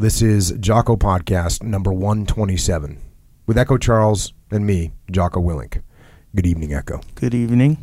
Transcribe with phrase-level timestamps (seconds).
[0.00, 3.02] This is Jocko Podcast number 127
[3.46, 5.82] with Echo Charles and me, Jocko Willink.
[6.34, 7.02] Good evening, Echo.
[7.16, 7.76] Good evening.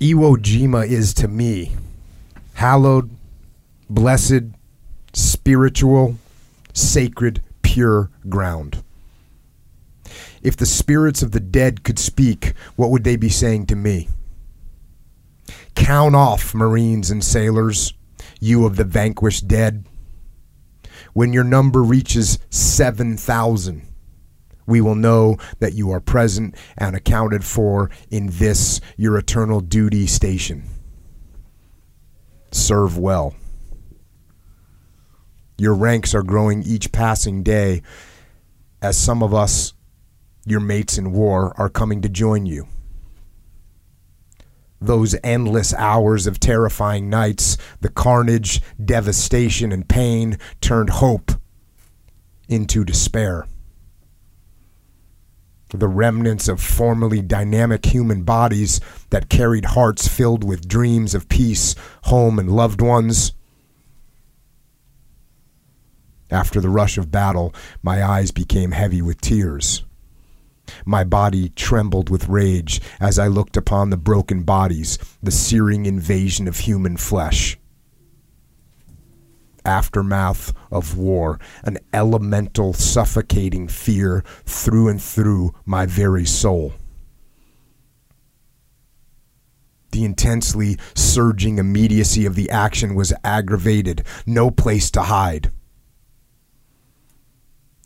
[0.00, 1.70] Iwo Jima is to me
[2.54, 3.10] hallowed,
[3.88, 4.46] blessed,
[5.12, 6.16] spiritual,
[6.72, 8.82] sacred, pure ground.
[10.42, 14.08] If the spirits of the dead could speak, what would they be saying to me?
[15.76, 17.92] Count off, Marines and sailors,
[18.40, 19.86] you of the vanquished dead.
[21.12, 23.86] When your number reaches 7,000,
[24.66, 30.08] we will know that you are present and accounted for in this, your eternal duty
[30.08, 30.64] station.
[32.50, 33.36] Serve well.
[35.56, 37.82] Your ranks are growing each passing day
[38.82, 39.72] as some of us,
[40.44, 42.66] your mates in war, are coming to join you.
[44.86, 51.32] Those endless hours of terrifying nights, the carnage, devastation, and pain turned hope
[52.48, 53.46] into despair.
[55.70, 58.80] The remnants of formerly dynamic human bodies
[59.10, 61.74] that carried hearts filled with dreams of peace,
[62.04, 63.32] home, and loved ones
[66.30, 69.84] after the rush of battle, my eyes became heavy with tears.
[70.84, 76.48] My body trembled with rage as I looked upon the broken bodies, the searing invasion
[76.48, 77.58] of human flesh.
[79.64, 86.74] Aftermath of war, an elemental, suffocating fear through and through my very soul.
[89.90, 95.50] The intensely surging immediacy of the action was aggravated, no place to hide.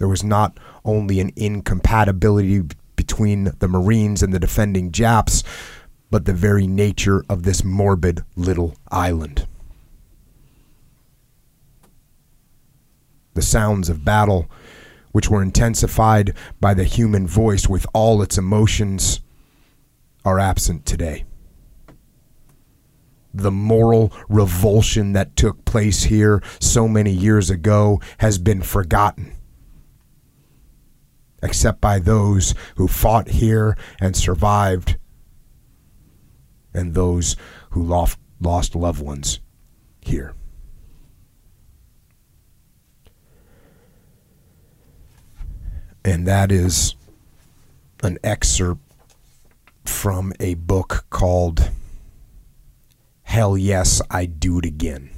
[0.01, 2.63] There was not only an incompatibility
[2.97, 5.45] between the Marines and the defending Japs,
[6.11, 9.47] but the very nature of this morbid little island.
[13.35, 14.51] The sounds of battle,
[15.13, 19.21] which were intensified by the human voice with all its emotions,
[20.25, 21.27] are absent today.
[23.35, 29.37] The moral revulsion that took place here so many years ago has been forgotten
[31.43, 34.97] except by those who fought here and survived,
[36.73, 37.37] and those
[37.71, 39.41] who lost, lost loved ones
[40.01, 40.35] here.
[46.05, 46.95] And that is
[48.03, 48.81] an excerpt
[49.85, 51.71] from a book called
[53.23, 55.11] Hell Yes, I Do It Again,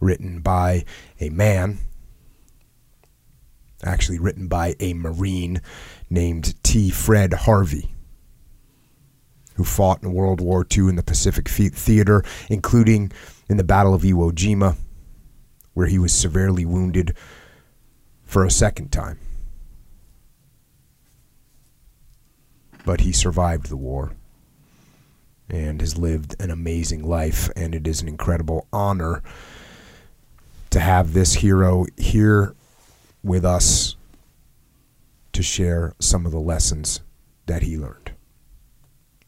[0.00, 0.84] written by
[1.18, 1.78] a man
[3.84, 5.60] actually written by a Marine
[6.08, 6.90] named T.
[6.90, 7.90] Fred Harvey,
[9.54, 13.12] who fought in World War II in the Pacific Theater, including
[13.48, 14.76] in the Battle of Iwo Jima,
[15.74, 17.14] where he was severely wounded
[18.24, 19.18] for a second time.
[22.84, 24.12] But he survived the war
[25.48, 29.22] and has lived an amazing life, and it is an incredible honor
[30.70, 32.54] to have this hero here
[33.26, 33.96] with us
[35.32, 37.00] to share some of the lessons
[37.46, 38.12] that he learned.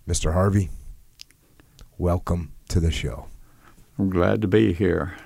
[0.06, 0.32] Mr.
[0.32, 0.70] Harvey,
[1.98, 3.26] welcome to the show.
[3.98, 5.16] I'm glad to be here.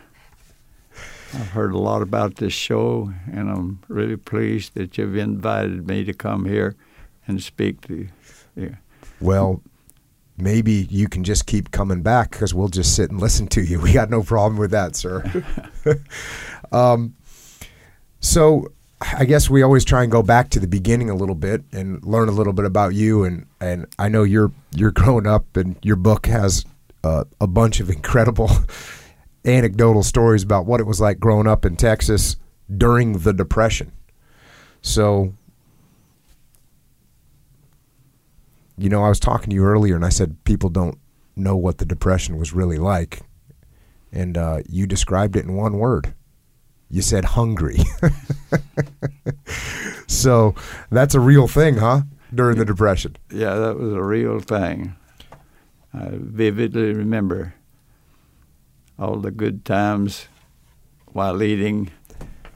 [1.35, 6.05] I've heard a lot about this show, and I'm really pleased that you've invited me
[6.05, 6.75] to come here
[7.27, 8.09] and speak to
[8.57, 8.77] you.
[9.21, 9.63] Well,
[10.39, 13.81] maybe you can just keep coming back because we'll just sit and listen to you.
[13.83, 15.45] We got no problem with that, sir.
[16.73, 17.15] um,
[18.23, 18.73] so
[19.19, 22.03] I guess we always try and go back to the beginning a little bit and
[22.05, 23.25] learn a little bit about you.
[23.25, 26.65] And, and I know you're you're growing up, and your book has
[27.03, 28.51] uh, a bunch of incredible
[29.45, 32.37] anecdotal stories about what it was like growing up in Texas
[32.75, 33.93] during the Depression.
[34.83, 35.35] So,
[38.79, 40.99] you know, I was talking to you earlier, and I said people don't
[41.35, 43.23] know what the Depression was really like,
[44.13, 46.15] and uh, you described it in one word
[46.93, 47.79] you said hungry.
[50.07, 50.55] so
[50.91, 52.03] that's a real thing, huh?
[52.33, 53.17] During the Depression.
[53.31, 54.95] Yeah, that was a real thing.
[55.95, 57.55] I vividly remember
[58.99, 60.29] all the good times
[61.07, 61.91] while eating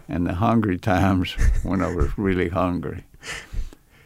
[0.07, 1.33] and the hungry times
[1.63, 3.05] when I was really hungry.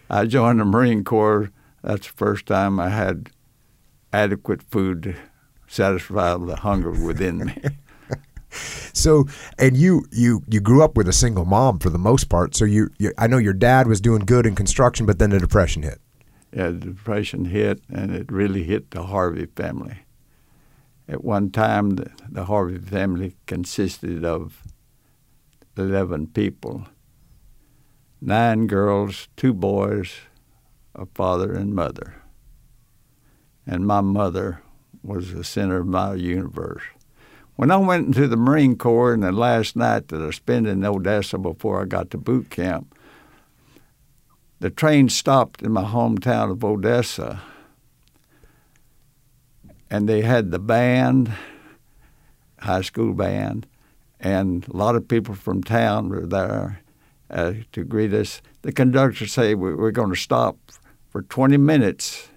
[0.08, 1.50] I joined the Marine Corps.
[1.82, 3.30] That's the first time I had
[4.12, 5.14] adequate food to
[5.66, 7.62] satisfy the hunger within me.
[8.92, 9.26] So,
[9.58, 12.54] and you you you grew up with a single mom for the most part.
[12.54, 15.38] So you, you, I know your dad was doing good in construction, but then the
[15.38, 16.00] depression hit.
[16.52, 19.98] Yeah, the depression hit, and it really hit the Harvey family.
[21.08, 24.62] at one time, the, the Harvey family consisted of
[25.76, 26.86] 11 people
[28.20, 30.14] nine girls, two boys,
[30.94, 32.16] a father and mother.
[33.66, 34.62] And my mother
[35.02, 36.82] was the center of my universe.
[37.60, 40.82] When I went into the Marine Corps and the last night that I spent in
[40.82, 42.96] Odessa before I got to boot camp,
[44.60, 47.42] the train stopped in my hometown of Odessa
[49.90, 51.32] and they had the band,
[52.60, 53.66] high school band,
[54.18, 56.80] and a lot of people from town were there
[57.28, 58.40] uh, to greet us.
[58.62, 60.56] The conductor said we're going to stop
[61.10, 62.30] for 20 minutes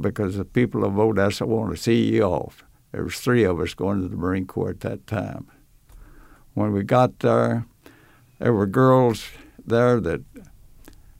[0.00, 2.63] because the people of Odessa want to see you off.
[2.94, 5.48] There was three of us going to the Marine Corps at that time.
[6.54, 7.66] When we got there,
[8.38, 9.30] there were girls
[9.66, 10.20] there that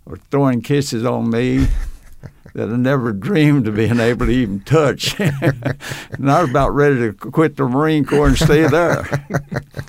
[0.05, 1.67] were throwing kisses on me
[2.55, 5.19] that I never dreamed of being able to even touch.
[5.19, 9.27] and I was about ready to quit the Marine Corps and stay there.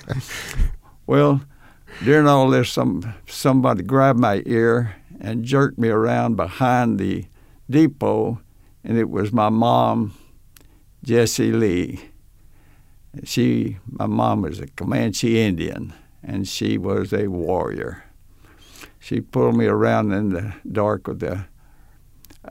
[1.06, 1.40] well,
[2.02, 7.26] during all this, some somebody grabbed my ear and jerked me around behind the
[7.70, 8.40] depot,
[8.82, 10.14] and it was my mom,
[11.06, 12.00] Jessie Lee.
[13.22, 18.02] She, my mom was a Comanche Indian, and she was a warrior.
[18.98, 21.44] She pulled me around in the dark of the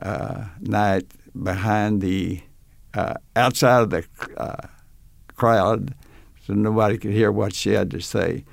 [0.00, 1.04] uh, night
[1.40, 2.40] behind the
[2.94, 4.06] uh, outside of the
[4.38, 4.68] uh,
[5.34, 5.94] crowd,
[6.46, 8.46] so nobody could hear what she had to say.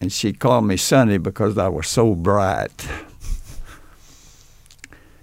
[0.00, 2.88] And she called me Sonny because I was so bright.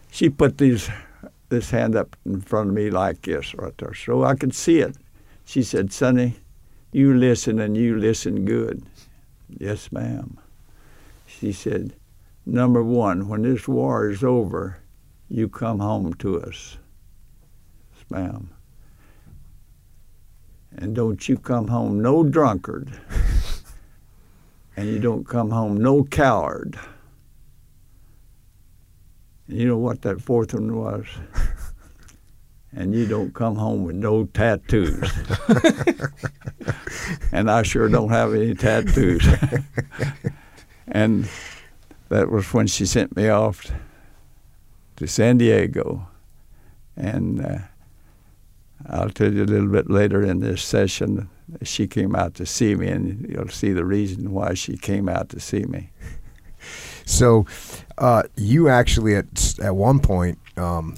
[0.09, 0.89] she put these
[1.53, 4.79] this hand up in front of me like this right there, so I could see
[4.79, 4.97] it.
[5.45, 6.35] She said, "Sonny,
[6.91, 8.83] you listen and you listen good."
[9.49, 10.37] Yes, ma'am.
[11.25, 11.93] She said,
[12.45, 14.77] "Number one, when this war is over."
[15.33, 16.77] you come home to us.
[17.95, 18.49] Yes, ma'am.
[20.75, 22.91] And don't you come home no drunkard.
[24.77, 26.79] and you don't come home no coward.
[29.47, 31.05] You know what that fourth one was?
[32.75, 35.11] and you don't come home with no tattoos.
[37.31, 39.25] and I sure don't have any tattoos.
[40.87, 41.29] and
[42.09, 43.71] that was when she sent me off
[44.95, 46.07] to San Diego.
[46.95, 47.57] And uh,
[48.87, 51.29] I'll tell you a little bit later in this session,
[51.63, 55.29] she came out to see me, and you'll see the reason why she came out
[55.29, 55.89] to see me.
[57.05, 57.45] So,
[57.97, 60.97] uh, you actually at at one point, um,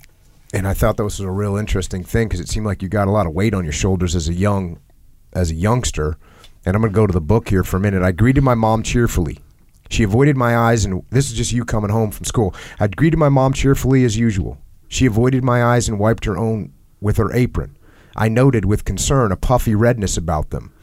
[0.53, 3.07] and I thought that was a real interesting thing because it seemed like you got
[3.07, 4.79] a lot of weight on your shoulders as a young,
[5.33, 6.17] as a youngster.
[6.65, 8.01] And I'm going to go to the book here for a minute.
[8.01, 9.39] I greeted my mom cheerfully.
[9.89, 12.55] She avoided my eyes, and this is just you coming home from school.
[12.79, 14.57] I'd greeted my mom cheerfully as usual.
[14.87, 17.77] She avoided my eyes and wiped her own with her apron.
[18.15, 20.73] I noted with concern a puffy redness about them.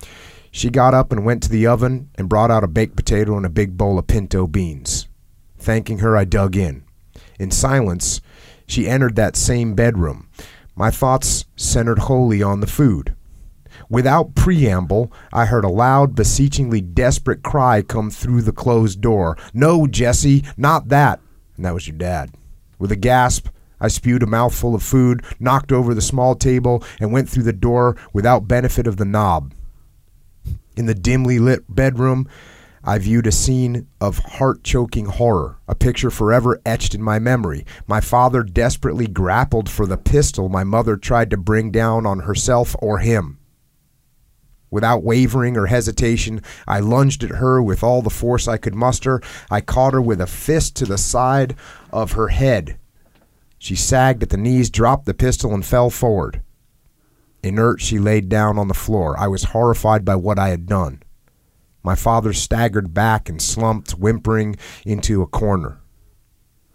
[0.50, 3.46] She got up and went to the oven and brought out a baked potato and
[3.46, 5.08] a big bowl of pinto beans.
[5.62, 6.82] Thanking her, I dug in.
[7.38, 8.20] In silence,
[8.66, 10.28] she entered that same bedroom.
[10.74, 13.14] My thoughts centered wholly on the food.
[13.88, 19.38] Without preamble, I heard a loud, beseechingly desperate cry come through the closed door.
[19.54, 21.20] No, Jesse, not that.
[21.56, 22.34] And that was your dad.
[22.80, 23.46] With a gasp,
[23.80, 27.52] I spewed a mouthful of food, knocked over the small table, and went through the
[27.52, 29.54] door without benefit of the knob.
[30.76, 32.28] In the dimly lit bedroom,
[32.84, 37.64] I viewed a scene of heart choking horror, a picture forever etched in my memory.
[37.86, 42.74] My father desperately grappled for the pistol my mother tried to bring down on herself
[42.80, 43.38] or him.
[44.68, 49.20] Without wavering or hesitation, I lunged at her with all the force I could muster.
[49.50, 51.54] I caught her with a fist to the side
[51.92, 52.78] of her head.
[53.58, 56.42] She sagged at the knees, dropped the pistol, and fell forward.
[57.44, 59.16] Inert, she laid down on the floor.
[59.16, 61.02] I was horrified by what I had done.
[61.82, 65.80] My father staggered back and slumped, whimpering, into a corner.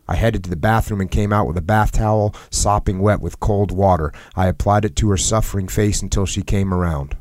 [0.08, 3.40] I headed to the bathroom and came out with a bath towel, sopping wet with
[3.40, 4.14] cold water.
[4.36, 7.18] I applied it to her suffering face until she came around.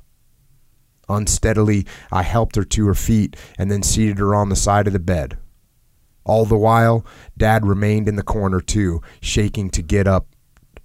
[1.09, 4.93] Unsteadily, I helped her to her feet and then seated her on the side of
[4.93, 5.39] the bed.
[6.25, 10.27] All the while, Dad remained in the corner too, shaking to get up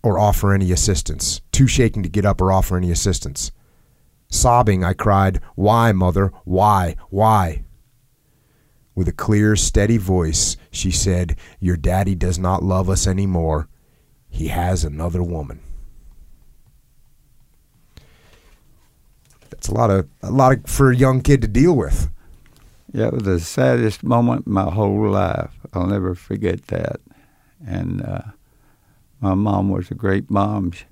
[0.03, 1.41] or offer any assistance.
[1.51, 3.51] Too shaking to get up or offer any assistance.
[4.31, 6.31] Sobbing, I cried, Why, mother?
[6.45, 6.95] Why?
[7.09, 7.65] Why?
[8.95, 13.67] With a clear, steady voice, she said, Your daddy does not love us anymore.
[14.29, 15.59] He has another woman.
[19.49, 22.09] That's a lot of a lot of, for a young kid to deal with.
[22.93, 25.51] Yeah, it was the saddest moment in my whole life.
[25.73, 27.01] I'll never forget that.
[27.65, 28.21] And uh,
[29.19, 30.71] my mom was a great mom.
[30.71, 30.85] she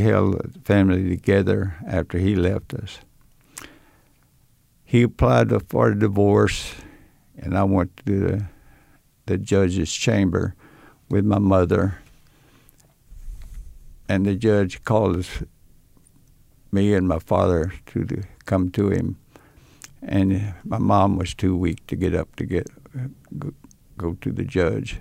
[0.00, 2.98] held the family together after he left us.
[4.84, 6.74] He applied for a divorce,
[7.36, 8.46] and I went to the,
[9.26, 10.54] the judge's chamber
[11.08, 11.98] with my mother.
[14.08, 15.42] And the judge called us,
[16.70, 19.16] me and my father to the, come to him,
[20.02, 22.68] and my mom was too weak to get up to get
[23.96, 25.00] go to the judge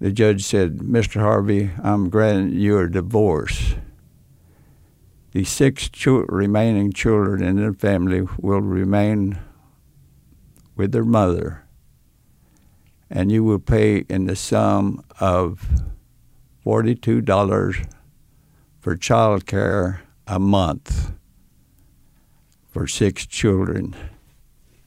[0.00, 1.20] the judge said, Mr.
[1.20, 3.74] Harvey, I'm granting you a divorce.
[5.32, 9.38] The six remaining children in the family will remain
[10.74, 11.64] with their mother,
[13.10, 15.68] and you will pay in the sum of
[16.64, 17.86] $42
[18.80, 21.12] for child care a month
[22.70, 23.94] for six children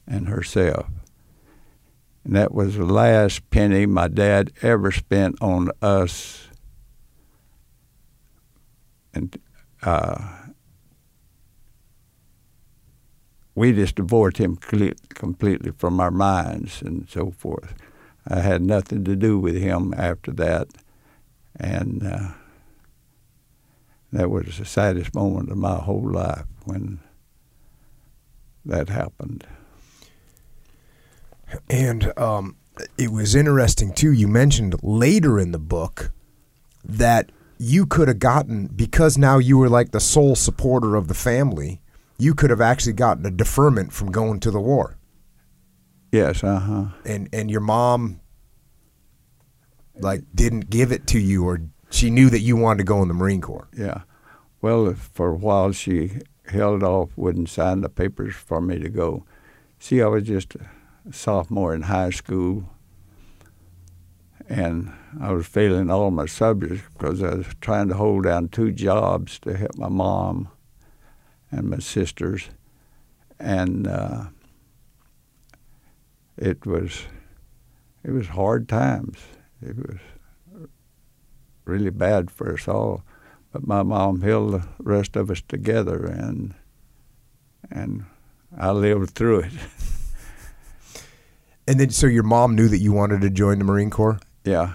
[0.06, 0.88] and herself.
[2.24, 6.48] And that was the last penny my dad ever spent on us.
[9.12, 9.38] And
[9.82, 10.44] uh,
[13.54, 17.74] we just divorced him completely from our minds and so forth.
[18.26, 20.68] I had nothing to do with him after that.
[21.56, 22.28] And uh,
[24.12, 27.00] that was the saddest moment of my whole life when
[28.64, 29.46] that happened.
[31.68, 32.56] And um,
[32.98, 34.12] it was interesting too.
[34.12, 36.10] You mentioned later in the book
[36.84, 41.14] that you could have gotten because now you were like the sole supporter of the
[41.14, 41.80] family.
[42.18, 44.96] You could have actually gotten a deferment from going to the war.
[46.12, 46.84] Yes, uh huh.
[47.04, 48.20] And and your mom
[49.98, 53.08] like didn't give it to you, or she knew that you wanted to go in
[53.08, 53.68] the Marine Corps.
[53.76, 54.02] Yeah.
[54.60, 59.24] Well, for a while she held off, wouldn't sign the papers for me to go.
[59.78, 60.56] See, I was just
[61.10, 62.68] sophomore in high school,
[64.48, 68.72] and I was failing all my subjects because I was trying to hold down two
[68.72, 70.48] jobs to help my mom
[71.50, 72.50] and my sisters,
[73.38, 74.24] and uh,
[76.36, 77.06] it was
[78.02, 79.18] it was hard times.
[79.62, 79.98] It was
[81.64, 83.02] really bad for us all,
[83.52, 86.54] but my mom held the rest of us together, and
[87.70, 88.04] and
[88.56, 89.52] I lived through it.
[91.66, 94.18] And then, so your mom knew that you wanted to join the Marine Corps.
[94.44, 94.74] Yeah,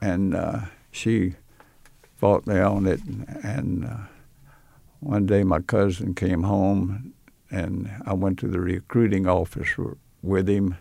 [0.00, 0.60] and uh,
[0.90, 1.34] she
[2.16, 3.00] fought me on it.
[3.44, 3.96] And uh,
[4.98, 7.14] one day, my cousin came home,
[7.50, 9.68] and I went to the recruiting office
[10.22, 10.76] with him,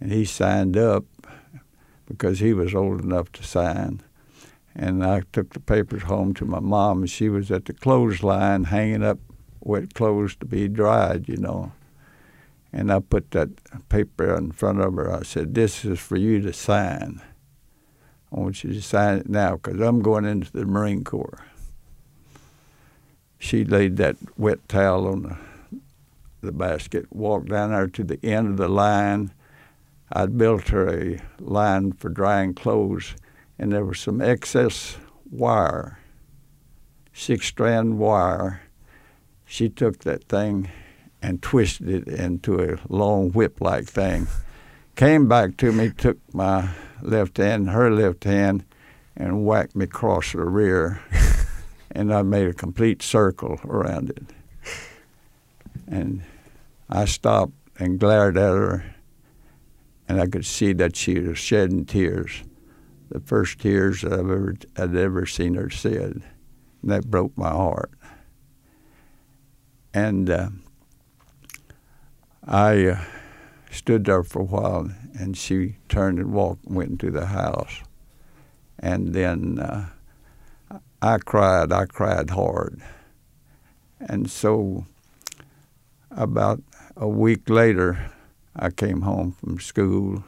[0.00, 1.04] and he signed up
[2.06, 4.02] because he was old enough to sign.
[4.74, 8.64] And I took the papers home to my mom, and she was at the clothesline
[8.64, 9.18] hanging up
[9.60, 11.72] wet clothes to be dried, you know.
[12.72, 13.48] And I put that
[13.88, 15.12] paper in front of her.
[15.12, 17.20] I said, This is for you to sign.
[18.32, 21.44] I want you to sign it now because I'm going into the Marine Corps.
[23.38, 25.36] She laid that wet towel on the,
[26.42, 29.32] the basket, walked down there to the end of the line.
[30.12, 33.16] I'd built her a line for drying clothes,
[33.58, 34.96] and there was some excess
[35.30, 35.98] wire,
[37.12, 38.62] six strand wire.
[39.44, 40.68] She took that thing
[41.22, 44.26] and twisted it into a long whip like thing.
[44.96, 46.70] Came back to me, took my
[47.02, 48.64] left hand, her left hand,
[49.16, 51.00] and whacked me across the rear.
[51.90, 54.24] and I made a complete circle around it.
[55.86, 56.22] And
[56.88, 58.94] I stopped and glared at her,
[60.08, 62.42] and I could see that she was shedding tears,
[63.10, 66.22] the first tears that I've ever I'd ever seen her shed.
[66.82, 67.90] And that broke my heart.
[69.92, 70.48] And uh,
[72.46, 73.04] I uh,
[73.70, 77.82] stood there for a while, and she turned and walked and went into the house.
[78.78, 79.88] And then uh,
[81.02, 81.72] I cried.
[81.72, 82.80] I cried hard.
[84.00, 84.86] And so
[86.10, 86.62] about
[86.96, 88.10] a week later,
[88.56, 90.24] I came home from school,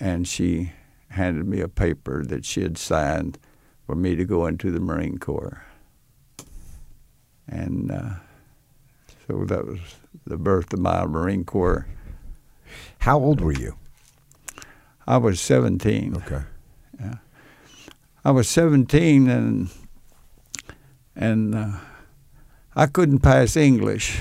[0.00, 0.72] and she
[1.08, 3.38] handed me a paper that she had signed
[3.86, 5.64] for me to go into the Marine Corps.
[7.46, 8.14] And uh,
[9.28, 9.78] so that was
[10.26, 11.86] the birth of my Marine Corps.
[12.98, 13.76] How old were you?
[15.06, 16.16] I was 17.
[16.16, 16.42] Okay.
[16.98, 17.16] Yeah.
[18.24, 19.68] I was 17 and
[21.14, 21.72] and uh,
[22.74, 24.20] I couldn't pass English.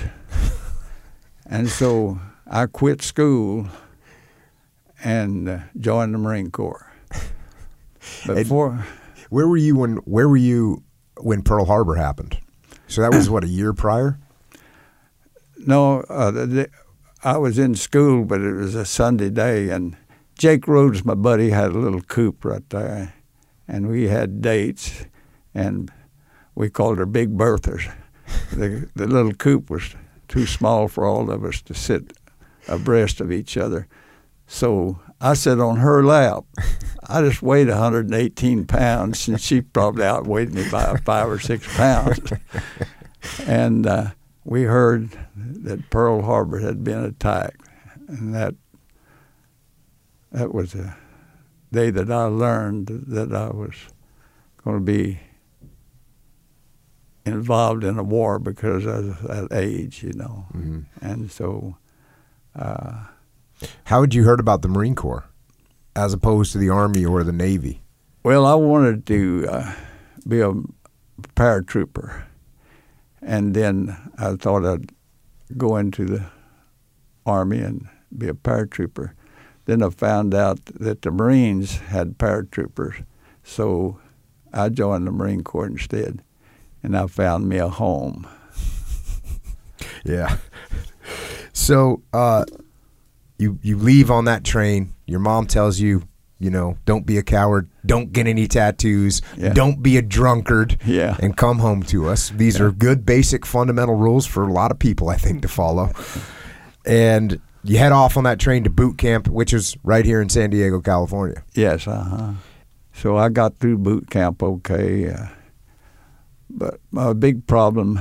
[1.45, 3.67] and so I quit school
[5.03, 6.91] and uh, joined the Marine Corps.
[8.25, 8.85] Before
[9.29, 10.83] where were you when where were you
[11.19, 12.37] when Pearl Harbor happened?
[12.87, 14.19] So that was what a year prior?
[15.65, 16.69] No, uh, the,
[17.23, 19.95] I was in school, but it was a Sunday day, and
[20.37, 23.13] Jake Rhodes, my buddy, had a little coop right there,
[23.67, 25.05] and we had dates,
[25.53, 25.91] and
[26.55, 27.89] we called her Big Berthers.
[28.51, 29.95] the, the little coop was
[30.27, 32.13] too small for all of us to sit
[32.67, 33.87] abreast of each other.
[34.47, 36.43] So I sat on her lap.
[37.07, 42.33] I just weighed 118 pounds, and she probably outweighed me by five or six pounds.
[43.47, 44.11] and uh,
[44.45, 47.67] we heard that Pearl Harbor had been attacked,
[48.07, 48.55] and that
[50.31, 50.97] that was a
[51.71, 53.75] day that I learned that I was
[54.63, 55.19] going to be
[57.25, 60.45] involved in a war because of that age, you know.
[60.53, 60.79] Mm-hmm.
[61.01, 61.77] And so.
[62.55, 63.05] Uh,
[63.85, 65.25] How had you heard about the Marine Corps
[65.95, 67.81] as opposed to the Army or the Navy?
[68.23, 69.73] Well, I wanted to uh,
[70.27, 70.53] be a
[71.35, 72.23] paratrooper,
[73.25, 74.91] and then I thought I'd
[75.57, 76.25] go into the
[77.25, 79.11] Army and be a paratrooper.
[79.65, 83.05] Then I found out that the Marines had paratroopers,
[83.43, 83.99] so
[84.53, 86.21] I joined the Marine Corps instead,
[86.81, 88.27] and I found me a home.
[90.05, 90.37] Yeah.
[91.53, 92.45] So uh,
[93.37, 94.93] you you leave on that train.
[95.05, 96.03] Your mom tells you,
[96.43, 99.53] you know, don't be a coward, don't get any tattoos, Yeah.
[99.53, 101.15] don't be a drunkard, Yeah.
[101.19, 102.31] and come home to us.
[102.35, 105.91] These are good, basic, fundamental rules for a lot of people, I think, to follow.
[106.85, 110.27] And you head off on that train to boot camp, which is right here in
[110.29, 111.43] San Diego, California.
[111.53, 112.31] Yes, uh huh.
[112.91, 115.27] So I got through boot camp okay, uh,
[116.49, 117.99] but my big problem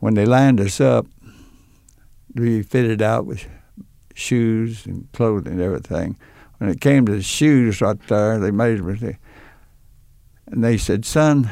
[0.00, 1.06] when they lined us up,
[2.34, 3.46] we fitted out with
[4.14, 6.16] shoes and clothing and everything.
[6.58, 9.16] When it came to the shoes right there, they measured me,
[10.46, 11.50] and they said, "Son,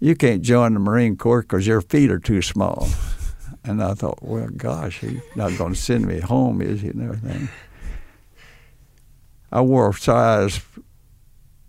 [0.00, 2.88] you can't join the Marine Corps because your feet are too small."
[3.64, 7.02] And I thought, well, gosh, he's not going to send me home, is he, and
[7.02, 7.48] everything.
[9.52, 10.60] I wore a size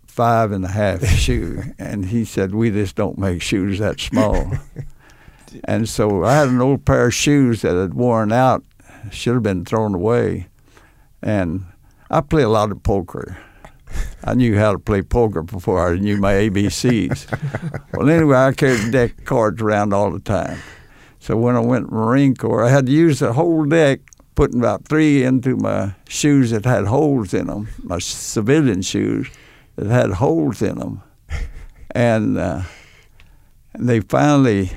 [0.06, 4.52] five and a half shoe, and he said, "We just don't make shoes that small."
[5.64, 8.64] and so I had an old pair of shoes that had worn out,
[9.10, 10.48] should have been thrown away,
[11.22, 11.66] and
[12.14, 13.36] I play a lot of poker.
[14.22, 17.26] I knew how to play poker before I knew my ABCs.
[17.92, 20.60] well, anyway, I carried deck cards around all the time.
[21.18, 23.98] So when I went Marine Corps, I had to use the whole deck,
[24.36, 29.28] putting about three into my shoes that had holes in them, my civilian shoes
[29.74, 31.02] that had holes in them.
[31.90, 32.62] And, uh,
[33.72, 34.70] and they finally,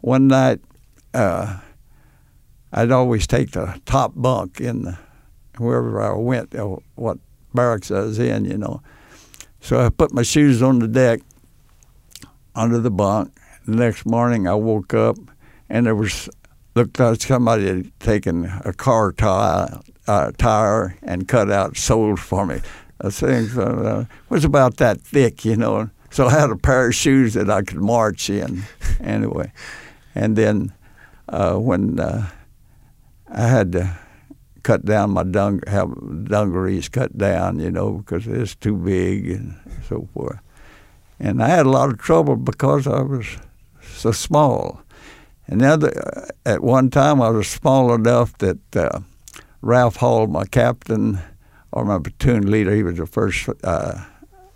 [0.00, 0.60] one night,
[1.12, 1.58] uh,
[2.72, 4.98] I'd always take the top bunk in the,
[5.58, 7.18] wherever I went, uh, what
[7.52, 8.82] barracks I was in, you know.
[9.60, 11.20] So I put my shoes on the deck
[12.54, 13.32] under the bunk.
[13.66, 15.16] The next morning I woke up
[15.68, 16.28] and there was
[16.74, 22.44] looked like somebody had taken a car tire, uh, tire and cut out soles for
[22.44, 22.60] me.
[22.98, 25.90] The thing uh, was about that thick, you know.
[26.10, 28.62] So I had a pair of shoes that I could march in,
[29.00, 29.52] anyway.
[30.14, 30.72] And then
[31.28, 32.28] uh, when uh,
[33.28, 33.96] I had
[34.64, 35.90] cut down my dung, have
[36.24, 39.54] dungarees cut down, you know, because it's too big and
[39.88, 40.40] so forth.
[41.20, 43.36] And I had a lot of trouble because I was
[43.82, 44.82] so small.
[45.46, 49.00] And the other, at one time, I was small enough that uh,
[49.60, 51.20] Ralph Hall, my captain,
[51.70, 54.04] or my platoon leader, he was the first uh,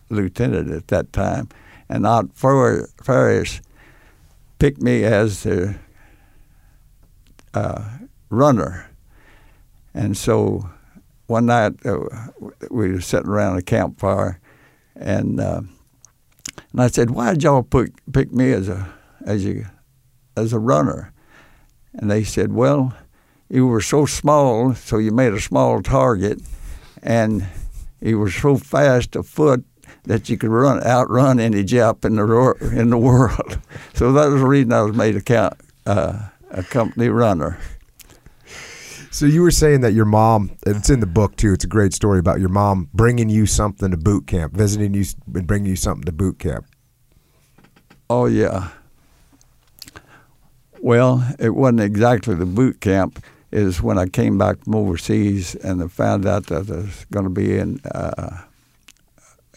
[0.09, 1.49] lieutenant at that time,
[1.89, 3.61] and Fer- Ferris
[4.59, 5.77] picked me as the
[7.55, 7.85] uh,
[8.31, 8.88] runner.
[9.95, 10.69] And so
[11.29, 11.99] one night uh,
[12.71, 14.41] we were sitting around a campfire,
[14.97, 15.63] and uh,
[16.73, 18.89] and I said, "Why did y'all pick pick me as a
[19.25, 19.71] as a
[20.37, 21.13] as a runner?"
[21.95, 22.95] And they said, "Well,
[23.49, 26.41] you were so small, so you made a small target,
[27.03, 27.47] and
[28.01, 29.65] you were so fast afoot
[30.05, 33.59] that you could run outrun any Jap in the in the world.
[33.93, 35.55] so that was the reason I was made a count,
[35.87, 37.59] uh, a company runner."
[39.19, 41.53] So you were saying that your mom, it's in the book too.
[41.53, 45.05] It's a great story about your mom bringing you something to boot camp, visiting you
[45.35, 46.67] and bringing you something to boot camp.
[48.09, 48.69] Oh yeah.
[50.81, 53.21] Well, it wasn't exactly the boot camp.
[53.51, 57.25] Is when I came back from overseas and I found out that I was going
[57.25, 58.43] to be in uh,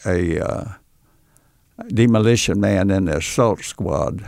[0.08, 0.66] a uh,
[1.90, 4.24] demolition man in the assault squad.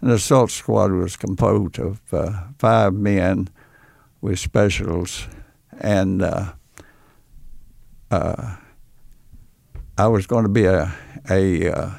[0.00, 3.50] And the assault squad was composed of uh, five men
[4.20, 5.28] with specials,
[5.80, 6.52] and uh,
[8.10, 8.56] uh,
[9.96, 10.92] I was going to be a
[11.30, 11.90] a uh,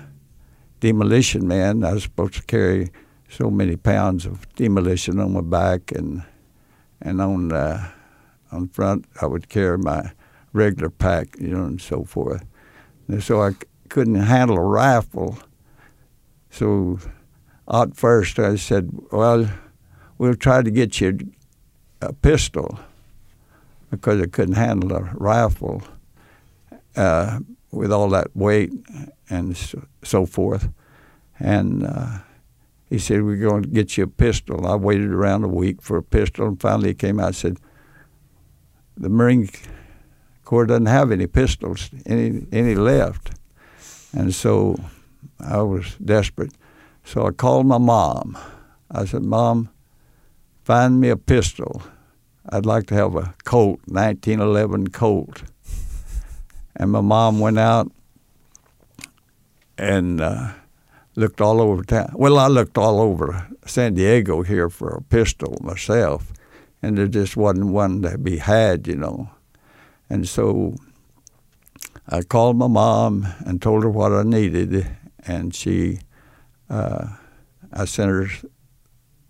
[0.79, 1.84] demolition man.
[1.84, 2.91] I was supposed to carry
[3.29, 6.23] so many pounds of demolition on my back, and
[7.01, 7.91] and on uh,
[8.51, 10.12] on front I would carry my
[10.53, 12.43] regular pack, you know, and so forth.
[13.08, 13.58] And so I c-
[13.89, 15.38] couldn't handle a rifle,
[16.51, 16.99] So
[17.71, 19.49] at first I said, well,
[20.17, 21.19] we'll try to get you
[22.02, 22.80] a pistol
[23.92, 25.84] because I couldn't handle a rifle
[26.96, 27.40] uh,
[27.72, 28.72] with all that weight
[29.30, 29.58] and
[30.04, 30.70] so, forth.
[31.40, 32.20] And uh,
[32.90, 34.66] he said, we're going to get you a pistol.
[34.66, 37.58] I waited around a week for a pistol, and finally he came out and said,
[38.98, 39.50] the Marine
[40.44, 43.32] Corps doesn't have any pistols, any, any left.
[44.12, 44.78] And so
[45.40, 46.52] I was desperate.
[47.04, 48.38] So I called my mom.
[48.92, 49.70] I said, Mom,
[50.69, 51.82] find me a pistol.
[52.47, 55.41] I'd like to have a Colt, 1911 Colt.
[56.75, 57.91] And my mom went out
[59.79, 60.51] and uh,
[61.15, 62.12] looked all over town.
[62.13, 66.32] Well, I looked all over San Diego here for a pistol myself,
[66.84, 69.32] and there just wasn't one to be had, you know.
[70.08, 70.75] And so
[72.08, 74.88] I called my mom and told her what I needed,
[75.25, 76.01] and she,
[76.69, 77.08] uh,
[77.73, 78.29] I sent her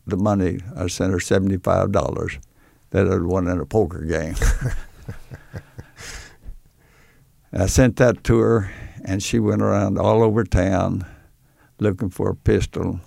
[0.09, 0.59] the money.
[0.75, 2.39] I sent her seventy-five dollars
[2.91, 4.35] that I'd won in a poker game.
[7.51, 8.71] I sent that to her,
[9.03, 11.05] and she went around all over town
[11.79, 12.99] looking for a pistol.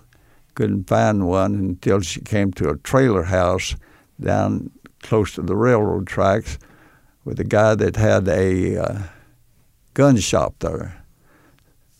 [0.54, 3.76] Couldn't find one until she came to a trailer house
[4.20, 4.70] down
[5.02, 6.58] close to the railroad tracks
[7.24, 9.02] with a guy that had a uh,
[9.94, 11.04] gun shop there.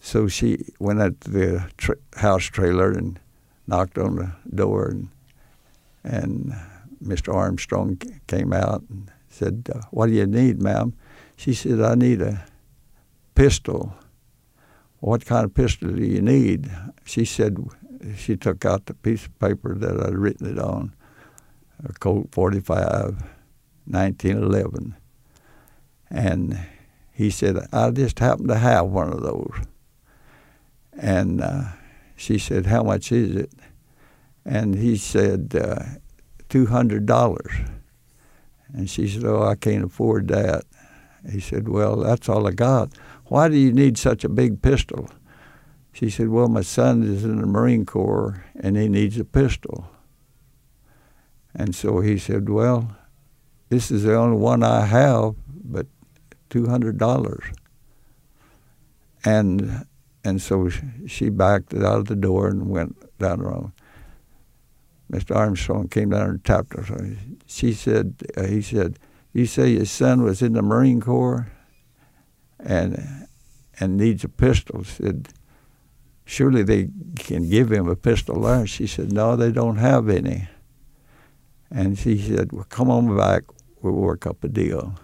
[0.01, 3.21] So she went at the tra- house trailer and
[3.67, 5.09] knocked on the door, and,
[6.05, 6.55] and
[7.03, 7.35] Mr.
[7.35, 10.95] Armstrong came out and said, uh, "What do you need, ma'am?"
[11.37, 12.45] She said, "I need a
[13.35, 13.95] pistol."
[15.01, 16.71] What kind of pistol do you need?
[17.05, 17.59] She said,
[18.17, 20.95] she took out the piece of paper that I'd written it on,
[21.85, 23.23] a Colt 45,
[23.87, 24.97] 1911.
[26.11, 26.59] And
[27.13, 29.53] he said, I just happen to have one of those.
[30.97, 31.65] And uh,
[32.23, 33.53] she said, How much is it?
[34.45, 35.83] And he said, uh,
[36.49, 37.71] $200.
[38.73, 40.65] And she said, Oh, I can't afford that.
[41.29, 42.93] He said, Well, that's all I got.
[43.27, 45.11] Why do you need such a big pistol?
[45.93, 49.91] She said, Well, my son is in the Marine Corps and he needs a pistol.
[51.57, 52.97] And so he said, Well,
[53.69, 55.87] this is the only one I have, but
[56.51, 57.57] $200.
[59.25, 59.87] And
[60.25, 60.69] and so
[61.07, 63.73] she backed out of the door and went down the road.
[65.11, 65.37] Mr.
[65.37, 67.17] Armstrong came down and tapped her.
[67.47, 68.99] She said, uh, he said,
[69.33, 71.51] you say your son was in the Marine Corps
[72.59, 73.27] and
[73.81, 74.85] and needs a pistol.
[74.85, 75.29] Said,
[76.25, 78.67] surely they can give him a pistol there.
[78.67, 80.49] She said, no, they don't have any.
[81.71, 83.43] And she said, well, come on back.
[83.81, 84.95] We'll work up a deal.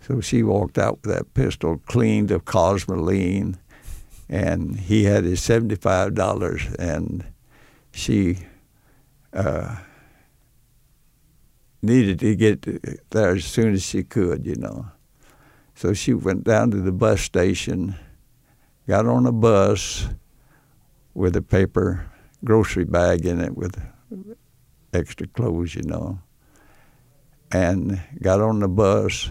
[0.00, 3.58] So she walked out with that pistol cleaned of cosmoline,
[4.28, 7.24] and he had his seventy-five dollars, and
[7.92, 8.38] she
[9.32, 9.76] uh,
[11.82, 14.86] needed to get there as soon as she could, you know.
[15.74, 17.96] So she went down to the bus station,
[18.86, 20.08] got on a bus
[21.14, 22.10] with a paper
[22.44, 23.80] grocery bag in it with
[24.92, 26.18] extra clothes, you know,
[27.50, 29.30] and got on the bus.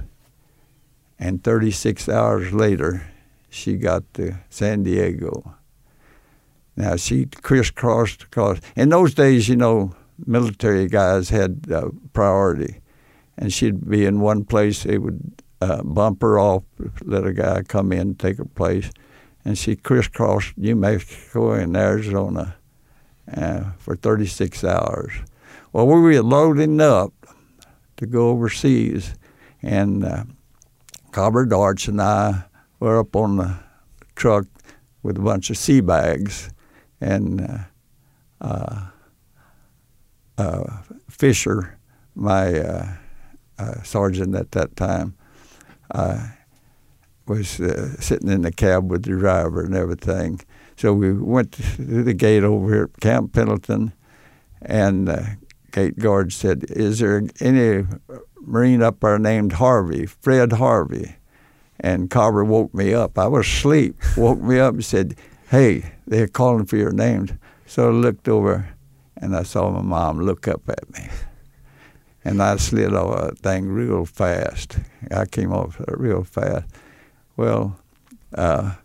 [1.20, 3.11] And 36 hours later,
[3.52, 5.56] she got to San Diego.
[6.76, 8.60] Now she crisscrossed across.
[8.76, 9.94] In those days, you know,
[10.26, 12.82] military guys had uh, priority,
[13.38, 14.84] and she'd be in one place.
[14.84, 16.64] They would uh, bump her off,
[17.04, 18.90] let a guy come in, take her place,
[19.44, 22.56] and she crisscrossed New Mexico and Arizona
[23.36, 25.12] uh, for 36 hours.
[25.74, 27.14] Well, we were loading up
[27.98, 29.14] to go overseas,
[29.62, 30.24] and uh,
[31.12, 32.46] Cobber Darts and I
[32.82, 33.56] were up on the
[34.16, 34.46] truck
[35.04, 36.50] with a bunch of sea bags,
[37.00, 37.58] and uh,
[38.42, 38.88] uh,
[40.38, 40.64] uh,
[41.08, 41.78] Fisher,
[42.16, 45.16] my uh, sergeant at that time,
[47.28, 50.42] was uh, sitting in the cab with the driver and everything.
[50.76, 53.94] So we went through the gate over here at Camp Pendleton,
[54.62, 55.38] and the
[55.72, 57.86] gate guard said, "Is there any
[58.42, 61.18] Marine up there named Harvey, Fred Harvey?"
[61.82, 63.18] And Carver woke me up.
[63.18, 63.96] I was asleep.
[64.16, 65.16] Woke me up and said,
[65.50, 67.32] "Hey, they're calling for your names."
[67.66, 68.70] So I looked over,
[69.18, 71.10] and I saw my mom look up at me
[72.24, 74.78] and I slid off a thing real fast.
[75.10, 76.66] I came off real fast.
[77.36, 77.80] Well,
[78.36, 78.76] uh,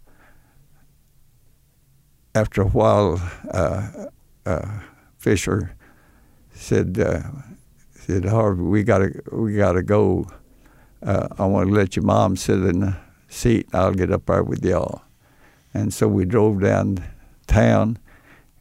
[2.35, 4.07] after a while, uh,
[4.45, 4.81] uh,
[5.19, 5.75] Fisher
[6.53, 7.23] said, uh,
[7.95, 10.27] "said Harvey, we gotta we gotta go.
[11.07, 12.97] Uh, I want to let your mom sit in the
[13.29, 13.69] seat.
[13.73, 15.03] I'll get up there with y'all."
[15.73, 17.05] And so we drove down
[17.47, 17.99] town,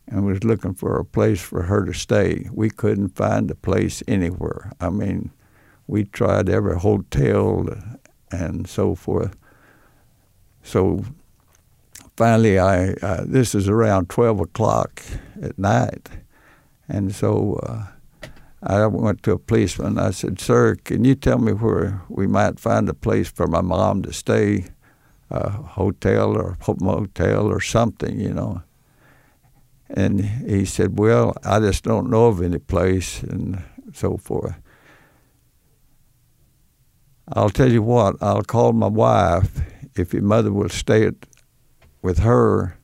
[0.07, 2.47] and was looking for a place for her to stay.
[2.53, 4.71] We couldn't find a place anywhere.
[4.79, 5.31] I mean,
[5.87, 7.67] we tried every hotel
[8.31, 9.35] and so forth.
[10.61, 11.05] So
[12.15, 15.01] finally, I uh, this is around twelve o'clock
[15.41, 16.09] at night,
[16.87, 17.87] and so uh,
[18.65, 19.99] I went to a policeman.
[19.99, 23.61] I said, "Sir, can you tell me where we might find a place for my
[23.61, 24.65] mom to stay,
[25.29, 28.63] a hotel or a motel or something, you know?"
[29.89, 34.55] And he said, "Well, I just don't know of any place," and so forth.
[37.27, 38.15] I'll tell you what.
[38.21, 39.61] I'll call my wife
[39.95, 41.15] if your mother will stay at,
[42.01, 42.77] with her.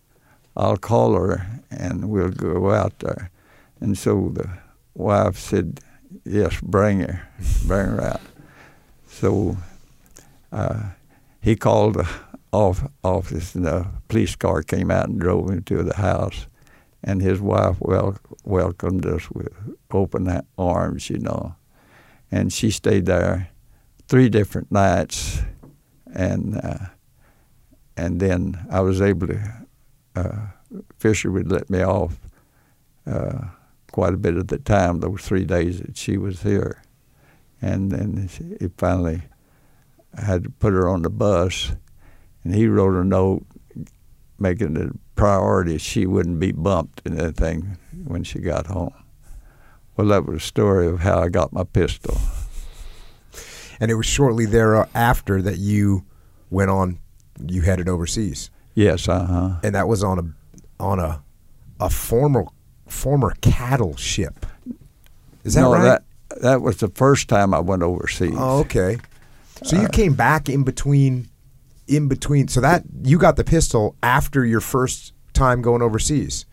[0.56, 3.30] I'll call her and we'll go out there.
[3.80, 4.61] And so the
[5.02, 5.82] wife said,
[6.24, 7.28] "Yes, bring her,
[7.66, 8.22] bring her out."
[9.08, 9.58] So
[10.52, 10.92] uh,
[11.42, 12.08] he called the
[12.52, 16.48] off office, and the police car came out and drove him to the house.
[17.04, 19.54] And his wife wel- welcomed us with
[19.90, 21.56] open arms, you know.
[22.32, 23.50] And she stayed there
[24.08, 25.42] three different nights,
[26.14, 26.86] and uh,
[27.98, 29.42] and then I was able to.
[30.16, 30.48] Uh,
[31.00, 32.18] Fisher would let me off
[33.08, 33.48] uh,
[33.92, 36.82] quite a bit of the time, those three days that she was here.
[37.62, 39.24] And then he finally
[40.18, 41.72] I had to put her on the bus,
[42.44, 43.46] and he wrote a note
[44.38, 48.94] making it a priority she wouldn't be bumped and anything when she got home.
[49.96, 52.18] Well, that was a story of how I got my pistol.
[53.80, 56.06] And it was shortly thereafter that you
[56.50, 57.00] went on,
[57.46, 58.50] you headed overseas.
[58.74, 59.60] Yes, uh huh.
[59.64, 61.22] And that was on a on a
[61.80, 62.46] a former
[62.92, 64.46] former cattle ship.
[65.44, 65.84] Is that no, right?
[65.84, 66.04] that
[66.42, 68.36] that was the first time I went overseas.
[68.38, 68.98] Oh, okay.
[69.64, 71.30] So Uh, you came back in between,
[71.88, 72.48] in between.
[72.48, 76.46] So that you got the pistol after your first time going overseas.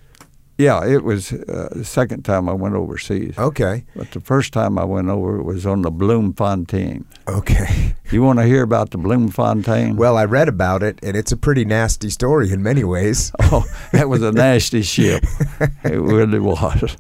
[0.59, 3.39] Yeah, it was uh, the second time I went overseas.
[3.39, 3.85] Okay.
[3.95, 7.05] But the first time I went over it was on the Bloemfontein.
[7.29, 7.95] Okay.
[8.11, 9.97] You want to hear about the Bloemfontein?
[9.97, 13.33] Well, I read about it, and it's a pretty nasty story in many ways.
[13.53, 15.25] Oh, that was a nasty ship.
[15.85, 16.97] It really was.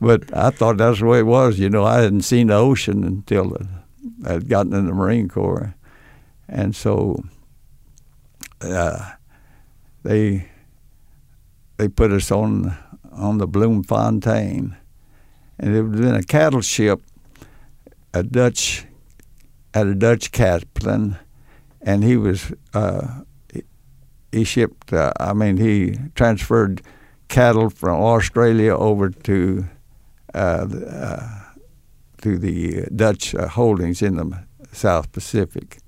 [0.00, 1.58] But I thought that's the way it was.
[1.58, 3.58] You know, I hadn't seen the ocean until
[4.26, 5.74] I'd gotten in the Marine Corps.
[6.48, 7.22] And so
[8.62, 9.12] uh,
[10.02, 10.48] they
[11.82, 12.76] they put us on
[13.10, 14.76] on the Bloemfontein.
[15.58, 17.02] And it was in a cattle ship,
[18.14, 18.86] a Dutch,
[19.74, 21.18] had a Dutch captain,
[21.80, 23.22] and he was uh,
[24.30, 24.92] he shipped.
[24.92, 26.82] Uh, I mean, he transferred
[27.26, 29.64] cattle from Australia over to
[30.34, 31.28] uh, uh,
[32.22, 35.78] to the Dutch uh, holdings in the South Pacific.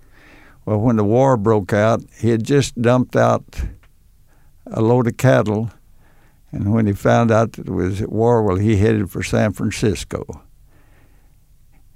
[0.66, 3.44] Well, when the war broke out, he had just dumped out
[4.66, 5.70] a load of cattle,
[6.55, 9.53] and when he found out that it was at war, well, he headed for San
[9.53, 10.25] Francisco.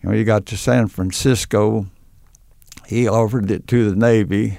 [0.02, 1.86] And when he got to San Francisco,
[2.84, 4.58] he offered it to the Navy,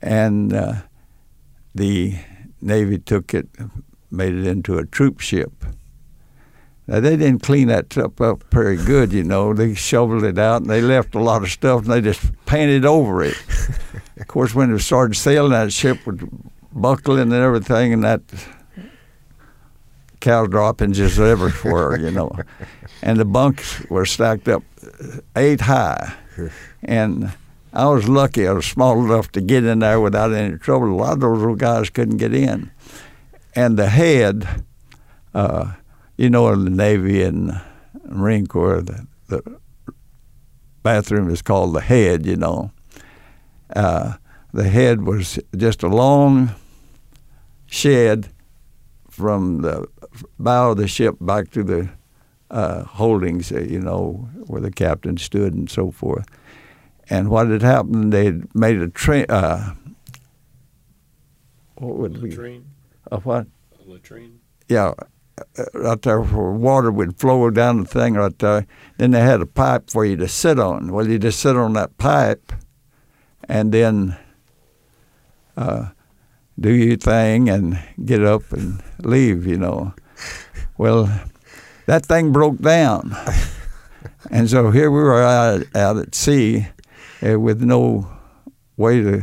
[0.00, 0.74] and uh,
[1.74, 2.18] the
[2.60, 3.48] Navy took it,
[4.12, 5.64] made it into a troop ship.
[6.86, 9.52] Now they didn't clean that stuff up very good, you know.
[9.54, 12.84] They shoveled it out and they left a lot of stuff and they just painted
[12.84, 13.36] over it.
[14.20, 16.28] of course, when it started sailing, that ship would
[16.72, 18.22] buckling and everything, and that
[20.20, 22.30] cow droppings just everywhere, you know.
[23.02, 24.62] And the bunks were stacked up
[25.36, 26.14] eight high,
[26.82, 27.32] and
[27.72, 28.46] I was lucky.
[28.46, 30.88] I was small enough to get in there without any trouble.
[30.88, 32.70] A lot of those little guys couldn't get in.
[33.54, 34.64] And the head,
[35.34, 35.72] uh,
[36.16, 37.60] you know, in the Navy and
[38.04, 39.42] Marine Corps, the, the
[40.82, 42.72] bathroom is called the head, you know.
[43.74, 44.14] Uh,
[44.52, 46.54] the head was just a long
[47.66, 48.28] shed
[49.08, 49.86] from the
[50.38, 51.90] bow of the ship back to the
[52.50, 56.26] uh, holdings, uh, you know, where the captain stood and so forth.
[57.08, 59.26] And what had happened, they had made a train.
[59.28, 59.74] Uh,
[61.76, 62.30] what would we?
[62.30, 62.64] latrine,
[63.10, 63.46] A what?
[63.78, 64.40] a latrine.
[64.68, 64.94] Yeah,
[65.58, 68.66] uh, right there where water would flow down the thing right there.
[68.98, 70.92] Then they had a pipe for you to sit on.
[70.92, 72.52] Well, you just sit on that pipe,
[73.48, 74.16] and then
[75.56, 75.88] uh,
[76.58, 79.46] do your thing and get up and leave.
[79.46, 79.94] You know.
[80.80, 81.10] Well,
[81.84, 83.14] that thing broke down,
[84.30, 86.68] and so here we were out, out at sea
[87.22, 88.10] uh, with no
[88.78, 89.22] way to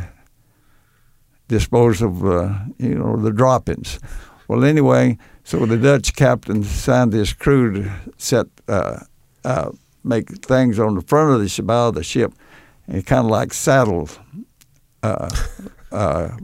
[1.47, 3.99] dispose of uh, you know the droppings.
[4.47, 8.99] Well, anyway, so the Dutch captain signed his crew to set uh,
[9.43, 9.71] uh,
[10.03, 12.33] make things on the front of the bow of the ship,
[12.85, 14.09] and kind of like saddle
[15.01, 15.35] uh,
[15.91, 16.37] uh,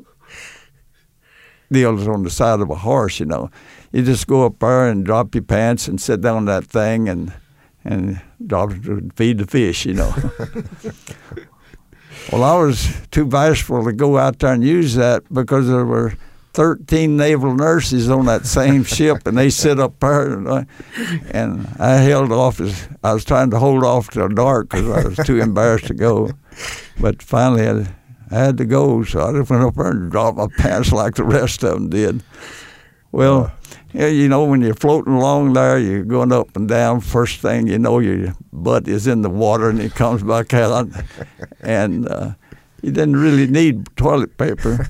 [1.74, 3.20] deals on the side of a horse.
[3.20, 3.50] You know,
[3.92, 7.10] you just go up there and drop your pants and sit down on that thing
[7.10, 7.34] and
[7.84, 9.86] and drop to feed the fish.
[9.86, 10.14] You know.
[12.32, 16.14] well, I was too bashful to go out there and use that because there were
[16.54, 20.66] 13 naval nurses on that same ship, and they sit up there, and I,
[21.32, 25.08] and I held off as I was trying to hold off till dark because I
[25.08, 26.32] was too embarrassed to go.
[27.00, 27.88] But finally, I,
[28.34, 31.13] I had to go, so I just went up there and dropped my pants like
[31.15, 32.24] the rest of them did.
[33.12, 33.52] Well,
[33.93, 37.02] yeah, you know, when you're floating along there, you're going up and down.
[37.02, 40.89] First thing you know, your butt is in the water and it comes back out.
[41.62, 42.34] And uh,
[42.82, 44.89] you didn't really need toilet paper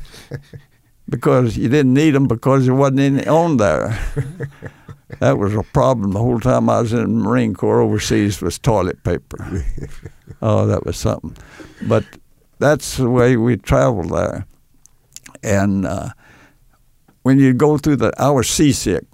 [1.10, 4.00] because you didn't need them because there wasn't any on there.
[5.20, 8.58] that was a problem the whole time I was in the Marine Corps overseas was
[8.58, 9.64] toilet paper.
[10.42, 11.38] oh, that was something.
[11.84, 12.06] But
[12.60, 14.46] that's the way we traveled there.
[15.44, 16.10] And uh,
[17.24, 19.06] when you go through the, I was seasick.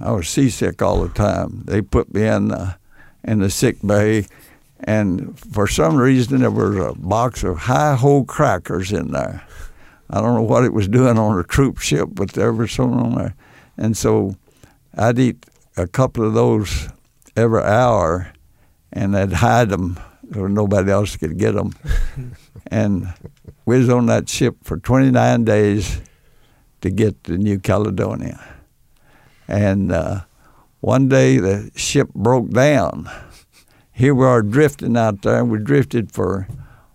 [0.00, 1.62] I was seasick all the time.
[1.66, 2.74] They put me in uh,
[3.22, 4.26] in the sick bay,
[4.80, 9.46] and for some reason there was a box of Hi-Ho crackers in there.
[10.10, 12.92] I don't know what it was doing on a troop ship, but there was some
[12.92, 13.34] on there.
[13.76, 14.36] And so
[14.96, 16.88] I'd eat a couple of those
[17.36, 18.32] every hour,
[18.92, 19.98] and I'd hide them
[20.32, 21.72] so nobody else could get them.
[22.66, 23.12] and
[23.66, 26.00] we was on that ship for 29 days
[26.80, 28.42] to get to New Caledonia.
[29.48, 30.22] And uh,
[30.80, 33.10] one day the ship broke down.
[33.92, 35.44] Here we are drifting out there.
[35.44, 36.48] We drifted for,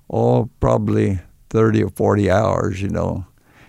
[0.10, 3.26] oh, probably 30 or 40 hours, you know.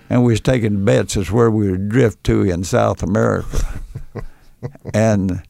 [0.08, 3.80] And we was taking bets as where we would drift to in South America.
[4.94, 5.42] and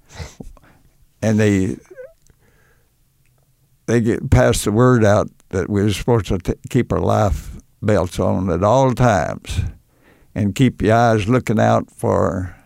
[1.22, 1.76] and they
[3.86, 7.56] they get passed the word out that we were supposed to t- keep our life
[7.82, 9.60] belts on at all times
[10.34, 12.56] and keep your eyes looking out for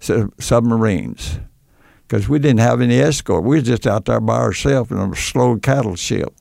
[0.00, 1.40] su- submarines
[2.06, 3.44] because we didn't have any escort.
[3.44, 6.34] We were just out there by ourselves in a slow cattle ship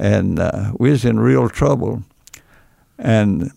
[0.00, 2.02] and uh, we was in real trouble,
[2.98, 3.52] and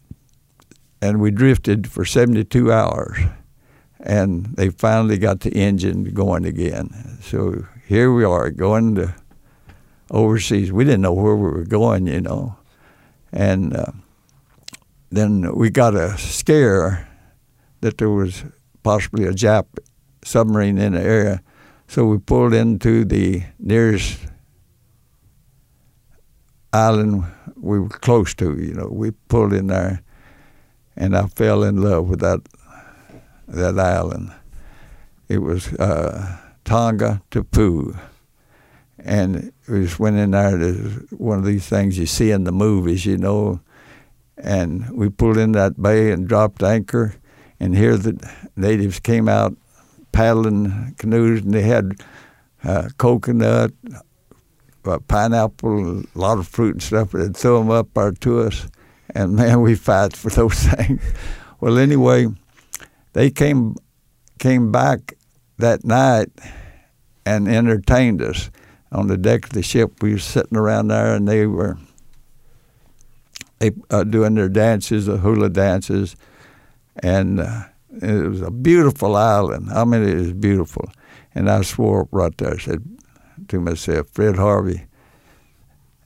[1.02, 3.17] and we drifted for 72 hours,
[4.02, 7.17] and they finally got the engine going again.
[7.21, 9.15] So here we are going to
[10.13, 10.71] overseas.
[10.71, 12.56] We didn't know where we were going, you know,
[13.34, 13.91] and uh,
[15.12, 17.10] then we got a scare
[17.82, 18.45] that there was
[18.84, 19.65] possibly a Jap
[20.23, 21.41] submarine in the area.
[21.88, 24.19] So we pulled into the nearest
[26.71, 27.26] island
[27.58, 28.58] we were close to.
[28.60, 30.02] You know, we pulled in there,
[30.95, 32.41] and I fell in love with that
[33.47, 34.32] that island.
[35.28, 37.95] It was uh, Tonga Tapu,
[39.04, 40.58] and we just went in there.
[40.58, 43.60] To one of these things you see in the movies, you know.
[44.38, 47.16] And we pulled in that bay and dropped anchor,
[47.60, 48.18] and here the
[48.56, 49.56] natives came out
[50.12, 51.94] paddling canoes, and they had
[52.63, 53.72] uh, coconut,
[54.86, 58.68] uh, pineapple, a lot of fruit and stuff, and throw them up there to us.
[59.13, 61.02] And man, we fight for those things.
[61.60, 62.28] well, anyway,
[63.13, 63.76] they came
[64.39, 65.13] came back
[65.58, 66.30] that night
[67.26, 68.50] and entertained us
[68.94, 70.02] on the deck of the ship.
[70.02, 71.78] We were sitting around there, and they were
[73.60, 76.16] they uh, doing their dances, the hula dances,
[76.98, 77.64] and uh,
[78.02, 79.70] it was a beautiful island.
[79.72, 80.92] I mean, it was beautiful.
[81.36, 82.54] And I swore right there.
[82.54, 82.84] I said,
[83.48, 84.86] to myself, Fred Harvey,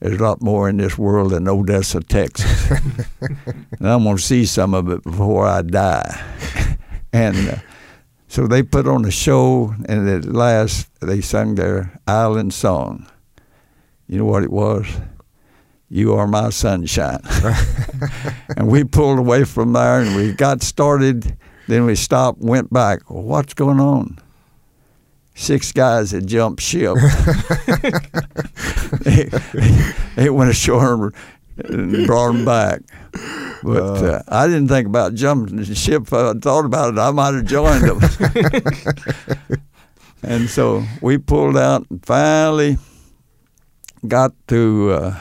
[0.00, 2.70] there's a lot more in this world than Odessa, Texas.
[3.20, 6.76] and I'm going to see some of it before I die.
[7.12, 7.56] and uh,
[8.28, 13.06] so they put on a show, and at last they sung their island song.
[14.06, 14.86] You know what it was?
[15.88, 17.20] You are my sunshine.
[18.56, 21.36] and we pulled away from there and we got started.
[21.66, 23.10] Then we stopped, went back.
[23.10, 24.18] Well, what's going on?
[25.38, 26.96] six guys had jumped ship.
[29.02, 29.30] they,
[30.16, 31.14] they, went ashore and
[32.06, 32.80] brought them back.
[33.62, 36.02] But uh, uh, I didn't think about jumping the ship.
[36.02, 39.60] If I thought about it, I might have joined them.
[40.22, 42.78] and so we pulled out and finally
[44.06, 45.20] got to uh,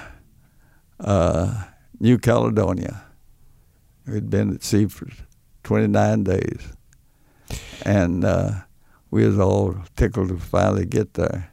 [0.99, 1.63] uh,
[1.99, 3.03] New Caledonia.
[4.05, 5.07] We'd been at sea for
[5.63, 6.73] 29 days.
[7.83, 8.51] And uh,
[9.11, 11.51] we was all tickled to finally get there.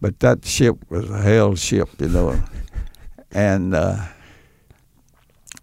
[0.00, 2.42] But that ship was a hell ship, you know.
[3.34, 4.06] And uh,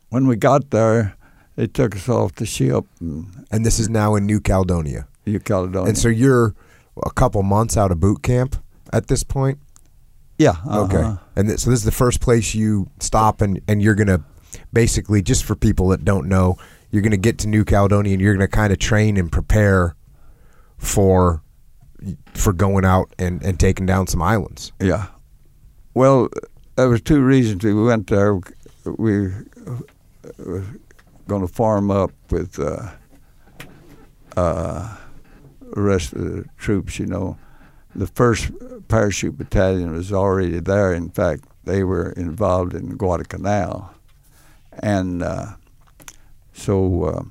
[0.10, 1.16] when we got there,
[1.56, 2.86] they took us off the ship.
[3.00, 5.08] And, and this is now in New Caledonia.
[5.26, 5.88] New Caledonia.
[5.88, 6.54] And so you're
[7.04, 8.58] a couple months out of boot camp
[8.92, 9.60] at this point.
[10.38, 10.52] Yeah.
[10.52, 10.82] Uh-huh.
[10.84, 11.16] Okay.
[11.36, 14.24] And th- so this is the first place you stop, and and you're gonna
[14.74, 16.58] basically, just for people that don't know,
[16.92, 19.32] you're going to get to New Caledonia and you're going to kind of train and
[19.32, 19.96] prepare
[20.78, 21.42] for
[22.34, 24.72] for going out and, and taking down some islands.
[24.80, 25.08] Yeah.
[25.94, 26.30] Well,
[26.76, 28.40] there was two reasons we went there.
[28.86, 29.30] We
[30.38, 30.66] were
[31.28, 32.92] going to farm up with uh,
[34.36, 34.98] uh,
[35.62, 37.00] the rest of the troops.
[37.00, 37.38] You know,
[37.96, 38.52] the first
[38.88, 40.94] parachute battalion was already there.
[40.94, 43.92] In fact, they were involved in Guadalcanal,
[44.82, 45.48] and uh,
[46.54, 47.24] so uh,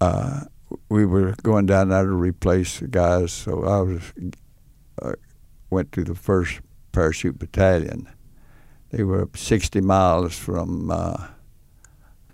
[0.00, 0.40] uh,
[0.88, 3.32] we were going down there to replace the guys.
[3.32, 4.12] So I was
[5.02, 5.12] uh,
[5.70, 6.60] went to the first
[6.92, 8.08] parachute battalion.
[8.90, 11.26] They were 60 miles from uh,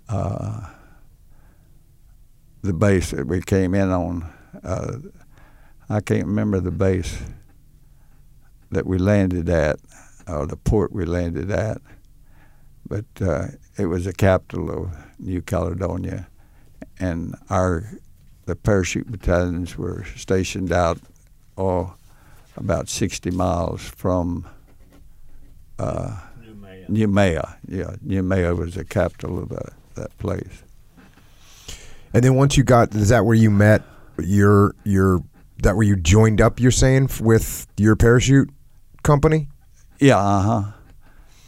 [0.07, 0.69] uh,
[2.61, 4.31] the base that we came in on.
[4.63, 4.97] Uh,
[5.89, 7.21] I can't remember the base
[8.71, 9.77] that we landed at,
[10.27, 11.77] or the port we landed at,
[12.87, 13.47] but uh,
[13.77, 16.27] it was the capital of New Caledonia,
[16.99, 17.83] and our
[18.45, 20.99] the parachute battalions were stationed out,
[21.57, 21.95] oh,
[22.57, 24.47] about 60 miles from
[25.79, 26.19] uh,
[26.89, 27.57] Noumea.
[27.67, 30.63] Yeah, Noumea was the capital of that, that place.
[32.13, 33.83] And then once you got, is that where you met
[34.17, 35.21] your your
[35.57, 36.59] that where you joined up?
[36.59, 38.49] You're saying with your parachute
[39.03, 39.49] company?
[39.99, 40.71] Yeah, uh huh.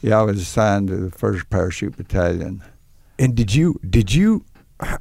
[0.01, 2.63] Yeah, I was assigned to the first parachute battalion.
[3.17, 4.45] And did you did you,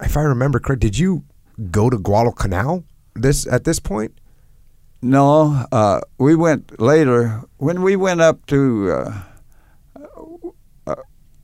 [0.00, 1.24] if I remember correct, did you
[1.70, 2.84] go to Guadalcanal
[3.14, 4.12] this at this point?
[5.03, 7.42] No, uh, we went later.
[7.59, 9.22] When we went up to uh,
[10.86, 10.94] uh,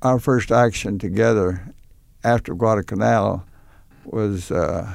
[0.01, 1.75] our first action together
[2.25, 3.45] after Guadalcanal
[4.05, 4.95] was uh,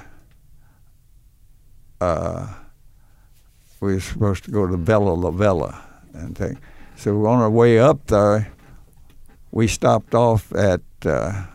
[2.01, 2.53] uh,
[3.79, 5.79] we were supposed to go to Vella Lavella
[6.13, 6.57] and thing.
[6.95, 8.51] So on our way up there,
[9.51, 11.45] we stopped off at uh,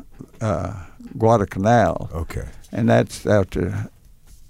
[1.18, 2.08] Guadalcanal.
[2.14, 3.90] Okay and that's after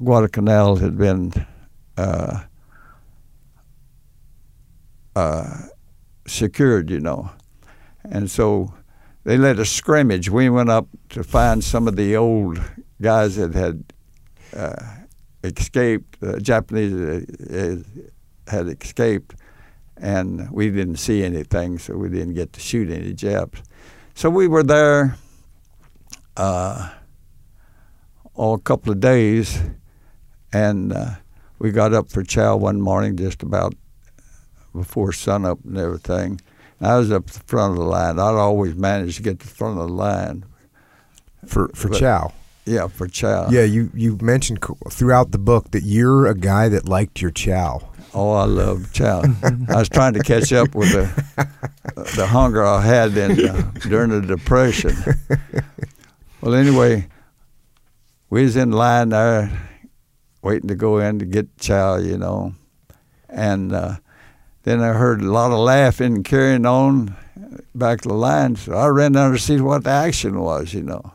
[0.03, 1.33] Guadalcanal had been
[2.03, 2.41] uh,
[5.15, 5.57] uh,
[6.27, 7.31] secured, you know,
[8.05, 8.73] and so
[9.25, 10.29] they let us scrimmage.
[10.31, 12.61] We went up to find some of the old
[13.01, 13.85] guys that had
[14.57, 14.85] uh,
[15.45, 16.21] escaped.
[16.21, 17.83] The Japanese uh,
[18.51, 19.35] had escaped,
[19.97, 23.63] and we didn't see anything, so we didn't get to shoot any Japs.
[24.15, 25.17] So we were there.
[26.37, 26.91] Uh,
[28.35, 29.61] oh, a couple of days,
[30.53, 31.17] and uh,
[31.63, 33.73] we got up for chow one morning just about
[34.75, 36.41] before sunup and everything.
[36.81, 38.19] And I was up the front of the line.
[38.19, 40.45] I'd always manage to get to the front of the line
[41.47, 42.33] for for but, chow.
[42.67, 43.49] Yeah, for chow.
[43.49, 44.59] Yeah, you you mentioned
[44.91, 47.89] throughout the book that you're a guy that liked your chow.
[48.13, 49.23] Oh, I love chow.
[49.69, 51.49] I was trying to catch up with the
[52.17, 54.97] the hunger I had in, uh, during the depression.
[56.41, 57.07] Well, anyway,
[58.31, 59.72] we was in line there
[60.43, 62.55] waiting to go in to get chow, you know.
[63.29, 63.97] And uh,
[64.65, 67.17] then I heard a lot of laughing and carrying on
[67.75, 68.57] back to the line.
[68.57, 71.15] So I ran down to see what the action was, you know.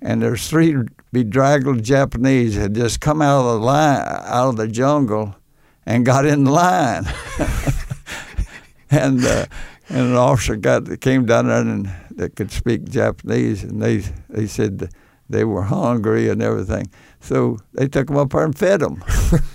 [0.00, 0.76] And there's three
[1.12, 5.36] bedraggled Japanese had just come out of the line, out of the jungle,
[5.84, 7.04] and got in line.
[8.90, 9.46] and uh,
[9.88, 14.46] and an officer got came down there and that could speak Japanese, and they they
[14.46, 14.90] said
[15.28, 16.90] they were hungry and everything.
[17.20, 19.04] So they took them up there and fed them.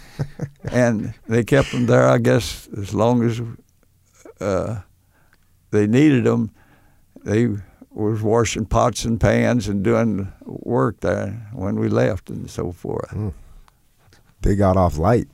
[0.71, 3.41] and they kept them there, I guess, as long as
[4.39, 4.81] uh,
[5.71, 6.51] they needed them.
[7.23, 7.49] They
[7.91, 13.09] was washing pots and pans and doing work there when we left and so forth.
[13.09, 13.33] Mm.
[14.41, 15.27] They got off light.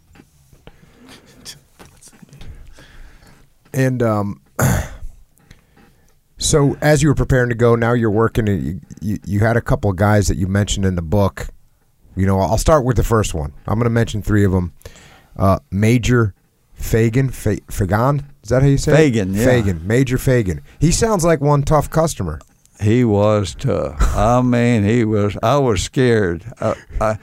[3.73, 4.41] And um,
[6.37, 8.47] so as you were preparing to go, now you're working.
[8.47, 11.47] You, you, you had a couple of guys that you mentioned in the book.
[12.15, 13.53] You know, I'll start with the first one.
[13.67, 14.73] I'm going to mention three of them.
[15.37, 16.33] Uh, Major
[16.73, 19.39] Fagan, Fa- Fagan, is that how you say Fagan, it?
[19.39, 19.45] yeah.
[19.45, 20.61] Fagan, Major Fagan.
[20.79, 22.39] He sounds like one tough customer.
[22.81, 23.95] He was tough.
[24.15, 25.37] I mean, he was.
[25.43, 26.43] I was scared.
[26.59, 27.19] I, I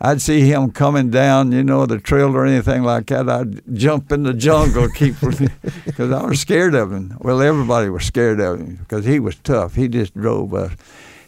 [0.00, 3.30] I'd see him coming down, you know, the trail or anything like that.
[3.30, 5.14] I'd jump in the jungle, keep
[5.86, 7.16] because I was scared of him.
[7.20, 9.74] Well, everybody was scared of him because he was tough.
[9.74, 10.72] He just drove us.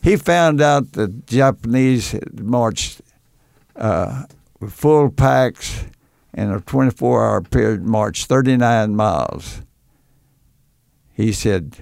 [0.00, 3.00] He found out the Japanese had marched
[3.76, 4.24] uh,
[4.60, 5.84] with full packs
[6.34, 9.62] in a 24-hour period, marched 39 miles.
[11.12, 11.76] He said,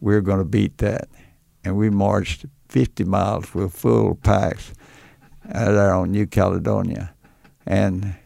[0.00, 1.08] "We're going to beat that,"
[1.64, 4.72] and we marched 50 miles with full packs
[5.52, 7.14] out there on New Caledonia,
[7.64, 8.16] and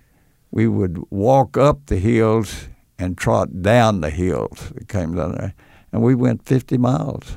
[0.50, 2.68] we would walk up the hills
[2.98, 5.54] and trot down the hills that came down there,
[5.92, 7.36] and we went 50 miles.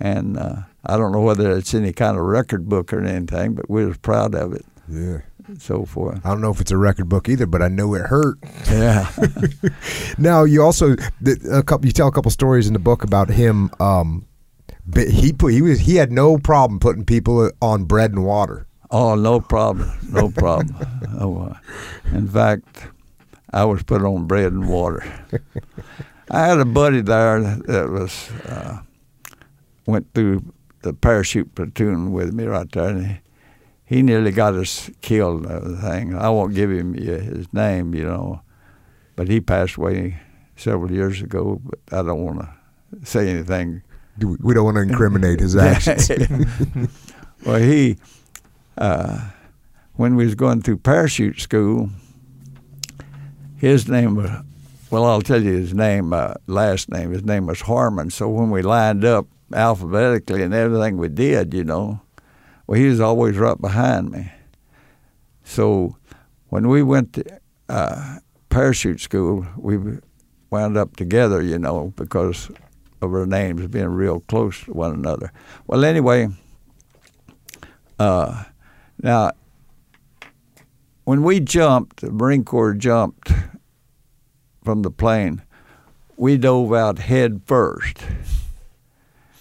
[0.00, 3.68] And uh, I don't know whether it's any kind of record book or anything, but
[3.68, 4.64] we was proud of it.
[4.88, 5.22] Yeah.
[5.58, 6.20] So forth.
[6.24, 8.38] I don't know if it's a record book either, but I know it hurt.
[8.70, 9.10] Yeah.
[10.18, 10.94] Now you also
[11.52, 11.86] a couple.
[11.86, 13.70] You tell a couple stories in the book about him.
[13.80, 14.26] Um,
[14.94, 18.66] he put he was he had no problem putting people on bread and water.
[18.90, 19.90] oh, no problem.
[20.10, 20.74] No problem.
[21.20, 21.54] oh, uh,
[22.16, 22.88] in fact,
[23.52, 25.04] I was put on bread and water.
[26.30, 28.78] I had a buddy there that was uh,
[29.88, 30.42] went through
[30.82, 33.16] the parachute platoon with me right there, and he,
[33.96, 35.46] he nearly got us killed.
[35.46, 36.14] and everything.
[36.14, 38.42] I won't give him his name, you know,
[39.16, 40.18] but he passed away
[40.56, 41.60] several years ago.
[41.64, 42.48] But I don't want to
[43.06, 43.82] say anything
[44.20, 46.10] we- We don't want to incriminate his actions.
[47.46, 47.96] well, he,
[48.76, 49.30] uh,
[49.94, 51.88] when we was going through parachute school,
[53.56, 54.30] his name was,
[54.90, 57.10] well, I'll tell you his name, uh, last name.
[57.12, 58.10] His name was Harmon.
[58.10, 62.00] So when we lined up alphabetically and everything we did, you know,
[62.66, 64.30] well, he was always right behind me.
[65.42, 65.96] So
[66.48, 68.18] when we went to uh,
[68.50, 69.78] parachute school, we
[70.50, 72.50] wound up together, you know, because
[73.00, 75.32] of our names being real close to one another.
[75.66, 76.28] Well, anyway,
[77.98, 78.44] uh,
[79.02, 79.32] now
[81.04, 83.32] when we jumped, the Marine Corps jumped
[84.62, 85.42] from the plane,
[86.18, 87.98] we dove out head first.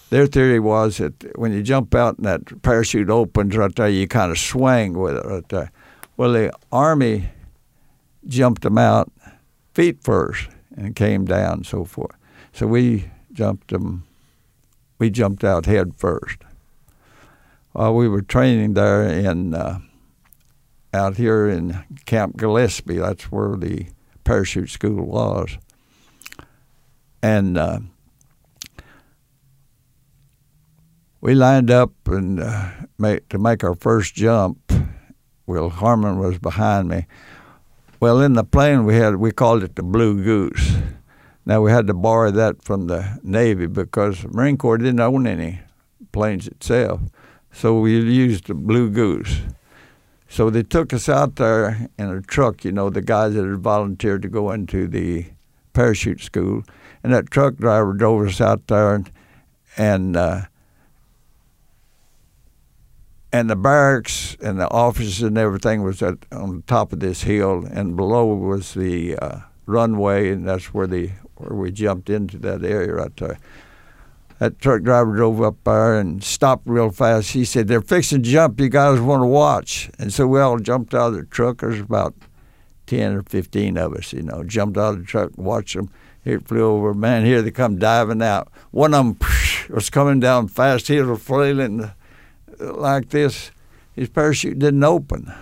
[0.09, 4.07] Their theory was that when you jump out and that parachute opens right there, you
[4.07, 5.71] kind of swing with it right there.
[6.15, 7.29] Well, the Army
[8.25, 9.11] jumped them out
[9.73, 12.15] feet first and came down and so forth.
[12.53, 14.05] So we jumped them,
[14.97, 16.37] we jumped out head first.
[17.73, 19.79] While we were training there in uh,
[20.93, 23.87] out here in Camp Gillespie, that's where the
[24.23, 25.57] parachute school was,
[27.21, 27.79] and uh,
[31.27, 34.71] we lined up and uh, make, to make our first jump.
[35.45, 37.05] Will Harmon was behind me.
[37.99, 40.77] Well, in the plane we had we called it the Blue Goose.
[41.45, 45.27] Now we had to borrow that from the Navy because the Marine Corps didn't own
[45.27, 45.59] any
[46.13, 47.01] planes itself,
[47.51, 49.41] so we used the Blue Goose.
[50.29, 53.59] So they took us out there in a truck, you know, the guys that had
[53.59, 55.25] volunteered to go into the
[55.73, 56.63] parachute school,
[57.03, 59.11] and that truck driver drove us out there, and
[59.75, 60.41] and, uh,
[63.37, 67.21] and the barracks and the offices and everything was at, on the top of this
[67.21, 72.39] hill, and below was the uh, runway, and that's where the where we jumped into
[72.39, 73.37] that area right there.
[74.39, 77.31] That truck driver drove up there and stopped real fast.
[77.31, 78.59] He said, "They're fixing to jump.
[78.59, 81.59] You guys want to watch?" And so we all jumped out of the truck.
[81.59, 82.15] There's about
[82.87, 85.91] ten or fifteen of us, you know, jumped out of the truck, watched them.
[86.25, 86.95] It flew over.
[86.95, 88.49] Man, here they come diving out.
[88.71, 89.29] One of them
[89.69, 90.87] was coming down fast.
[90.87, 91.91] He was flailing
[92.59, 93.51] like this.
[93.93, 95.33] His parachute didn't open,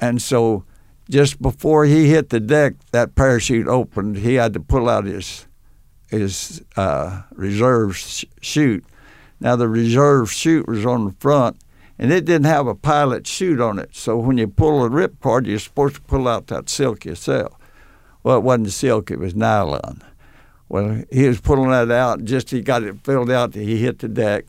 [0.00, 0.64] and so
[1.10, 4.16] just before he hit the deck, that parachute opened.
[4.18, 5.46] He had to pull out his
[6.08, 8.84] his uh, reserve sh- chute.
[9.40, 11.56] Now the reserve chute was on the front,
[11.98, 13.96] and it didn't have a pilot chute on it.
[13.96, 17.54] So when you pull a rip cord, you're supposed to pull out that silk yourself.
[18.22, 20.02] Well, it wasn't silk; it was nylon.
[20.68, 22.24] Well, he was pulling that out.
[22.24, 23.54] Just he got it filled out.
[23.54, 24.46] He hit the deck,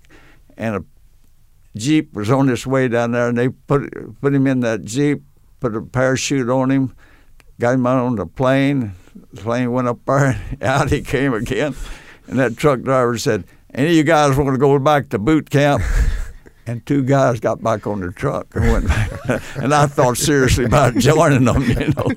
[0.57, 0.85] and a
[1.75, 5.23] jeep was on its way down there, and they put put him in that jeep,
[5.59, 6.95] put a parachute on him,
[7.59, 8.93] got him out on the plane.
[9.33, 11.75] The plane went up there, out he came again,
[12.27, 15.49] and that truck driver said, "Any of you guys want to go back to boot
[15.49, 15.83] camp?"
[16.65, 19.11] And two guys got back on the truck and went back.
[19.57, 22.07] and I thought seriously about joining them, you know.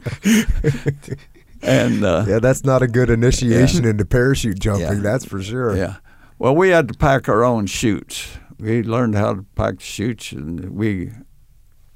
[1.63, 4.83] and uh, yeah, that's not a good initiation into parachute jumping.
[4.83, 4.95] Yeah.
[5.03, 5.77] That's for sure.
[5.77, 5.97] yeah.
[6.39, 8.37] Well, we had to pack our own chutes.
[8.59, 11.13] We learned how to pack chutes, and we,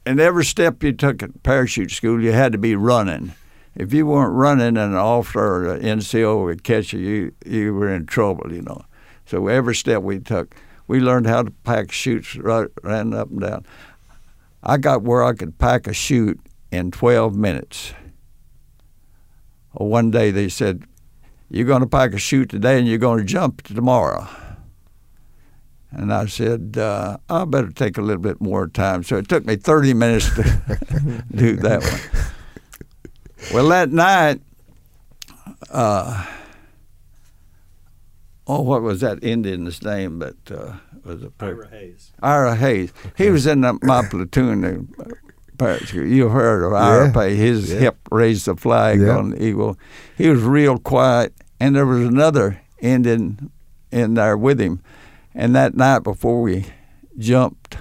[0.07, 3.35] and every step you took at parachute school, you had to be running.
[3.75, 7.95] If you weren't running, an officer or an NCO would catch you, you you were
[7.95, 8.83] in trouble, you know.
[9.27, 10.57] So every step we took,
[10.89, 13.67] we learned how to pack chutes, right, ran up and down.
[14.63, 16.41] I got where I could pack a chute
[16.73, 17.93] in 12 minutes.
[19.73, 20.85] One day they said,
[21.51, 24.29] you're going to pack a chute today and you're going to jump tomorrow.
[25.93, 29.03] And I said, uh, I better take a little bit more time.
[29.03, 32.25] So it took me 30 minutes to do that one.
[33.53, 34.41] Well, that night,
[35.71, 36.27] uh,
[38.47, 40.19] oh, what was that Indian's name?
[40.21, 40.75] But uh,
[41.05, 42.13] was a Ira Hayes.
[42.23, 42.93] Ira Hayes.
[43.17, 44.95] He was in the, my platoon.
[45.59, 46.09] parachute.
[46.09, 47.13] You heard of Ira Yeah.
[47.23, 47.39] Hayes.
[47.39, 47.79] His Yeah.
[47.81, 49.17] hip raised the flag Yeah.
[49.17, 49.77] on the eagle.
[50.17, 51.35] He was real quiet.
[51.61, 53.51] And there was another Indian
[53.93, 54.83] in there with him.
[55.35, 56.67] And that night before we
[57.19, 57.77] jumped,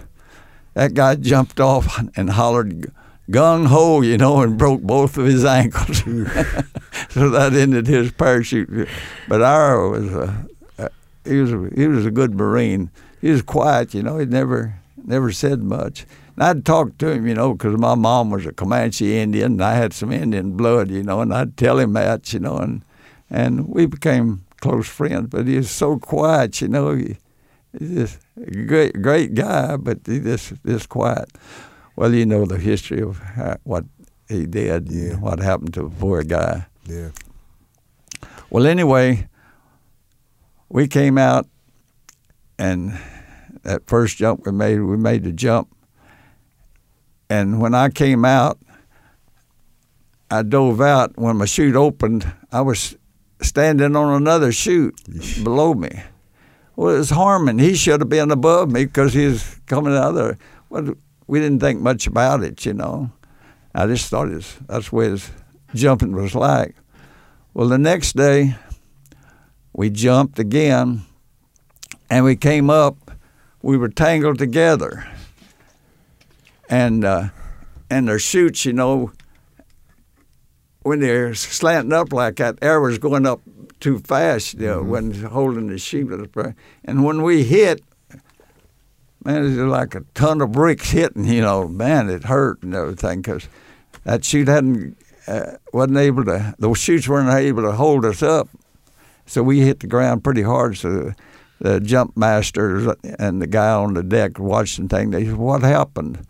[0.73, 2.91] that guy jumped off and hollered
[3.31, 5.97] gung ho, you know, and broke both of his ankles.
[7.09, 8.87] so that ended his parachute.
[9.27, 10.89] But our was a, a,
[11.23, 12.91] he was a, he was a good Marine.
[13.21, 14.17] He was quiet, you know.
[14.17, 14.75] He never
[15.05, 16.05] never said much.
[16.35, 19.63] And I'd talk to him, you know, because my mom was a Comanche Indian, and
[19.63, 22.83] I had some Indian blood, you know, and I'd tell him that, you know, and
[23.29, 25.27] and we became close friends.
[25.29, 26.95] But he was so quiet, you know.
[26.95, 27.17] He,
[27.77, 31.29] he's just a great great guy, but he just just quiet.
[31.95, 33.83] Well, you know the history of how, what
[34.27, 35.15] he did, Yeah.
[35.19, 36.65] what happened to the poor guy.
[36.85, 37.09] Yeah.
[38.49, 39.27] Well, anyway,
[40.69, 41.45] we came out,
[42.57, 42.97] and
[43.63, 45.67] that first jump we made, we made the jump.
[47.29, 48.57] And when I came out,
[50.31, 51.17] I dove out.
[51.17, 52.95] When my chute opened, I was
[53.41, 54.99] standing on another chute
[55.43, 56.01] below me.
[56.75, 57.59] Well, it was Harmon.
[57.59, 60.37] He should have been above me because he was coming out there.
[60.69, 60.93] Well,
[61.27, 63.11] we didn't think much about it, you know.
[63.75, 65.29] I just thought it's, that's what his
[65.75, 66.75] jumping was like.
[67.53, 68.55] Well, the next day,
[69.73, 71.03] we jumped again,
[72.09, 73.11] and we came up.
[73.61, 75.05] We were tangled together,
[76.69, 77.29] and uh,
[77.89, 79.11] and their chutes, you know,
[80.89, 83.41] when they're slanting up like that, air was going up
[83.79, 86.11] too fast, you know, when holding the chute.
[86.83, 87.83] And when we hit,
[89.23, 91.25] man, it was like a ton of bricks hitting.
[91.25, 93.47] You know, man, it hurt and everything because
[94.03, 96.55] that chute hadn't uh, wasn't able to.
[96.57, 98.49] Those chutes weren't able to hold us up,
[99.27, 100.75] so we hit the ground pretty hard.
[100.75, 101.13] So
[101.59, 106.25] the jump masters and the guy on the deck watching thing, they said, "What happened?"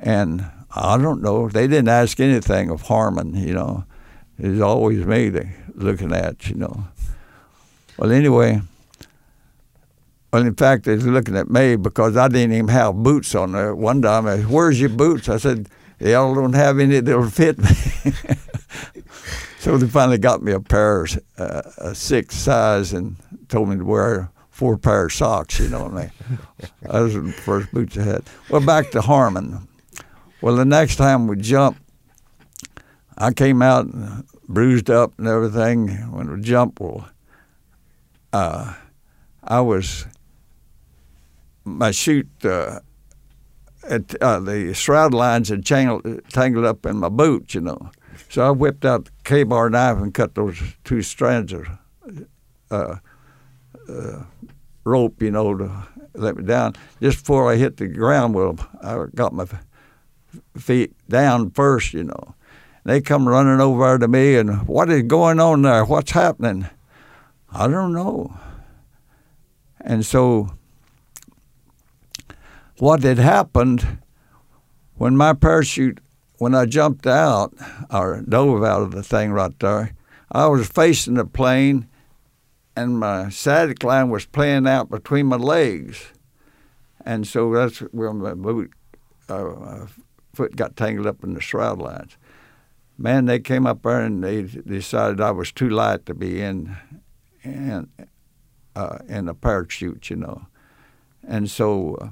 [0.00, 1.48] And I don't know.
[1.48, 3.34] They didn't ask anything of Harmon.
[3.34, 3.84] You know,
[4.38, 6.48] it was always me they looking at.
[6.48, 6.84] You know.
[7.98, 8.62] Well, anyway.
[10.32, 13.52] Well, in fact, they was looking at me because I didn't even have boots on
[13.52, 13.74] there.
[13.74, 15.68] One time, I said, "Where's your boots?" I said,
[16.00, 17.68] "Y'all don't have any that'll fit me."
[19.58, 21.06] so they finally got me a pair,
[21.36, 23.16] uh, a six size, and
[23.48, 25.60] told me to wear four pair of socks.
[25.60, 26.12] You know, what I mean?
[26.80, 28.22] those were the first boots I had.
[28.48, 29.68] Well, back to Harmon.
[30.42, 31.80] Well, the next time we jumped,
[33.16, 33.86] I came out
[34.48, 35.88] bruised up and everything.
[36.10, 37.08] When we jumped, well,
[38.32, 38.74] uh,
[39.44, 40.04] I was
[41.64, 42.28] my chute.
[42.44, 42.80] Uh,
[43.88, 47.92] at, uh, the shroud lines had tangled, tangled up in my boot, you know.
[48.28, 51.68] So I whipped out the Ka-Bar knife and cut those two strands of
[52.68, 52.96] uh,
[53.88, 54.22] uh,
[54.82, 55.70] rope, you know, to
[56.14, 56.74] let me down.
[57.00, 59.46] Just before I hit the ground, well, I got my
[60.56, 62.34] feet down first, you know.
[62.84, 65.84] They come running over to me, and what is going on there?
[65.84, 66.68] What's happening?
[67.52, 68.36] I don't know.
[69.80, 70.50] And so,
[72.78, 73.98] what had happened
[74.96, 76.00] when my parachute,
[76.38, 77.54] when I jumped out
[77.90, 79.94] or dove out of the thing right there,
[80.30, 81.88] I was facing the plane,
[82.74, 86.12] and my static line was playing out between my legs,
[87.04, 88.72] and so that's where my boot,
[89.28, 89.86] uh,
[90.32, 92.16] foot got tangled up in the shroud lines.
[92.98, 96.76] Man, they came up there and they decided I was too light to be in,
[97.42, 97.88] in,
[98.76, 100.46] uh, in a parachute, you know,
[101.26, 101.96] and so.
[101.96, 102.08] Uh,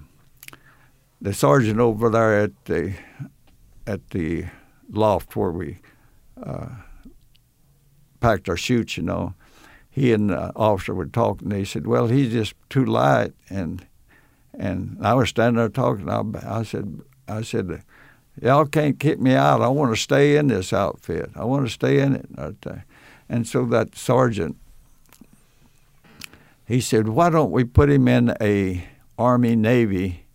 [1.21, 2.95] the sergeant over there at the
[3.87, 4.47] at the
[4.91, 5.79] loft where we
[6.43, 6.69] uh,
[8.21, 9.35] packed our chutes, you know,
[9.91, 11.49] he and the officer were talking.
[11.49, 13.87] They said, "Well, he's just too light," and
[14.55, 16.09] and I was standing there talking.
[16.09, 17.83] I, I said, "I said,
[18.41, 19.63] y'all can't kick me out.
[19.63, 21.31] I want to stay in this outfit.
[21.35, 22.27] I want to stay in it."
[23.29, 24.57] And so that sergeant,
[26.67, 28.85] he said, "Why don't we put him in a
[29.19, 30.27] Army Navy?"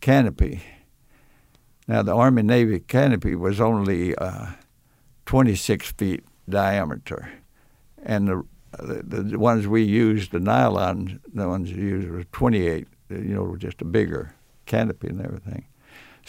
[0.00, 0.62] canopy.
[1.86, 4.52] Now, the Army Navy canopy was only uh,
[5.26, 7.30] 26 feet diameter,
[8.02, 8.42] and the,
[8.78, 12.86] the, the ones we used, the nylon, the ones we used were 28.
[13.10, 14.34] You know, just a bigger
[14.66, 15.64] canopy and everything.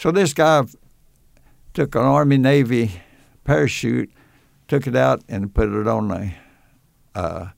[0.00, 0.64] So this guy
[1.74, 3.02] took an Army Navy
[3.44, 4.10] parachute,
[4.66, 6.32] took it out and put it on the
[7.14, 7.48] uh,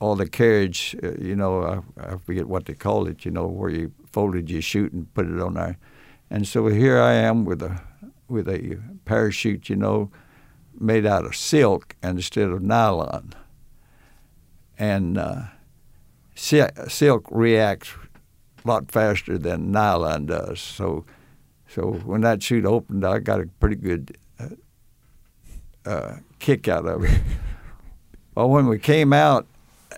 [0.00, 3.46] all the carriage, uh, you know, I, I, forget what they call it, you know,
[3.46, 5.78] where you folded your chute and put it on there.
[6.30, 7.80] And so here I am with a
[8.26, 10.10] with a parachute, you know,
[10.80, 13.34] made out of silk instead of nylon.
[14.76, 15.42] And uh,
[16.34, 18.07] silk reacts a
[18.64, 20.60] lot faster than nylon does.
[20.60, 21.04] So,
[21.68, 27.04] so when that chute opened, I got a pretty good uh, uh, kick out of
[27.04, 27.20] it.
[28.34, 29.48] Well, when we came out,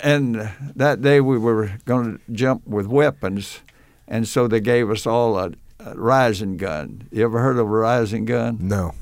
[0.02, 3.60] and that day we were going to jump with weapons,
[4.08, 7.06] and so they gave us all a, a Reising gun.
[7.12, 8.56] You ever heard of a Reising gun?
[8.62, 8.94] No.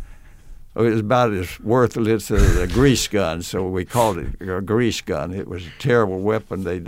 [0.75, 5.01] It was about as worthless as a grease gun, so we called it a grease
[5.01, 5.33] gun.
[5.33, 6.65] It was a terrible weapon.
[6.65, 6.83] They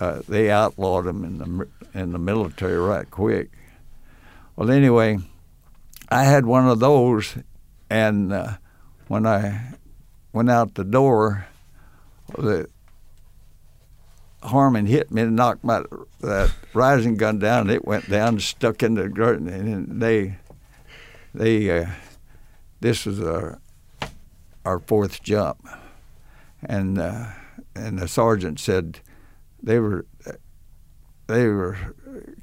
[0.00, 1.68] uh, they outlawed them in the
[1.98, 3.50] in the military right quick.
[4.54, 5.18] Well, anyway,
[6.08, 7.36] I had one of those,
[7.88, 8.56] and uh,
[9.08, 9.74] when I
[10.32, 11.46] went out the door,
[12.36, 12.68] the
[14.42, 15.82] Harmon hit me and knocked my
[16.20, 17.62] that Reising gun down.
[17.62, 20.36] And it went down, stuck in the dirt, and they
[21.34, 21.90] they uh,
[22.80, 23.60] this was our
[24.64, 25.66] our fourth jump,
[26.62, 27.26] and uh,
[27.74, 29.00] and the sergeant said
[29.62, 30.06] they were
[31.26, 31.76] they were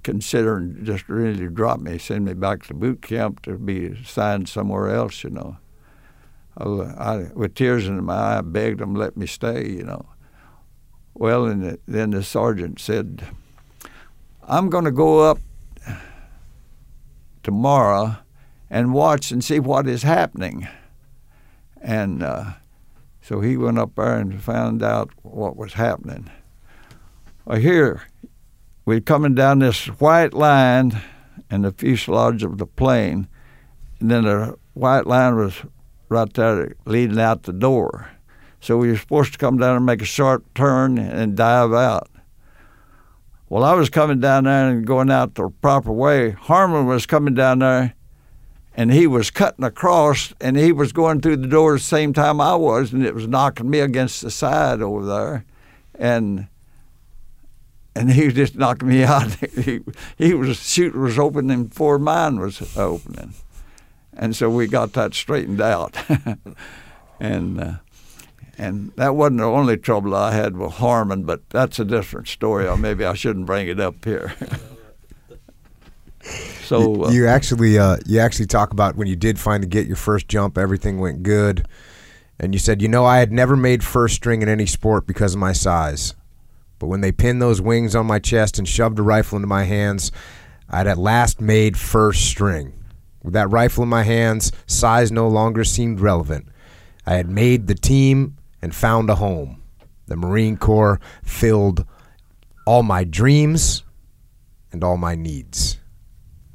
[0.04, 4.50] considering just really to drop me, send me back to boot camp to be assigned
[4.50, 5.58] somewhere else, you know.
[6.58, 10.06] I, I, with tears in my eye, I begged them let me stay, you know.
[11.14, 13.24] Well, and the, then the sergeant said,
[14.48, 15.40] I'm going to go up
[17.42, 18.18] tomorrow
[18.70, 20.68] and watch and see what is happening.
[21.82, 22.54] And uh,
[23.22, 26.30] so he went up there and found out what was happening.
[27.46, 28.04] Well, here,
[28.86, 31.02] we're coming down this white line
[31.52, 33.28] in the fuselage of the plane,
[34.00, 35.54] and then the white line was
[36.08, 38.10] right there leading out the door.
[38.62, 42.10] So we were supposed to come down and make a sharp turn and dive out.
[43.50, 46.32] Well, I was coming down there and going out the proper way.
[46.32, 47.94] Harmon was coming down there
[48.74, 52.40] and he was cutting across and he was going through the door the same time
[52.40, 55.46] I was and it was knocking me against the side over there.
[55.96, 56.48] And
[57.96, 59.34] and he just knocking me out.
[59.36, 59.82] he,
[60.18, 63.34] he was shooter was opening before mine was opening,
[64.16, 65.96] and so we got that straightened out.
[67.20, 67.74] and uh,
[68.58, 72.68] and that wasn't the only trouble I had with Harmon, but that's a different story.
[72.68, 74.36] Or maybe I shouldn't bring it up here.
[76.64, 79.88] so uh, you, you, actually uh, you actually talk about when you did finally get
[79.88, 81.68] your first jump, everything went good,
[82.40, 85.34] and you said, you know, I had never made first string in any sport because
[85.34, 86.14] of my size,
[86.84, 89.64] but when they pinned those wings on my chest and shoved a rifle into my
[89.64, 90.12] hands,
[90.70, 92.74] I'd at last made first string.
[93.24, 96.50] With that rifle in my hands, size no longer seemed relevant.
[97.06, 99.64] I had made the team and found a home.
[100.08, 101.86] The Marine Corps filled
[102.68, 103.86] all my dreams
[104.74, 105.78] and all my needs.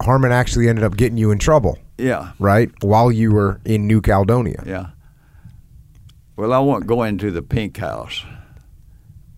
[0.03, 1.79] Harmon actually ended up getting you in trouble.
[1.97, 2.33] Yeah.
[2.39, 2.71] Right?
[2.83, 4.63] While you were in New Caledonia.
[4.67, 4.89] Yeah.
[6.37, 8.27] Well, I won't go into the pink house,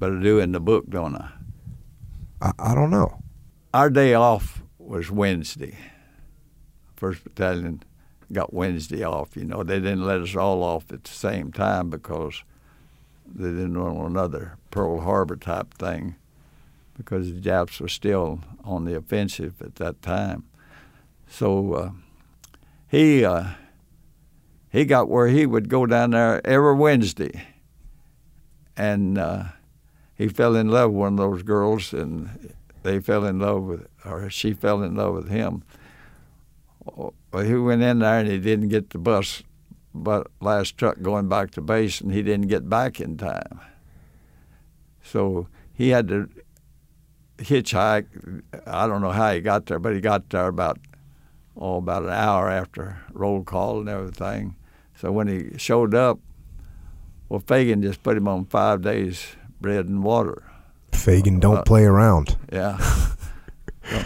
[0.00, 1.30] but I do in the book, don't I?
[2.40, 3.22] I, I don't know.
[3.72, 5.76] Our day off was Wednesday.
[6.96, 7.84] First Battalion
[8.32, 9.36] got Wednesday off.
[9.36, 12.42] You know, they didn't let us all off at the same time because
[13.26, 16.16] they didn't want another Pearl Harbor type thing
[16.96, 20.44] because the Japs were still on the offensive at that time.
[21.28, 21.90] So uh,
[22.88, 23.50] he uh,
[24.70, 27.46] he got where he would go down there every Wednesday,
[28.76, 29.44] and uh,
[30.20, 32.52] he fell in love with one of those girls, and
[32.82, 35.62] they fell in love with, or she fell in love with him.
[36.84, 39.42] Well, he went in there and he didn't get the bus
[39.94, 43.60] but last truck going back to base, and he didn't get back in time.
[45.02, 46.28] So he had to
[47.38, 48.42] hitchhike.
[48.66, 50.78] I don't know how he got there, but he got there about
[51.56, 54.54] oh about an hour after roll call and everything.
[54.94, 56.18] So when he showed up,
[57.30, 60.42] well, Fagan just put him on five days bread and water.
[60.92, 62.36] Fagan don't uh, play around.
[62.52, 62.78] Yeah.
[63.90, 64.02] so,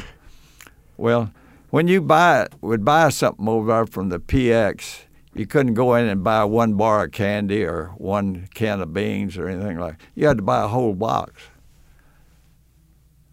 [0.97, 1.33] well,
[1.71, 5.01] when you buy would buy something over there from the PX,
[5.35, 9.37] you couldn't go in and buy one bar of candy or one can of beans
[9.37, 9.99] or anything like.
[9.99, 10.07] That.
[10.15, 11.43] You had to buy a whole box.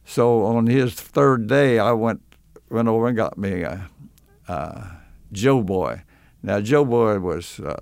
[0.06, 2.22] So on his third day, I went
[2.70, 3.90] went over and got me a,
[4.48, 4.98] a
[5.32, 6.02] Joe Boy.
[6.42, 7.80] Now Joe Boy was uh,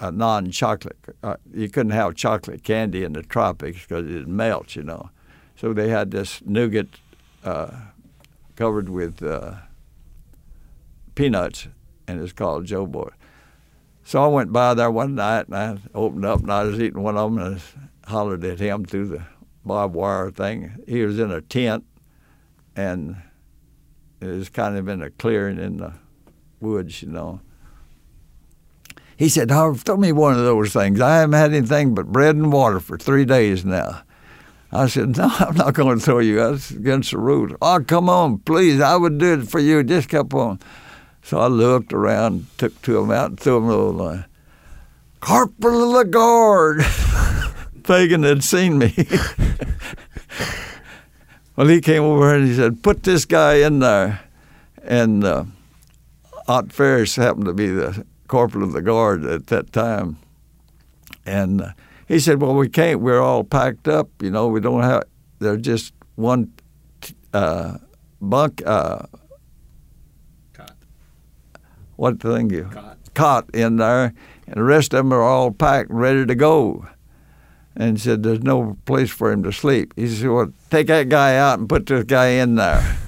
[0.00, 0.96] a non-chocolate.
[1.22, 5.10] Uh, you couldn't have chocolate candy in the tropics because it melts, you know.
[5.56, 6.88] So they had this nougat
[7.44, 7.70] uh,
[8.56, 9.54] covered with uh,
[11.14, 11.68] peanuts,
[12.06, 13.10] and it's called Joe Boy.
[14.04, 17.02] So I went by there one night and I opened up and I was eating
[17.02, 17.60] one of them and
[18.06, 19.26] I hollered at him through the
[19.66, 20.82] barbed wire thing.
[20.88, 21.84] He was in a tent
[22.74, 23.16] and
[24.20, 25.92] it was kind of in a clearing in the
[26.58, 27.40] woods, you know.
[29.18, 31.00] He said, Howard, throw me one of those things.
[31.00, 34.02] I haven't had anything but bread and water for three days now.
[34.70, 36.36] I said, No, I'm not going to throw you.
[36.36, 37.50] That's against the rules.
[37.60, 38.80] Oh, come on, please.
[38.80, 39.82] I would do it for you.
[39.82, 40.60] Just come on.
[41.22, 44.24] So I looked around, took two of them out, and threw them a little line.
[45.18, 46.84] Corporal of the guard.
[47.84, 48.94] Fagan had seen me.
[51.56, 54.20] well, he came over and he said, "Put this guy in there,"
[54.84, 55.44] and uh,
[56.46, 60.18] Ott Ferris happened to be the corporal of the guard at that time,
[61.26, 61.72] and uh,
[62.06, 63.00] he said, "Well, we can't.
[63.00, 64.08] We're all packed up.
[64.22, 65.04] You know, we don't have.
[65.40, 66.52] There's just one
[67.34, 67.78] uh,
[68.20, 69.06] bunk." Uh,
[70.52, 70.76] Cot.
[71.96, 72.98] what thing you Cot.
[73.14, 74.12] cot in there,
[74.46, 76.86] and the rest of them are all packed and ready to go.
[77.74, 81.08] And he said, "There's no place for him to sleep." He said, "Well, take that
[81.08, 82.98] guy out and put this guy in there."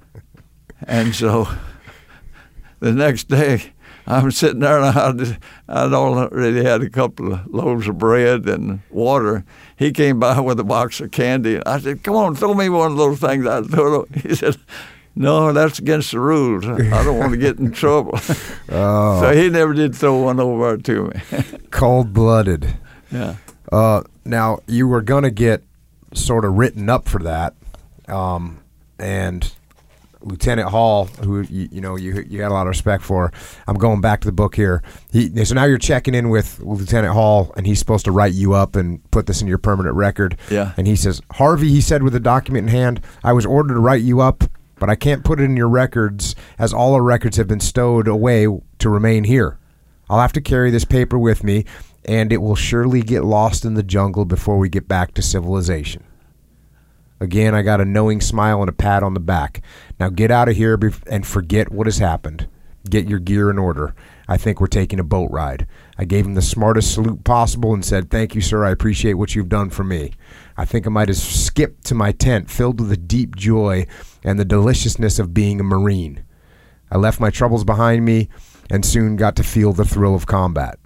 [0.86, 1.48] and so
[2.80, 3.72] the next day,
[4.10, 5.38] I'm sitting there, and I'd,
[5.68, 9.44] I'd already had a couple of loaves of bread and water.
[9.76, 11.60] He came by with a box of candy.
[11.66, 14.16] I said, "Come on, throw me one of those things." I threw it.
[14.22, 14.56] He said.
[15.20, 16.64] No, that's against the rules.
[16.64, 18.20] I don't want to get in trouble.
[18.70, 21.20] Oh, So he never did throw one over to me.
[21.72, 22.76] cold blooded.
[23.10, 23.34] yeah.
[23.72, 25.64] Uh, now you were gonna get
[26.14, 27.54] sort of written up for that,
[28.06, 28.60] um,
[28.98, 29.52] and
[30.22, 33.32] Lieutenant Hall, who you, you know you you had a lot of respect for.
[33.66, 34.82] I'm going back to the book here.
[35.12, 38.54] He, so now you're checking in with Lieutenant Hall, and he's supposed to write you
[38.54, 40.36] up and put this in your permanent record.
[40.50, 40.72] Yeah.
[40.76, 43.80] And he says, Harvey, he said with a document in hand, I was ordered to
[43.80, 44.44] write you up,
[44.78, 48.08] but I can't put it in your records as all our records have been stowed
[48.08, 48.46] away
[48.78, 49.58] to remain here.
[50.10, 51.64] I'll have to carry this paper with me,
[52.04, 56.04] and it will surely get lost in the jungle before we get back to civilization.
[57.20, 59.62] Again, I got a knowing smile and a pat on the back.
[59.98, 62.48] Now get out of here and forget what has happened.
[62.88, 63.94] Get your gear in order.
[64.28, 65.66] I think we're taking a boat ride.
[65.98, 68.64] I gave him the smartest salute possible and said, Thank you, sir.
[68.64, 70.12] I appreciate what you've done for me.
[70.56, 73.86] I think I might have skipped to my tent filled with a deep joy
[74.22, 76.24] and the deliciousness of being a Marine.
[76.90, 78.28] I left my troubles behind me
[78.70, 80.78] and soon got to feel the thrill of combat.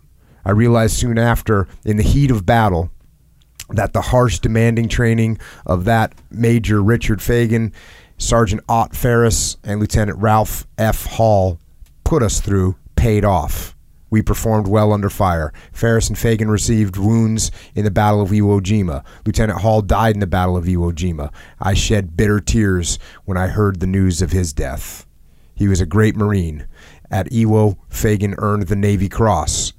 [0.45, 2.91] I realized soon after, in the heat of battle,
[3.73, 7.73] that the harsh, demanding training of that Major Richard Fagan,
[8.19, 11.07] Sergeant Ott Ferris, and Lieutenant Ralph F.
[11.07, 11.59] Hall
[12.05, 13.75] put us through paid off.
[14.11, 15.55] We performed well under fire.
[15.73, 19.03] Ferris and Fagan received wounds in the Battle of Iwo Jima.
[19.25, 21.33] Lieutenant Hall died in the Battle of Iwo Jima.
[21.59, 25.07] I shed bitter tears when I heard the news of his death.
[25.55, 26.67] He was a great Marine.
[27.11, 29.73] At Iwo, Fagan earned the Navy Cross.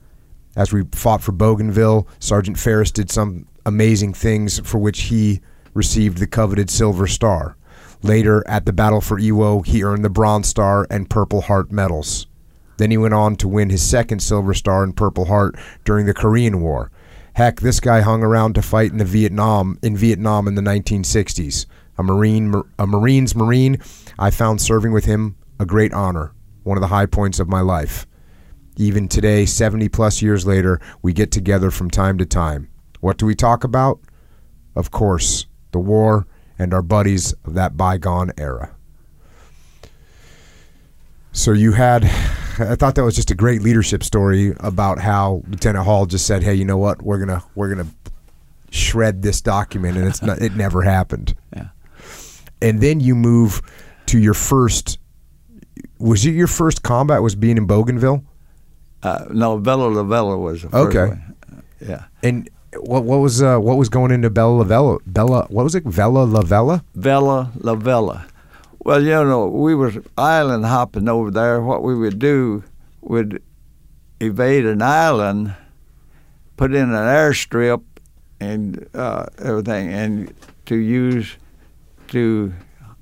[0.56, 5.42] As we fought for Bougainville, Sergeant Ferris did some amazing things for which he
[5.74, 7.58] received the coveted Silver Star.
[8.02, 12.28] Later, at the Battle for Iwo, he earned the Bronze Star and Purple Heart medals.
[12.78, 15.56] Then he went on to win his second Silver Star and Purple Heart
[15.86, 16.92] during the Korean War.
[17.36, 21.66] Heck, this guy hung around to fight in the Vietnam in Vietnam in the 1960s.
[21.98, 23.78] A Marine, a Marine's Marine,
[24.20, 26.34] I found serving with him a great honor,
[26.64, 28.06] one of the high points of my life.
[28.76, 32.68] Even today, 70 plus years later, we get together from time to time.
[33.04, 34.00] What do we talk about?
[34.78, 36.26] Of course, the war
[36.58, 38.74] and our buddies of that bygone era.
[41.34, 42.06] So you had,
[42.60, 46.44] I thought that was just a great leadership story about how Lieutenant Hall just said,
[46.44, 47.02] "Hey, you know what?
[47.02, 47.90] We're gonna we're gonna
[48.72, 51.36] shred this document," and it's not, it never happened.
[51.56, 51.68] Yeah.
[52.62, 53.62] And then you move
[54.06, 54.98] to your first.
[56.00, 57.22] Was it your first combat?
[57.22, 58.24] Was being in Bougainville?
[59.04, 61.08] Uh, no, Bella La was Okay.
[61.10, 61.36] one.
[61.82, 62.06] Yeah.
[62.24, 62.50] And
[62.80, 64.98] what what was uh, what was going into Bella La Vella?
[65.06, 65.84] Bella what was it?
[65.84, 66.84] Vella Lavella?
[66.96, 68.26] Vella Lavella.
[68.80, 71.62] Well, you know, we were island hopping over there.
[71.62, 72.64] What we would do
[73.02, 73.42] would
[74.20, 75.56] evade an island,
[76.58, 77.82] put in an airstrip,
[78.40, 80.34] and uh, everything, and
[80.66, 81.38] to use
[82.10, 82.54] to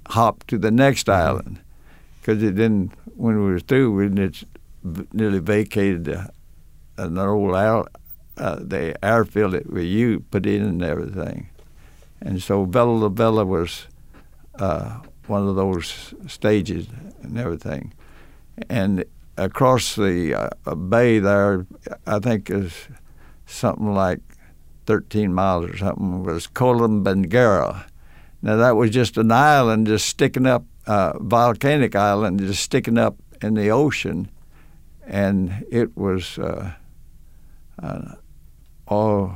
[0.07, 1.59] hop to the next island,
[2.19, 2.91] because it didn't.
[3.15, 4.31] When we were through, we
[5.13, 6.07] nearly vacated
[6.97, 7.55] an old
[8.37, 11.49] uh, the airfield that we used, put in and everything,
[12.21, 13.87] and so Bella La Bella was.
[14.59, 14.99] Uh,
[15.31, 16.87] one of those stages
[17.23, 17.93] and everything.
[18.69, 19.05] And
[19.37, 21.65] across the uh, bay there,
[22.05, 22.89] I think is
[23.45, 24.19] something like
[24.85, 27.85] 13 miles or something, was Kolombangara.
[28.41, 33.15] Now that was just an island just sticking up, uh, volcanic island just sticking up
[33.41, 34.29] in the ocean,
[35.07, 36.37] and it was
[37.81, 38.15] uh,
[38.87, 39.35] all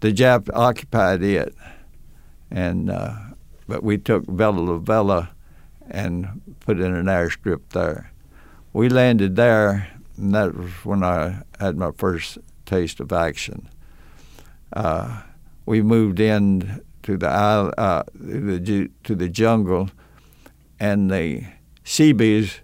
[0.00, 1.54] the Jap occupied it,
[2.50, 3.14] and uh,
[3.68, 5.28] but we took Vella Lavella
[5.90, 8.12] and put in an airstrip there.
[8.72, 13.68] We landed there, and that was when I had my first taste of action.
[14.72, 15.22] Uh,
[15.66, 19.90] we moved in to the uh, the to the jungle,
[20.78, 21.44] and the
[21.84, 22.60] Seabees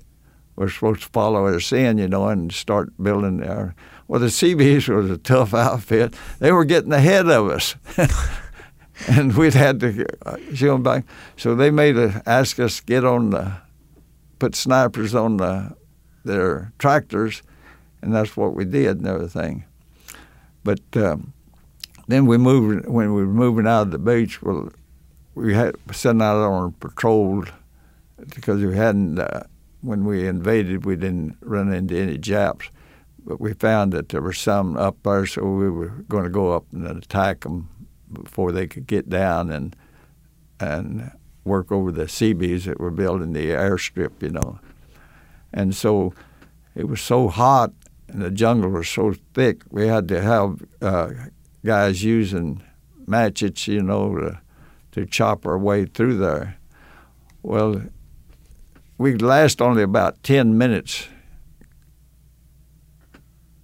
[0.57, 3.75] were supposed to follow us in, you know, and start building there.
[4.09, 6.15] Well, the Seabees was a tough outfit.
[6.39, 7.75] They were getting ahead of us.
[9.09, 11.05] and we'd had to uh, show them back.
[11.37, 13.53] So they made a, ask us get on the,
[14.39, 15.77] put snipers on the,
[16.25, 17.43] their tractors,
[18.03, 19.65] and that's what we did and everything.
[20.65, 21.33] But um,
[22.09, 24.43] then we moved when we were moving out of the beach.
[24.43, 24.71] Well,
[25.35, 27.45] we had sent out on patrol
[28.35, 29.19] because we hadn't.
[29.19, 29.45] Uh,
[29.83, 32.69] when we invaded, we didn't run into any Japs,
[33.27, 36.53] but we found that there were some up there, so we were going to go
[36.53, 37.69] up and attack them
[38.13, 39.77] before they could get down and
[40.59, 41.11] and
[41.45, 44.59] work over the Seabees that were building the airstrip, you know.
[45.53, 46.15] And so
[46.75, 47.73] it was so hot
[48.09, 51.11] and the jungle was so thick, we had to have uh,
[51.65, 52.63] guys using
[53.07, 54.41] matchets, you know, to,
[54.93, 56.57] to chop our way through there.
[57.43, 57.83] Well,
[58.99, 61.09] we'd last only about 10 minutes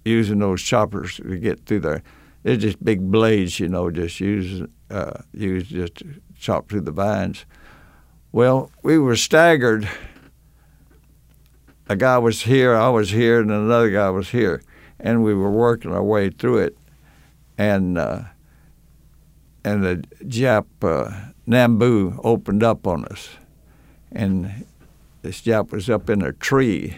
[0.05, 2.03] using those choppers to get through there.
[2.43, 7.45] They're just big blades, you know, just used uh, just to chop through the vines.
[8.31, 9.87] Well, we were staggered.
[11.87, 14.61] A guy was here, I was here, and another guy was here,
[14.99, 16.77] and we were working our way through it,
[17.57, 18.23] and uh,
[19.63, 23.29] and the Jap uh, Nambu opened up on us,
[24.11, 24.65] and
[25.21, 26.97] this Jap was up in a tree,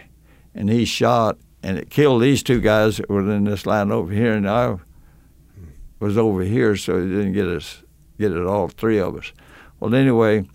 [0.54, 1.36] and he shot,
[1.66, 4.76] and it killed these two guys that were in this line over here, and I
[5.98, 7.82] was over here, so he didn't get us
[8.20, 9.32] get it all three of us.
[9.80, 10.48] Well, anyway,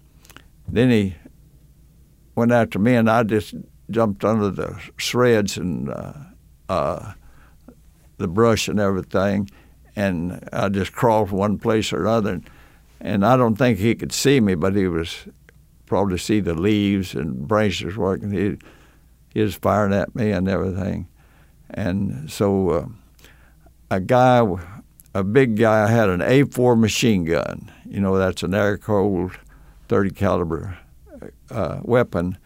[0.70, 1.16] then he
[2.34, 3.55] went after me, and I just
[3.89, 6.14] jumped under the shreds and uh,
[6.70, 7.14] uh,
[8.18, 9.49] the brush and everything,
[9.97, 12.39] and I just crawled from one place or another.
[13.01, 15.28] And I don't think he could see me, but he was
[15.88, 18.32] probably see the leaves and branches working.
[18.32, 18.57] He,
[19.34, 21.08] he was firing at me and everything.
[21.70, 22.86] And so uh,
[23.90, 24.42] a guy
[25.14, 27.72] a big guy had an A4 machine gun.
[27.88, 29.34] You know, that's an air-cooled
[29.90, 30.78] 30 caliber
[31.50, 32.38] uh, weapon,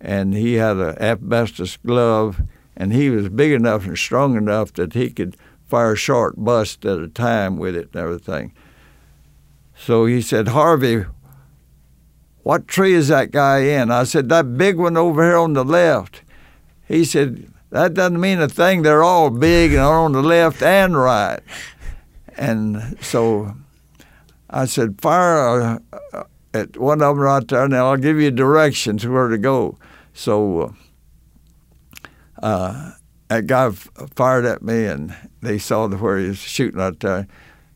[0.00, 2.40] and he had an asbestos glove,
[2.76, 6.98] and he was big enough and strong enough that he could fire short bursts at
[6.98, 8.52] a time with it and everything.
[9.76, 11.04] So he said, Harvey,
[12.42, 13.90] what tree is that guy in?
[13.90, 16.22] I said, that big one over here on the left.
[16.86, 18.82] He said, that doesn't mean a thing.
[18.82, 21.40] They're all big and are on the left and right.
[22.36, 23.54] And so
[24.48, 25.80] I said, fire
[26.12, 26.22] uh,
[26.54, 29.76] at one of them right there, and I'll give you directions where to go.
[30.14, 30.74] So
[32.42, 32.92] uh,
[33.28, 37.26] that guy fired at me, and they saw where he was shooting right there.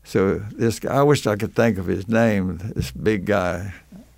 [0.05, 2.59] So this guy, I wish I could think of his name.
[2.75, 3.75] This big guy,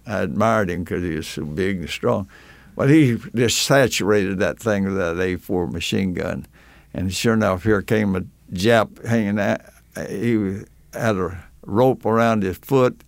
[0.07, 2.29] I admired him because he was so big and strong.
[2.75, 6.47] But he just saturated that thing with that A4 machine gun,
[6.95, 9.61] and sure enough, here came a Jap hanging out,
[10.09, 10.63] he
[10.93, 13.03] had a rope around his foot,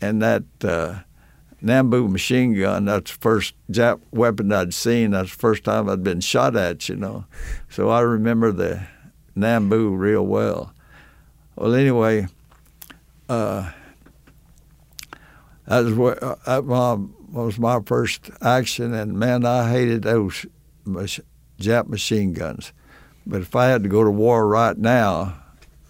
[0.00, 1.00] and that uh,
[1.62, 5.10] Nambu machine gun, that's the first Jap weapon I'd seen.
[5.10, 7.26] That's the first time I'd been shot at, you know.
[7.68, 8.86] So I remember the
[9.36, 10.72] Nambu real well.
[11.56, 12.28] Well, anyway,
[13.28, 13.70] uh,
[15.66, 16.36] that was, what, uh,
[17.30, 20.46] was my first action, and man, I hated those
[21.58, 22.72] Jap machine guns.
[23.26, 25.40] But if I had to go to war right now,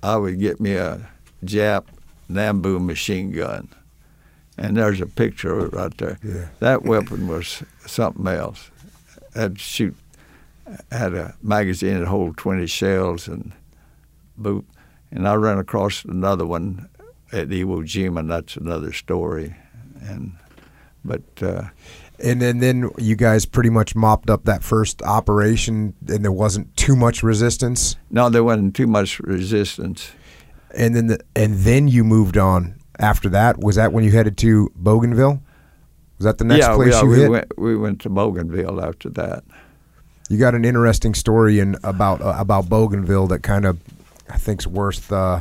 [0.02, 1.08] I would get me a
[1.44, 1.84] Jap
[2.30, 3.68] Nambu machine gun.
[4.58, 6.18] And there's a picture of it right there.
[6.22, 6.48] Yeah.
[6.58, 8.70] That weapon was something else.
[9.32, 9.96] That shoot
[10.92, 13.52] had a magazine that hold 20 shells and
[14.36, 14.66] boot.
[15.10, 16.88] And I ran across another one
[17.32, 19.54] at Iwo Jima, and that's another story.
[20.02, 20.36] And
[21.04, 21.64] but uh,
[22.22, 26.74] and then then you guys pretty much mopped up that first operation, and there wasn't
[26.76, 27.96] too much resistance.
[28.10, 30.12] No, there wasn't too much resistance.
[30.74, 32.76] And then the, and then you moved on.
[32.98, 35.42] After that, was that when you headed to Bougainville?
[36.18, 37.30] Was that the next yeah, place yeah, you we hit?
[37.30, 37.58] went.
[37.58, 39.42] We went to Bougainville after that.
[40.28, 43.80] You got an interesting story in about uh, about Bougainville that kind of
[44.28, 45.40] I think's worth uh,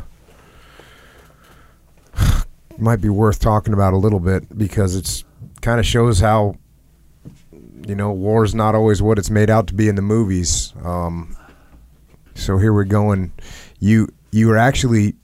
[2.78, 5.26] might be worth talking about a little bit because it's
[5.62, 6.55] kind of shows how
[7.88, 10.74] you know war's not always what it's made out to be in the movies.
[10.84, 11.36] Um,
[12.36, 13.34] so here we're going.
[13.80, 15.16] You you were actually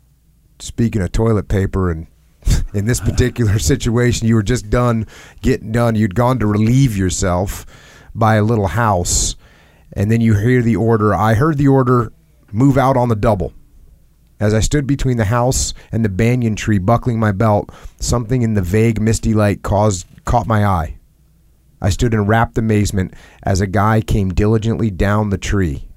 [0.60, 2.08] speaking of toilet paper and
[2.74, 5.06] in this particular situation you were just done
[5.42, 7.66] getting done you'd gone to relieve yourself
[8.14, 9.36] by a little house
[9.94, 12.12] and then you hear the order i heard the order
[12.52, 13.54] move out on the double
[14.40, 17.70] as i stood between the house and the banyan tree buckling my belt
[18.00, 20.98] something in the vague misty light caused caught my eye
[21.82, 23.14] i stood in rapt amazement
[23.44, 25.88] as a guy came diligently down the tree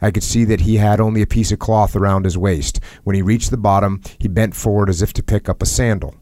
[0.00, 2.80] I could see that he had only a piece of cloth around his waist.
[3.04, 6.14] When he reached the bottom, he bent forward as if to pick up a sandal.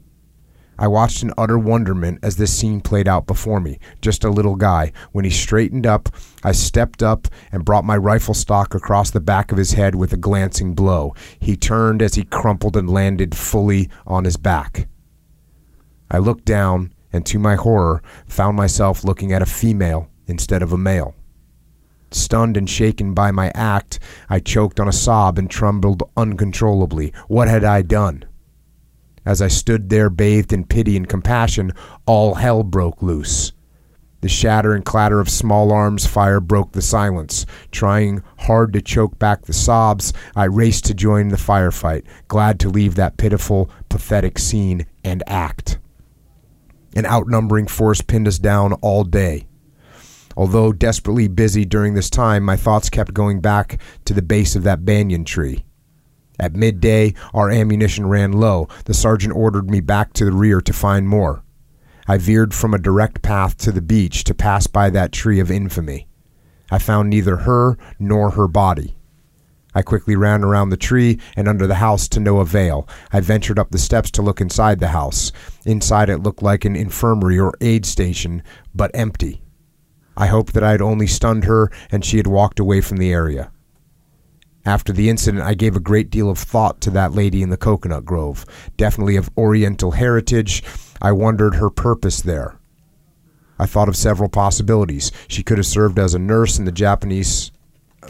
[0.79, 4.57] I watched in utter wonderment as this scene played out before me, just a little
[4.57, 4.93] guy.
[5.13, 6.09] When he straightened up,
[6.43, 10.13] I stepped up and brought my rifle stock across the back of his head with
[10.13, 11.15] a glancing blow.
[11.39, 14.89] He turned as he crumpled and landed fully on his back.
[16.11, 20.73] I looked down and, to my horror, found myself looking at a female instead of
[20.73, 21.15] a male.
[22.11, 23.99] Stunned and shaken by my act,
[24.29, 27.13] I choked on a sob and trembled uncontrollably.
[27.27, 28.25] What had I done?
[29.25, 31.73] As I stood there bathed in pity and compassion,
[32.07, 33.53] all hell broke loose.
[34.21, 37.45] The shatter and clatter of small arms fire broke the silence.
[37.71, 42.71] Trying hard to choke back the sobs, I raced to join the firefight, glad to
[42.71, 45.79] leave that pitiful, pathetic scene and act.
[46.97, 49.47] An outnumbering force pinned us down all day.
[50.39, 54.63] Although desperately busy during this time, my thoughts kept going back to the base of
[54.63, 55.65] that banyan tree.
[56.39, 58.69] At midday, our ammunition ran low.
[58.87, 61.43] The sergeant ordered me back to the rear to find more.
[62.07, 65.51] I veered from a direct path to the beach to pass by that tree of
[65.51, 66.07] infamy.
[66.71, 68.97] I found neither her nor her body.
[69.75, 72.89] I quickly ran around the tree and under the house to no avail.
[73.13, 75.33] I ventured up the steps to look inside the house.
[75.65, 78.43] Inside it looked like an infirmary or aid station,
[78.75, 79.43] but empty.
[80.17, 83.13] I hoped that I had only stunned her and she had walked away from the
[83.13, 83.51] area.
[84.67, 87.57] After the incident, I gave a great deal of thought to that lady in the
[87.57, 88.47] coconut grove.
[88.77, 90.63] Definitely of Oriental heritage,
[91.03, 92.59] I wondered her purpose there.
[93.59, 95.13] I thought of several possibilities.
[95.29, 97.53] She could have served as a nurse in the Japanese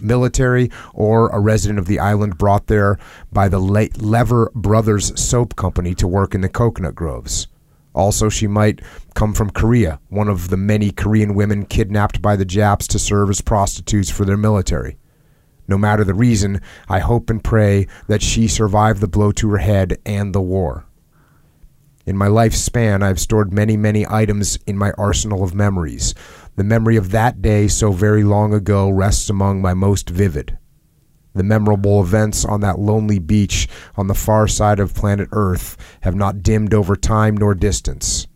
[0.00, 2.98] military or a resident of the island brought there
[3.32, 7.48] by the Lever Brothers Soap Company to work in the coconut groves.
[7.94, 8.80] Also, she might
[9.14, 13.30] come from Korea, one of the many Korean women kidnapped by the Japs to serve
[13.30, 14.98] as prostitutes for their military.
[15.66, 19.58] No matter the reason, I hope and pray that she survived the blow to her
[19.58, 20.86] head and the war.
[22.06, 26.14] In my lifespan, I have stored many, many items in my arsenal of memories.
[26.56, 30.58] The memory of that day so very long ago rests among my most vivid.
[31.32, 36.14] The memorable events on that lonely beach on the far side of planet Earth have
[36.14, 38.26] not dimmed over time nor distance.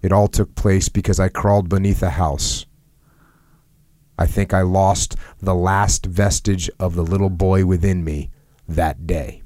[0.00, 2.64] It all took place because I crawled beneath a house.
[4.18, 8.30] I think I lost the last vestige of the little boy within me
[8.68, 9.42] that day.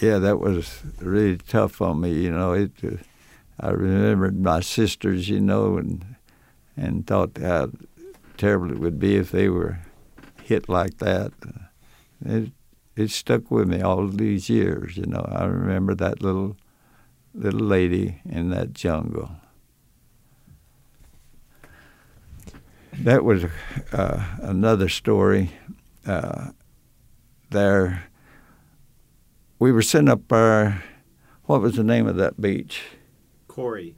[0.00, 2.12] Yeah, that was really tough on me.
[2.12, 2.72] You know, it.
[2.82, 2.96] Uh,
[3.60, 6.14] I remembered my sisters, you know, and
[6.76, 7.70] and thought how
[8.36, 9.80] terrible it would be if they were
[10.44, 11.32] hit like that.
[12.24, 12.52] It
[12.96, 14.96] it stuck with me all these years.
[14.96, 16.56] You know, I remember that little
[17.34, 19.30] little lady in that jungle.
[23.04, 23.44] That was
[23.92, 25.50] uh, another story.
[26.06, 26.50] Uh,
[27.50, 28.04] there,
[29.58, 30.82] we were sitting up there.
[31.44, 32.82] What was the name of that beach?
[33.46, 33.94] Corey.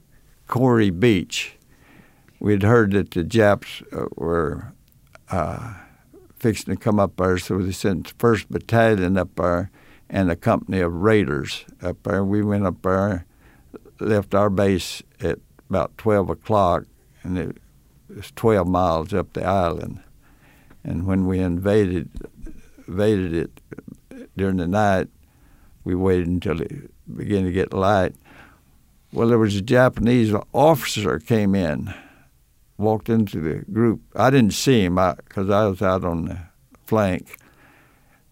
[0.47, 1.57] Corey Beach.
[2.39, 4.73] We'd heard that the Japs uh, were
[5.29, 5.75] uh,
[6.35, 9.69] fixing to come up there, so they sent the First Battalion up there
[10.09, 12.23] and a company of raiders up there.
[12.23, 13.25] We went up there,
[13.99, 16.83] left our base at about twelve o'clock,
[17.23, 17.57] and it
[18.15, 20.01] was 12 miles up the island.
[20.83, 22.09] And when we invaded,
[22.87, 23.61] invaded it
[24.35, 25.07] during the night,
[25.83, 28.15] we waited until it began to get light.
[29.13, 31.93] Well, there was a Japanese officer came in,
[32.77, 34.01] walked into the group.
[34.15, 36.39] I didn't see him because I, I was out on the
[36.85, 37.37] flank,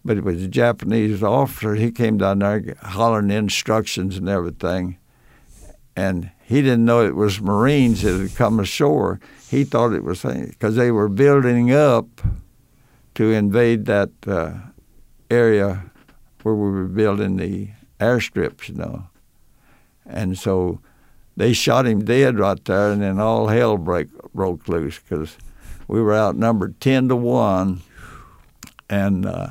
[0.04, 1.74] but it was a Japanese officer.
[1.74, 4.98] He came down there hollering instructions and everything,
[5.94, 9.20] and he didn't know it was Marines that had come ashore.
[9.50, 12.06] He thought it was because they were building up
[13.16, 14.52] to invade that uh,
[15.28, 15.90] area
[16.44, 19.08] where we were building the airstrips, you know.
[20.06, 20.78] And so
[21.36, 25.36] they shot him dead right there, and then all hell break, broke loose because
[25.88, 27.80] we were outnumbered 10 to 1.
[28.88, 29.48] And uh,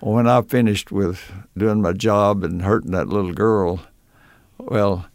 [0.00, 3.80] when I finished with doing my job and hurting that little girl,
[4.58, 5.06] well,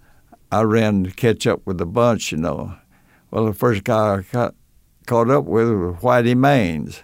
[0.54, 2.78] I ran to catch up with the bunch, you know.
[3.36, 4.56] Well, the first guy I caught,
[5.07, 7.02] caught up with was Whitey Maines,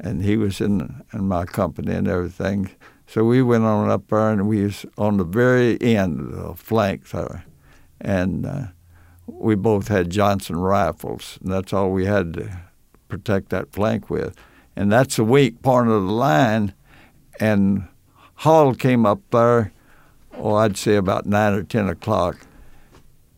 [0.00, 2.72] and he was in in my company and everything.
[3.06, 6.54] So we went on up there, and we was on the very end of the
[6.54, 7.44] flank there,
[8.00, 8.62] and uh,
[9.28, 12.62] we both had Johnson rifles, and that's all we had to
[13.06, 14.36] protect that flank with.
[14.74, 16.74] And that's the weak part of the line.
[17.38, 17.86] And
[18.38, 19.72] Hall came up there,
[20.36, 22.38] oh, I'd say about nine or ten o'clock,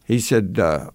[0.06, 0.92] he said, uh,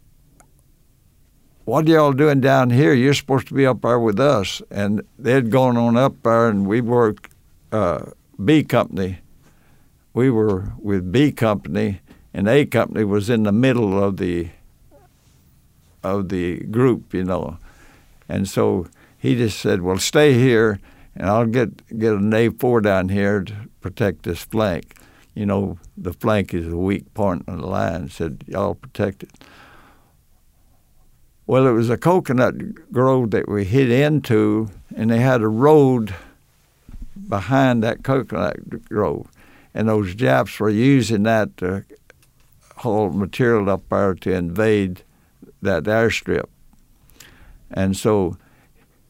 [1.67, 2.93] what y'all doing down here?
[2.93, 4.61] You're supposed to be up there with us.
[4.71, 7.29] And they'd gone on up there, and we worked
[7.73, 8.05] uh,
[8.43, 9.19] B Company.
[10.13, 11.99] We were with B Company,
[12.33, 14.47] and A Company was in the middle of the
[16.03, 17.57] of the group, you know.
[18.29, 18.87] And so
[19.17, 20.79] he just said, "Well, stay here,
[21.17, 24.95] and I'll get get an A four down here to protect this flank."
[25.35, 28.07] You know, the flank is a weak point on the line.
[28.07, 29.31] Said, "Y'all protect it."
[31.47, 36.13] Well, it was a coconut grove that we hit into, and they had a road
[37.29, 39.31] behind that coconut grove,
[39.73, 41.85] and those Japs were using that to
[42.75, 45.03] haul material up there to invade
[45.61, 46.47] that airstrip.
[47.71, 48.37] And so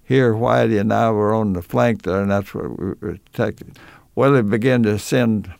[0.04, 3.80] here, Whitey and I were on the flank there, and that's where we were protected.
[4.14, 5.52] Well, they began to send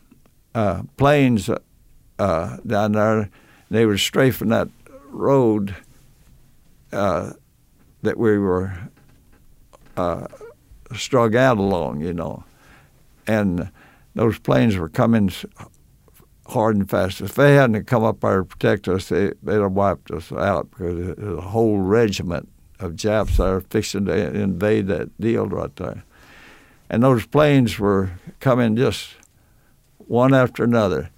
[0.54, 1.50] uh, planes
[2.20, 3.32] uh, down there.
[3.72, 4.70] They were strafing that
[5.10, 5.76] road
[6.92, 7.32] uh,
[8.02, 8.74] that we were
[9.96, 10.28] uh,
[10.96, 12.44] strung out along, you know.
[13.26, 13.72] And
[14.16, 15.32] those planes were coming
[16.48, 17.22] hard and fast.
[17.22, 20.70] If they hadn't come up there to protect us, they, they'd have wiped us out
[20.72, 22.50] because a whole regiment
[22.80, 26.04] of Japs there fixing to invade that deal right there.
[26.90, 29.16] And those planes were coming just
[29.98, 31.10] one after another.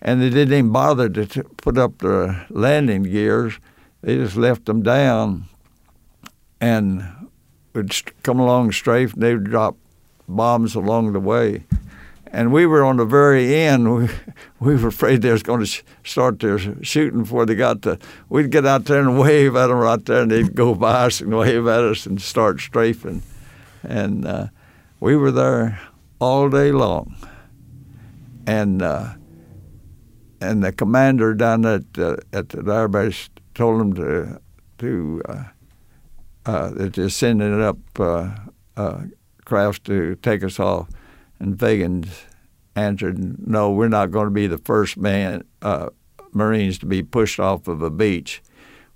[0.00, 3.58] And they didn't even bother to t- put up their landing gears
[4.02, 5.46] they just left them down
[6.60, 7.04] and
[7.74, 9.76] would come along strafe and they would drop
[10.28, 11.64] bombs along the way.
[12.26, 14.10] And we were on the very end.
[14.58, 17.82] We, we were afraid they was going to sh- start their shooting before they got
[17.82, 17.98] to.
[18.28, 21.20] We'd get out there and wave at them right there, and they'd go by us
[21.20, 23.22] and wave at us and start strafing.
[23.82, 24.46] And uh,
[24.98, 25.78] we were there
[26.18, 27.14] all day long.
[28.46, 29.14] And uh,
[30.40, 34.40] and the commander down at uh, at the airbase told them to
[34.78, 35.44] to uh,
[36.44, 38.30] uh, they're sending up uh,
[38.76, 39.02] uh,
[39.44, 40.88] crafts to take us off,
[41.40, 42.24] and Fagans
[42.76, 45.88] answered, "No, we're not going to be the first man uh,
[46.32, 48.42] Marines to be pushed off of a beach.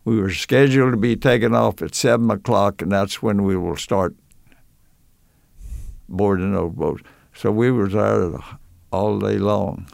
[0.04, 3.76] We were scheduled to be taken off at seven o'clock, and that's when we will
[3.76, 4.14] start
[6.08, 8.38] boarding those boats." So we were there
[8.92, 9.88] all day long,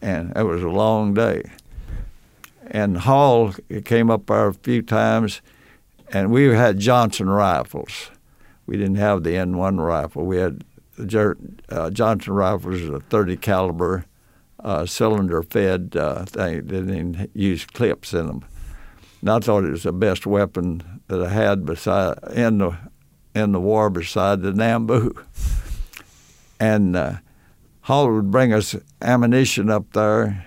[0.00, 1.42] and it was a long day
[2.68, 3.54] and Hall
[3.84, 5.40] came up there a few times,
[6.12, 8.10] and we had Johnson rifles.
[8.66, 10.24] We didn't have the M1 rifle.
[10.24, 10.64] We had
[10.98, 14.06] uh, Johnson rifles, a 30 caliber
[14.62, 16.66] uh, cylinder fed uh, thing.
[16.66, 18.44] They didn't use clips in them.
[19.20, 22.76] And I thought it was the best weapon that I had beside in the
[23.34, 25.22] in the war beside the Nambu.
[26.60, 27.14] And uh,
[27.80, 30.46] Hall would bring us ammunition up there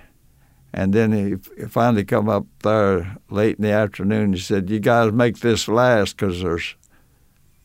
[0.78, 4.34] and then he finally come up there late in the afternoon.
[4.34, 6.76] He said, "You guys make this last because there's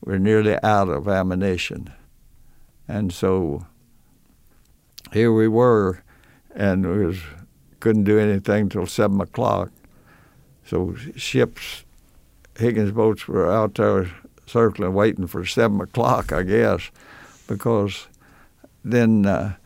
[0.01, 1.93] we're nearly out of ammunition."
[2.89, 3.67] And so
[5.13, 6.03] here we were,
[6.55, 7.19] and we was
[7.81, 9.71] couldn't do anything till seven o'clock.
[10.65, 11.85] So ships,
[12.57, 14.11] Higgins boats were out there
[14.47, 16.91] circling, waiting for seven o'clock, I guess,
[17.47, 18.07] because
[18.83, 19.27] then.
[19.27, 19.57] Uh,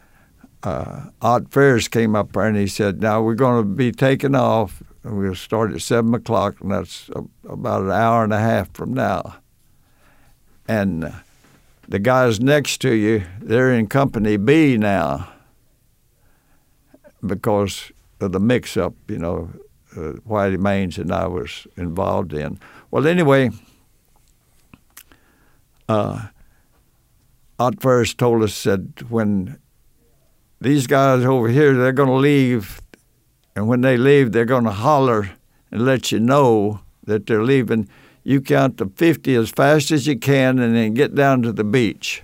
[0.66, 4.82] uh, Ferris came up there and he said, "Now we're going to be taking off.
[5.04, 7.08] And we'll start at seven o'clock, and that's
[7.48, 9.36] about an hour and a half from now."
[10.66, 11.10] And uh,
[11.86, 15.28] the guys next to you, they're in Company B now
[17.24, 19.50] because of the mix-up, you know,
[19.92, 22.58] uh, Whitey Maines and I was involved in.
[22.90, 23.50] Well, anyway,
[25.88, 26.26] uh,
[27.78, 29.58] Ferris told us said when
[30.60, 32.80] these guys over here, they're going to leave.
[33.54, 35.30] And when they leave, they're going to holler
[35.70, 37.88] and let you know that they're leaving.
[38.22, 41.64] You count to 50 as fast as you can and then get down to the
[41.64, 42.22] beach.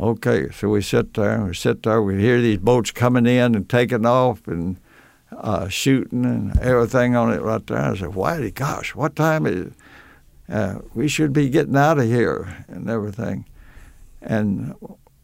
[0.00, 3.68] Okay, so we sit there, we sit there, we hear these boats coming in and
[3.68, 4.76] taking off and
[5.36, 7.78] uh, shooting and everything on it right there.
[7.78, 9.72] I said, Whitey, gosh, what time is it?
[10.48, 13.46] Uh, we should be getting out of here and everything.
[14.20, 14.74] And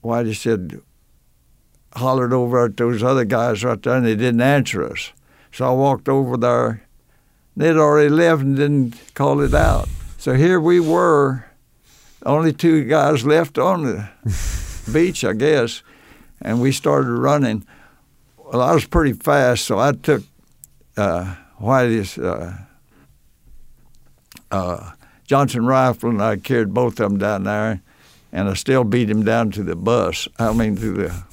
[0.05, 0.81] Whitey said,
[1.95, 5.13] hollered over at those other guys right there, and they didn't answer us.
[5.53, 6.83] So I walked over there.
[7.57, 9.89] They'd already left and didn't call it out.
[10.19, 11.47] So here we were,
[12.25, 14.09] only two guys left on the
[14.93, 15.83] beach, I guess,
[16.41, 17.67] and we started running.
[18.37, 20.23] Well, I was pretty fast, so I took
[20.97, 22.57] uh, Whitey's uh,
[24.51, 24.93] uh,
[25.25, 27.81] Johnson rifle, and I carried both of them down there,
[28.33, 30.29] and I still beat him down to the bus.
[30.39, 31.25] I mean, to the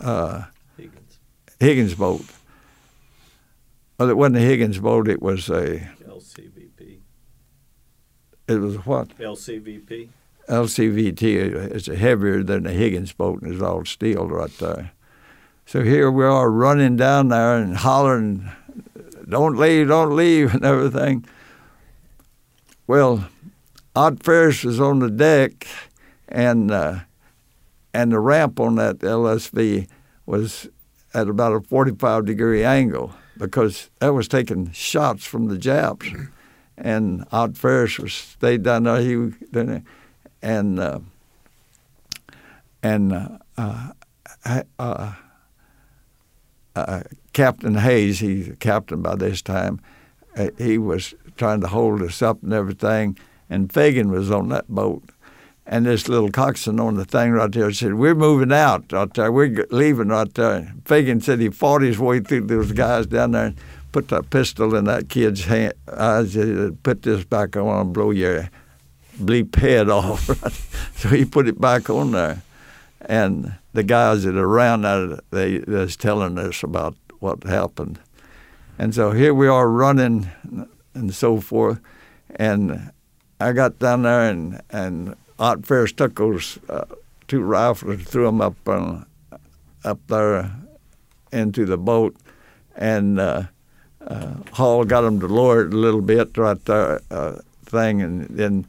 [0.00, 0.44] uh,
[0.76, 1.18] Higgins.
[1.60, 2.24] Higgins boat.
[3.98, 5.08] Well, it wasn't a Higgins boat.
[5.08, 6.98] It was a LCVP.
[8.48, 9.16] It was what?
[9.18, 10.08] LCVP.
[10.48, 11.22] LCVT.
[11.74, 14.92] It's heavier than the Higgins boat, and it's all steel right there.
[15.64, 18.48] So here we are running down there and hollering,
[19.28, 19.88] "Don't leave!
[19.88, 21.24] Don't leave!" and everything.
[22.86, 23.28] Well,
[23.96, 25.66] Odd Ferris was on the deck,
[26.28, 27.00] and uh,
[27.96, 29.88] and the ramp on that LSV
[30.26, 30.68] was
[31.14, 36.06] at about a 45 degree angle because that was taking shots from the Japs,
[36.76, 39.00] and Odd Ferris was stayed down there.
[39.00, 39.32] He
[40.42, 40.98] and uh,
[42.82, 45.12] and uh, uh, uh,
[46.74, 47.02] uh,
[47.32, 49.80] Captain Hayes, he's a captain by this time.
[50.36, 53.16] Uh, he was trying to hold us up and everything,
[53.48, 55.02] and Fagan was on that boat.
[55.68, 59.32] And this little coxswain on the thing right there said, "We're moving out right there.
[59.32, 63.46] We're leaving right there." Fagan said he fought his way through those guys down there
[63.46, 63.56] and
[63.90, 65.72] put that pistol in that kid's hand.
[65.92, 67.56] I said, "Put this back.
[67.56, 68.48] Want to blow your
[69.18, 70.30] bleep head off."
[70.96, 72.42] so he put it back on there,
[73.00, 77.98] and the guys that are around there, they was telling us about what happened,
[78.78, 80.30] and so here we are running
[80.94, 81.80] and so forth,
[82.36, 82.92] and
[83.40, 86.84] I got down there and and Art Ferris took those uh,
[87.28, 89.00] two rifles and threw them up uh,
[89.84, 90.50] up there
[91.32, 92.16] into the boat,
[92.74, 93.44] and uh,
[94.06, 98.26] uh, Hall got them to lower it a little bit right there uh, thing, and
[98.28, 98.66] then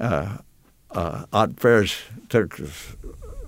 [0.00, 0.38] uh,
[0.90, 2.96] uh, Art Ferris took us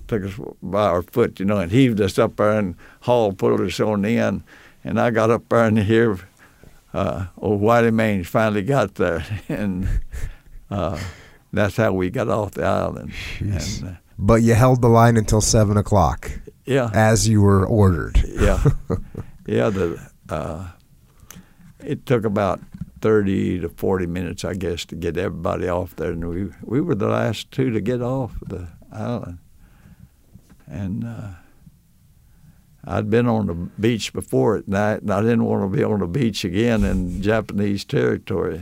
[0.07, 0.33] took us
[0.63, 4.05] by our foot, you know, and heaved us up there, and Hall pulled us on
[4.05, 4.43] in,
[4.83, 6.19] and I got up there and here.
[6.91, 9.87] Uh, old Whitey Mange finally got there, and
[11.53, 13.11] that's how we got off the island.
[13.39, 16.31] And, uh, But you held the line until seven o'clock,
[16.65, 18.21] yeah, as you were ordered.
[18.27, 18.63] yeah,
[19.47, 19.69] yeah.
[19.69, 19.99] The
[20.29, 20.67] uh,
[21.83, 22.59] it took about
[23.01, 26.95] thirty to forty minutes, I guess, to get everybody off there, and we we were
[26.95, 29.39] the last two to get off the island.
[30.67, 31.29] And uh,
[32.85, 35.99] I'd been on the beach before at night, and I didn't want to be on
[35.99, 38.61] the beach again in Japanese territory.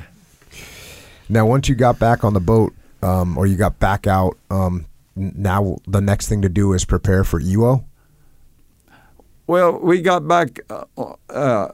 [1.30, 4.86] Now, once you got back on the boat, um, or you got back out, um,
[5.16, 7.84] now the next thing to do is prepare for Iwo.
[9.48, 10.60] Well, we got back.
[10.70, 11.70] Uh, uh,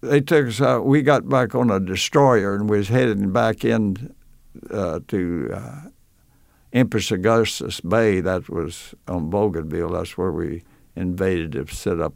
[0.00, 0.86] they took us out.
[0.86, 4.14] We got back on a destroyer and was heading back in
[4.70, 5.80] uh, to uh,
[6.72, 8.20] Empress Augusta Bay.
[8.20, 9.90] That was on Bougainville.
[9.90, 10.64] That's where we
[10.96, 12.14] invaded to set up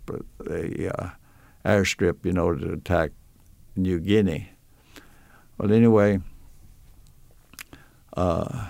[0.48, 1.10] a uh,
[1.64, 3.12] airstrip, you know, to attack
[3.76, 4.51] New Guinea.
[5.59, 6.20] Well, anyway,
[8.14, 8.68] uh,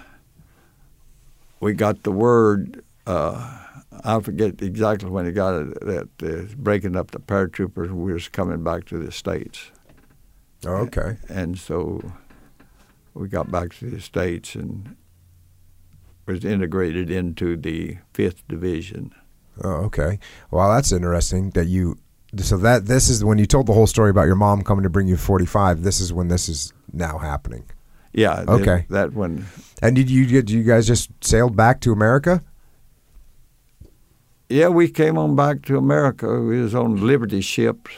[1.60, 2.84] we got the word.
[3.06, 3.58] Uh,
[4.02, 7.90] I forget exactly when he got it that uh, breaking up the paratroopers.
[7.90, 9.70] We was coming back to the states,
[10.66, 11.16] Oh, okay.
[11.28, 12.12] and so
[13.14, 14.96] we got back to the states and
[16.26, 19.14] was integrated into the fifth division.
[19.62, 20.18] Oh, okay.
[20.50, 21.98] Well, that's interesting that you.
[22.38, 24.90] So that this is when you told the whole story about your mom coming to
[24.90, 25.84] bring you 45.
[25.84, 27.64] This is when this is now happening.
[28.14, 28.44] Yeah.
[28.48, 28.86] Okay.
[28.90, 29.46] that one.
[29.82, 32.42] And did you did you guys just sailed back to America?
[34.48, 36.40] Yeah, we came on back to America.
[36.40, 37.90] We was on Liberty ships.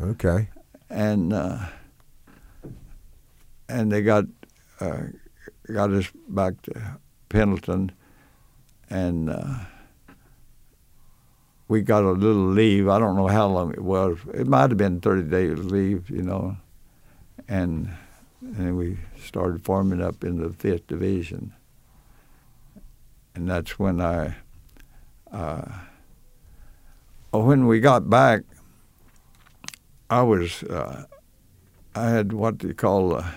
[0.00, 0.48] Okay.
[0.88, 1.58] and uh,
[3.68, 4.24] and they got
[4.80, 5.02] uh,
[5.72, 6.98] got us back to
[7.28, 7.92] Pendleton,
[8.90, 9.54] and uh,
[11.68, 12.88] we got a little leave.
[12.88, 14.18] I don't know how long it was.
[14.34, 16.56] It might have been thirty days leave, you know,
[17.48, 17.90] and
[18.56, 21.52] and we started forming up in the fifth division,
[23.34, 24.36] and that's when I.
[25.32, 25.64] Uh,
[27.32, 28.42] when we got back,
[30.10, 31.04] I was, uh,
[31.94, 33.30] I had what they call uh,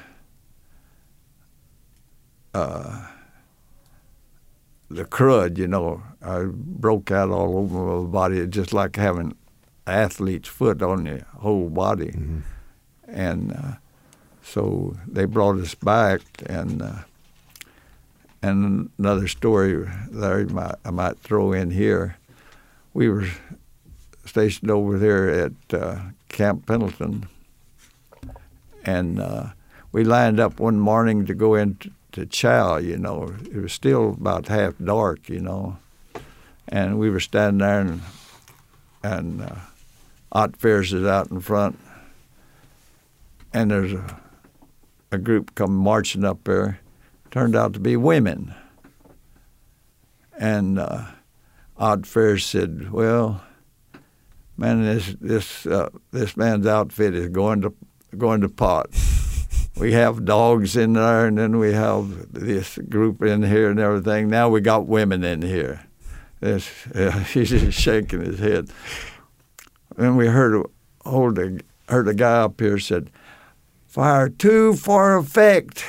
[2.53, 3.07] uh,
[4.89, 6.03] the crud, you know.
[6.21, 8.39] I broke out all over my body.
[8.39, 9.35] It's just like having
[9.87, 12.11] athlete's foot on your whole body.
[12.11, 12.41] Mhm.
[13.07, 13.75] And uh,
[14.45, 16.99] so they brought us back, and uh,
[18.43, 22.17] and another story there you might, I might throw in here.
[22.93, 23.27] We were
[24.25, 25.97] stationed over there at uh,
[26.29, 27.27] Camp Pendleton,
[28.85, 29.47] and uh,
[29.91, 32.77] we lined up one morning to go into to chow.
[32.77, 35.27] You know, it was still about half dark.
[35.27, 35.77] You know,
[36.69, 38.01] and we were standing there, and
[39.01, 41.79] and uh, Ferris is out in front,
[43.51, 44.21] and there's a,
[45.15, 46.79] a group come marching up there.
[47.31, 48.53] Turned out to be women,
[50.37, 51.05] and uh,
[51.77, 53.41] Odd Ferris said, "Well."
[54.57, 57.73] man, this this uh, this man's outfit is going to
[58.17, 58.87] going to pot.
[59.77, 64.29] we have dogs in there, and then we have this group in here and everything.
[64.29, 65.85] Now we got women in here.
[66.39, 68.69] This, uh, he's just shaking his head.
[69.97, 70.65] And we heard
[71.05, 73.09] hold a, heard a guy up here said,
[73.95, 75.85] "Fire two for effect."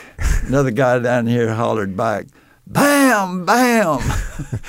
[0.47, 2.27] Another guy down here hollered back,
[2.65, 3.99] "Bam, bam!"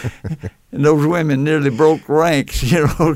[0.71, 3.15] and those women nearly broke ranks, you know,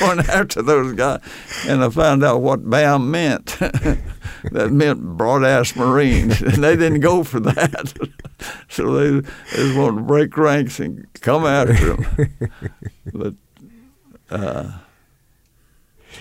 [0.00, 1.20] going after those guys.
[1.68, 3.46] And I found out what BAM meant.
[4.50, 7.92] that meant broad ass Marines, and they didn't go for that.
[8.68, 12.60] so they, they just wanted to break ranks and come after them.
[13.14, 13.34] but
[14.28, 14.72] uh,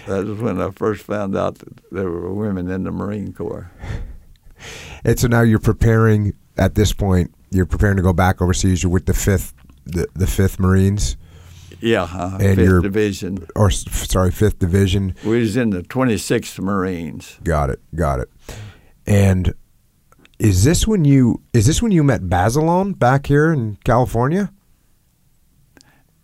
[0.08, 3.72] that was when I first found out that there were women in the Marine Corps.
[5.06, 7.34] And so now you're preparing at this point.
[7.52, 8.84] You're preparing to go back overseas.
[8.84, 9.54] You're with the fifth,
[9.86, 11.16] the, the fifth Marines.
[11.80, 13.48] Yeah, uh, And fifth division.
[13.56, 15.16] or sorry, fifth division.
[15.24, 17.38] We was in the 26th Marines.
[17.46, 18.30] Got it, got it.
[19.08, 19.54] And
[20.40, 24.52] is this when you is this when you met Basilone back here in California?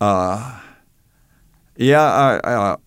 [0.02, 0.60] Uh,
[1.78, 2.78] yeah, I, uh,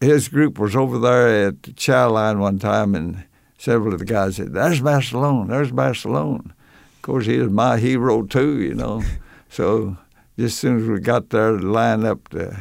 [0.00, 3.24] his group was over there at the chow line one time, and
[3.58, 6.52] several of the guys said, "There's Basilone, there's Basilone."
[6.96, 9.02] Of course, he was my hero too, you know.
[9.48, 9.96] so
[10.38, 12.56] just as soon as we got there, to line up to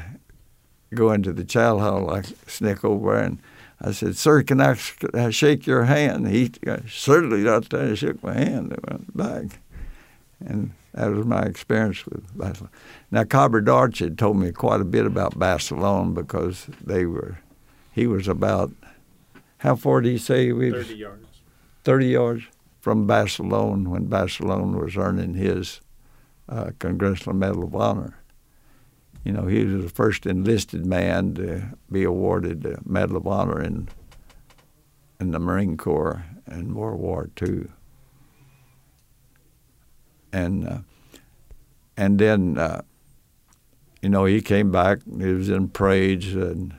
[0.93, 3.39] go into the chow hall, I sneak over and
[3.81, 4.77] I said, "Sir, can I
[5.13, 9.15] uh, shake your hand?" He uh, certainly got there and shook my hand and went
[9.15, 9.59] back,
[10.45, 12.69] and that was my experience with Basilone.
[13.11, 17.39] Now, Cobber Darch had told me quite a bit about Basilone because they were,
[17.91, 18.71] he was about,
[19.59, 20.87] how far did he say we was?
[20.87, 21.27] 30 yards.
[21.83, 22.43] 30 yards
[22.79, 25.81] from Basilone when Basilone was earning his
[26.47, 28.15] uh, Congressional Medal of Honor.
[29.23, 33.61] You know, he was the first enlisted man to be awarded the Medal of Honor
[33.61, 33.89] in
[35.19, 37.65] in the Marine Corps in World War II.
[40.31, 40.77] And uh,
[41.99, 42.83] and then, uh,
[44.01, 44.99] you know, he came back.
[45.05, 46.75] He was in parades and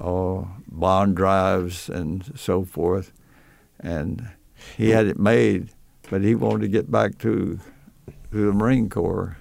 [0.00, 3.12] oh, bond drives and so forth,
[3.78, 4.28] and
[4.76, 5.70] he had it made,
[6.10, 7.60] but he wanted to get back to
[8.32, 9.36] to the Marine Corps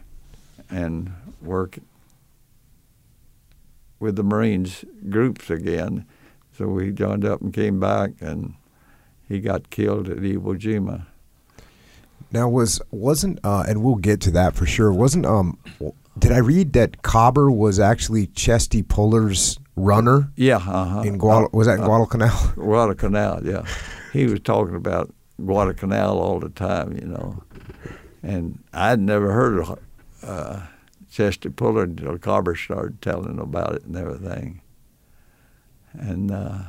[0.69, 1.11] and
[1.41, 1.79] work
[3.99, 6.05] with the Marines groups again.
[6.57, 8.53] So he joined up and came back, and
[9.27, 11.05] he got killed at Iwo Jima.
[12.31, 14.91] Now was wasn't uh, and we'll get to that for sure.
[14.93, 15.57] Wasn't um
[16.19, 21.01] did I read that Cobber was actually Chesty Puller's runner Yeah, uh-huh.
[21.01, 22.51] in Guadal- was that in Guadalcanal?
[22.55, 23.65] Guadalcanal, yeah.
[24.13, 25.13] He was talking about
[25.43, 27.43] Guadalcanal all the time, you know.
[28.21, 29.79] And I'd never heard of
[30.23, 30.61] uh,
[31.09, 34.61] Chester Puller until Cobber started telling about it and everything.
[35.93, 36.59] And uh,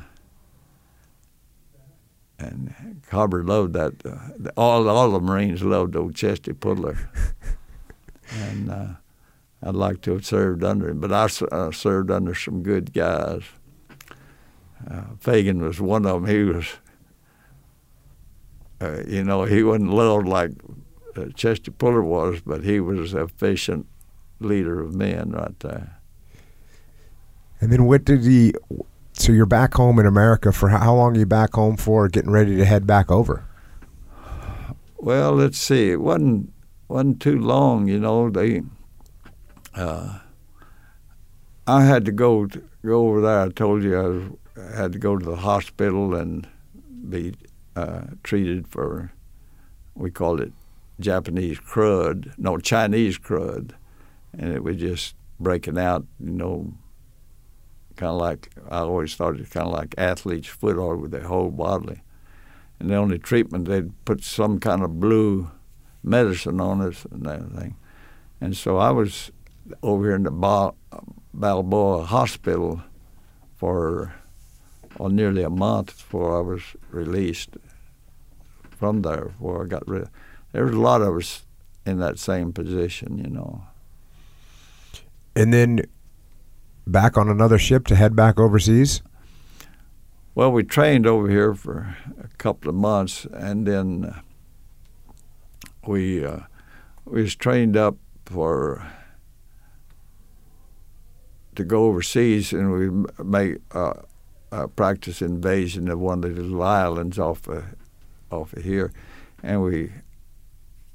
[2.39, 3.93] and Carver loved that.
[4.05, 6.97] Uh, all all the Marines loved old Chesty Puller.
[8.31, 8.87] and uh,
[9.63, 13.43] I'd like to have served under him, but I uh, served under some good guys.
[14.89, 16.25] Uh, Fagan was one of them.
[16.25, 16.65] He was,
[18.81, 20.51] uh, you know, he wasn't loved like
[21.15, 23.85] uh, Chester Puller was, but he was an efficient
[24.39, 26.01] leader of men right there.
[27.59, 28.53] And then what did he?
[29.13, 32.07] So you're back home in America for how, how long are you back home for?
[32.07, 33.45] Getting ready to head back over.
[34.97, 35.91] Well, let's see.
[35.91, 36.51] It wasn't
[36.87, 38.31] wasn't too long, you know.
[38.31, 38.61] They,
[39.75, 40.19] uh,
[41.67, 43.41] I had to go to, go over there.
[43.41, 44.23] I told you I, was,
[44.57, 46.47] I had to go to the hospital and
[47.09, 47.33] be
[47.75, 49.11] uh, treated for,
[49.95, 50.53] we called it
[50.99, 53.71] Japanese crud, no Chinese crud,
[54.37, 56.73] and it was just breaking out, you know.
[57.97, 61.23] Kind of like I always thought it kind of like athlete's foot all over their
[61.23, 62.01] whole body
[62.81, 65.51] and the only treatment they'd put some kind of blue
[66.03, 67.75] medicine on us and everything.
[68.41, 69.31] And so I was
[69.83, 70.75] over here in the Bal-
[71.33, 72.81] Balboa Hospital
[73.55, 74.13] for
[74.97, 77.57] well, nearly a month before I was released
[78.71, 79.25] from there.
[79.25, 80.09] Before I got rid,
[80.51, 81.43] there was a lot of us
[81.85, 83.63] in that same position, you know.
[85.35, 85.81] And then
[86.85, 89.01] back on another ship to head back overseas.
[90.35, 94.15] Well, we trained over here for a couple of months, and then
[95.85, 96.41] we uh,
[97.05, 98.85] we was trained up for
[101.55, 103.93] to go overseas, and we make uh,
[104.51, 107.65] uh, practice invasion of one of the little islands off of,
[108.31, 108.91] off of here,
[109.43, 109.91] and we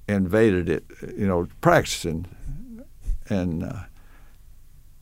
[0.08, 0.84] invaded it,
[1.16, 2.26] you know, practicing,
[3.28, 3.64] and.
[3.64, 3.80] Uh,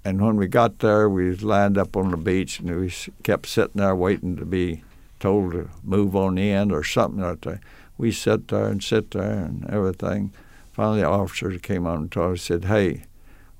[0.06, 3.76] and when we got there, we lined up on the beach, and we kept sitting
[3.76, 4.84] there waiting to be
[5.18, 7.60] told to move on in or something like that.
[7.96, 10.34] We sat there and sat there and everything.
[10.72, 13.04] Finally, the came on and told us, said, "Hey,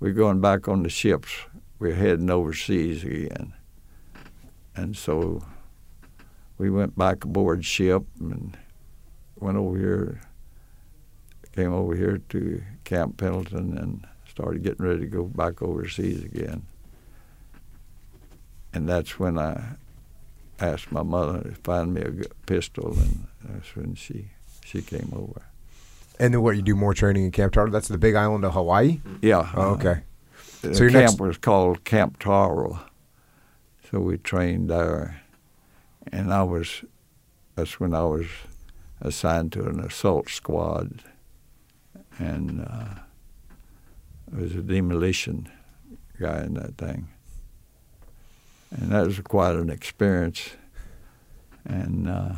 [0.01, 1.31] we're going back on the ships.
[1.85, 3.53] We're heading overseas again."
[4.75, 5.45] And so
[6.57, 8.57] we went back aboard ship and
[9.37, 10.23] went over here,
[11.53, 16.63] came over here to Camp Pendleton and started getting ready to go back overseas again.
[18.73, 19.77] And that's when I
[20.59, 22.13] asked my mother to find me a
[22.47, 24.31] pistol, and that's when she
[24.65, 25.43] she came over.
[26.19, 26.57] And then what?
[26.57, 27.71] You do more training in Camp Taro?
[27.71, 29.03] That's the Big Island of Hawaii.
[29.21, 29.53] Yeah.
[29.55, 30.05] Oh, okay.
[30.73, 32.81] The camp next- was called Camp Taro.
[33.91, 35.21] So we trained there,
[36.11, 36.85] and I was.
[37.55, 38.27] That's when I was
[39.01, 41.05] assigned to an assault squad,
[42.19, 42.95] and uh,
[44.35, 45.49] I was a demolition
[46.19, 47.09] guy in that thing,
[48.71, 50.57] and that was quite an experience.
[51.65, 52.33] And uh,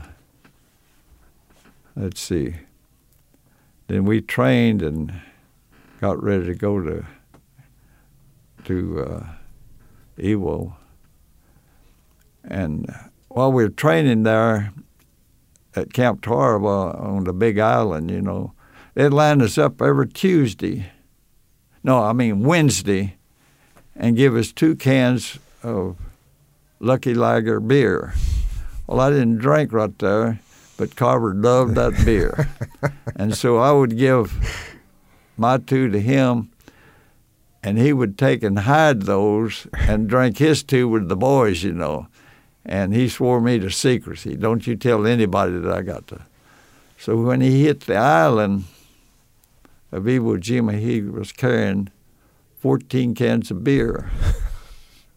[1.94, 2.57] let's see.
[3.86, 5.20] Then we trained and
[6.01, 7.07] got ready to go to
[8.67, 9.27] to uh,
[10.19, 10.75] Iwo.
[12.45, 12.93] And
[13.29, 14.73] while we were training there
[15.75, 18.53] at Camp Tarawa on the Big Island, you know,
[18.95, 20.91] they'd line us up every Tuesday.
[21.83, 23.17] No, I mean Wednesday,
[23.95, 25.97] and give us two cans of
[26.81, 28.15] Lucky Lager beer.
[28.87, 30.41] Well, I didn't drink right there,
[30.77, 32.49] but Carver loved that beer,
[33.17, 34.33] and so I would give
[35.37, 36.51] my two to him
[37.67, 41.73] and he would take and hide those and drink his two with the boys, you
[41.73, 42.07] know.
[42.65, 44.37] And he swore me to secrecy.
[44.37, 46.21] Don't you tell anybody that I got to.
[46.97, 48.67] So when he hit the island
[49.91, 51.91] of Iwo Jima, he was carrying
[52.61, 54.13] 14 cans of beer.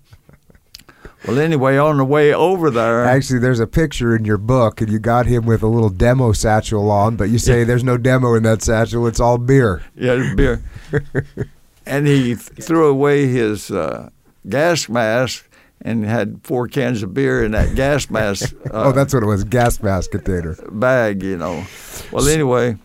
[1.28, 4.92] well, anyway, on the way over there, Actually, there's a picture in your book, and
[4.92, 8.34] you got him with a little demo satchel on, but you say there's no demo
[8.34, 9.06] in that satchel.
[9.06, 9.84] It's all beer.
[9.96, 10.64] Yeah, beer.
[11.90, 14.10] and he threw away his uh,
[14.48, 15.50] gas mask
[15.82, 19.26] and had four cans of beer in that gas mask uh, oh, that's what it
[19.26, 19.44] was.
[19.44, 20.56] Gas mask container.
[20.72, 21.66] bag, you know.
[22.12, 22.78] Well, anyway,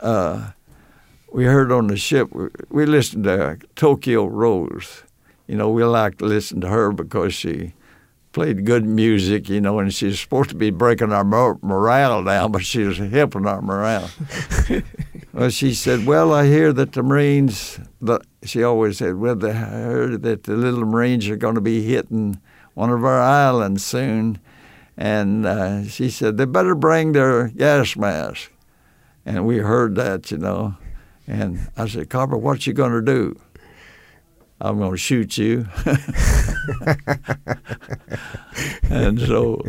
[0.00, 0.50] uh,
[1.32, 5.04] we heard on the ship, we, we listened to Tokyo Rose.
[5.46, 7.72] You know, we like to listen to her because she
[8.32, 12.52] played good music, you know, and she's supposed to be breaking our mor- morale down,
[12.52, 14.10] but she was helping our morale.
[15.32, 19.50] well, she said, "Well, I hear that the Marines." The, she always said, "Well, the,
[19.50, 22.40] I heard that the little Marines are going to be hitting
[22.74, 24.38] one of our islands soon,"
[24.96, 28.52] and uh, she said they better bring their gas mask.
[29.26, 30.76] And we heard that, you know,
[31.26, 33.40] and I said, "Carver, what you going to do?"
[34.60, 35.66] I'm going to shoot you.
[38.90, 39.62] and so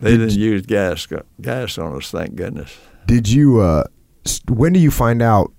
[0.00, 1.06] they didn't use gas
[1.40, 2.76] gas on us, thank goodness.
[3.06, 3.60] Did you?
[3.60, 3.84] Uh,
[4.48, 5.52] when do you find out?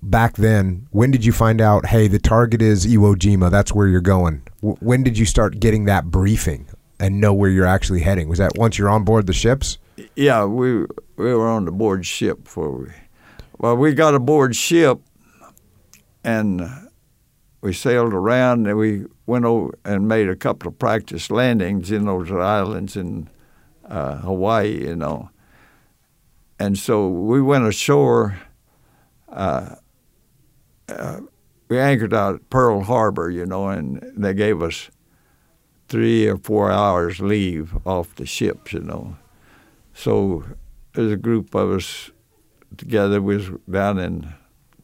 [0.00, 1.86] Back then, when did you find out?
[1.86, 3.50] Hey, the target is Iwo Jima.
[3.50, 4.42] That's where you're going.
[4.60, 6.68] W- when did you start getting that briefing
[7.00, 8.28] and know where you're actually heading?
[8.28, 9.78] Was that once you're on board the ships?
[10.14, 10.82] Yeah, we
[11.16, 12.88] we were on the board ship before we.
[13.58, 15.00] Well, we got aboard ship,
[16.22, 16.85] and
[17.66, 22.04] we sailed around, and we went over and made a couple of practice landings in
[22.04, 23.28] those islands in
[23.84, 25.30] uh, Hawaii, you know.
[26.60, 28.38] And so we went ashore.
[29.28, 29.74] Uh,
[30.88, 31.22] uh,
[31.66, 34.88] we anchored out at Pearl Harbor, you know, and they gave us
[35.88, 39.16] three or four hours leave off the ships, you know.
[39.92, 40.44] So
[40.92, 42.12] there's a group of us
[42.76, 43.20] together.
[43.20, 44.34] We was down in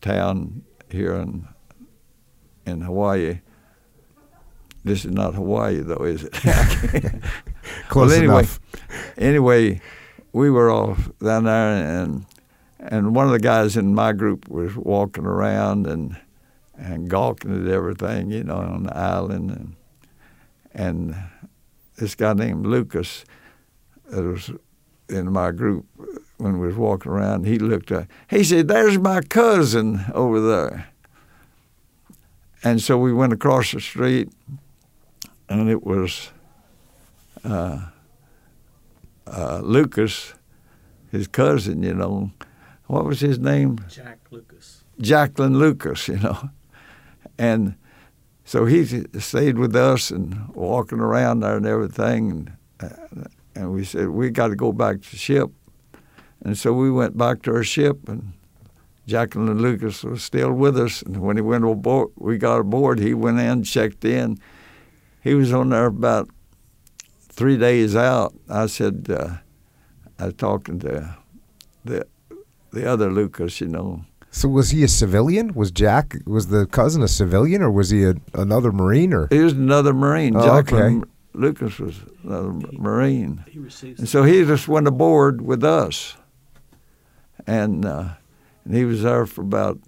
[0.01, 1.47] town here in
[2.67, 3.41] in Hawaii.
[4.85, 6.33] This is not Hawaii, though, is it?
[7.89, 8.61] Close well, anyway, enough.
[9.17, 9.81] anyway,
[10.33, 12.27] we were all down there, and
[12.79, 16.17] and one of the guys in my group was walking around and
[16.77, 19.77] and gawking at everything, you know, on the island, and
[20.75, 21.15] and
[21.97, 23.25] this guy named Lucas
[24.11, 24.51] that was
[25.09, 25.87] in my group
[26.39, 28.07] when we was walking around, he looked up.
[28.29, 30.92] He said, "There's my cousin over there."
[32.65, 34.29] And so we went across the street,
[35.49, 36.31] and it was
[37.45, 37.87] uh,
[39.27, 40.35] uh, Lucas,
[41.11, 41.83] his cousin.
[41.83, 42.31] You know,
[42.87, 43.79] what was his name?
[43.89, 44.85] Jack Lucas.
[45.01, 46.51] Jacklyn Lucas, you know.
[47.39, 47.75] And
[48.45, 48.85] so he
[49.19, 52.57] stayed with us and walking around there and everything.
[52.79, 53.25] And, uh,
[53.55, 55.51] and we said, we got to go back to the ship.
[56.45, 58.33] And so we went back to our ship, and
[59.07, 61.03] Jacklyn Lucas was still with us.
[61.03, 64.39] And when he went aboard, we got aboard, he went in, checked in.
[65.23, 66.29] He was on there about
[67.29, 69.37] three days out, I said, uh,
[70.19, 71.17] I was talking to
[71.85, 72.07] the
[72.73, 74.05] the other Lucas, you know.
[74.31, 75.53] So was he a civilian?
[75.53, 79.13] Was Jack was the cousin a civilian, or was he a, another Marine?
[79.13, 80.35] Or He was another Marine.
[80.37, 81.05] Oh, Jocelyn
[81.35, 83.45] Lucas was another Marine.
[83.49, 83.99] He receives.
[84.01, 86.17] And so he just went aboard with us.
[87.47, 88.11] And, uh,
[88.65, 89.79] and he was there for about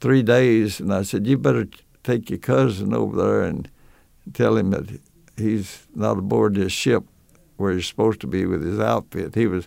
[0.00, 0.80] three days.
[0.80, 1.66] And I said, You better
[2.02, 3.70] take your cousin over there and
[4.32, 5.00] tell him that
[5.36, 7.04] he's not aboard this ship
[7.56, 9.34] where he's supposed to be with his outfit.
[9.34, 9.66] He was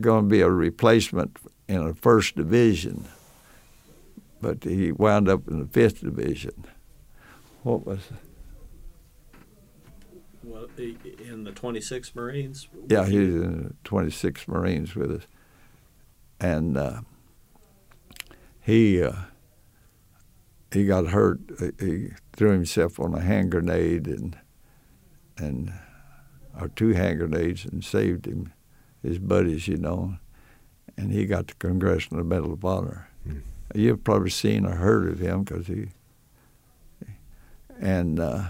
[0.00, 1.36] going to be a replacement
[1.68, 3.04] in a first division.
[4.40, 6.64] But he wound up in the fifth division.
[7.62, 8.00] What was
[10.44, 12.68] Well, in the 26 Marines.
[12.88, 15.26] Yeah, he was in 26 Marines with us,
[16.40, 17.00] and uh,
[18.68, 19.12] he uh,
[20.70, 21.40] he got hurt.
[21.80, 24.38] He threw himself on a hand grenade and
[25.38, 25.72] and
[26.60, 28.52] or two hand grenades and saved him,
[29.02, 30.16] his buddies, you know,
[30.96, 33.08] and he got the Congressional Medal of Honor.
[33.24, 33.38] Hmm.
[33.74, 35.88] You've probably seen or heard of him because he
[37.80, 38.20] and.
[38.20, 38.48] Uh,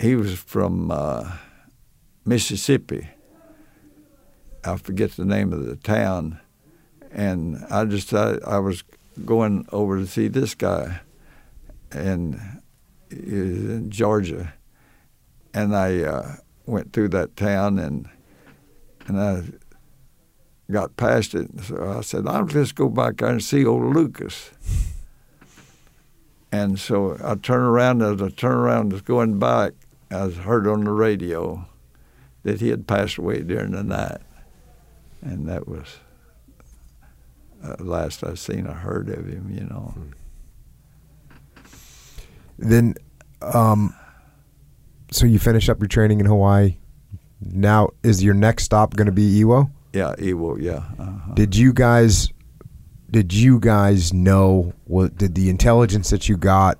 [0.00, 1.36] he was from uh,
[2.24, 3.08] Mississippi.
[4.64, 6.40] I forget the name of the town,
[7.14, 8.82] and I just I, I was
[9.24, 11.00] going over to see this guy,
[11.92, 12.40] and
[13.10, 14.52] in Georgia,
[15.54, 16.36] and I uh,
[16.66, 18.08] went through that town and
[19.06, 19.42] and I
[20.70, 21.48] got past it.
[21.62, 24.50] So I said, I'll just go back there and see old Lucas.
[26.50, 28.02] And so I turned around.
[28.02, 29.72] As I turned around, was going back,
[30.10, 31.66] I heard on the radio
[32.44, 34.20] that he had passed away during the night,
[35.20, 35.98] and that was
[37.64, 39.50] uh, last I seen or heard of him.
[39.50, 39.94] You know.
[42.58, 42.94] then,
[43.42, 43.94] um,
[45.10, 46.76] so you finish up your training in Hawaii.
[47.40, 49.70] Now, is your next stop going to be Iwo?
[49.92, 50.60] Yeah, Iwo.
[50.60, 50.82] Yeah.
[50.98, 51.34] Uh-huh.
[51.34, 52.30] Did you guys?
[53.10, 54.72] Did you guys know?
[54.84, 56.78] What did the intelligence that you got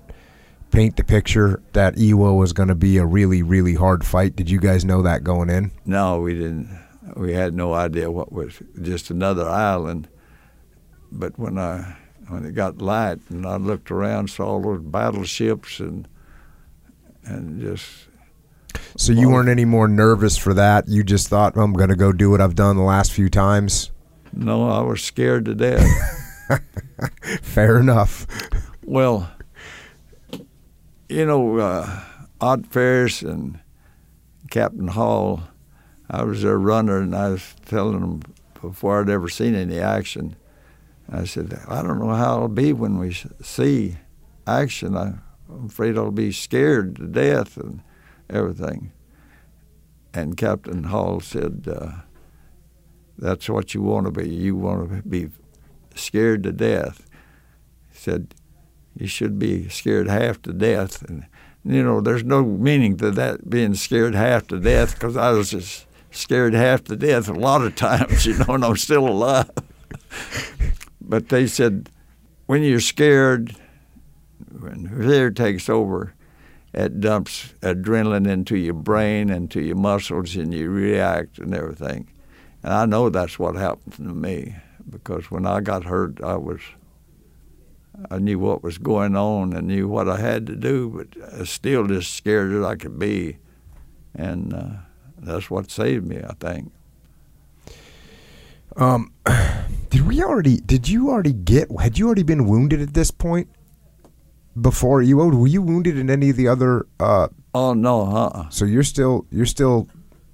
[0.71, 4.35] paint the picture that Iwo was going to be a really, really hard fight?
[4.35, 5.71] Did you guys know that going in?
[5.85, 6.77] No, we didn't.
[7.15, 10.09] We had no idea what was just another island.
[11.17, 11.95] But when I
[12.27, 16.07] when it got light and I looked around, saw all those battleships and
[17.23, 18.07] and just
[18.97, 20.87] So you weren't any more nervous for that.
[20.87, 23.91] You just thought, I'm going to go do what I've done the last few times.
[24.33, 25.87] no, I was scared to death.
[27.41, 28.27] Fair enough.
[28.83, 29.31] well,
[31.09, 31.99] you know, uh,
[32.41, 33.59] Ott Ferris and
[34.51, 35.43] Captain Hall,
[36.09, 38.21] I was their runner, and I was telling them
[38.61, 40.35] before I'd ever seen any action.
[41.11, 43.97] I said, I don't know how it'll be when we see
[44.47, 44.97] action.
[44.97, 45.13] I,
[45.49, 47.81] I'm afraid I'll be scared to death and
[48.29, 48.91] everything.
[50.13, 51.91] And Captain Hall said, uh,
[53.17, 54.29] That's what you want to be.
[54.29, 55.29] You want to be
[55.93, 57.07] scared to death.
[57.91, 58.33] He said,
[58.97, 61.03] You should be scared half to death.
[61.03, 61.27] And,
[61.63, 65.51] you know, there's no meaning to that being scared half to death because I was
[65.51, 69.51] just scared half to death a lot of times, you know, and I'm still alive.
[71.07, 71.89] but they said,
[72.45, 73.55] when you're scared,
[74.59, 76.13] when fear takes over,
[76.73, 82.07] it dumps adrenaline into your brain and to your muscles, and you react and everything.
[82.63, 84.55] And I know that's what happened to me
[84.89, 86.61] because when I got hurt, I was
[88.11, 91.39] I knew what was going on and knew what I had to do, but I
[91.39, 93.37] was still as scared as I could be,
[94.13, 94.69] and uh,
[95.17, 96.73] that's what saved me, I think.
[98.75, 99.13] Um,
[99.89, 100.57] did we already?
[100.57, 101.69] Did you already get?
[101.79, 103.49] Had you already been wounded at this point?
[104.59, 106.85] Before you were you wounded in any of the other?
[106.99, 108.49] Uh, Oh no, uh-uh.
[108.49, 109.87] so you're still you're still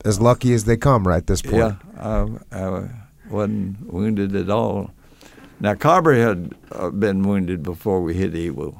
[0.03, 1.17] as lucky as they come, right?
[1.17, 1.55] At this point.
[1.55, 2.89] Yeah, I, I
[3.29, 4.89] wasn't wounded at all.
[5.59, 8.75] Now Carver had uh, been wounded before we hit Iwo.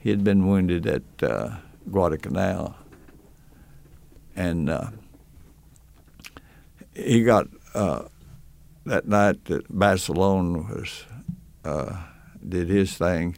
[0.00, 1.50] He had been wounded at uh,
[1.88, 2.74] Guadalcanal,
[4.34, 4.88] and uh,
[6.94, 8.02] he got uh,
[8.86, 11.04] that night that Basilone was
[11.64, 11.96] uh,
[12.46, 13.36] did his thing,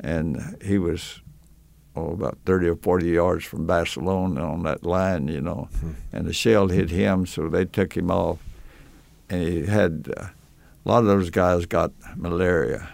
[0.00, 1.20] and he was
[1.96, 5.68] oh, about 30 or 40 yards from Basilone on that line, you know,
[6.12, 8.38] and the shell hit him, so they took him off,
[9.30, 10.26] and he had uh,
[10.84, 12.88] a lot of those guys got malaria,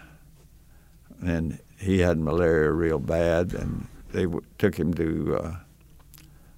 [1.20, 5.56] and he had malaria real bad, and they w- took him to uh,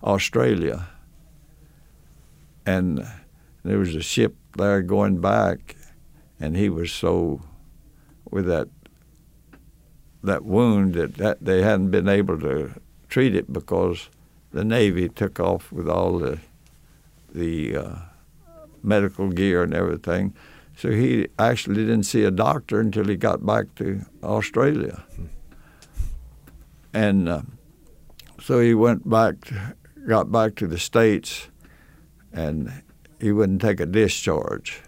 [0.04, 0.88] Australia,
[2.66, 3.06] and
[3.64, 5.76] there was a ship there going back,
[6.40, 7.40] and he was so
[8.30, 8.68] with that
[10.22, 14.08] that wound that, that they hadn't been able to treat it because
[14.52, 16.38] the Navy took off with all the
[17.34, 17.94] the uh,
[18.82, 20.34] medical gear and everything.
[20.76, 25.04] So he actually didn't see a doctor until he got back to Australia.
[26.92, 27.42] And uh,
[28.40, 29.36] so he went back,
[30.06, 31.48] got back to the States,
[32.32, 32.82] and
[33.22, 34.82] he wouldn't take a discharge.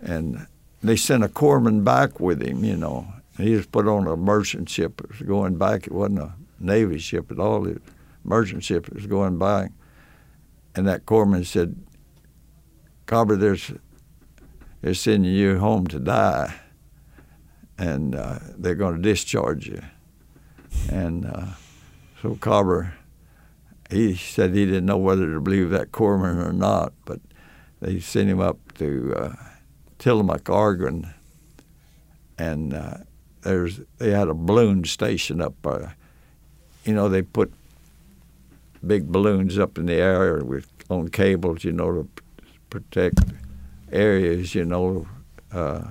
[0.00, 0.46] And
[0.82, 3.06] they sent a corpsman back with him, you know.
[3.36, 5.02] He was put on a merchant ship.
[5.04, 5.86] It was going back.
[5.86, 7.66] It wasn't a Navy ship at all.
[7.66, 7.92] It was
[8.24, 8.88] a merchant ship.
[8.88, 9.70] It was going back.
[10.74, 11.76] And that corpsman said,
[13.04, 16.54] Carver, they're sending you home to die,
[17.76, 19.82] and uh, they're going to discharge you.
[20.90, 21.46] And uh,
[22.22, 22.95] so Carver,
[23.90, 27.20] he said he didn't know whether to believe that corpsman or not, but
[27.80, 29.32] they sent him up to uh,
[29.98, 31.12] Tillamook, Oregon,
[32.38, 32.98] and uh,
[33.42, 35.54] there's they had a balloon station up.
[35.64, 35.88] Uh,
[36.84, 37.52] you know, they put
[38.86, 42.08] big balloons up in the air with on cables, you know, to
[42.70, 43.20] protect
[43.92, 45.06] areas, you know,
[45.52, 45.82] uh,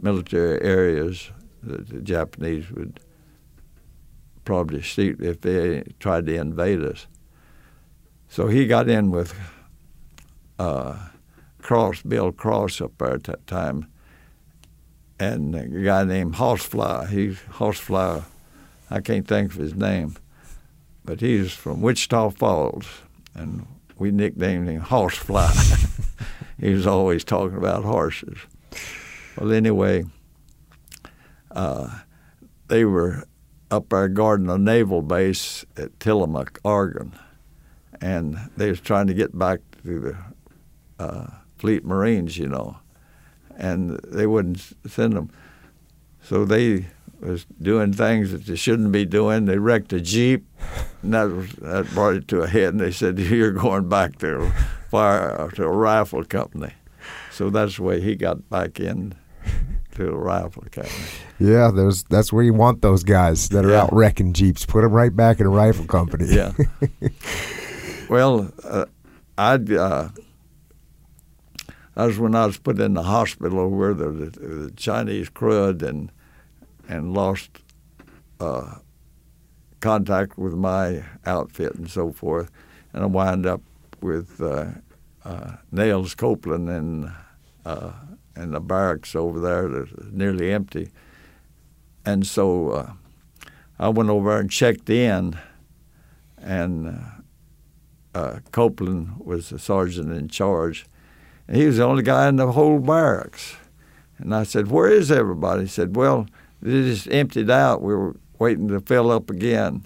[0.00, 1.30] military areas
[1.62, 3.00] that the Japanese would
[4.44, 7.06] probably shoot if they tried to invade us.
[8.28, 9.34] So he got in with
[10.58, 11.08] uh,
[11.62, 13.86] Cross, Bill Cross up there at that time,
[15.18, 17.08] and a guy named Horsefly.
[17.08, 18.22] He's Horsefly.
[18.90, 20.16] I can't think of his name,
[21.04, 22.86] but he's from Wichita Falls,
[23.34, 23.66] and
[23.98, 25.50] we nicknamed him Horsefly.
[26.58, 28.38] he was always talking about horses.
[29.38, 30.04] Well, anyway,
[31.50, 32.00] uh,
[32.68, 33.24] they were
[33.70, 37.12] up there guarding a naval base at Tillamook, Oregon,
[38.00, 41.26] and they was trying to get back to the uh,
[41.58, 42.76] Fleet Marines, you know,
[43.56, 45.30] and they wouldn't send them.
[46.22, 46.86] So they
[47.20, 49.46] was doing things that they shouldn't be doing.
[49.46, 50.46] They wrecked a jeep,
[51.02, 52.74] and that was, that brought it to a head.
[52.74, 54.50] And they said, "You're going back to
[54.90, 56.74] fire to a rifle company."
[57.30, 59.14] So that's the way he got back in
[59.94, 60.94] to a rifle company.
[61.38, 63.82] Yeah, there's that's where you want those guys that are Yeah.
[63.82, 64.64] out wrecking jeeps.
[64.66, 66.26] Put them right back in a rifle company.
[66.28, 66.52] Yeah.
[68.08, 68.86] well, uh,
[69.38, 69.72] I'd.
[69.72, 70.08] Uh,
[71.94, 75.82] that was when I was put in the hospital where the, the, the Chinese crud
[75.82, 76.10] and
[76.88, 77.50] and lost
[78.40, 78.76] uh,
[79.80, 82.50] contact with my outfit and so forth,
[82.92, 83.60] and I wound up
[84.00, 84.66] with uh,
[85.24, 87.12] uh, Nails Copeland and
[88.36, 90.90] and the barracks over there that was nearly empty,
[92.04, 92.92] and so uh,
[93.78, 95.38] I went over and checked in,
[96.38, 96.88] and
[98.14, 100.86] uh, uh, Copeland was the sergeant in charge,
[101.48, 103.56] and he was the only guy in the whole barracks.
[104.18, 106.26] And I said, "Where is everybody?" He said, "Well,
[106.62, 107.82] they just emptied out.
[107.82, 109.82] We were waiting to fill up again."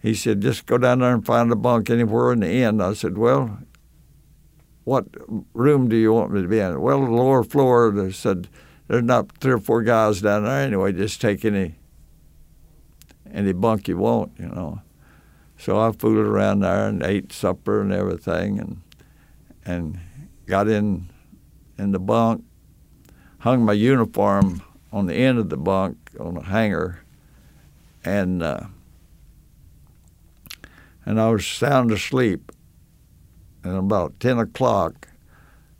[0.00, 2.92] He said, "Just go down there and find a bunk anywhere in the inn." I
[2.92, 3.58] said, "Well,
[4.88, 5.06] what
[5.52, 7.90] room do you want me to be in?" Well, the lower floor.
[7.90, 8.48] They said,
[8.88, 10.92] "There's not three or four guys down there anyway.
[10.92, 11.76] Just take any
[13.30, 14.80] any bunk you want, you know."
[15.58, 18.80] So I fooled around there and ate supper and everything, and
[19.64, 19.98] and
[20.46, 21.10] got in
[21.76, 22.44] in the bunk,
[23.40, 24.62] hung my uniform
[24.92, 27.00] on the end of the bunk on a hanger,
[28.04, 28.64] and uh,
[31.04, 32.52] and I was sound asleep.
[33.68, 35.08] And about ten o'clock,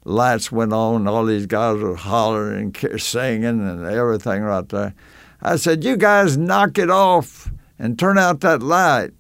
[0.05, 1.09] lights went on.
[1.09, 4.95] All these guys were hollering and singing and everything right there.
[5.41, 9.13] I said, "You guys knock it off and turn out that light."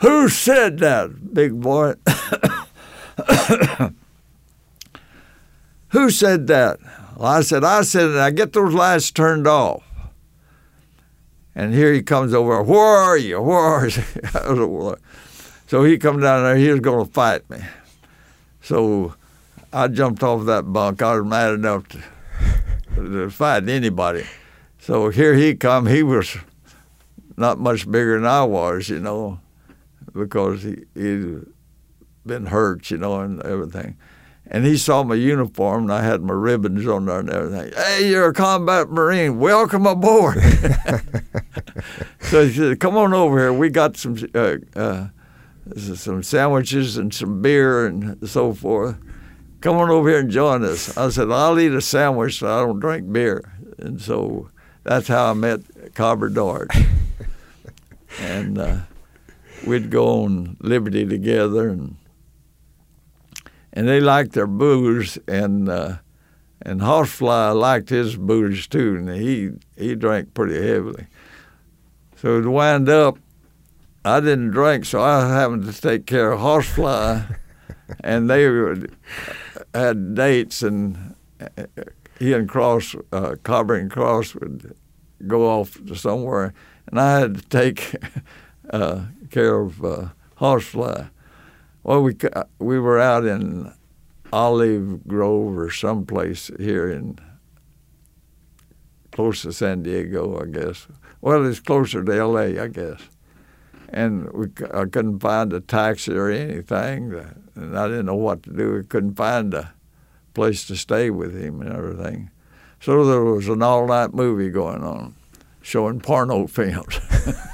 [0.00, 1.94] Who said that, big boy?
[5.88, 6.78] Who said that?
[7.16, 8.16] Well, I said, I said.
[8.16, 9.82] I get those lights turned off.
[11.54, 12.62] And here he comes over.
[12.62, 13.40] Where are you?
[13.40, 14.02] Where are you?
[15.74, 16.54] So he come down there.
[16.54, 17.58] He was going to fight me.
[18.62, 19.16] So
[19.72, 21.02] I jumped off that bunk.
[21.02, 21.98] I was mad enough to,
[22.94, 24.24] to fight anybody.
[24.78, 25.86] So here he come.
[25.86, 26.36] He was
[27.36, 29.40] not much bigger than I was, you know,
[30.12, 31.40] because he he'd
[32.24, 33.96] been hurt, you know, and everything.
[34.46, 37.72] And he saw my uniform, and I had my ribbons on there and everything.
[37.76, 39.40] Hey, you're a combat marine.
[39.40, 40.36] Welcome aboard.
[42.20, 43.52] so he said, "Come on over here.
[43.52, 45.08] We got some uh, uh,
[45.76, 48.96] some sandwiches and some beer and so forth.
[49.60, 52.38] Come on over here and join us." I said, "I'll eat a sandwich.
[52.38, 54.48] So I don't drink beer." And so
[54.82, 55.60] that's how I met
[55.94, 56.70] Cobber Dart.
[58.20, 58.76] and uh,
[59.66, 61.96] we'd go on Liberty together, and
[63.72, 65.96] and they liked their booze, and uh,
[66.62, 71.06] and Horsefly liked his booze too, and he he drank pretty heavily.
[72.16, 73.18] So to wind up,
[74.04, 77.38] I didn't drink, so I happened to take care of Horsefly,
[78.04, 78.86] and they were,
[79.74, 81.14] had dates, and
[82.18, 84.74] he and Cross, uh, Carver and Cross would
[85.26, 86.52] go off to somewhere,
[86.86, 87.94] and I had to take
[88.70, 91.08] uh, care of uh, Horsefly.
[91.82, 92.14] Well, we
[92.58, 93.72] we were out in
[94.32, 97.18] Olive Grove or someplace here in
[99.12, 100.88] close to San Diego, I guess.
[101.20, 103.00] Well, it's closer to L.A., I guess.
[103.94, 107.14] And we, I couldn't find a taxi or anything,
[107.54, 108.72] and I didn't know what to do.
[108.72, 109.72] We couldn't find a
[110.34, 112.30] place to stay with him and everything.
[112.80, 115.14] So there was an all-night movie going on,
[115.62, 116.98] showing porno films.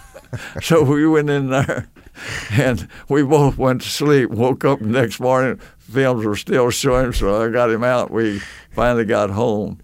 [0.63, 1.91] so we went in there,
[2.53, 4.31] and we both went to sleep.
[4.31, 8.11] Woke up next morning, films were still showing, so I got him out.
[8.11, 8.41] We
[8.71, 9.81] finally got home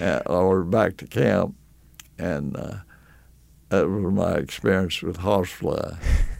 [0.00, 1.54] uh, or back to camp,
[2.18, 2.76] and uh,
[3.68, 5.96] that was my experience with horsefly.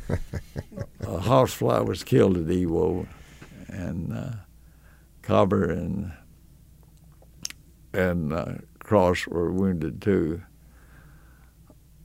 [1.01, 3.07] a horsefly was killed at Iwo,
[3.69, 4.33] and uh,
[5.23, 6.13] Carver and
[7.93, 10.43] and uh, Cross were wounded too.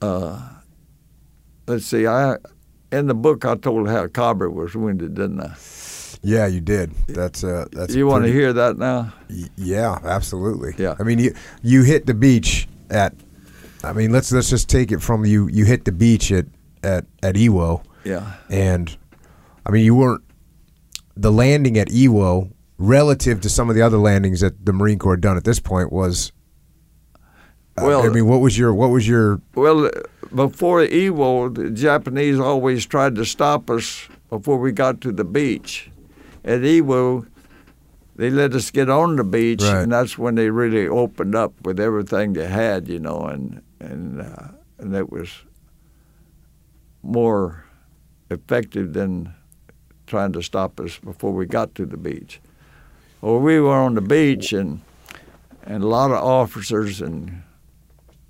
[0.02, 0.40] Uh,
[1.66, 2.36] let's see, I
[2.92, 5.54] in the book I told how Carver was wounded, didn't I?
[6.22, 6.92] Yeah, you did.
[7.06, 7.94] That's uh, that's.
[7.94, 9.12] You want to hear that now?
[9.28, 10.74] Y- yeah, absolutely.
[10.78, 10.94] Yeah.
[10.98, 13.14] I mean, you you hit the beach at.
[13.84, 15.48] I mean, let's let's just take it from you.
[15.48, 16.46] You hit the beach at
[16.82, 17.82] at at Iwo.
[18.04, 18.34] Yeah.
[18.50, 18.94] And,
[19.64, 20.22] I mean, you weren't
[21.16, 25.12] the landing at Iwo relative to some of the other landings that the Marine Corps
[25.14, 26.32] had done at this point was.
[27.76, 29.90] Uh, Well- I mean, what was your what was your Well,
[30.34, 35.90] before Iwo, the Japanese always tried to stop us before we got to the beach.
[36.44, 37.26] At Iwo,
[38.16, 39.82] they let us get on the beach, Right.
[39.82, 44.20] and that's when they really opened up with everything they had, you know, and and
[44.20, 44.48] uh,
[44.78, 45.30] and it was
[47.02, 47.64] more
[48.30, 49.34] effective than
[50.06, 52.40] trying to stop us before we got to the beach.
[53.20, 54.80] Well, we were on the beach, and
[55.62, 57.42] and a lot of officers and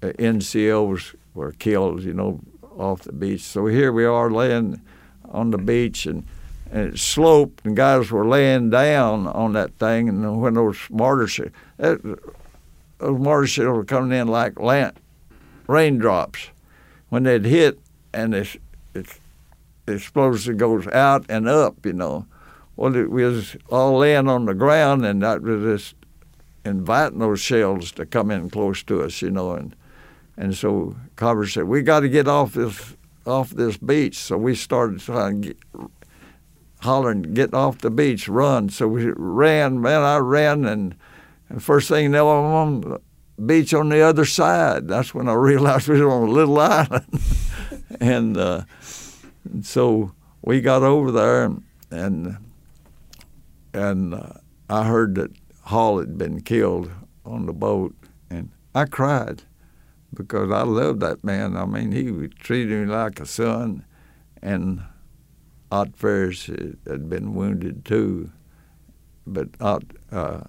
[0.03, 2.41] uh, NCOs were killed, you know,
[2.79, 3.43] off the beach.
[3.43, 4.81] So here we are laying
[5.31, 6.25] on the beach, and,
[6.71, 10.09] and it sloped, and guys were laying down on that thing.
[10.09, 11.29] And when those mortar
[11.77, 12.09] those
[13.01, 14.97] mortar shells were coming in like lant,
[15.67, 16.51] raindrops.
[17.09, 17.79] When they'd hit,
[18.13, 18.57] and this,
[18.93, 19.21] this
[19.87, 22.27] explosive goes out and up, you know.
[22.77, 25.95] Well, it was all laying on the ground, and that was just
[26.65, 29.77] inviting those shells to come in close to us, you know, and
[30.37, 32.97] and so Carver said, "We got to get off this
[33.27, 35.59] off this beach." So we started trying to get,
[36.81, 40.03] hollering, "Get off the beach, run!" So we ran, man.
[40.03, 40.97] I ran, and,
[41.49, 43.01] and first thing you know, I'm the
[43.45, 44.89] beach on the other side.
[44.89, 47.21] That's when I realized we were on a little island,
[48.01, 48.63] and, uh,
[49.63, 50.13] so
[50.43, 51.53] we got over there,
[51.91, 52.37] and
[53.73, 54.35] and, uh,
[54.71, 55.33] I heard that
[55.63, 56.91] Hall had been killed
[57.25, 57.95] on the boat,
[58.31, 59.43] and I cried
[60.15, 61.57] because I loved that man.
[61.57, 63.85] I mean, he treated me like a son,
[64.41, 64.83] and
[65.71, 68.31] Ott Ferris had been wounded too,
[69.27, 70.41] but Ott uh,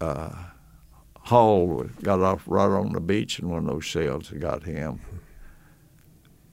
[0.00, 0.44] uh,
[1.24, 5.00] Hall got off right on the beach, and one of those shells got him.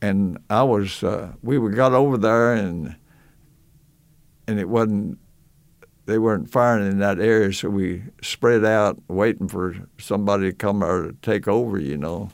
[0.01, 2.95] And I was, uh, we got over there, and
[4.47, 5.19] and it wasn't
[6.05, 10.83] they weren't firing in that area, so we spread out waiting for somebody to come
[10.83, 12.29] or to take over, you know.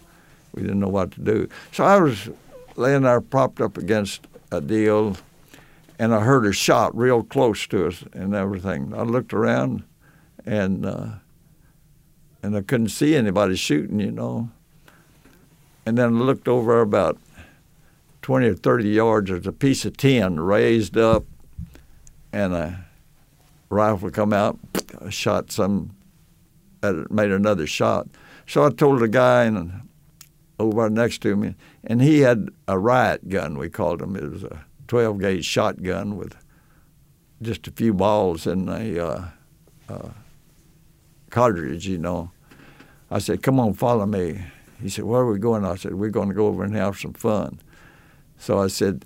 [0.54, 1.50] We didn't know what to do.
[1.72, 2.30] So I was
[2.76, 5.18] laying there propped up against a deal,
[6.00, 8.94] and I heard a shot real close to us and everything.
[8.96, 9.84] I looked around,
[10.46, 11.08] and uh,
[12.44, 14.50] and I couldn't see anybody shooting, you know.
[15.86, 17.18] And then I looked over about
[18.22, 19.30] 20 or 30 yards.
[19.30, 21.24] There's a piece of tin raised up,
[22.34, 22.86] and a
[23.70, 24.60] rifle come out,
[25.10, 25.96] shot some,
[27.10, 28.08] made another shot.
[28.46, 29.88] So I told the guy and
[30.60, 33.58] over next to me, and he had a riot gun.
[33.58, 34.16] We called him.
[34.16, 36.36] It was a 12 gauge shotgun with
[37.42, 39.26] just a few balls in a uh,
[39.90, 40.10] uh,
[41.30, 42.32] cartridge, you know.
[43.10, 44.44] I said, "Come on, follow me."
[44.82, 46.98] He said, "Where are we going?" I said, "We're going to go over and have
[46.98, 47.60] some fun."
[48.38, 49.06] So I said,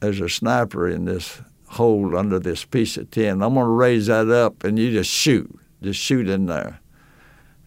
[0.00, 3.42] "There's a sniper in this hole under this piece of tin.
[3.42, 5.50] I'm going to raise that up, and you just shoot.
[5.82, 6.80] Just shoot in there."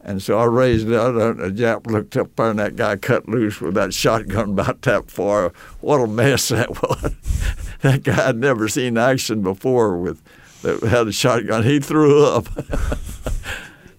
[0.03, 2.95] And so I raised it up, and the Jap looked up there, and that guy
[2.95, 5.53] cut loose with that shotgun about that far.
[5.79, 7.15] What a mess that was.
[7.81, 10.21] that guy had never seen action before with
[10.61, 11.63] that had a shotgun.
[11.63, 12.47] He threw up.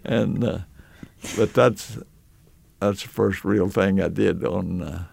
[0.05, 0.59] and uh,
[1.37, 1.99] but that's
[2.81, 5.05] that's the first real thing I did on uh,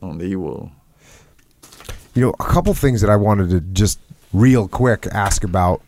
[0.00, 0.70] on Iwo.
[2.14, 3.98] You know, a couple things that I wanted to just
[4.32, 5.82] real quick ask about.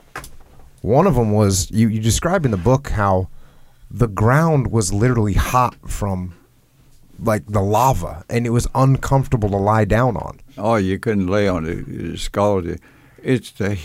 [0.81, 3.29] One of them was you, you describe in the book how
[3.91, 6.35] the ground was literally hot from
[7.19, 10.41] like the lava and it was uncomfortable to lie down on.
[10.59, 11.89] Oh, you couldn't lay on it.
[11.89, 12.81] It scalded.
[13.23, 13.79] It's the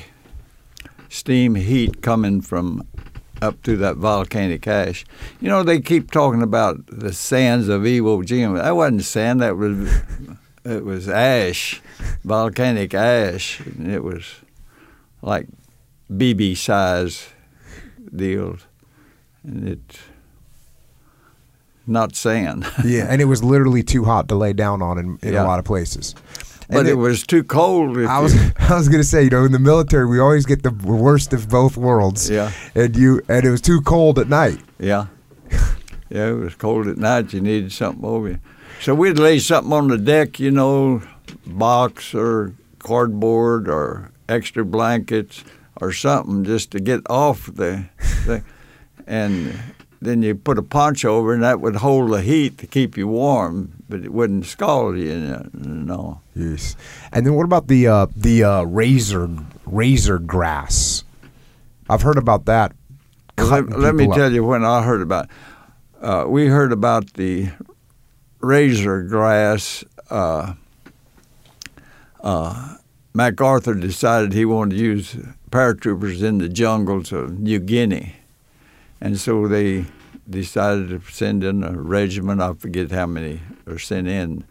[1.07, 2.85] steam heat coming from
[3.41, 5.05] up through that volcanic ash.
[5.41, 8.61] You know, they keep talking about the sands of Iwo Jima.
[8.61, 9.41] That wasn't sand.
[9.41, 9.89] That was
[10.65, 11.81] it was ash,
[12.23, 13.59] volcanic ash.
[13.61, 14.25] And it was
[15.21, 15.47] like
[16.11, 17.29] BB size
[18.15, 18.65] deals,
[19.43, 19.99] and it
[21.87, 22.65] not sand.
[22.85, 25.43] yeah, and it was literally too hot to lay down on in, in Yeah.
[25.43, 26.13] a lot of places.
[26.69, 27.97] But And it, was too cold.
[27.97, 30.63] I was you- I was gonna say, you know, in the military we always get
[30.63, 32.29] the worst of both worlds.
[32.29, 32.51] Yeah.
[32.75, 34.59] And you and it was too cold at night.
[34.79, 35.07] Yeah.
[36.11, 37.33] Yeah, it was cold at night.
[37.33, 38.39] You needed something over you.
[38.81, 41.03] So we'd lay something on the deck, you know,
[41.45, 45.43] box or cardboard or extra blankets
[45.79, 47.85] or something just to get off the
[48.25, 48.43] thing.
[49.05, 49.59] And
[50.01, 53.07] then you put a poncho over and that would hold the heat to keep you
[53.07, 56.21] warm, but it wouldn't scald you, you know.
[56.35, 56.75] Yes.
[57.11, 59.29] And then what about the uh, the uh, razor
[59.65, 61.03] razor grass?
[61.89, 62.73] I've heard about that.
[63.37, 64.15] Let, let me up.
[64.15, 65.27] tell you when I heard about.
[66.01, 67.49] Uh, we heard about the
[68.39, 69.83] razor grass.
[70.09, 70.53] Uh,
[72.21, 72.77] uh,
[73.13, 75.17] MacArthur decided he wanted to use
[75.51, 78.15] paratroopers in the jungles of New Guinea,
[79.01, 79.85] and so they
[80.29, 82.41] decided to send in a regiment.
[82.41, 84.43] I forget how many are sent in,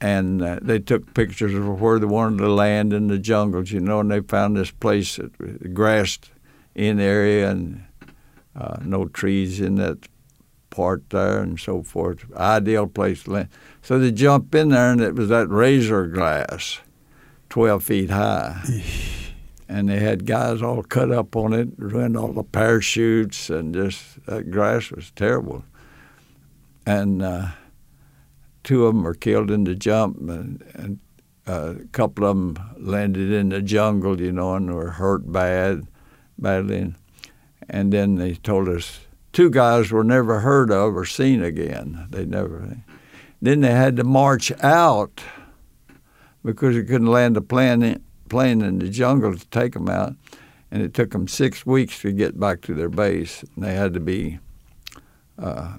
[0.00, 3.80] and uh, they took pictures of where they wanted to land in the jungles, you
[3.80, 6.30] know, and they found this place that grassed
[6.74, 7.84] in area and
[8.56, 10.08] uh, no trees in that
[10.70, 12.30] part there and so forth.
[12.36, 13.48] Ideal place to land.
[13.82, 16.80] So they jump in there and it was that razor glass,
[17.50, 18.62] 12 feet high.
[19.68, 24.24] And they had guys all cut up on it, ruined all the parachutes, and just
[24.26, 25.64] that grass was terrible.
[26.86, 27.48] And uh,
[28.62, 30.98] two of them were killed in the jump, and, and
[31.46, 35.86] uh, a couple of them landed in the jungle, you know, and were hurt bad,
[36.38, 36.78] badly.
[36.78, 36.94] And,
[37.68, 39.00] and then they told us
[39.32, 42.06] two guys were never heard of or seen again.
[42.10, 42.76] They never.
[43.40, 45.22] Then they had to march out
[46.44, 48.02] because they couldn't land a plane
[48.34, 50.12] plane in the jungle to take them out,
[50.72, 53.44] and it took them six weeks to get back to their base.
[53.54, 54.40] And they had to be,
[55.38, 55.78] uh,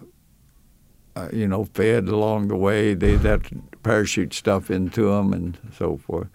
[1.17, 2.93] uh, you know, fed along the way.
[2.93, 6.29] They'd have to parachute stuff into them and so forth.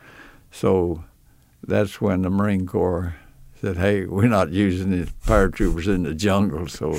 [0.51, 1.05] So
[1.67, 3.17] that's when the Marine Corps
[3.59, 6.99] said, "Hey, we're not using the paratroopers in the jungle." So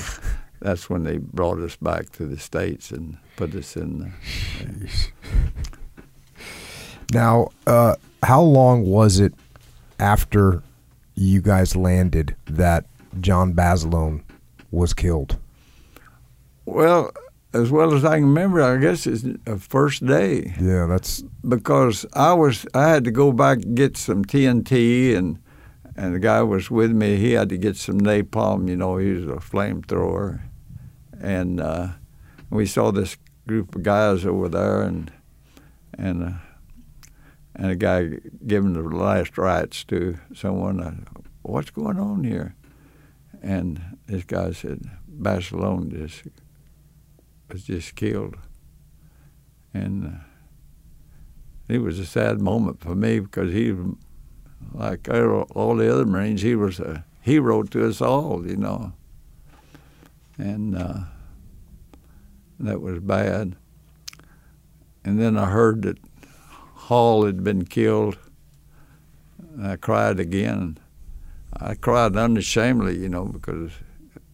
[0.58, 3.98] that's when they brought us back to the states and put us in.
[4.00, 4.88] The,
[7.12, 9.34] Now, uh, how long was it
[9.98, 10.62] after
[11.14, 12.86] you guys landed that
[13.20, 14.22] John Basilone
[14.70, 15.38] was killed?
[16.64, 17.12] well,
[17.54, 22.06] as well as I can remember, I guess it's the first day Yeah, that's because
[22.14, 25.38] I was I had to go back and get some TNT and
[25.94, 27.16] and the guy was with me.
[27.16, 28.68] He had to get some napalm.
[28.68, 30.40] You know, he was a flamethrower,
[31.20, 31.88] and uh,
[32.48, 35.12] we saw this group of guys over there, and
[35.98, 36.30] and uh,
[37.62, 40.82] and a guy giving the last rites to someone.
[40.82, 42.54] I, What's going on here?
[43.42, 46.24] And this guy said, Basilone just
[47.48, 48.36] was just killed,
[49.72, 50.06] and.
[50.06, 50.10] Uh,
[51.72, 53.74] it was a sad moment for me because he,
[54.72, 58.92] like all the other Marines, he was a hero to us all, you know.
[60.36, 61.00] And uh,
[62.60, 63.56] that was bad.
[65.02, 65.98] And then I heard that
[66.88, 68.18] Hall had been killed.
[69.62, 70.78] I cried again.
[71.52, 73.70] I cried unashamedly, you know, because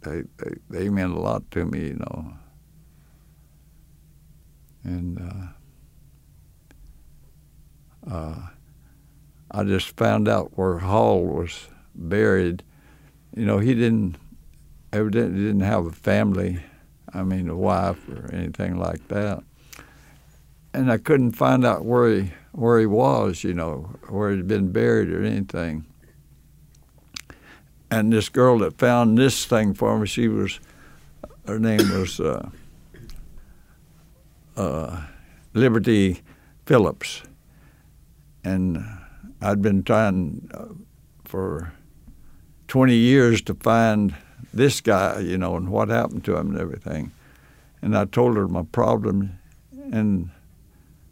[0.01, 2.33] they, they, they meant a lot to me, you know.
[4.83, 5.53] And
[8.09, 8.47] uh, uh,
[9.51, 12.63] I just found out where Hall was buried.
[13.37, 14.17] You know, he didn't
[14.91, 16.61] evidently didn't have a family.
[17.13, 19.45] I mean, a wife or anything like that.
[20.79, 23.45] And I couldn't find out where he where he was.
[23.45, 25.85] You know, where he'd been buried or anything.
[27.91, 30.61] And this girl that found this thing for me, she was,
[31.47, 32.51] her name was uh,
[34.57, 35.03] uh,
[35.55, 36.21] Liberty
[36.67, 37.23] Phillips
[38.45, 38.85] and
[39.41, 40.67] I'd been trying uh,
[41.25, 41.73] for
[42.69, 44.15] 20 years to find
[44.53, 47.13] this guy, you know, and what happened to him and everything.
[47.83, 49.39] And I told her my problem.
[49.73, 50.31] In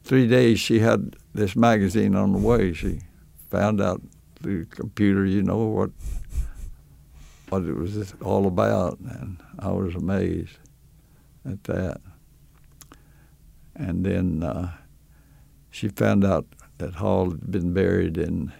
[0.06, 2.72] three days, she had this magazine on the way.
[2.72, 3.00] She
[3.50, 4.00] found out
[4.40, 5.90] the computer, you know what
[7.48, 10.58] what it was all about, and I was amazed
[11.48, 12.00] at that.
[13.74, 14.72] And then uh,
[15.70, 16.46] she found out
[16.78, 18.52] that Hall had been buried in.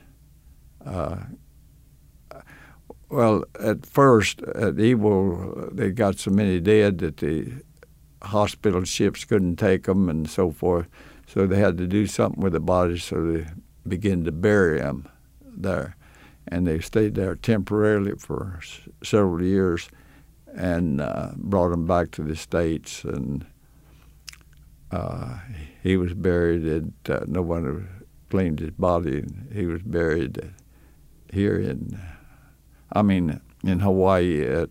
[0.85, 1.17] Uh,
[3.09, 7.53] well, at first at Iwo, they got so many dead that the
[8.23, 10.89] hospital ships couldn't take them and so forth.
[11.27, 13.47] So they had to do something with the bodies, so they
[13.87, 15.09] began to bury them
[15.43, 15.97] there.
[16.49, 19.89] And they stayed there temporarily for s- several years
[20.55, 23.03] and uh, brought him back to the States.
[23.05, 23.45] And
[24.93, 25.39] uh,
[25.83, 27.89] he was buried at, uh, no one
[28.31, 29.19] cleaned his body.
[29.19, 30.53] and He was buried
[31.33, 31.99] here in,
[32.93, 34.71] I mean, in Hawaii at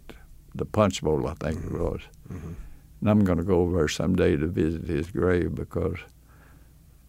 [0.53, 2.02] the Punch Bowl, I think it was.
[2.30, 5.98] And I'm going to go over there someday to visit his grave because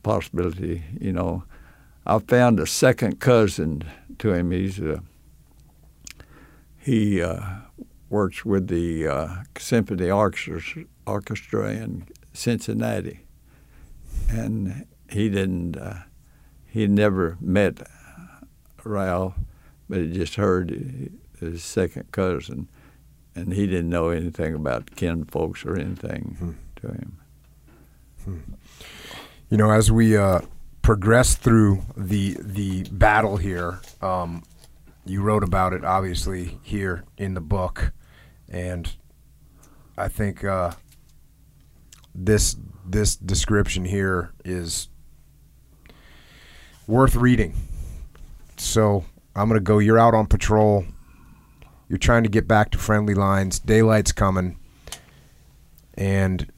[0.06, 1.42] possibility, you know.
[2.06, 3.82] I found a second cousin
[4.20, 4.52] to him.
[4.52, 5.02] He's a,
[6.78, 7.40] he uh,
[8.08, 9.28] works with the uh,
[9.58, 13.26] Symphony Orchestra, Orchestra in Cincinnati,
[14.30, 15.76] and he didn't.
[15.76, 16.02] Uh,
[16.64, 17.80] he never met
[18.84, 19.34] Ralph,
[19.88, 21.10] but he just heard
[21.40, 22.68] his second cousin,
[23.34, 27.18] and he didn't know anything about kin folks or anything to him.
[29.48, 30.40] You know, as we uh,
[30.82, 34.42] progress through the the battle here, um,
[35.04, 37.92] you wrote about it obviously here in the book,
[38.48, 38.92] and
[39.96, 40.72] I think uh,
[42.12, 44.88] this this description here is
[46.88, 47.54] worth reading.
[48.56, 49.04] So
[49.36, 49.78] I'm gonna go.
[49.78, 50.84] You're out on patrol.
[51.88, 53.60] You're trying to get back to friendly lines.
[53.60, 54.58] Daylight's coming,
[55.94, 56.50] and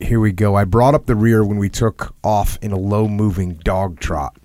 [0.00, 0.54] here we go.
[0.54, 4.36] I brought up the rear when we took off in a low moving dog trot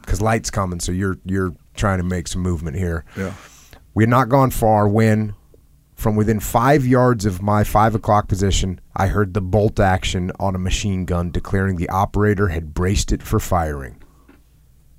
[0.00, 0.80] because light's coming.
[0.80, 3.04] So you're you're trying to make some movement here.
[3.16, 3.34] Yeah.
[3.94, 5.34] We had not gone far when,
[5.94, 10.54] from within five yards of my five o'clock position, I heard the bolt action on
[10.54, 14.02] a machine gun declaring the operator had braced it for firing.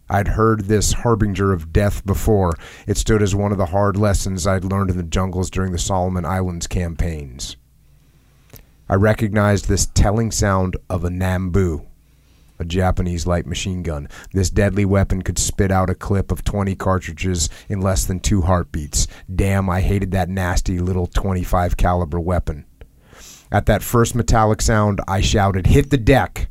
[0.09, 2.53] I'd heard this harbinger of death before.
[2.87, 5.77] It stood as one of the hard lessons I'd learned in the jungles during the
[5.77, 7.57] Solomon Islands campaigns.
[8.91, 11.85] I recognized this telling sound of a Nambu,
[12.57, 14.09] a Japanese light machine gun.
[14.33, 18.41] This deadly weapon could spit out a clip of 20 cartridges in less than two
[18.41, 19.05] heartbeats.
[19.33, 22.65] Damn, I hated that nasty little 25 caliber weapon.
[23.51, 26.49] At that first metallic sound, I shouted, "Hit the deck!"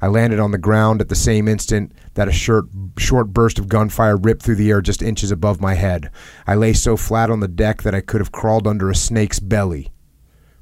[0.00, 2.66] I landed on the ground at the same instant that a short,
[2.96, 6.10] short burst of gunfire ripped through the air just inches above my head.
[6.46, 9.40] I lay so flat on the deck that I could have crawled under a snake's
[9.40, 9.90] belly.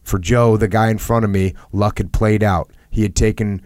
[0.09, 2.72] For Joe, the guy in front of me, luck had played out.
[2.90, 3.60] He had taken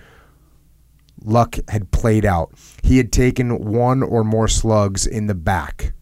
[1.23, 2.53] luck had played out.
[2.83, 5.93] He had taken one or more slugs in the back.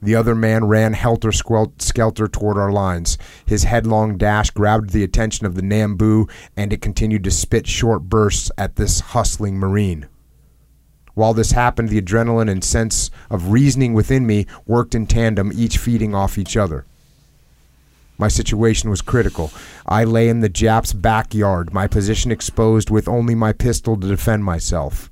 [0.00, 3.18] The other man ran helter skelter toward our lines.
[3.46, 8.04] His headlong dash grabbed the attention of the Nambu, and it continued to spit short
[8.04, 10.06] bursts at this hustling Marine.
[11.14, 15.78] While this happened, the adrenaline and sense of reasoning within me worked in tandem, each
[15.78, 16.86] feeding off each other.
[18.18, 19.52] My situation was critical.
[19.86, 24.44] I lay in the Jap's backyard, my position exposed with only my pistol to defend
[24.44, 25.08] myself.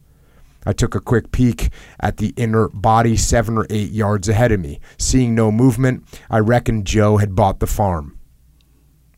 [0.66, 1.70] I took a quick peek
[2.00, 4.80] at the inert body seven or eight yards ahead of me.
[4.98, 8.18] Seeing no movement, I reckoned Joe had bought the farm.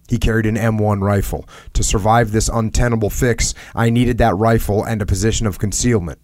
[0.09, 1.49] He carried an M1 rifle.
[1.73, 6.19] To survive this untenable fix, I needed that rifle and a position of concealment.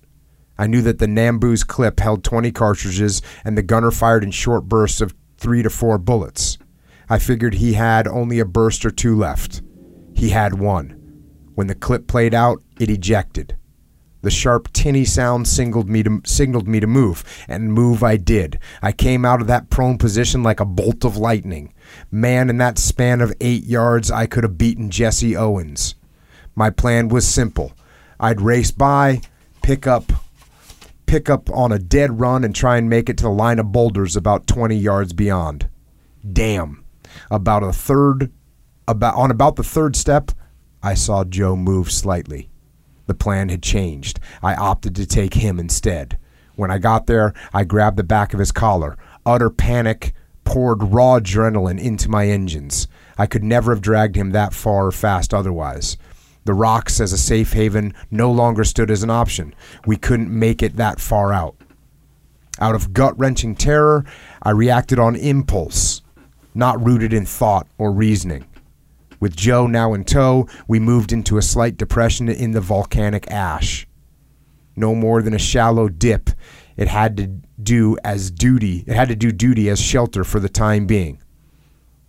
[0.59, 4.69] I knew that the Nambu's clip held 20 cartridges and the gunner fired in short
[4.69, 6.59] bursts of three to four bullets.
[7.09, 9.62] I figured he had only a burst or two left.
[10.14, 11.01] He had one.
[11.55, 13.56] When the clip played out, it ejected.
[14.22, 18.59] The sharp tinny sound signaled me to signaled me to move, and move I did.
[18.81, 21.74] I came out of that prone position like a bolt of lightning.
[22.10, 25.94] Man, in that span of eight yards, I could have beaten Jesse Owens.
[26.55, 27.74] My plan was simple.
[28.18, 29.20] I'd race by,
[29.62, 30.10] pick up
[31.06, 33.72] pick up on a dead run and try and make it to the line of
[33.72, 35.68] boulders about 20 yards beyond.
[36.32, 36.84] Damn.
[37.31, 38.32] About a third
[38.86, 40.31] about on about the third step,
[40.82, 42.51] I saw Joe move slightly.
[43.07, 44.20] The plan had changed.
[44.43, 46.19] I opted to take him instead.
[46.57, 48.97] When I got there, I grabbed the back of his collar.
[49.27, 50.15] Utter panic
[50.45, 52.86] poured raw adrenaline into my engines.
[53.19, 55.97] I could never have dragged him that far or fast otherwise.
[56.45, 59.55] The rocks as a safe haven no longer stood as an option.
[59.86, 61.57] We couldn't make it that far out.
[62.61, 64.05] Out of gut wrenching terror,
[64.43, 66.03] I reacted on impulse,
[66.55, 68.47] not rooted in thought or reasoning.
[69.20, 73.86] With Joe now in tow, we moved into a slight depression in the volcanic ash.
[74.76, 76.31] no more than a shallow dip.
[76.76, 77.26] It had to
[77.62, 78.85] do as duty.
[78.86, 81.22] It had to do duty as shelter for the time being.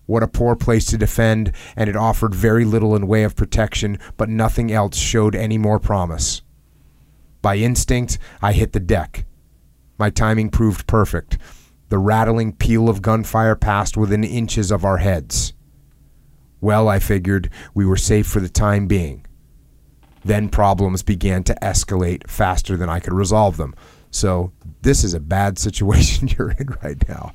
[0.07, 3.97] What a poor place to defend, and it offered very little in way of protection,
[4.17, 6.41] but nothing else showed any more promise.
[7.41, 9.26] By instinct, I hit the deck.
[9.97, 11.38] My timing proved perfect.
[11.90, 15.53] The rattling peal of gunfire passed within inches of our heads.
[16.62, 19.26] Well, I figured we were safe for the time being.
[20.24, 23.76] Then problems began to escalate faster than I could resolve them.
[24.10, 24.52] So,
[24.82, 27.34] this is a bad situation you're in right now.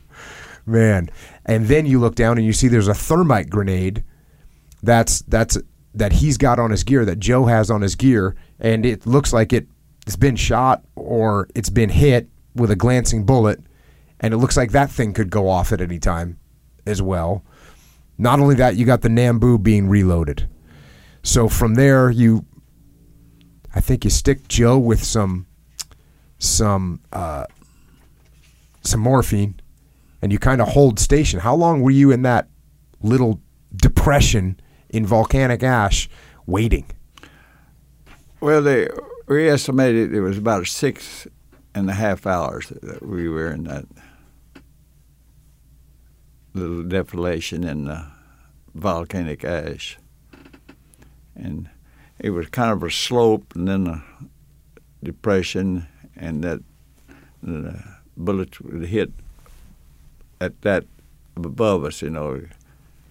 [0.66, 1.10] Man.
[1.46, 4.04] And then you look down and you see there's a thermite grenade
[4.82, 5.58] that's that's
[5.94, 9.32] that he's got on his gear that Joe has on his gear and it looks
[9.32, 9.66] like it
[10.06, 13.60] it's been shot or it's been hit with a glancing bullet
[14.20, 16.38] and it looks like that thing could go off at any time
[16.86, 17.42] as well.
[18.18, 20.48] Not only that, you got the Nambu being reloaded.
[21.22, 22.44] So from there, you,
[23.74, 25.46] I think you stick Joe with some,
[26.38, 27.46] some, uh,
[28.82, 29.60] some morphine,
[30.22, 31.40] and you kind of hold station.
[31.40, 32.48] How long were you in that
[33.02, 33.40] little
[33.74, 34.60] depression
[34.90, 36.08] in volcanic ash,
[36.46, 36.86] waiting?
[38.40, 38.88] Well, they
[39.26, 41.26] we estimated it was about six
[41.74, 43.84] and a half hours that we were in that
[46.54, 48.06] little deflation in the
[48.74, 49.98] volcanic ash.
[51.34, 51.68] And
[52.18, 54.04] it was kind of a slope and then a
[55.02, 55.86] depression,
[56.16, 56.60] and that
[57.42, 57.82] the
[58.16, 59.10] bullets would hit
[60.40, 60.84] at that
[61.36, 62.42] above us, you know.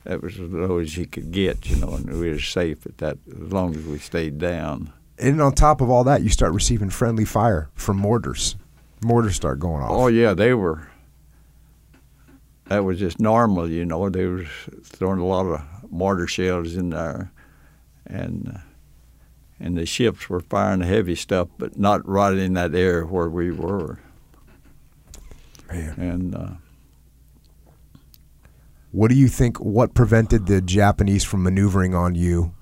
[0.05, 2.97] That was as low as he could get, you know, and we were safe at
[2.99, 4.93] that as long as we stayed down.
[5.19, 8.55] And on top of all that, you start receiving friendly fire from mortars.
[9.01, 9.91] Mortars start going off.
[9.91, 10.88] Oh yeah, they were
[12.69, 14.09] that was just normal, you know.
[14.09, 14.45] They were
[14.83, 17.31] throwing a lot of mortar shells in there,
[18.05, 18.61] and
[19.59, 23.27] and the ships were firing the heavy stuff, but not right in that area where
[23.27, 23.99] we were.
[25.71, 25.93] Man.
[25.97, 26.49] And uh,
[28.91, 29.57] what do you think?
[29.57, 32.53] What prevented the Japanese from maneuvering on you?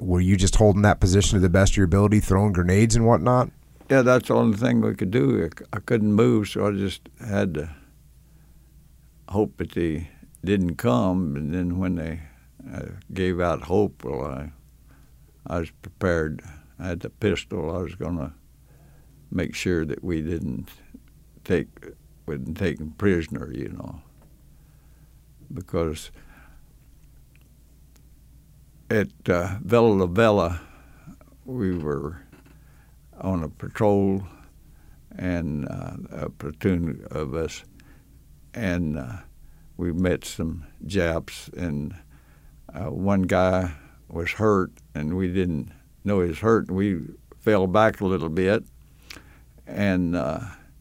[0.00, 3.06] Were you just holding that position to the best of your ability, throwing grenades and
[3.06, 3.50] whatnot?
[3.88, 5.48] Yeah, that's the only thing we could do.
[5.72, 7.70] I couldn't move, so I just had to
[9.32, 10.08] hope that they
[10.44, 11.36] didn't come.
[11.36, 12.20] And then when they
[12.72, 14.52] uh, gave out hope, well, I,
[15.46, 16.42] I was prepared.
[16.78, 17.74] I had the pistol.
[17.74, 18.32] I was going to
[19.30, 20.68] make sure that we didn't
[21.44, 21.68] take,
[22.26, 24.02] wasn't taken prisoner, you know,
[25.52, 26.10] because
[28.90, 30.60] at uh, Vella Lavella,
[31.46, 32.20] we were
[33.20, 34.22] on a patrol
[35.16, 37.64] and uh, a platoon of us
[38.54, 39.16] and uh,
[39.76, 41.94] we met some Japs, and
[42.72, 43.72] uh, one guy
[44.08, 45.70] was hurt, and we didn't
[46.04, 47.00] know he was hurt, and we
[47.40, 48.64] fell back a little bit,
[49.66, 50.40] and uh,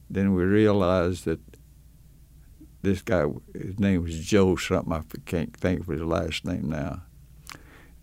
[0.10, 1.40] then we realized that
[2.82, 7.04] this guy, his name was Joe something, I can't think of his last name now,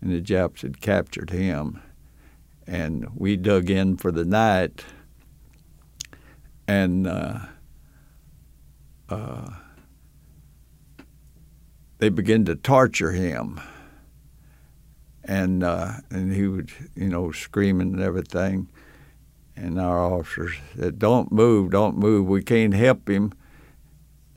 [0.01, 1.81] and the Japs had captured him,
[2.65, 4.83] and we dug in for the night,
[6.67, 7.07] and
[9.09, 9.49] uh,
[11.97, 13.59] they began to torture him,
[15.23, 18.69] and uh, and he would you know screaming and everything,
[19.55, 22.27] and our officers said, "Don't move, don't move.
[22.27, 23.33] We can't help him.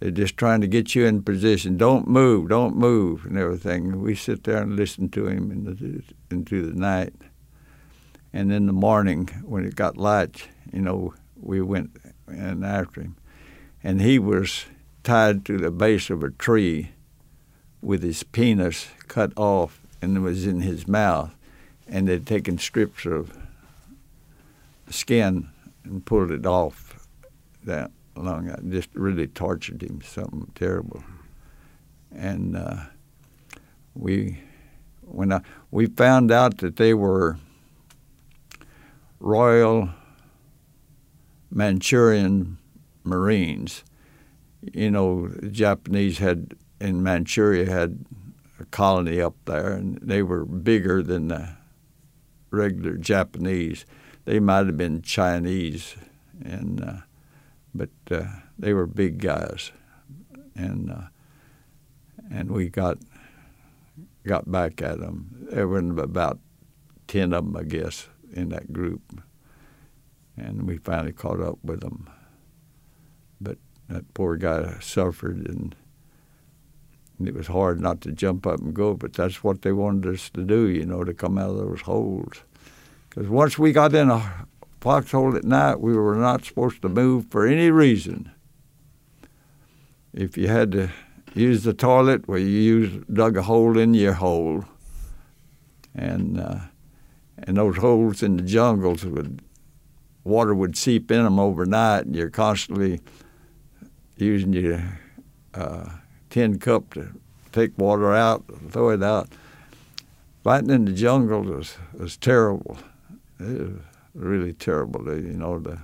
[0.01, 1.77] They're just trying to get you in position.
[1.77, 6.69] Don't move, don't move, and everything." We sit there and listen to him into into
[6.69, 7.15] the night,
[8.32, 11.97] and in the morning when it got light, you know, we went
[12.27, 13.16] and after him
[13.84, 14.66] and he was
[15.02, 16.92] tied to the base of a tree
[17.80, 21.34] with his penis cut off and it was in his mouth.
[21.88, 23.36] And they'd taken strips of
[24.88, 25.48] skin
[25.84, 27.06] and pulled it off
[27.64, 28.50] that long.
[28.50, 31.04] I just really tortured him something terrible.
[32.14, 32.84] And uh,
[33.94, 34.40] we
[35.02, 35.40] when I,
[35.70, 37.36] we found out that they were
[39.20, 39.90] royal
[41.50, 42.59] Manchurian
[43.04, 43.84] Marines.
[44.72, 48.04] You know, the Japanese had in Manchuria had
[48.58, 51.56] a colony up there, and they were bigger than the
[52.50, 53.84] regular Japanese.
[54.24, 55.96] They might have been Chinese,
[56.44, 56.96] and uh,
[57.74, 58.24] but uh,
[58.58, 59.72] they were big guys,
[60.54, 61.08] and uh,
[62.30, 62.98] and we got
[64.24, 65.48] got back at them.
[65.50, 66.38] There were about
[67.08, 69.20] ten of them, I guess, in that group,
[70.36, 72.08] and we finally caught up with them
[73.89, 75.74] that poor guy suffered, and,
[77.24, 78.94] it was hard not to jump up and go.
[78.94, 81.82] But that's what they wanted us to do, you know, to come out of those
[81.82, 82.43] holes.
[83.09, 84.47] Because once we got in a
[84.81, 88.32] foxhole at night, we were not supposed to move for any reason.
[90.12, 90.90] If you had to
[91.35, 94.64] use the toilet, well, you use, dug a hole in your hole.
[95.94, 96.59] And, uh,
[97.39, 99.43] and those holes in the jungles would,
[100.24, 103.01] water would seep in them overnight, and you're constantly
[104.16, 104.98] using your
[105.55, 105.89] uh,
[106.30, 107.09] tin cup to
[107.52, 109.28] take water out, throw it out.
[110.43, 112.78] Fighting in the jungle was, was terrible.
[113.39, 113.80] It was
[114.14, 115.05] really terrible.
[115.06, 115.78] You know, the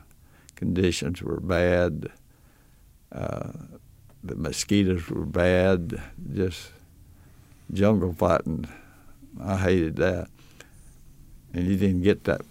[0.57, 2.09] conditions were bad.
[3.13, 3.53] Uh,
[4.25, 6.03] the mosquitoes were bad.
[6.33, 6.73] Just
[7.73, 8.67] jungle fighting.
[9.41, 10.29] I hated that.
[11.55, 12.43] And you didn't get that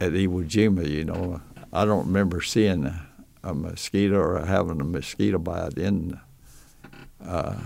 [0.00, 1.40] at Iwo Jima, you know.
[1.72, 2.92] I don't remember seeing
[3.42, 6.18] a, mosquito or having a mosquito bite in
[7.24, 7.56] uh,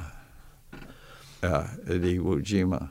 [1.42, 2.90] uh, at Iwo Jima.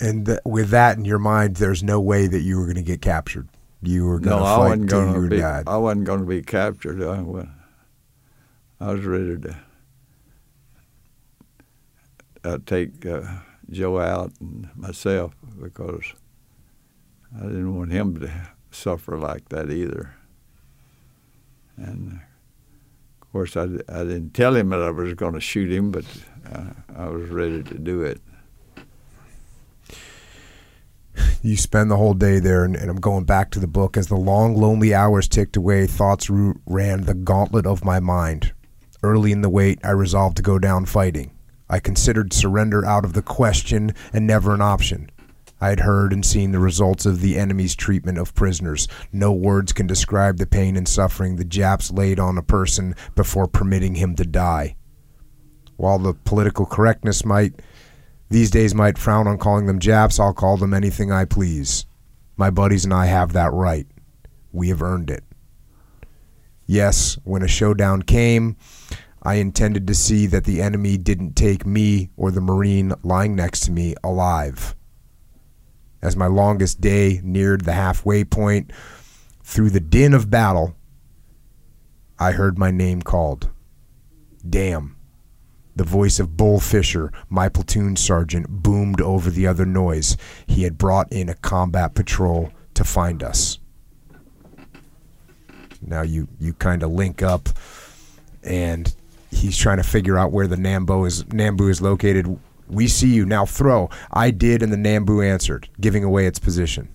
[0.00, 2.82] And th- with that in your mind, there's no way that you were going to
[2.82, 3.48] get captured.
[3.82, 5.38] You were going to I fight till you to be.
[5.38, 5.64] died.
[5.66, 7.02] I wasn't going to be captured.
[7.02, 7.46] I,
[8.84, 9.56] I was ready to
[12.44, 13.22] uh, take uh,
[13.70, 16.12] Joe out and myself because
[17.34, 20.14] I didn't want him to suffer like that either.
[21.76, 22.20] And
[23.20, 26.04] of course, I, I didn't tell him that I was going to shoot him, but
[26.52, 28.20] uh, I was ready to do it.
[31.42, 33.96] You spend the whole day there, and, and I'm going back to the book.
[33.96, 38.52] As the long, lonely hours ticked away, thoughts ran the gauntlet of my mind.
[39.02, 41.30] Early in the wait, I resolved to go down fighting.
[41.68, 45.10] I considered surrender out of the question and never an option.
[45.60, 48.88] I had heard and seen the results of the enemy's treatment of prisoners.
[49.12, 53.48] No words can describe the pain and suffering the Japs laid on a person before
[53.48, 54.76] permitting him to die.
[55.76, 57.60] While the political correctness might
[58.28, 61.86] these days might frown on calling them Japs, I'll call them anything I please.
[62.36, 63.86] My buddies and I have that right.
[64.52, 65.22] We have earned it.
[66.66, 68.56] Yes, when a showdown came,
[69.22, 73.60] I intended to see that the enemy didn't take me or the Marine lying next
[73.60, 74.74] to me alive.
[76.02, 78.72] As my longest day neared the halfway point,
[79.42, 80.76] through the din of battle,
[82.18, 83.50] I heard my name called.
[84.48, 84.96] Damn.
[85.74, 90.16] The voice of Bull Fisher, my platoon sergeant, boomed over the other noise.
[90.46, 93.58] He had brought in a combat patrol to find us.
[95.82, 97.50] Now you, you kind of link up,
[98.42, 98.92] and
[99.30, 102.38] he's trying to figure out where the Nambu is Nambu is located.
[102.68, 103.46] We see you now.
[103.46, 103.90] Throw.
[104.10, 106.88] I did, and the Nambu answered, giving away its position.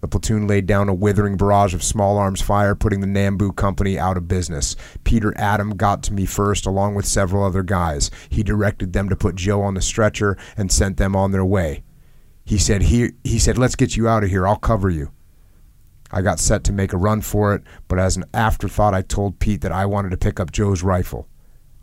[0.00, 3.98] The platoon laid down a withering barrage of small arms fire, putting the Nambu company
[3.98, 4.76] out of business.
[5.04, 8.10] Peter Adam got to me first, along with several other guys.
[8.28, 11.82] He directed them to put Joe on the stretcher and sent them on their way.
[12.44, 14.46] He said, "Here," he said, "Let's get you out of here.
[14.46, 15.10] I'll cover you."
[16.12, 19.40] I got set to make a run for it, but as an afterthought, I told
[19.40, 21.26] Pete that I wanted to pick up Joe's rifle.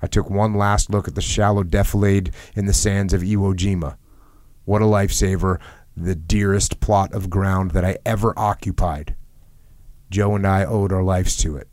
[0.03, 3.95] I took one last look at the shallow defilade in the sands of Iwo Jima.
[4.65, 5.61] What a lifesaver,
[5.95, 9.15] the dearest plot of ground that I ever occupied.
[10.09, 11.69] Joe and I owed our lives to it.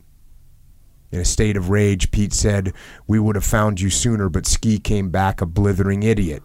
[1.11, 2.71] In a state of rage, Pete said,
[3.05, 6.41] We would have found you sooner, but Ski came back a blithering idiot.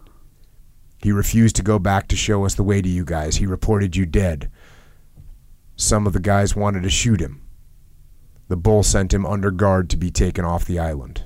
[1.01, 3.37] He refused to go back to show us the way to you guys.
[3.37, 4.51] He reported you dead.
[5.77, 7.43] Some of the guys wanted to shoot him.
[8.49, 11.23] The bull sent him under guard to be taken off the island.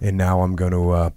[0.00, 1.10] And now I'm going to uh,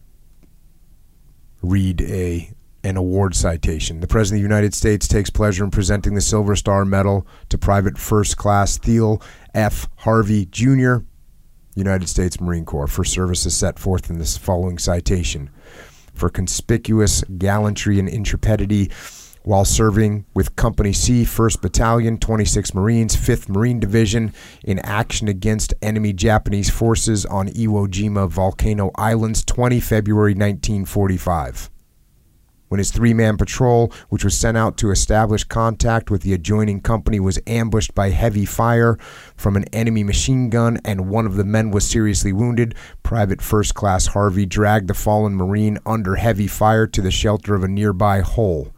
[1.62, 2.52] read a
[2.84, 4.00] an award citation.
[4.00, 7.58] The President of the United States takes pleasure in presenting the Silver Star Medal to
[7.58, 9.22] Private First Class Thiel
[9.54, 9.88] F.
[9.98, 10.98] Harvey Jr.,
[11.76, 15.52] United States Marine Corps, for services set forth in this following citation.
[16.14, 18.90] For conspicuous gallantry and intrepidity
[19.44, 25.74] while serving with Company C, 1st Battalion, 26 Marines, 5th Marine Division, in action against
[25.82, 31.70] enemy Japanese forces on Iwo Jima Volcano Islands, 20 February 1945
[32.72, 36.80] when his three man patrol, which was sent out to establish contact with the adjoining
[36.80, 38.98] company, was ambushed by heavy fire
[39.36, 42.74] from an enemy machine gun and one of the men was seriously wounded.
[43.04, 47.64] Private First Class Harvey dragged the fallen Marine under heavy fire to the shelter of
[47.66, 48.72] a nearby hole.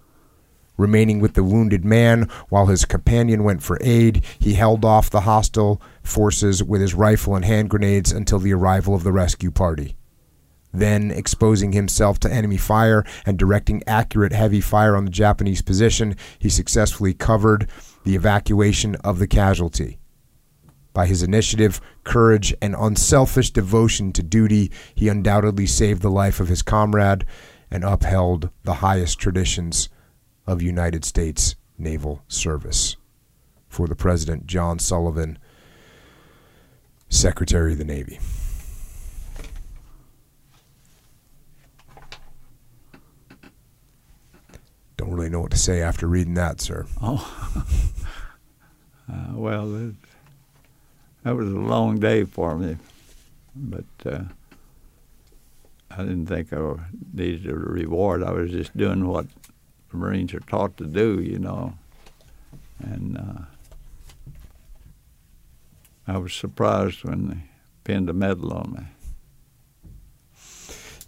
[0.78, 5.22] Remaining with the wounded man while his companion went for aid, he held off the
[5.22, 9.96] hostile forces with his rifle and hand grenades until the arrival of the rescue party
[10.74, 16.16] then exposing himself to enemy fire and directing accurate heavy fire on the Japanese position,
[16.40, 17.70] he successfully covered
[18.04, 20.00] the evacuation of the casualty.
[20.94, 26.50] By his initiative, courage, and unselfish devotion to duty, he undoubtedly saved the life of
[26.50, 27.26] his comrade
[27.72, 29.90] and upheld the highest traditions
[30.46, 32.96] of United States naval service.
[33.68, 35.40] For the President, John Sullivan,
[37.10, 38.20] Secretary of the Navy.
[44.98, 46.86] Don't really know what to say after reading that, sir.
[47.02, 47.66] Oh,
[49.12, 49.96] uh, well, it,
[51.24, 52.78] that was a long day for me,
[53.56, 54.24] but uh,
[55.92, 56.76] I didn't think I
[57.14, 58.24] needed a reward.
[58.24, 59.26] I was just doing what
[59.94, 61.74] the Marines are taught to do, you know,
[62.80, 63.42] and uh,
[66.08, 67.38] I was surprised when they
[67.84, 68.84] pinned a medal on me.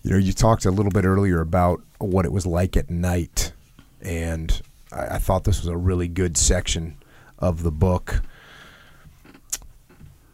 [0.04, 3.54] You know, you talked a little bit earlier about what it was like at night,
[4.02, 6.98] and I, I thought this was a really good section
[7.40, 8.22] of the book.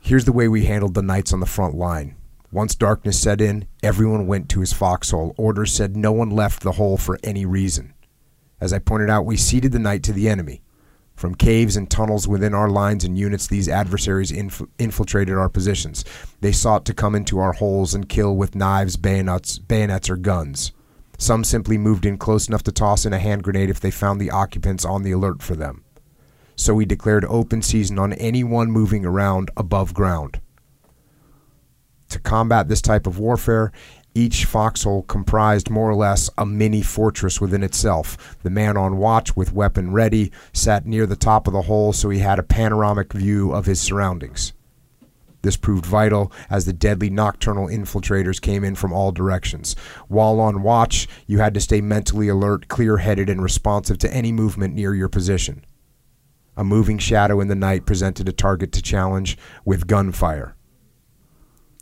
[0.02, 2.15] Here's the way we handled the nights on the front line.
[2.52, 5.34] Once darkness set in, everyone went to his foxhole.
[5.38, 7.94] Orders said no one left the hole for any reason.
[8.61, 10.61] As I pointed out, we ceded the night to the enemy.
[11.15, 16.05] From caves and tunnels within our lines and units, these adversaries inf- infiltrated our positions.
[16.39, 20.71] They sought to come into our holes and kill with knives, bayonets, bayonets, or guns.
[21.17, 24.19] Some simply moved in close enough to toss in a hand grenade if they found
[24.19, 25.83] the occupants on the alert for them.
[26.55, 30.39] So we declared open season on anyone moving around above ground.
[32.09, 33.71] To combat this type of warfare,
[34.13, 38.38] each foxhole comprised more or less a mini fortress within itself.
[38.43, 42.09] The man on watch with weapon ready sat near the top of the hole so
[42.09, 44.53] he had a panoramic view of his surroundings.
[45.43, 49.75] This proved vital as the deadly nocturnal infiltrators came in from all directions.
[50.07, 54.31] While on watch, you had to stay mentally alert, clear headed, and responsive to any
[54.31, 55.65] movement near your position.
[56.55, 60.55] A moving shadow in the night presented a target to challenge with gunfire.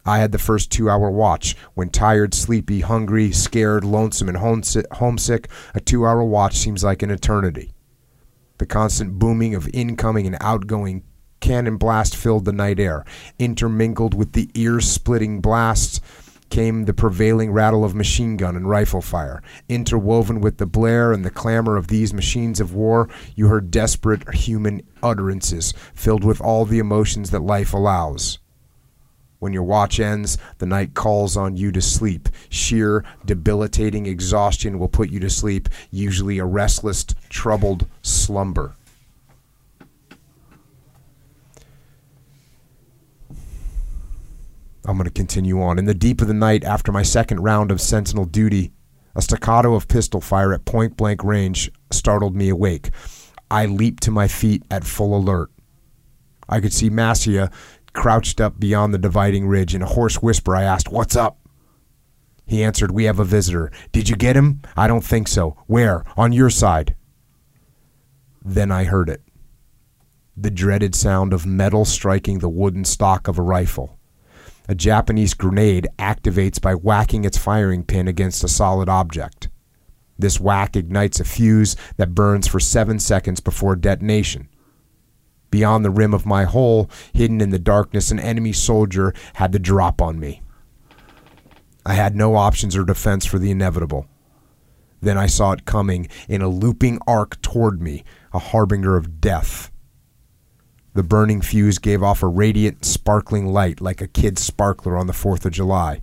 [0.10, 1.56] I had the first two hour watch.
[1.76, 7.12] When tired, sleepy, hungry, scared, lonesome, and homesick, a two hour watch seems like an
[7.12, 7.74] eternity.
[8.58, 11.04] The constant booming of incoming and outgoing
[11.42, 13.06] cannon blast filled the night air.
[13.38, 16.02] Intermingled with the ear splitting blasts
[16.50, 19.44] came the prevailing rattle of machine gun and rifle fire.
[19.70, 24.34] Interwoven with the blare and the clamor of these machines of war, you heard desperate
[24.34, 28.40] human utterances filled with all the emotions that life allows.
[29.40, 32.28] When your watch ends, the night calls on you to sleep.
[32.50, 38.76] Sheer, debilitating exhaustion will put you to sleep, usually a restless, troubled slumber.
[44.86, 45.78] I'm going to continue on.
[45.78, 48.72] In the deep of the night, after my second round of sentinel duty,
[49.16, 52.90] a staccato of pistol fire at point blank range startled me awake.
[53.52, 55.52] I leaped to my feet at full alert.
[56.48, 57.52] I could see Massia
[57.94, 59.76] crouched up beyond the dividing ridge.
[59.76, 61.40] In a hoarse whisper, I asked, What's up?
[62.46, 63.72] He answered, We have a visitor.
[63.92, 64.62] Did you get him?
[64.76, 65.58] I don't think so.
[65.68, 66.04] Where?
[66.18, 66.96] On your side.
[68.44, 69.22] Then I heard it
[70.42, 73.98] the dreaded sound of metal striking the wooden stock of a rifle.
[74.70, 79.50] A Japanese grenade activates by whacking its firing pin against a solid object.
[80.18, 84.48] This whack ignites a fuse that burns for seven seconds before detonation.
[85.52, 89.60] Beyond the rim of my hole, hidden in the darkness, an enemy soldier had the
[89.60, 90.42] drop on me.
[91.86, 94.06] I had no options or defense for the inevitable.
[95.02, 98.04] Then I saw it coming in a looping arc toward me,
[98.34, 99.72] a harbinger of death.
[100.94, 105.14] The burning fuse gave off a radiant, sparkling light like a kid's sparkler on the
[105.14, 106.02] 4th of July.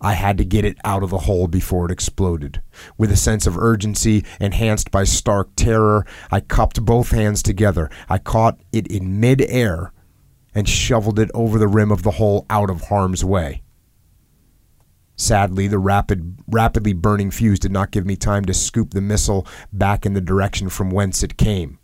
[0.00, 2.60] I had to get it out of the hole before it exploded.
[2.98, 7.88] With a sense of urgency enhanced by stark terror, I cupped both hands together.
[8.08, 9.92] I caught it in mid-air
[10.54, 13.62] and shoveled it over the rim of the hole out of harm's way.
[15.16, 19.46] Sadly, the rapid, rapidly burning fuse did not give me time to scoop the missile
[19.72, 21.78] back in the direction from whence it came.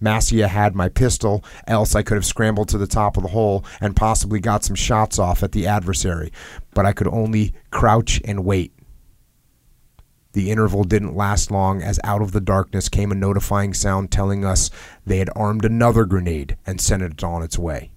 [0.00, 3.64] Massia had my pistol, else I could have scrambled to the top of the hole
[3.80, 6.32] and possibly got some shots off at the adversary,
[6.74, 8.72] but I could only crouch and wait.
[10.32, 14.44] The interval didn't last long as out of the darkness came a notifying sound telling
[14.44, 14.70] us
[15.04, 17.90] they had armed another grenade and sent it on its way.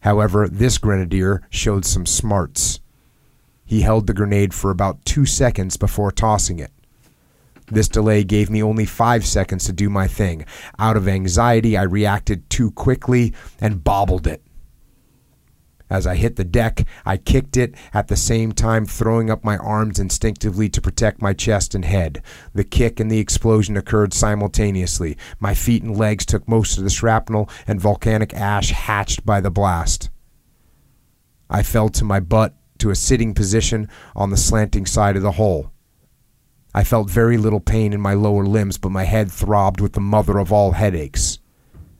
[0.00, 2.80] However, this grenadier showed some smarts.
[3.64, 6.70] He held the grenade for about two seconds before tossing it.
[7.72, 10.44] This delay gave me only five seconds to do my thing.
[10.78, 13.32] Out of anxiety, I reacted too quickly
[13.62, 14.42] and bobbled it.
[15.88, 19.56] As I hit the deck, I kicked it, at the same time throwing up my
[19.56, 22.22] arms instinctively to protect my chest and head.
[22.52, 25.16] The kick and the explosion occurred simultaneously.
[25.40, 29.50] My feet and legs took most of the shrapnel, and volcanic ash hatched by the
[29.50, 30.10] blast.
[31.48, 35.32] I fell to my butt to a sitting position on the slanting side of the
[35.32, 35.72] hole.
[36.74, 40.00] I felt very little pain in my lower limbs, but my head throbbed with the
[40.00, 41.38] mother of all headaches.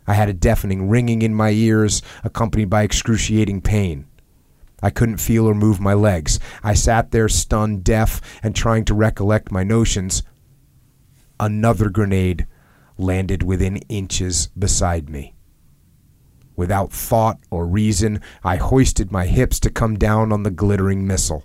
[0.06, 4.06] I had a deafening ringing in my ears, accompanied by excruciating pain.
[4.82, 6.40] I couldn't feel or move my legs.
[6.64, 10.22] I sat there stunned, deaf, and trying to recollect my notions.
[11.38, 12.46] Another grenade
[12.98, 15.34] landed within inches beside me.
[16.56, 21.44] Without thought or reason, I hoisted my hips to come down on the glittering missile.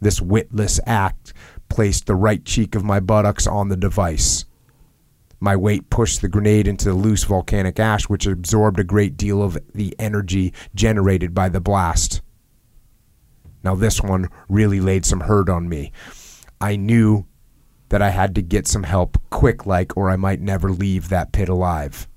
[0.00, 1.32] This witless act
[1.68, 4.44] placed the right cheek of my buttocks on the device.
[5.40, 9.42] My weight pushed the grenade into the loose volcanic ash, which absorbed a great deal
[9.42, 12.22] of the energy generated by the blast.
[13.62, 15.92] Now, this one really laid some hurt on me.
[16.60, 17.26] I knew
[17.88, 21.32] that I had to get some help quick like, or I might never leave that
[21.32, 22.08] pit alive.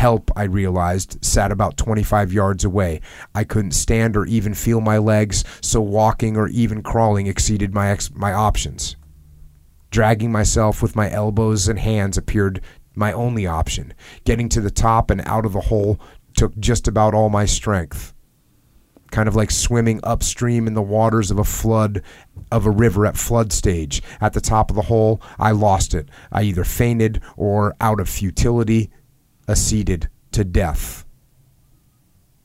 [0.00, 3.02] Help, I realized, sat about 25 yards away.
[3.34, 7.90] I couldn't stand or even feel my legs, so walking or even crawling exceeded my,
[7.90, 8.96] ex- my options.
[9.90, 12.62] Dragging myself with my elbows and hands appeared
[12.94, 13.92] my only option.
[14.24, 16.00] Getting to the top and out of the hole
[16.34, 18.14] took just about all my strength.
[19.10, 22.02] Kind of like swimming upstream in the waters of a flood
[22.50, 24.02] of a river at flood stage.
[24.22, 26.08] At the top of the hole, I lost it.
[26.32, 28.90] I either fainted or, out of futility,
[29.50, 31.04] acceded to death.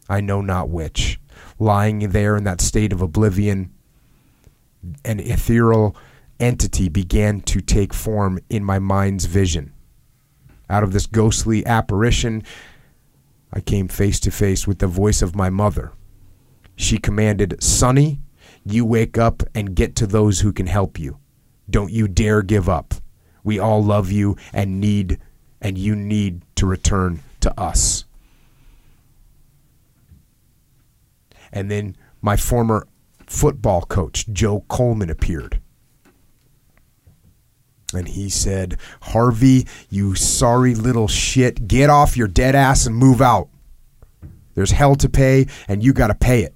[0.09, 1.19] I know not which.
[1.59, 3.71] Lying there in that state of oblivion,
[5.03, 5.95] an ethereal
[6.39, 9.71] entity began to take form in my mind's vision.
[10.69, 12.43] Out of this ghostly apparition,
[13.53, 15.93] I came face to face with the voice of my mother.
[16.75, 18.19] She commanded, Sonny,
[18.65, 21.19] you wake up and get to those who can help you.
[21.69, 22.95] Don't you dare give up.
[23.43, 25.19] We all love you and need
[25.65, 28.05] and you need to return to us.
[31.51, 32.87] And then my former
[33.25, 35.59] football coach, Joe Coleman, appeared.
[37.95, 43.19] And he said, Harvey, you sorry little shit, get off your dead ass and move
[43.19, 43.49] out.
[44.53, 46.53] There's hell to pay, and you got to pay it.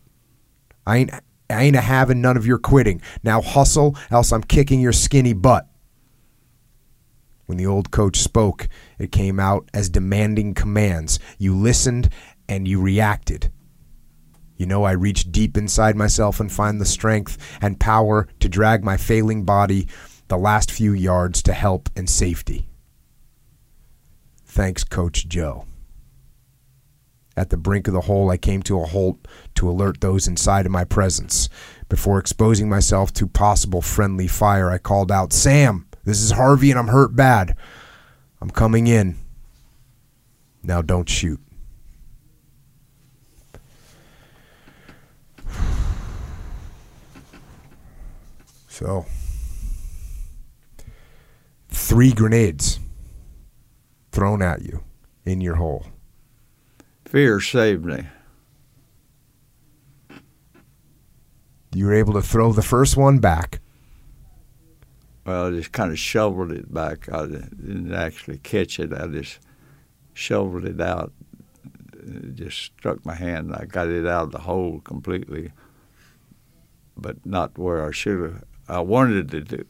[0.85, 1.11] I ain't,
[1.49, 3.01] I ain't a having none of your quitting.
[3.23, 5.65] Now hustle, else I'm kicking your skinny butt.
[7.47, 8.69] When the old coach spoke,
[8.99, 11.19] it came out as demanding commands.
[11.37, 12.09] You listened
[12.47, 13.51] and you reacted.
[14.57, 18.83] You know, I reached deep inside myself and find the strength and power to drag
[18.83, 19.87] my failing body
[20.27, 22.67] the last few yards to help and safety.
[24.45, 25.65] Thanks, Coach Joe.
[27.37, 30.65] At the brink of the hole, I came to a halt to alert those inside
[30.65, 31.47] of my presence.
[31.87, 36.77] Before exposing myself to possible friendly fire, I called out, Sam, this is Harvey and
[36.77, 37.55] I'm hurt bad.
[38.41, 39.17] I'm coming in.
[40.63, 41.39] Now don't shoot.
[48.67, 49.05] So,
[51.67, 52.79] three grenades
[54.13, 54.83] thrown at you
[55.25, 55.85] in your hole.
[57.03, 58.05] Fear saved me.
[61.73, 63.59] You were able to throw the first one back.
[65.25, 67.11] Well, I just kind of shoveled it back.
[67.11, 68.93] I didn't actually catch it.
[68.93, 69.39] I just
[70.13, 71.11] shoveled it out.
[71.93, 73.53] It just struck my hand.
[73.53, 75.51] I got it out of the hole completely,
[76.97, 78.43] but not where I should have.
[78.67, 79.65] I wanted it to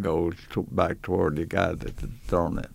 [0.00, 2.70] go to, back toward the guy that had thrown it,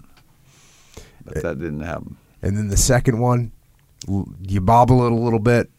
[1.23, 2.17] but eh, that didn't happen.
[2.41, 3.51] And then the second one,
[4.41, 5.69] you bobble it a little bit,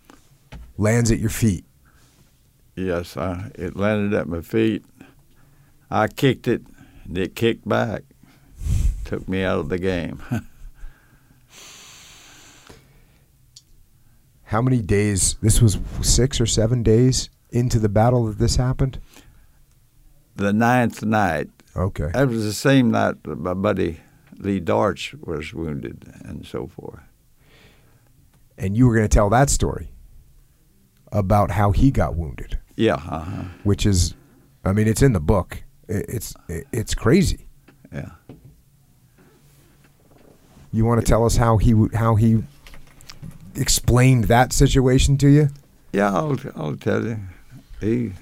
[0.78, 1.64] lands at your feet.
[2.77, 4.85] Yes, I, it landed at my feet.
[5.94, 6.62] I kicked it,
[7.05, 8.02] and it kicked back.
[9.05, 10.23] Took me out of the game.
[14.44, 15.36] How many days?
[15.43, 18.98] This was six or seven days into the battle that this happened?
[20.35, 22.10] the ninth night, Okay.
[22.14, 24.01] that was the same night that my buddy
[24.39, 27.01] Lee Darch was wounded and so forth.
[28.56, 29.90] And you were going to tell that story
[31.12, 33.43] about how he got wounded, Yeah, uh-huh.
[33.62, 34.14] which is,
[34.64, 35.62] I mean, it's in the book.
[35.89, 37.47] It's it's crazy.
[37.93, 38.11] yeah.
[40.73, 42.43] You want to tell us how he how he
[43.55, 45.51] explained that situation to you?
[45.93, 47.19] Yeah, I'll, I'll tell you.
[47.81, 48.13] He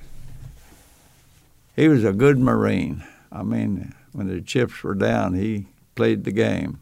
[1.77, 3.05] he was a good Marine.
[3.31, 6.81] I mean, when the chips were down, he played the game.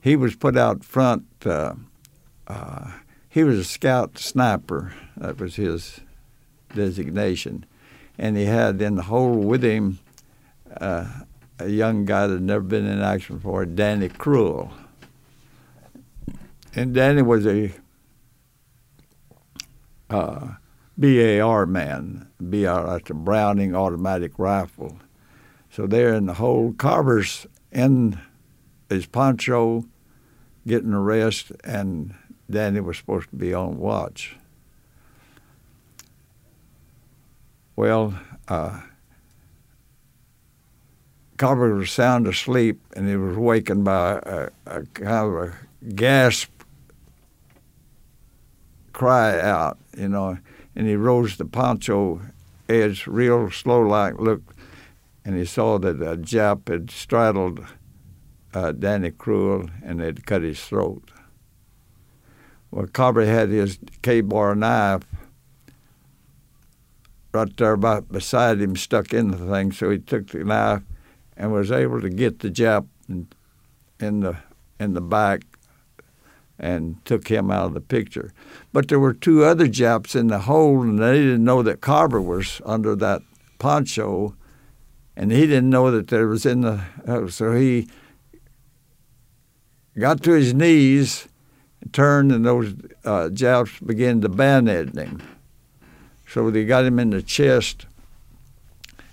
[0.00, 1.26] He was put out front.
[1.44, 1.74] Uh,
[2.48, 2.92] uh,
[3.28, 4.94] he was a scout sniper.
[5.16, 6.00] That was his
[6.74, 7.66] designation.
[8.22, 9.98] And he had in the hole with him
[10.76, 11.08] uh,
[11.58, 14.70] a young guy that had never been in action before, Danny Cruel.
[16.72, 17.72] And Danny was a
[20.08, 20.50] uh,
[20.96, 24.98] BAR man, BAR, that's a Browning automatic rifle.
[25.68, 26.74] So they're in the hole.
[26.78, 28.20] Carver's in
[28.88, 29.84] his poncho,
[30.64, 32.14] getting a rest, and
[32.48, 34.36] Danny was supposed to be on watch.
[37.76, 38.14] Well,
[38.48, 38.80] uh,
[41.40, 45.54] was sound asleep, and he was wakened by a, a kind of a
[45.94, 46.50] gasp
[48.92, 50.38] cry out, you know,
[50.76, 52.20] and he rose the poncho
[52.68, 54.52] edge real slow like looked
[55.24, 57.64] and he saw that a Jap had straddled
[58.54, 61.10] uh, Danny Cruel and had cut his throat.
[62.70, 65.02] Well, Carver had his Ka-Bar knife
[67.32, 69.72] right there by, beside him, stuck in the thing.
[69.72, 70.82] So he took the knife
[71.36, 73.28] and was able to get the Jap in,
[74.00, 74.36] in the
[74.78, 75.42] in the back
[76.58, 78.32] and took him out of the picture.
[78.72, 82.20] But there were two other Japs in the hole, and they didn't know that Carver
[82.20, 83.22] was under that
[83.58, 84.36] poncho,
[85.16, 86.80] and he didn't know that there was in the.
[87.06, 87.88] Uh, so he
[89.98, 91.28] got to his knees,
[91.92, 95.22] turned, and those uh, Japs began to bayonet him.
[96.32, 97.84] So they got him in the chest,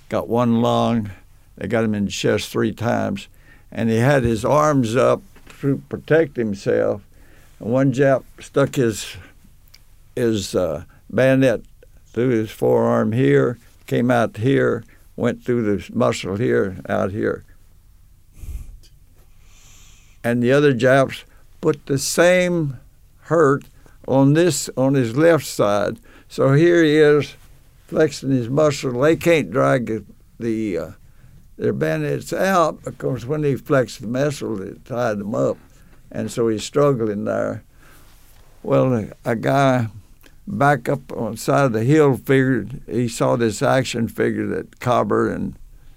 [0.07, 1.11] got one lung,
[1.57, 3.27] they got him in the chest three times,
[3.73, 5.21] and he had his arms up
[5.59, 7.01] to protect himself.
[7.59, 9.17] And one Jap stuck his
[10.15, 11.63] his uh, bayonet
[12.13, 14.85] through his forearm here, came out here,
[15.17, 17.43] went through the muscle here, out here.
[20.23, 21.25] And the other Japs
[21.59, 22.79] put the same
[23.23, 23.65] hurt
[24.07, 25.99] on this on his left side.
[26.29, 27.35] So here he is
[27.87, 29.01] flexing his muscle.
[29.01, 30.05] They can't drag
[30.39, 30.91] the uh,
[31.57, 35.57] their bayonets out because when he flexed the muscle, it tied them up,
[36.11, 37.63] and so he's struggling there.
[38.61, 39.87] Well, a guy
[40.47, 44.79] back up on the side of the hill figured he saw this action figure that
[44.79, 45.55] Carver and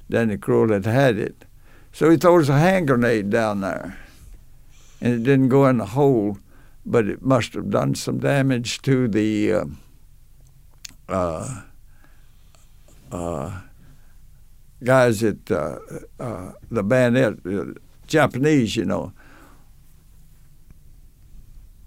[0.09, 1.45] Danny Cruel had had it.
[1.93, 3.99] So he throws a hand grenade down there.
[5.01, 6.39] And it didn't go in the hole,
[6.87, 9.65] but it must have done some damage to the uh,
[11.13, 11.63] uh,
[13.13, 13.61] uh,
[14.83, 15.79] guys at uh,
[16.19, 19.13] uh, the bayonet, uh, Japanese, you know.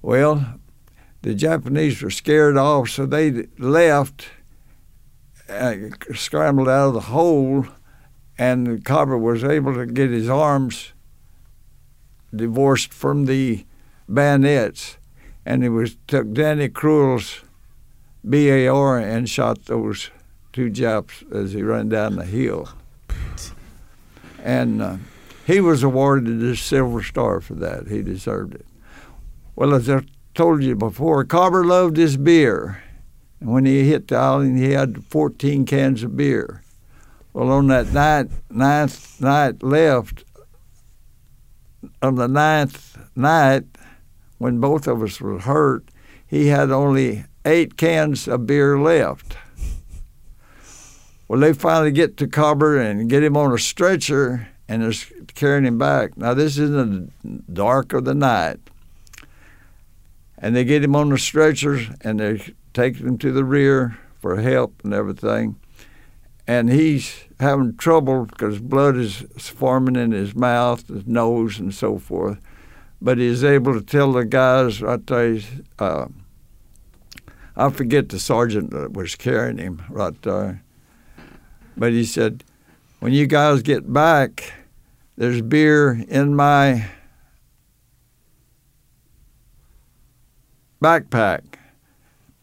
[0.01, 0.59] Well,
[1.23, 4.27] the Japanese were scared off, so they left,
[5.49, 5.75] uh,
[6.13, 7.65] scrambled out of the hole,
[8.37, 10.93] and Carver was able to get his arms
[12.35, 13.65] divorced from the
[14.11, 14.97] bayonets,
[15.45, 17.41] and he was took Danny Cruel's
[18.29, 20.09] BAR and shot those
[20.51, 22.69] two Japs as he ran down the hill,
[24.43, 24.97] and uh,
[25.45, 27.87] he was awarded the Silver Star for that.
[27.87, 28.65] He deserved it.
[29.55, 30.01] Well, as I
[30.33, 32.81] told you before, Carver loved his beer.
[33.39, 36.63] And when he hit the island, he had 14 cans of beer.
[37.31, 40.23] Well, on that night, ninth night left,
[42.01, 43.65] on the ninth night,
[44.37, 45.85] when both of us were hurt,
[46.25, 49.37] he had only eight cans of beer left.
[51.27, 54.93] Well, they finally get to Carver and get him on a stretcher and they're
[55.33, 56.17] carrying him back.
[56.17, 58.59] Now, this is in the dark of the night
[60.37, 64.41] and they get him on the stretchers and they take him to the rear for
[64.41, 65.55] help and everything.
[66.47, 71.97] And he's having trouble because blood is forming in his mouth, his nose, and so
[71.97, 72.39] forth.
[73.01, 75.41] But he's able to tell the guys, I tell you,
[75.79, 76.07] uh,
[77.57, 80.61] I forget the sergeant that was carrying him right there.
[81.77, 82.43] But he said,
[82.99, 84.53] when you guys get back,
[85.17, 86.89] there's beer in my
[90.81, 91.41] backpack.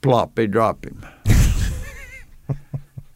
[0.01, 1.07] Plop, they drop him.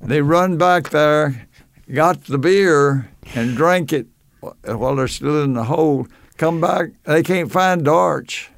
[0.01, 1.49] they run back there,
[1.93, 4.07] got the beer, and drank it
[4.41, 6.07] while they're still in the hole.
[6.37, 8.49] Come back, they can't find Darch.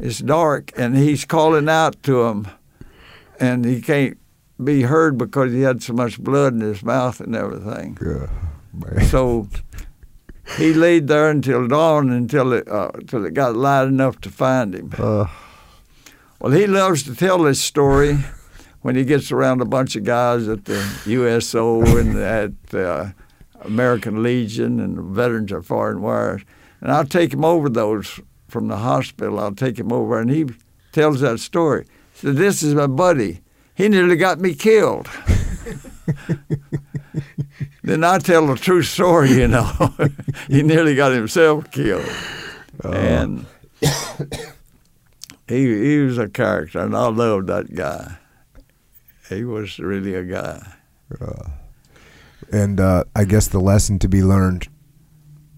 [0.00, 2.48] It's dark, and he's calling out to them,
[3.40, 4.18] and he can't
[4.62, 7.96] be heard because he had so much blood in his mouth and everything.
[8.00, 8.26] Yeah,
[9.06, 9.48] so
[10.56, 14.74] he laid there until dawn until it uh, until it got light enough to find
[14.74, 14.92] him.
[14.98, 15.26] Uh,
[16.40, 18.18] Well, he loves to tell this story
[18.82, 23.14] when he gets around a bunch of guys at the USO and at the
[23.62, 26.42] American Legion and the Veterans of Foreign Wars.
[26.82, 28.20] And I'll take him over those
[28.54, 29.40] from the hospital.
[29.40, 30.46] I'll take him over, and he
[30.92, 31.86] tells that story.
[32.14, 33.40] Said, This is my buddy.
[33.74, 35.08] He nearly got me killed.
[37.82, 39.92] then I tell the true story, you know.
[40.48, 42.08] he nearly got himself killed.
[42.84, 43.46] And
[45.48, 48.18] he he was a character, and I loved that guy.
[49.28, 50.74] he was really a guy.
[52.52, 54.68] And uh, I guess the lesson to be learned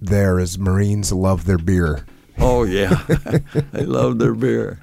[0.01, 2.07] there is Marines love their beer.
[2.39, 2.95] Oh yeah,
[3.73, 4.81] they love their beer.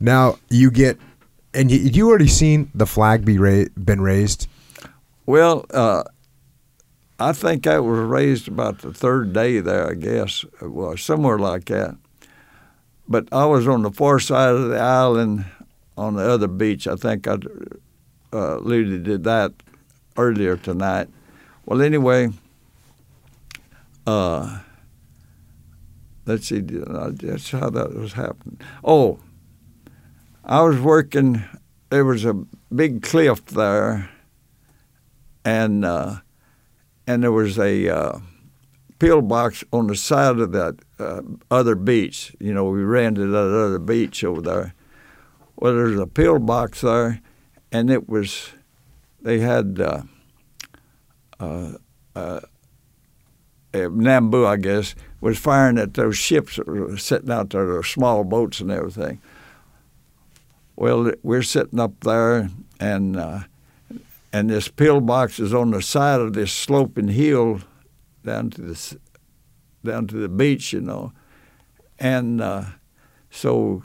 [0.00, 0.98] Now you get,
[1.52, 4.46] and you, you already seen the flag be ra- been raised.
[5.26, 6.04] Well, uh,
[7.18, 9.90] I think that was raised about the third day there.
[9.90, 11.96] I guess it was somewhere like that.
[13.08, 15.46] But I was on the far side of the island
[15.96, 16.86] on the other beach.
[16.86, 17.38] I think I
[18.32, 19.52] uh, alluded to that
[20.16, 21.08] earlier tonight.
[21.66, 22.28] Well, anyway,
[24.06, 24.60] uh,
[26.28, 26.60] let's see.
[26.60, 28.60] That's how that was happening.
[28.84, 29.18] Oh,
[30.44, 31.42] I was working.
[31.88, 32.34] There was a
[32.74, 34.10] big cliff there,
[35.44, 36.16] and uh,
[37.06, 38.18] and there was a uh,
[38.98, 42.36] pillbox on the side of that uh, other beach.
[42.38, 44.74] You know, we ran to that other beach over there.
[45.56, 47.20] Well, there's a pillbox there,
[47.72, 48.50] and it was
[49.20, 50.02] they had uh,
[53.74, 57.66] uh, uh, Nambu, I guess, was firing at those ships that were sitting out there,
[57.66, 59.20] those small boats and everything.
[60.76, 63.40] Well, we're sitting up there, and uh,
[64.32, 67.60] and this pillbox is on the side of this sloping hill
[68.24, 68.98] down to the
[69.84, 71.12] down to the beach, you know,
[71.98, 72.64] and uh,
[73.30, 73.82] so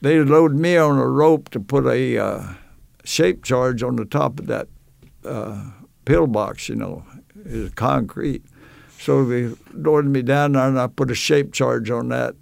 [0.00, 2.42] they load me on a rope to put a uh,
[3.04, 4.68] shape charge on the top of that
[5.24, 5.70] uh,
[6.04, 7.04] pillbox, you know,
[7.44, 8.44] is concrete.
[9.04, 12.36] So they lowered me down there, and I put a shape charge on that,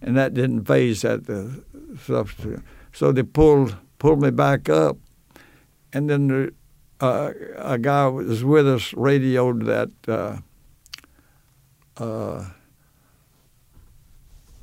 [0.00, 1.64] and that didn't phase that the.
[2.92, 4.96] So they pulled pulled me back up,
[5.92, 6.54] and then the,
[7.00, 9.90] uh, a guy was with us radioed that.
[10.06, 10.36] Uh,
[11.96, 12.44] uh,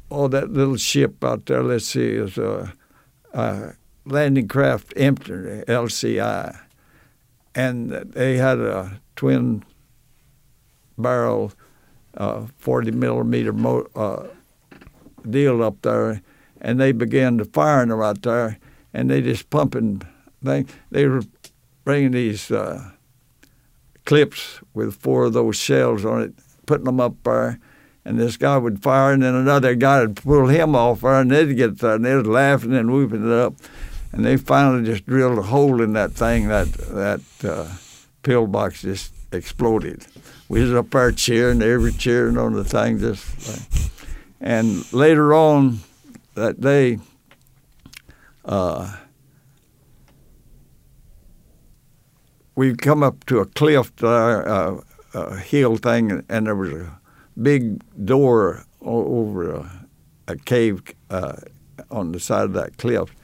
[0.09, 1.63] oh, that little ship out there.
[1.63, 2.73] Let's see, is a,
[3.33, 3.73] a
[4.05, 5.33] landing craft empty
[5.67, 6.61] LCI,
[7.53, 9.65] and they had a twin
[11.01, 11.51] barrel,
[12.15, 14.27] uh, forty millimeter mo- uh,
[15.29, 16.21] deal up there,
[16.59, 18.57] and they began to firing right there,
[18.93, 20.01] and they just pumping.
[20.41, 21.23] They they were
[21.83, 22.91] bringing these uh,
[24.05, 26.33] clips with four of those shells on it,
[26.65, 27.59] putting them up there,
[28.05, 31.31] and this guy would fire, and then another guy would pull him off there, and
[31.31, 33.55] they'd get there, and they was laughing and whooping it up,
[34.11, 36.47] and they finally just drilled a hole in that thing.
[36.47, 37.67] That that uh,
[38.23, 40.05] pillbox just exploded.
[40.51, 43.89] We was up there cheering, they were cheering on the thing, just like,
[44.41, 45.79] and later on
[46.35, 46.99] that day.
[48.43, 48.97] Uh,
[52.53, 54.81] we come up to a cliff there, uh,
[55.13, 56.99] a hill thing, and there was a
[57.41, 59.87] big door over a,
[60.27, 61.37] a cave uh,
[61.89, 63.15] on the side of that cliff,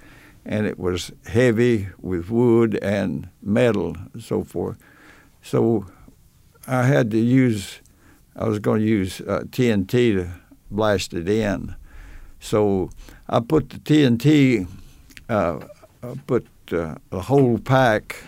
[0.45, 4.77] and it was heavy with wood and metal and so forth.
[5.41, 5.87] So
[6.67, 7.79] I had to use,
[8.35, 10.29] I was going to use uh, TNT to
[10.69, 11.75] blast it in.
[12.39, 12.89] So
[13.29, 14.67] I put the TNT,
[15.29, 15.59] uh,
[16.03, 18.23] I put uh, a whole pack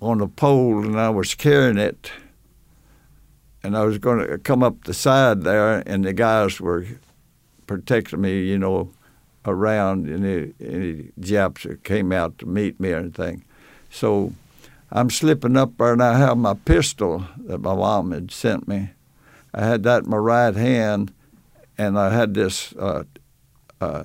[0.00, 2.10] on a pole and I was carrying it
[3.62, 6.86] and I was going to come up the side there and the guys were
[7.66, 8.90] protecting me, you know,
[9.44, 13.44] around any, any Japs that came out to meet me or anything.
[13.90, 14.32] So
[14.92, 18.90] I'm slipping up there and I have my pistol that my mom had sent me.
[19.54, 21.12] I had that in my right hand
[21.78, 23.04] and I had this uh,
[23.80, 24.04] uh,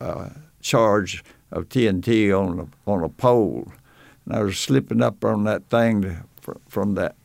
[0.00, 0.28] uh,
[0.60, 3.72] charge of TNT on a, on a pole
[4.24, 6.16] and I was slipping up on that thing to,
[6.68, 7.16] from that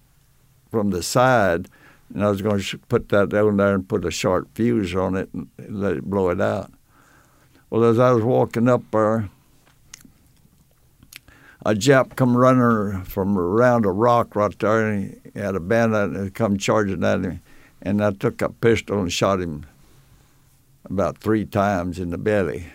[0.72, 1.68] from the side,
[2.14, 5.16] and I was going to put that on there and put a sharp fuse on
[5.16, 6.72] it and let it blow it out.
[7.70, 9.30] Well, as I was walking up there,
[11.66, 16.12] a Jap come running from around a rock right there, and he had a bandit
[16.12, 17.42] and come charging at him,
[17.82, 19.66] and I took a pistol and shot him
[20.86, 22.68] about three times in the belly.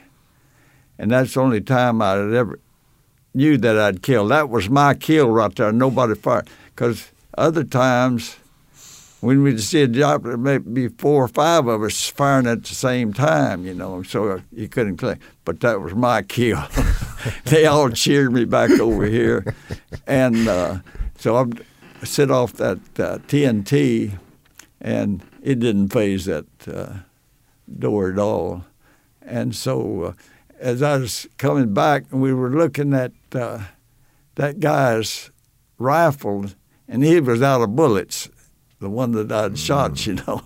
[0.98, 2.58] And that's the only time I had ever
[3.34, 4.31] knew that I'd killed.
[4.31, 5.73] That was my kill right there.
[5.73, 6.48] Nobody fired.
[6.74, 8.36] Because other times,
[9.20, 12.64] when we'd see a job, there may be four or five of us firing at
[12.64, 15.18] the same time, you know, so you couldn't claim.
[15.44, 16.62] But that was my kill.
[17.44, 19.54] they all cheered me back over here.
[20.06, 20.78] And uh,
[21.18, 24.18] so I set off that uh, TNT,
[24.80, 26.98] and it didn't phase that uh,
[27.78, 28.64] door at all.
[29.22, 30.12] And so uh,
[30.60, 33.60] as I was coming back, and we were looking at uh,
[34.36, 35.30] that guy's
[35.78, 36.46] rifle,
[36.88, 38.28] and he was out of bullets,
[38.80, 40.42] the one that I'd shot, you know.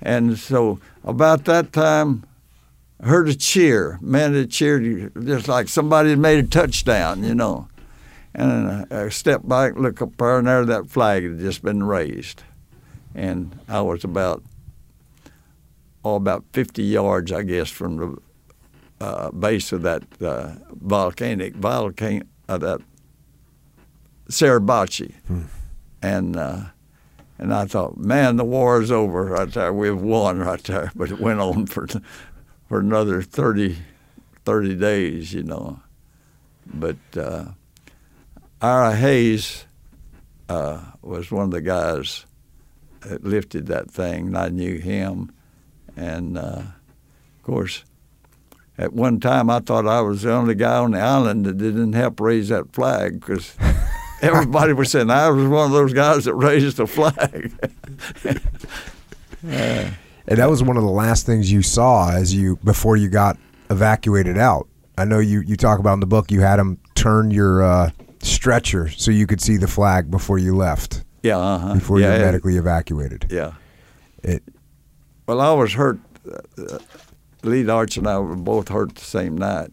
[0.00, 2.24] And so about that time,
[3.00, 3.98] I heard a cheer.
[4.00, 7.68] Man, it cheered just like somebody had made a touchdown, you know.
[8.34, 12.42] And I stepped back, look up there, and there that flag had just been raised.
[13.14, 14.42] And I was about,
[16.04, 18.16] oh, about 50 yards, I guess, from the
[19.00, 22.80] uh, base of that uh, volcanic volcano, uh, that
[24.28, 25.14] Suribachi.
[25.26, 25.42] Hmm.
[26.02, 26.64] And uh,
[27.38, 29.72] and I thought, man, the war is over right there.
[29.72, 30.92] We've won right there.
[30.94, 31.86] But it went on for
[32.68, 33.76] for another 30,
[34.44, 35.80] 30 days, you know.
[36.66, 37.46] But uh,
[38.60, 39.66] Ira Hayes
[40.48, 42.24] uh, was one of the guys
[43.00, 45.32] that lifted that thing, and I knew him.
[45.96, 47.84] And uh, of course,
[48.78, 51.92] at one time I thought I was the only guy on the island that didn't
[51.92, 53.54] help raise that flag because
[54.32, 57.52] everybody was saying I was one of those guys that raised the flag.
[59.48, 59.90] uh,
[60.26, 63.36] And that was one of the last things you saw as you before you got
[63.70, 64.68] evacuated out.
[64.96, 67.90] I know you you talk about in the book you had them turn your uh,
[68.20, 71.74] stretcher so you could see the flag before you left, yeah, uh-huh.
[71.74, 73.26] before yeah, you were medically evacuated.
[73.30, 73.52] Yeah.
[74.22, 74.42] It,
[75.26, 75.98] Well, I was hurt.
[76.26, 76.78] Uh,
[77.42, 79.70] Lee Darch and I were both hurt the same night,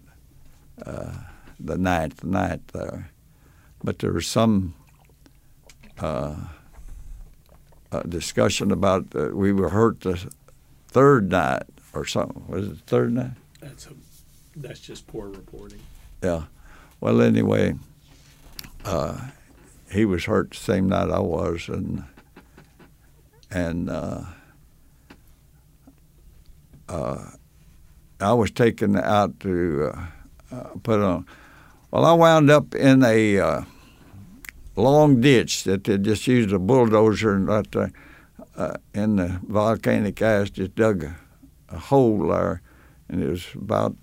[0.86, 1.14] uh,
[1.58, 3.11] the ninth night there.
[3.84, 4.76] But there was some
[6.00, 6.35] uh,
[7.92, 10.30] uh, discussion about uh, we were hurt the
[10.88, 12.43] third night or something.
[12.48, 13.32] Was it the third night?
[13.60, 13.93] That's a,
[14.56, 15.80] that's just poor reporting.
[16.24, 16.43] Yeah.
[17.00, 17.76] Well, anyway,
[18.85, 19.30] uh,
[19.92, 22.03] he was hurt the same night I was, and
[23.50, 24.22] and uh,
[26.88, 27.32] uh,
[28.19, 31.26] I was taken out to uh, uh, put on.
[31.92, 33.61] Well, I wound up in a uh,
[34.78, 37.50] long ditch that they just used a bulldozer and
[38.56, 41.18] uh, in the volcanic ash just dug a,
[41.68, 42.61] a hole there,
[43.10, 43.98] and it was about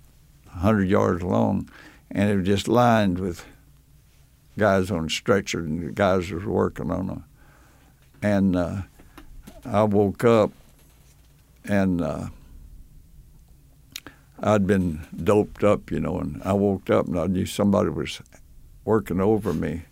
[0.51, 1.67] 100 yards long,
[2.11, 3.43] and it was just lined with
[4.55, 7.23] guys on stretcher and the guys was working on them.
[8.21, 8.81] And uh,
[9.65, 10.51] I woke up,
[11.65, 12.27] and uh,
[14.41, 18.21] I'd been doped up, you know, and I woke up and I knew somebody was
[18.85, 19.83] working over me,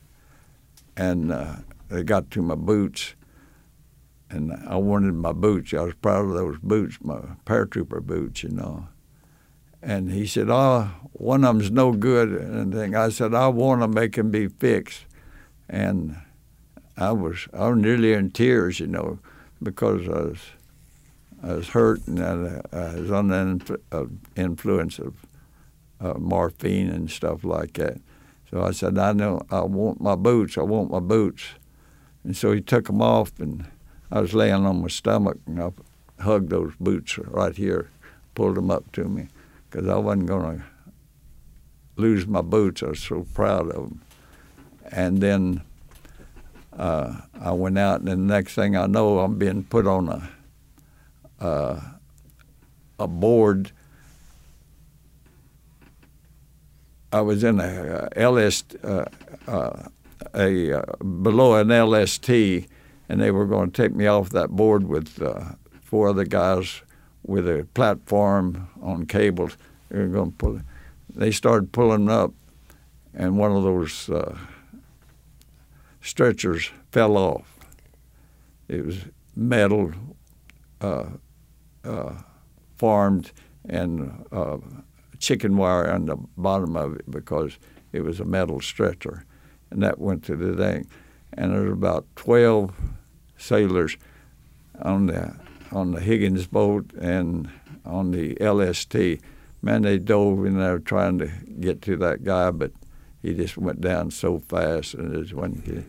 [0.96, 1.58] and uh,
[1.90, 3.16] they got to my boots,
[4.30, 5.74] and I wanted my boots.
[5.74, 8.88] I was proud of those boots, my paratrooper boots, you know.
[9.82, 12.96] And he said, "Oh, one of them's no good." And.
[12.96, 15.06] I said, "I want to make them be fixed,"
[15.70, 16.18] and
[16.98, 19.20] I was I was nearly in tears, you know,
[19.62, 20.40] because I was
[21.44, 25.14] I was hurt and I, I was under the uh, influence of
[26.00, 28.00] uh, morphine and stuff like that.
[28.50, 30.58] So I said, "I know I want my boots.
[30.58, 31.44] I want my boots."
[32.24, 33.66] And so he took them off, and
[34.12, 35.72] I was laying on my stomach, and I
[36.22, 37.90] hugged those boots right here,
[38.36, 39.28] pulled them up to me
[39.70, 40.64] because I wasn't going to
[41.98, 42.84] lose my boots.
[42.84, 44.02] I was so proud of them.
[44.92, 45.62] And then
[46.78, 50.30] uh, I went out, and the next thing I know, I'm being put on a
[51.40, 51.80] uh,
[53.00, 53.72] a board.
[57.12, 59.06] I was in a, uh LS, uh,
[59.48, 59.84] uh,
[60.34, 64.84] a uh, below an LST, and they were going to take me off that board
[64.88, 66.82] with uh, four other guys
[67.26, 69.58] with a platform on cables.
[69.90, 70.62] They were going to pull.
[71.14, 72.34] They started pulling up,
[73.14, 74.38] and one of those uh,
[76.02, 77.58] stretchers fell off.
[78.68, 79.94] It was metal,
[80.82, 81.06] uh,
[82.76, 83.32] formed,
[83.68, 84.58] and uh,
[85.20, 87.58] chicken wire on the bottom of it because
[87.92, 89.26] it was a metal stretcher,
[89.72, 90.88] and that went to the thing.
[91.34, 92.74] And there were about twelve
[93.38, 93.98] sailors
[94.82, 95.36] on the
[95.72, 97.50] on the Higgins boat and
[97.86, 99.22] on the LST.
[99.62, 101.28] Man, they dove in there trying to
[101.60, 102.72] get to that guy, but
[103.22, 105.86] he just went down so fast and just wasn't,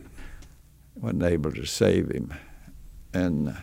[0.96, 2.32] wasn't able to save him.
[3.12, 3.56] And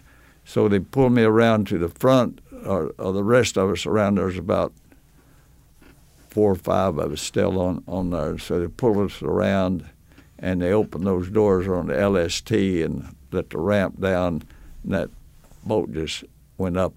[0.46, 4.16] so they pulled me around to the front, or, or the rest of us around
[4.16, 4.72] there was about
[6.30, 8.38] four or five of us still on, on there.
[8.38, 9.90] So they pulled us around
[10.38, 14.44] and they opened those doors on the LST and let the ramp down,
[14.84, 15.10] and that
[15.66, 16.24] boat just
[16.58, 16.94] went up.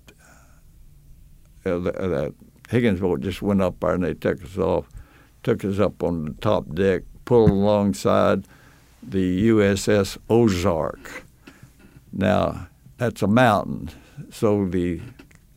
[1.64, 2.34] Uh, uh, that
[2.68, 4.88] Higgins boat just went up there and they took us off,
[5.42, 8.44] took us up on the top deck, pulled alongside
[9.02, 11.24] the USS Ozark.
[12.12, 12.68] Now,
[12.98, 13.90] that's a mountain,
[14.30, 15.00] so the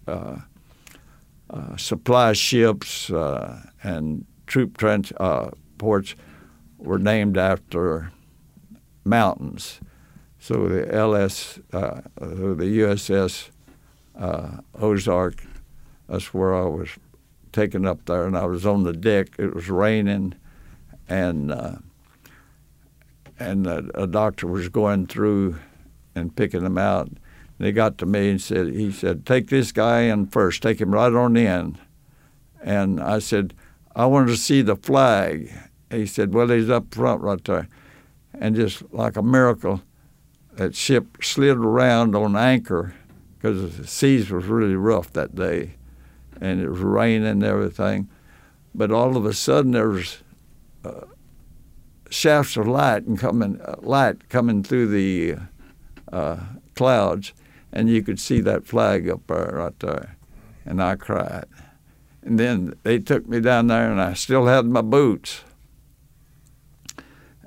[0.07, 0.37] uh,
[1.49, 6.15] uh, supply ships uh, and troop trench transports
[6.77, 8.11] were named after
[9.03, 9.79] mountains.
[10.39, 13.49] So the LS, uh, the USS
[14.17, 15.43] uh, Ozark,
[16.07, 16.89] that's where I was
[17.51, 19.29] taken up there, and I was on the deck.
[19.37, 20.35] It was raining,
[21.09, 21.77] and uh,
[23.39, 25.57] and a, a doctor was going through
[26.15, 27.09] and picking them out.
[27.61, 30.81] And they got to me and said, he said, take this guy in first, take
[30.81, 31.77] him right on in.
[32.59, 33.53] And I said,
[33.95, 35.53] I wanted to see the flag.
[35.91, 37.67] He said, well, he's up front right there.
[38.33, 39.83] And just like a miracle,
[40.53, 42.95] that ship slid around on anchor
[43.37, 45.75] because the seas was really rough that day,
[46.41, 48.09] and it was raining and everything.
[48.73, 50.23] But all of a sudden, there was
[50.83, 51.01] uh,
[52.09, 55.35] shafts of light and coming uh, light coming through the
[56.11, 56.37] uh,
[56.73, 57.33] clouds,
[57.71, 60.17] and you could see that flag up there right there,
[60.65, 61.45] and I cried.
[62.21, 65.43] And then they took me down there, and I still had my boots.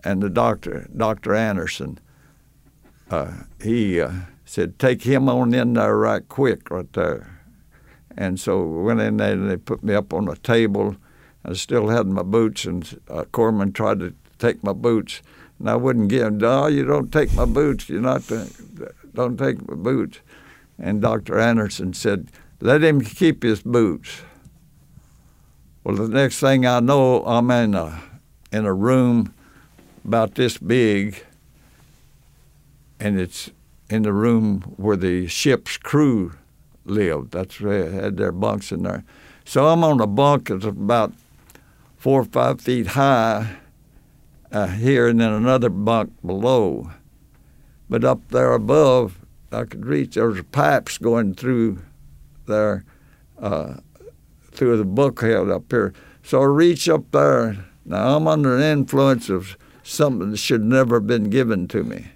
[0.02, 1.98] And the doctor, Doctor Anderson,
[3.10, 4.12] uh, he uh,
[4.44, 7.40] said, "Take him on in there right quick, right there."
[8.16, 10.96] And so we went in there, and they put me up on a table.
[11.44, 15.22] I still had my boots, and uh, Corpsman tried to take my boots,
[15.58, 16.38] and I wouldn't give him.
[16.38, 17.88] No, you don't take my boots.
[17.88, 18.22] You're not.
[18.24, 18.48] To,
[19.14, 20.20] don't take my boots.
[20.78, 21.38] And Dr.
[21.38, 22.28] Anderson said,
[22.60, 24.22] "Let him keep his boots."
[25.84, 28.02] Well, the next thing I know, I'm in a
[28.52, 29.34] in a room
[30.04, 31.24] about this big,
[32.98, 33.50] and it's
[33.90, 36.32] in the room where the ship's crew
[36.84, 37.32] lived.
[37.32, 39.04] That's where they had their bunks in there.
[39.44, 41.12] So I'm on a bunk that's about
[41.96, 43.56] four or five feet high
[44.52, 46.90] uh, here, and then another bunk below.
[47.88, 49.18] But up there above,
[49.52, 50.14] I could reach.
[50.14, 51.82] There was pipes going through
[52.46, 52.84] there,
[53.38, 53.74] uh,
[54.52, 55.92] through the bulkhead up here.
[56.22, 57.64] So I reach up there.
[57.84, 62.06] Now I'm under the influence of something that should never have been given to me.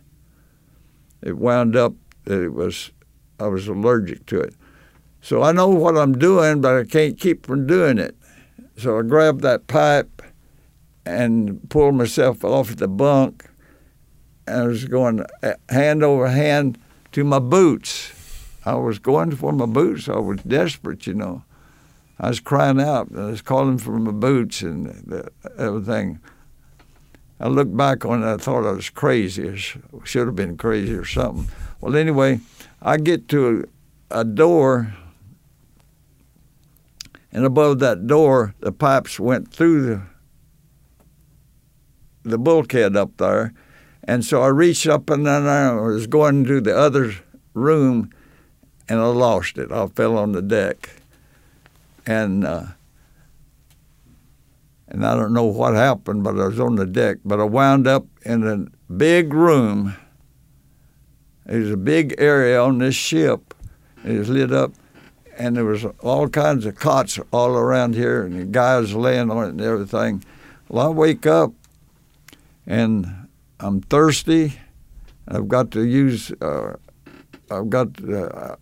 [1.22, 2.90] It wound up that it was
[3.40, 4.54] I was allergic to it.
[5.20, 8.16] So I know what I'm doing, but I can't keep from doing it.
[8.76, 10.22] So I grabbed that pipe
[11.04, 13.47] and pulled myself off the bunk,
[14.48, 16.78] I was going uh, hand over hand
[17.12, 18.12] to my boots.
[18.64, 20.08] I was going for my boots.
[20.08, 21.44] I was desperate, you know.
[22.20, 23.08] I was crying out.
[23.16, 26.18] I was calling for my boots and everything.
[27.40, 29.48] I looked back on it, I thought I was crazy.
[29.48, 29.56] I
[30.04, 31.48] should have been crazy or something.
[31.80, 32.40] Well, anyway,
[32.82, 33.64] I get to
[34.10, 34.92] a, a door,
[37.30, 40.02] and above that door, the pipes went through the,
[42.24, 43.54] the bulkhead up there.
[44.08, 47.12] And so I reached up and then I was going to the other
[47.52, 48.10] room,
[48.88, 49.70] and I lost it.
[49.70, 50.88] I fell on the deck.
[52.06, 52.68] And uh,
[54.88, 57.18] and I don't know what happened, but I was on the deck.
[57.22, 59.94] But I wound up in a big room.
[61.44, 63.52] There's a big area on this ship.
[64.06, 64.72] It was lit up,
[65.36, 69.44] and there was all kinds of cots all around here, and the guys laying on
[69.44, 70.24] it and everything.
[70.70, 71.52] Well, I wake up,
[72.66, 73.27] and
[73.60, 74.60] I'm thirsty.
[75.26, 76.32] I've got to use.
[76.40, 76.76] Uh,
[77.50, 78.56] I've got to uh,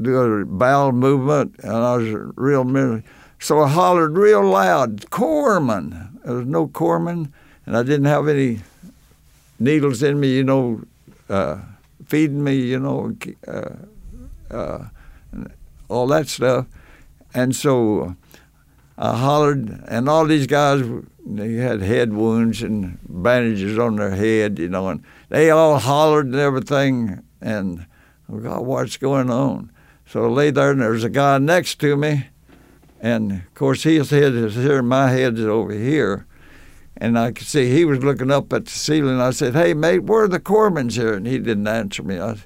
[0.00, 3.02] do a bowel movement, and I was real miserable.
[3.38, 7.32] So I hollered real loud, "Corpsman!" There was no corpsman,
[7.66, 8.60] and I didn't have any
[9.58, 10.82] needles in me, you know,
[11.28, 11.58] uh,
[12.06, 13.16] feeding me, you know,
[13.48, 13.74] uh,
[14.50, 14.84] uh,
[15.88, 16.66] all that stuff.
[17.34, 18.16] And so
[18.98, 20.84] I hollered, and all these guys,
[21.24, 26.26] they had head wounds and bandages on their head, you know, and they all hollered
[26.26, 27.22] and everything.
[27.40, 27.86] And
[28.32, 29.70] I God, what's going on?
[30.06, 32.26] So I lay there, and there's a guy next to me
[33.02, 36.24] and of course, his head is here, my head is over here.
[36.96, 39.20] And I could see he was looking up at the ceiling.
[39.20, 41.14] I said, Hey, mate, where are the Corpsmans here?
[41.14, 42.20] And he didn't answer me.
[42.20, 42.36] I,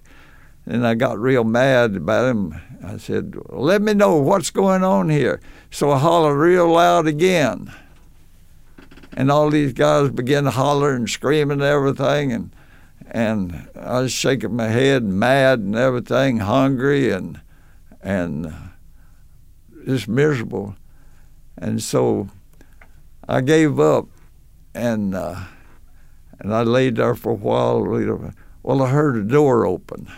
[0.64, 2.58] and I got real mad about him.
[2.82, 5.42] I said, Let me know what's going on here.
[5.70, 7.70] So I hollered real loud again.
[9.16, 12.32] And all these guys began to holler and screaming and everything.
[12.32, 12.54] And,
[13.10, 17.40] and I was shaking my head, mad and everything, hungry and,
[18.02, 18.54] and
[19.86, 20.76] just miserable.
[21.56, 22.28] And so
[23.26, 24.06] I gave up
[24.74, 25.40] and uh,
[26.38, 27.82] and I laid there for a while.
[28.62, 30.08] Well, I heard a door open.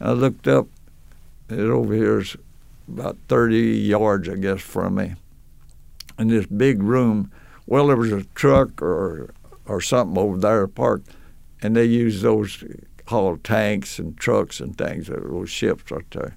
[0.00, 0.66] I looked up.
[1.48, 2.36] It over here is
[2.88, 5.14] about 30 yards, I guess, from me.
[6.18, 7.30] In this big room,
[7.70, 9.32] well, there was a truck or
[9.64, 11.08] or something over there parked,
[11.62, 12.64] and they used those
[13.06, 16.36] haul tanks and trucks and things, those ships right there.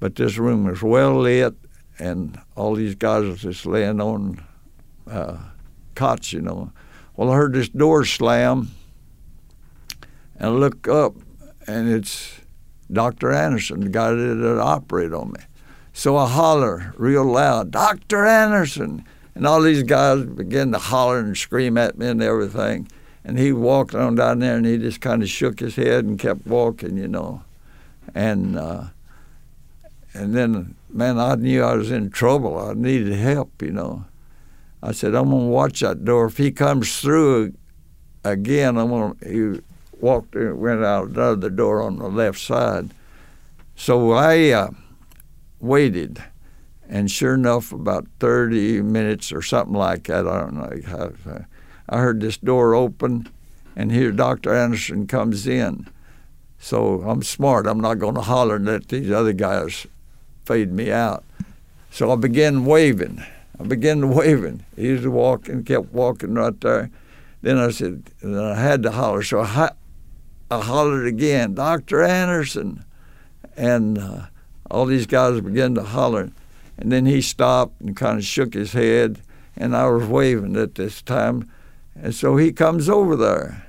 [0.00, 1.54] But this room was well lit,
[2.00, 4.44] and all these guys was just laying on
[5.08, 5.36] uh,
[5.94, 6.72] cots, you know.
[7.16, 8.72] Well, I heard this door slam,
[10.34, 11.14] and I look up,
[11.68, 12.40] and it's
[12.90, 13.30] Dr.
[13.30, 15.40] Anderson, the guy that operated on me.
[15.92, 18.26] So I holler real loud, Dr.
[18.26, 19.04] Anderson.
[19.34, 22.88] And all these guys began to holler and scream at me and everything.
[23.24, 26.18] And he walked on down there and he just kind of shook his head and
[26.18, 27.42] kept walking, you know.
[28.14, 28.84] And uh,
[30.12, 32.58] and then, man, I knew I was in trouble.
[32.58, 34.04] I needed help, you know.
[34.82, 36.26] I said, I'm gonna watch that door.
[36.26, 37.54] If he comes through
[38.22, 39.14] again, I'm gonna.
[39.26, 39.60] He
[40.00, 42.90] walked, and went out the other door on the left side.
[43.74, 44.70] So I uh,
[45.60, 46.22] waited,
[46.88, 50.80] and sure enough, about 30 minutes or something like that, I don't know.
[50.86, 51.44] How,
[51.88, 53.28] I heard this door open,
[53.76, 54.54] and here Dr.
[54.54, 55.88] Anderson comes in.
[56.58, 57.66] So I'm smart.
[57.66, 59.86] I'm not going to holler and let these other guys
[60.44, 61.24] fade me out.
[61.90, 63.22] So I began waving.
[63.58, 64.64] I began waving.
[64.76, 66.90] He was walking, kept walking right there.
[67.42, 69.22] Then I said, then I had to holler.
[69.22, 69.72] So I,
[70.50, 72.02] I hollered again, Dr.
[72.02, 72.84] Anderson.
[73.56, 74.26] And uh,
[74.70, 76.30] all these guys began to holler.
[76.76, 79.20] And then he stopped and kind of shook his head.
[79.56, 81.50] And I was waving at this time.
[81.94, 83.66] And so he comes over there.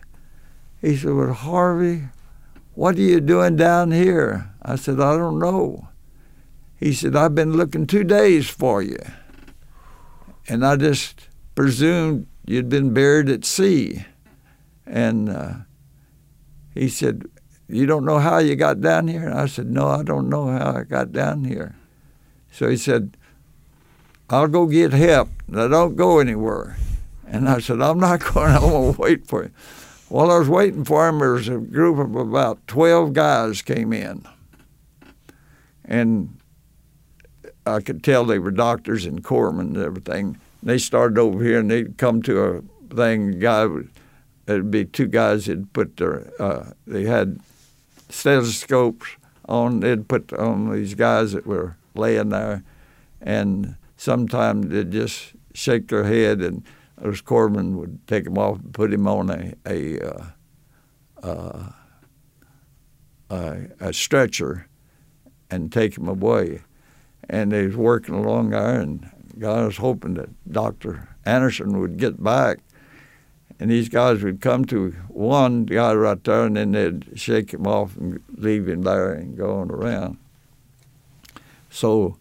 [0.82, 2.03] He said, Well, Harvey,
[2.74, 4.51] what are you doing down here?
[4.61, 5.88] I said, I don't know.
[6.77, 9.00] He said, I've been looking two days for you.
[10.48, 14.06] And I just presumed you'd been buried at sea.
[14.85, 15.53] And uh,
[16.74, 17.24] he said,
[17.67, 19.25] You don't know how you got down here?
[19.25, 21.75] And I said, No, I don't know how I got down here.
[22.56, 23.17] So he said,
[24.30, 25.27] I'll go get help.
[25.45, 26.77] Now don't go anywhere.
[27.27, 29.51] And I said, I'm not going, I'm going to wait for you.
[30.08, 33.92] While I was waiting for him, there was a group of about 12 guys came
[33.92, 34.25] in.
[35.84, 36.38] And
[37.66, 40.38] I could tell they were doctors and corpsmen and everything.
[40.64, 43.90] They started over here and they'd come to a thing, guy would,
[44.48, 47.42] it'd be two guys that put their, uh, they had
[48.08, 49.17] stethoscopes
[49.50, 52.64] on, they'd put on these guys that were laying there.
[53.22, 56.64] And sometimes they'd just shake their head and
[56.98, 60.25] those corpsmen would take him off and put him on a a, uh,
[61.22, 61.72] uh,
[63.30, 64.67] a, a stretcher
[65.49, 66.61] and take him away.
[67.30, 69.09] And they was working along there, and
[69.40, 72.59] God was hoping that Doctor Anderson would get back,
[73.59, 77.65] and these guys would come to one guy right there, and then they'd shake him
[77.65, 80.17] off and leave him there and go on around.
[81.76, 82.18] So.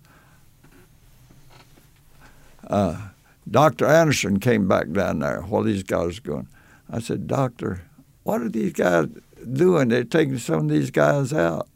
[2.66, 3.08] Uh,
[3.48, 3.86] Dr.
[3.86, 6.48] Anderson came back down there while these guys were going.
[6.90, 7.82] I said, Doctor,
[8.22, 9.08] what are these guys
[9.52, 9.88] doing?
[9.88, 11.68] They're taking some of these guys out.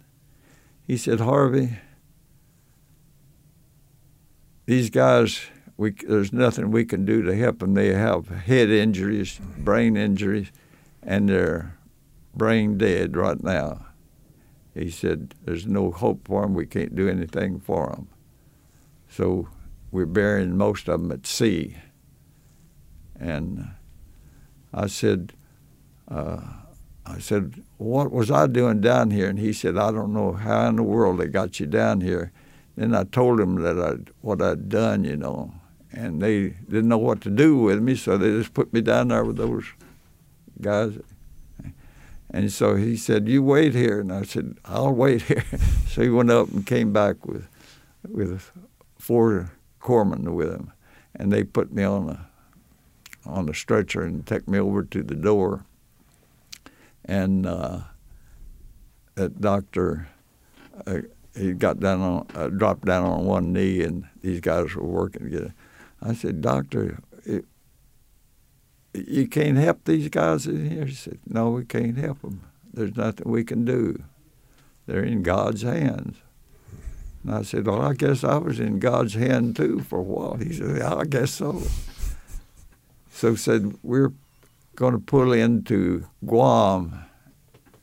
[0.86, 1.76] He said, Harvey,
[4.64, 5.42] these guys,
[5.76, 7.74] we, there's nothing we can do to help them.
[7.74, 10.50] They have head injuries, brain injuries,
[11.02, 11.76] and they're
[12.34, 13.87] brain dead right now.
[14.78, 16.54] He said, There's no hope for them.
[16.54, 18.08] We can't do anything for them.
[19.10, 19.48] So
[19.90, 21.76] we're burying most of them at sea.
[23.18, 23.70] And
[24.72, 25.32] I said,
[26.08, 26.40] uh,
[27.08, 29.28] I said, what was I doing down here?
[29.28, 32.32] And he said, I don't know how in the world they got you down here.
[32.76, 35.54] Then I told him that I what I'd done, you know,
[35.92, 39.08] and they didn't know what to do with me, so they just put me down
[39.08, 39.64] there with those
[40.60, 40.98] guys.
[42.30, 45.44] And so he said, "You wait here," and I said, "I'll wait here."
[45.88, 47.48] so he went up and came back with
[48.06, 48.50] with
[48.98, 50.72] four corpsmen with him,
[51.14, 52.28] and they put me on a
[53.24, 55.64] on a stretcher and took me over to the door.
[57.04, 57.80] And uh,
[59.14, 60.08] that doctor,
[60.86, 60.98] uh,
[61.36, 65.24] he got down on, uh, dropped down on one knee, and these guys were working
[65.24, 65.54] together.
[66.02, 66.98] I said, Doctor,
[69.06, 70.86] you can't help these guys in here.
[70.86, 72.42] He said, No, we can't help them.
[72.72, 74.02] There's nothing we can do.
[74.86, 76.16] They're in God's hands.
[77.22, 80.36] And I said, Well, I guess I was in God's hand too for a while.
[80.36, 81.62] He said, I guess so.
[83.10, 84.12] So said, We're
[84.76, 87.04] going to pull into Guam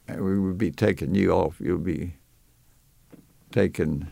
[0.07, 1.59] and we would be taking you off.
[1.59, 2.13] You'll be
[3.51, 4.11] taken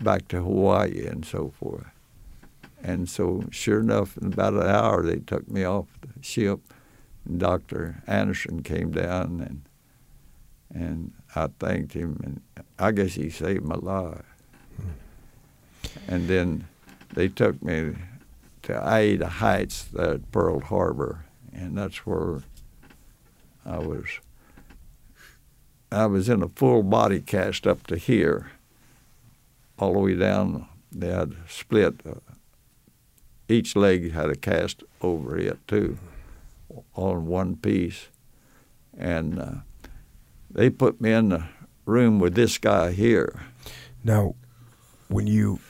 [0.00, 1.86] back to Hawaii and so forth.
[2.82, 6.60] And so, sure enough, in about an hour, they took me off the ship.
[7.24, 8.02] And Dr.
[8.06, 9.62] Anderson came down, and
[10.72, 14.22] and I thanked him, and I guess he saved my life.
[16.08, 16.66] And then
[17.14, 17.94] they took me
[18.62, 22.42] to Aiea Heights at Pearl Harbor, and that's where
[23.64, 24.06] I was.
[25.90, 28.50] I was in a full body cast up to here,
[29.78, 30.68] all the way down.
[30.92, 32.00] They had split.
[32.04, 32.14] Uh,
[33.48, 35.98] Each leg had a cast over it too,
[36.94, 38.08] all in one piece,
[38.96, 39.54] and uh,
[40.50, 41.44] they put me in the
[41.84, 43.42] room with this guy here.
[44.02, 44.34] Now,
[45.08, 45.60] when you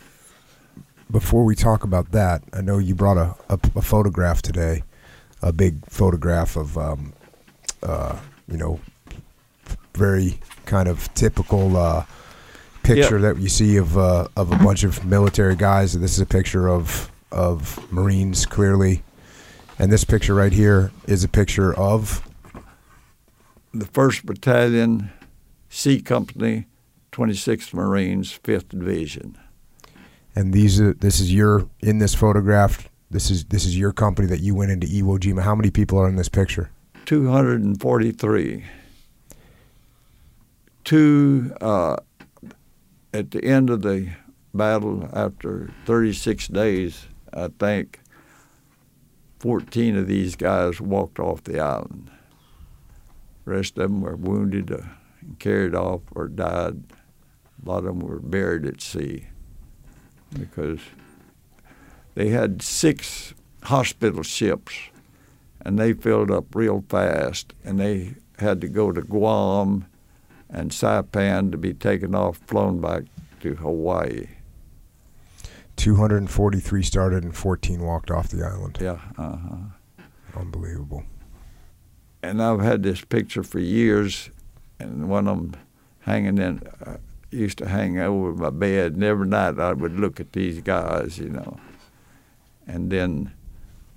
[1.11, 4.83] before we talk about that, I know you brought a, a, a photograph today,
[5.43, 7.13] a big photograph of, um,
[7.83, 8.81] uh, you know,
[9.95, 12.05] very kind of typical uh,
[12.83, 15.99] picture that you see of uh, of a bunch of military guys.
[15.99, 19.03] This is a picture of of Marines clearly,
[19.79, 22.27] and this picture right here is a picture of
[23.73, 25.11] the First Battalion,
[25.69, 26.67] C Company,
[27.13, 29.39] 26th Marines, 5th Division.
[30.35, 32.89] And these are this is your in this photograph.
[33.11, 35.43] This is this is your company that you went into Iwo Jima.
[35.43, 36.71] How many people are in this picture?
[37.07, 38.65] 243.
[40.85, 41.97] Two uh,
[43.15, 44.11] at the end of the
[44.55, 47.07] battle, after 36 days,
[47.37, 48.01] I think
[49.41, 52.11] 14 of these guys walked off the island.
[53.45, 54.79] The rest of them were wounded uh,
[55.21, 56.83] and carried off or died.
[57.63, 59.27] A lot of them were buried at sea
[60.39, 60.81] because
[62.15, 63.35] they had six
[63.65, 64.75] hospital ships
[65.61, 69.87] and they filled up real fast and they had to go to Guam
[70.49, 73.03] and Saipan to be taken off, flown back
[73.41, 74.29] to Hawaii.
[75.77, 78.79] 243 started and 14 walked off the island.
[78.81, 79.57] Yeah, uh-huh.
[80.35, 81.05] Unbelievable.
[82.23, 84.31] And I've had this picture for years,
[84.81, 85.53] and one of them
[86.01, 86.97] hanging in, uh,
[87.31, 91.19] used to hang over my bed, and every night I would look at these guys,
[91.19, 91.59] you know.
[92.67, 93.33] And then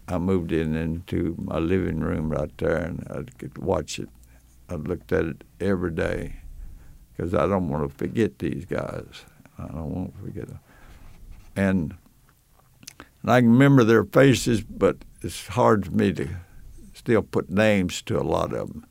[0.07, 4.09] I moved in into my living room right there, and I could watch it.
[4.69, 6.35] I looked at it every day
[7.15, 9.25] because I don't want to forget these guys.
[9.57, 10.59] I don't want to forget them.
[11.59, 11.95] And,
[13.21, 16.29] and I can remember their faces, but it's hard for me to
[16.93, 18.85] still put names to a lot of them.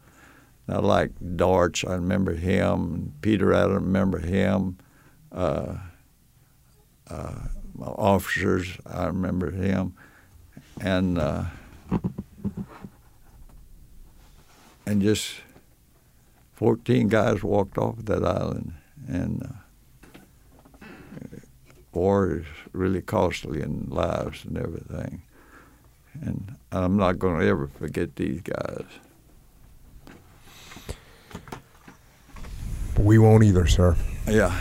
[0.69, 3.15] I like Darch, I remember him.
[3.23, 4.77] Peter, I remember him.
[5.33, 5.77] Uh,
[7.09, 7.37] uh,
[7.81, 9.95] officers, I remember him.
[10.79, 11.45] And uh,
[14.85, 15.37] and just
[16.53, 18.75] 14 guys walked off that island.
[19.07, 19.68] And uh,
[21.93, 25.23] war is really costly in lives and everything.
[26.21, 28.85] And I'm not going to ever forget these guys.
[32.99, 33.97] We won't either, sir.
[34.27, 34.59] Yeah.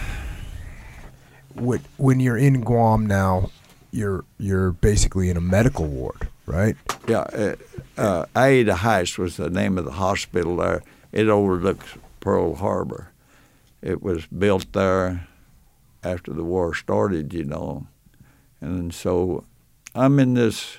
[1.55, 3.49] When you're in Guam now,
[3.91, 6.75] you're you're basically in a medical ward, right?
[7.07, 7.21] Yeah.
[7.21, 7.55] Uh,
[7.97, 10.83] uh, Aiea Heights was the name of the hospital there.
[11.11, 13.09] It overlooks Pearl Harbor.
[13.81, 15.26] It was built there
[16.03, 17.87] after the war started, you know,
[18.61, 19.43] and so
[19.95, 20.77] I'm in this.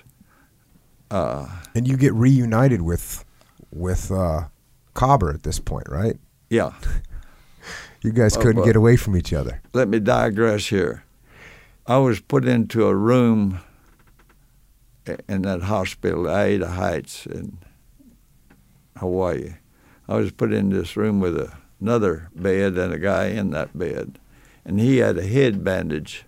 [1.11, 3.25] Uh, and you get reunited with
[3.73, 4.49] with uh,
[4.95, 6.19] Cobber at this point, right?
[6.51, 6.73] Yeah.
[8.01, 9.61] You guys couldn't get away from each other.
[9.73, 11.03] Let me digress here.
[11.85, 13.59] I was put into a room
[15.29, 17.59] in that hospital, Aiea Heights in
[18.99, 19.55] Hawaii.
[20.09, 23.77] I was put in this room with a, another bed and a guy in that
[23.77, 24.19] bed,
[24.69, 26.27] and he had a head bandage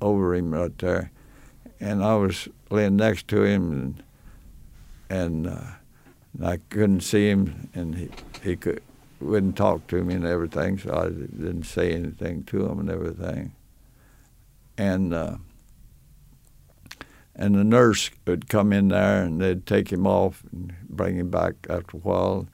[0.00, 1.12] over him right there,
[1.78, 4.02] and I was laying next to him, and
[5.10, 5.72] and, uh,
[6.32, 8.08] and I couldn't see him, and he
[8.42, 8.82] he could
[9.20, 13.52] wouldn't talk to me and everything, so I didn't say anything to him and everything.
[14.78, 15.36] And uh,
[17.36, 21.28] and the nurse would come in there and they'd take him off and bring him
[21.28, 22.46] back after a while,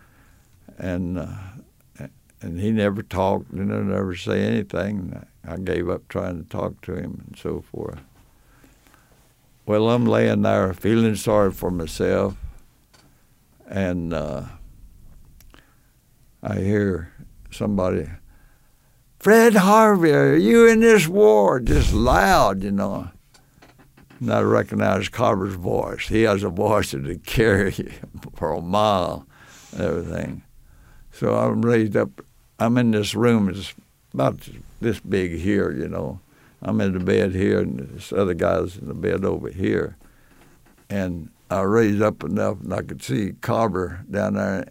[0.79, 1.29] and uh,
[2.41, 5.25] and he never talked and never say anything.
[5.47, 8.01] I gave up trying to talk to him and so forth.
[9.67, 12.37] Well, I'm laying there feeling sorry for myself,
[13.67, 14.13] and.
[14.13, 14.43] Uh,
[16.43, 17.13] I hear
[17.51, 18.09] somebody,
[19.19, 21.61] Fred Harvey, are you in this war?
[21.61, 23.11] Just loud, you know.
[24.19, 26.09] And I recognize Carver's voice.
[26.09, 27.93] He has a voice that would carry you
[28.35, 29.27] for a mile
[29.73, 30.43] and everything.
[31.13, 32.23] So I'm raised up.
[32.61, 33.49] I'm in this room.
[33.49, 33.75] It's
[34.13, 34.47] about
[34.81, 36.21] this big here, you know.
[36.63, 39.97] I'm in the bed here, and this other guy's in the bed over here.
[40.91, 44.67] And I raised up enough, and I could see Carver down there,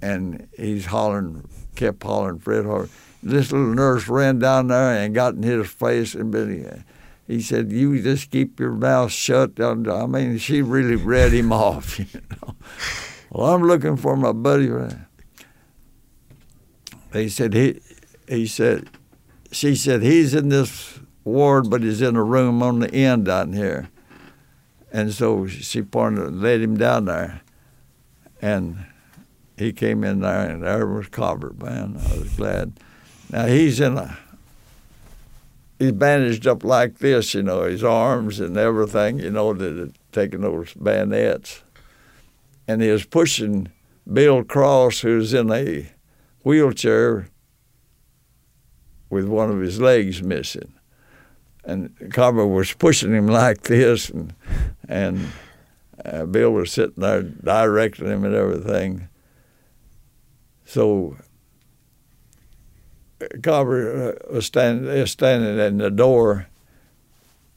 [0.00, 2.90] and he's hollering, kept hollering, Fred Harvey.
[3.22, 6.84] This little nurse ran down there and got in his face and been,
[7.26, 9.74] he said, "You just keep your mouth shut." I
[10.06, 11.98] mean, she really read him off.
[11.98, 12.54] You know.
[13.30, 14.70] Well, I'm looking for my buddy.
[17.14, 17.80] He said he,
[18.28, 18.90] he said,
[19.50, 23.52] she said he's in this ward, but he's in a room on the end down
[23.52, 23.88] here.
[24.92, 27.40] And so she pointed, led him down there,
[28.42, 28.84] and
[29.56, 31.96] he came in there, and there was Cobber, man.
[31.98, 32.74] I was glad.
[33.30, 34.18] Now he's in a
[35.78, 39.92] he's bandaged up like this, you know, his arms and everything, you know, that had
[40.12, 41.62] taken those bayonets.
[42.66, 43.70] And he was pushing
[44.10, 45.90] Bill Cross, who's in a
[46.44, 47.28] wheelchair
[49.10, 50.72] with one of his legs missing.
[51.64, 54.34] And Carver was pushing him like this, and,
[54.86, 55.28] and
[56.04, 59.08] uh, Bill was sitting there directing him and everything.
[60.66, 61.16] So
[63.42, 66.48] Carver uh, was standing, standing in the door,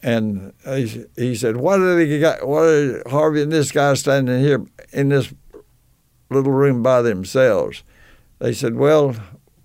[0.01, 2.48] and he, he said, "What did he got?
[2.48, 5.33] What are Harvey and this guy standing here in this
[6.30, 7.83] little room by themselves?"
[8.40, 9.16] They said, "Well,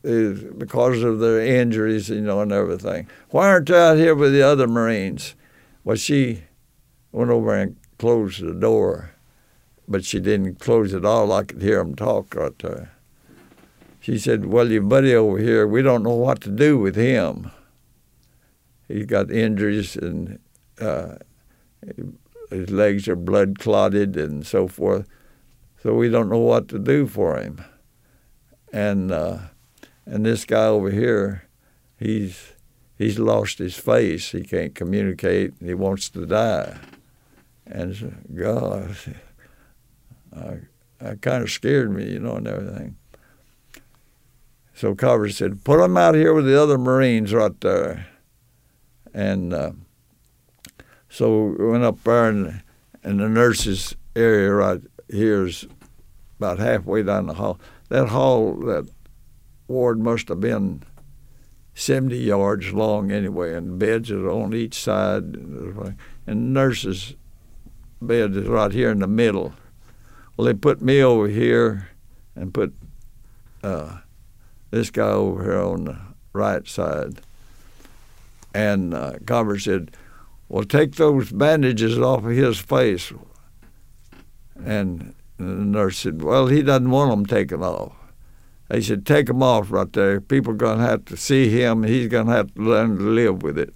[0.02, 3.09] because of their injuries, you know, and everything.
[3.31, 5.34] Why aren't you out here with the other Marines?"
[5.84, 6.44] Well, she
[7.10, 9.12] went over and closed the door,
[9.89, 11.33] but she didn't close it all.
[11.33, 12.92] I could hear them talk right there
[14.02, 17.52] she said, Well, your buddy over here, we don't know what to do with him.
[18.89, 20.41] He's got injuries and
[20.81, 21.18] uh,
[22.51, 25.07] his legs are blood clotted and so forth.
[25.81, 27.65] So we don't know what to do for him.
[28.73, 29.39] And uh,
[30.07, 31.44] and this guy over here,
[31.99, 32.52] he's
[32.97, 34.33] he's lost his face.
[34.33, 35.55] He can't communicate.
[35.60, 36.78] he wants to die.
[37.67, 38.97] And God,
[40.34, 40.59] I,
[41.01, 42.97] I kind of scared me, you know, and everything.
[44.75, 48.07] So Carver said, "Put him out here with the other Marines right there."
[49.15, 49.73] And uh,
[51.09, 52.62] so we went up there, and,
[53.05, 55.67] and the nurses' area right here is
[56.39, 57.60] about halfway down the hall.
[57.93, 58.89] That hall, that
[59.69, 60.83] ward must have been
[61.75, 65.37] 70 yards long anyway, and beds are on each side.
[66.27, 67.17] And nurses'
[68.01, 69.53] bed is right here in the middle.
[70.35, 71.91] Well, they put me over here
[72.35, 72.73] and put
[73.62, 73.99] uh,
[74.71, 75.99] this guy over here on the
[76.33, 77.21] right side.
[78.55, 79.19] And uh,
[79.59, 79.91] said,
[80.49, 83.12] Well, take those bandages off of his face.
[84.65, 85.15] And
[85.49, 87.93] the nurse said, Well, he doesn't want them taken off.
[88.69, 90.21] They said, Take them off right there.
[90.21, 91.83] People are going to have to see him.
[91.83, 93.75] He's going to have to learn to live with it.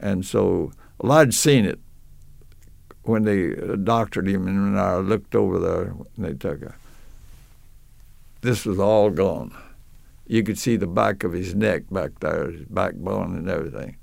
[0.00, 1.80] And so, well, I'd seen it
[3.02, 6.72] when they uh, doctored him, and I looked over there, and they took it.
[8.42, 9.56] This was all gone
[10.26, 13.96] you could see the back of his neck back there, his backbone and everything.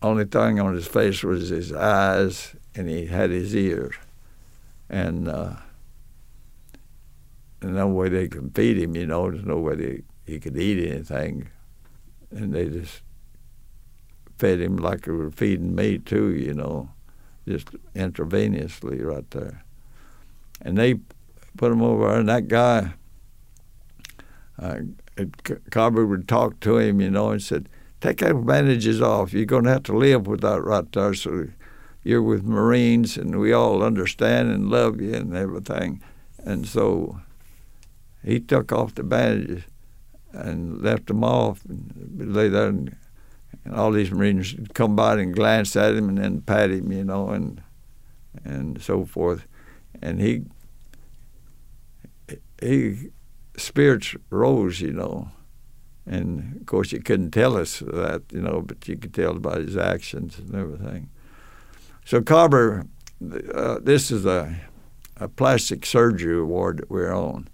[0.00, 3.94] Only thing on his face was his eyes, and he had his ears.
[4.92, 5.54] And uh,
[7.62, 9.30] no way they could feed him, you know.
[9.30, 11.48] There's no way they, he could eat anything.
[12.30, 13.02] And they just
[14.38, 16.90] fed him like they were feeding me, too, you know,
[17.48, 19.64] just intravenously right there.
[20.60, 20.96] And they
[21.56, 22.92] put him over, and that guy,
[24.60, 24.78] uh,
[25.70, 27.68] Carver would talk to him, you know, and said,
[28.00, 29.32] "Take those bandages off.
[29.32, 31.14] You're going to have to live with that right there.
[31.14, 31.48] So
[32.02, 36.02] you're with Marines, and we all understand and love you and everything."
[36.44, 37.20] And so
[38.24, 39.64] he took off the bandages
[40.32, 42.96] and left them off, and lay there, and,
[43.64, 46.90] and all these Marines would come by and glance at him and then pat him,
[46.92, 47.62] you know, and
[48.44, 49.46] and so forth.
[50.00, 50.44] And he
[52.60, 53.10] he
[53.56, 55.30] spirits rose, you know.
[56.06, 59.60] And of course, you couldn't tell us that, you know, but you could tell by
[59.60, 61.10] his actions and everything.
[62.04, 62.86] So Carver,
[63.54, 64.56] uh, this is a,
[65.16, 67.48] a plastic surgery award that we're on.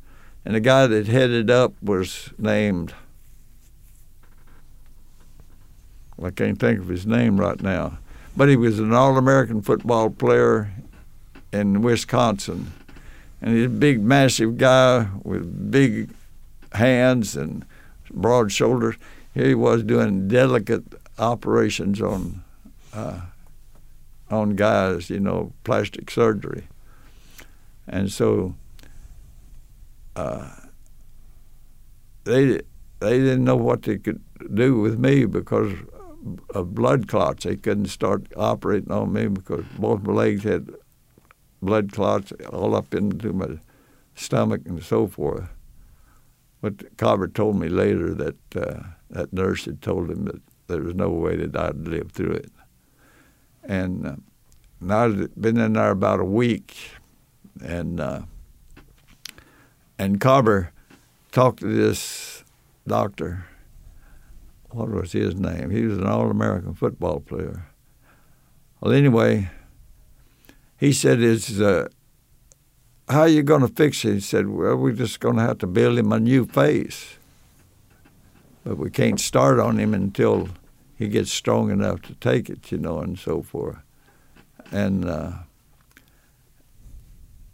[0.44, 2.94] And the guy that headed up was named,
[6.22, 7.98] I can't think of his name right now,
[8.36, 10.72] but he was an All American football player
[11.52, 12.72] in Wisconsin
[13.40, 16.10] and he's a big, massive guy with big
[16.72, 17.64] hands and
[18.10, 18.96] broad shoulders.
[19.34, 20.84] Here he was doing delicate
[21.18, 22.42] operations on
[22.92, 23.20] uh,
[24.30, 26.68] on guys, you know, plastic surgery,
[27.86, 28.54] and so
[30.16, 30.50] uh,
[32.24, 32.60] they
[33.00, 34.20] they didn't know what they could
[34.54, 35.72] do with me because
[36.54, 37.44] of blood clots.
[37.44, 40.70] They couldn't start operating on me because both my legs had
[41.62, 43.58] blood clots all up into my
[44.14, 45.48] stomach and so forth.
[46.60, 50.94] But Carver told me later that uh, that nurse had told him that there was
[50.94, 52.52] no way that I'd live through it.
[53.68, 56.76] And uh, I'd been in there about a week,
[57.62, 58.22] and uh,
[59.98, 60.72] and Carver
[61.30, 62.42] talked to this
[62.86, 63.44] doctor.
[64.70, 65.70] What was his name?
[65.70, 67.66] He was an All-American football player.
[68.80, 69.50] Well, anyway,
[70.78, 71.88] he said, "Is uh,
[73.08, 75.58] how are you going to fix it?" He said, "Well, we're just going to have
[75.58, 77.18] to build him a new face."
[78.68, 80.50] but we can't start on him until
[80.98, 83.78] he gets strong enough to take it, you know, and so forth.
[84.72, 85.32] And uh,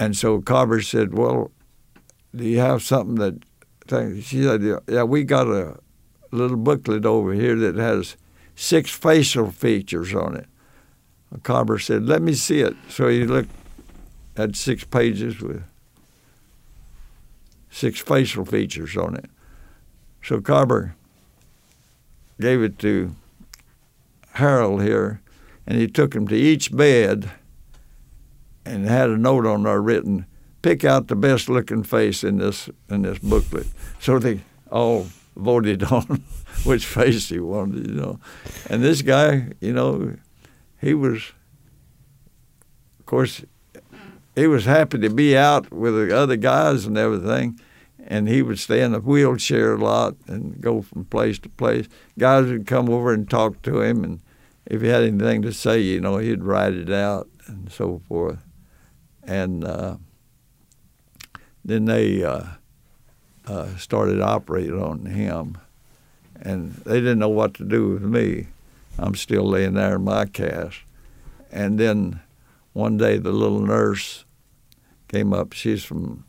[0.01, 1.53] and so Carver said, "Well,
[2.35, 3.35] do you have something that?"
[4.23, 5.79] She said, "Yeah, we got a
[6.31, 8.17] little booklet over here that has
[8.57, 10.47] six facial features on it."
[11.43, 13.51] Carver said, "Let me see it." So he looked
[14.37, 15.63] had six pages with
[17.71, 19.27] six facial features on it.
[20.23, 20.97] So Carver
[22.41, 23.15] gave it to
[24.35, 25.21] Harold here,
[25.67, 27.31] and he took him to each bed
[28.65, 30.27] and had a note on there written,
[30.63, 33.67] pick out the best looking face in this in this booklet.
[34.01, 34.41] So they
[34.71, 35.07] all
[35.37, 36.25] voted on
[36.65, 38.19] which face he wanted, you know.
[38.69, 40.17] And this guy, you know,
[40.81, 41.33] he was
[42.99, 43.45] of course
[44.35, 47.61] he was happy to be out with the other guys and everything.
[48.07, 51.89] And he would stay in a wheelchair a lot and go from place to place.
[52.19, 54.21] Guys would come over and talk to him, and
[54.67, 58.45] if he had anything to say, you know, he'd write it out and so forth.
[59.23, 59.97] And uh,
[61.65, 62.45] then they uh,
[63.47, 65.59] uh, started operating on him,
[66.41, 68.49] and they didn't know what to do with me.
[68.99, 70.81] I'm still laying there in my cast.
[71.51, 72.21] And then
[72.73, 74.25] one day the little nurse
[75.09, 75.53] came up.
[75.53, 76.25] She's from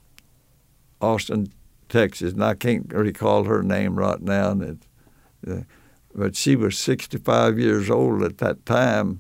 [1.02, 1.52] Austin,
[1.90, 4.52] Texas, and I can't recall her name right now.
[4.52, 4.78] And it,
[5.50, 5.64] uh,
[6.14, 9.20] but she was 65 years old at that time,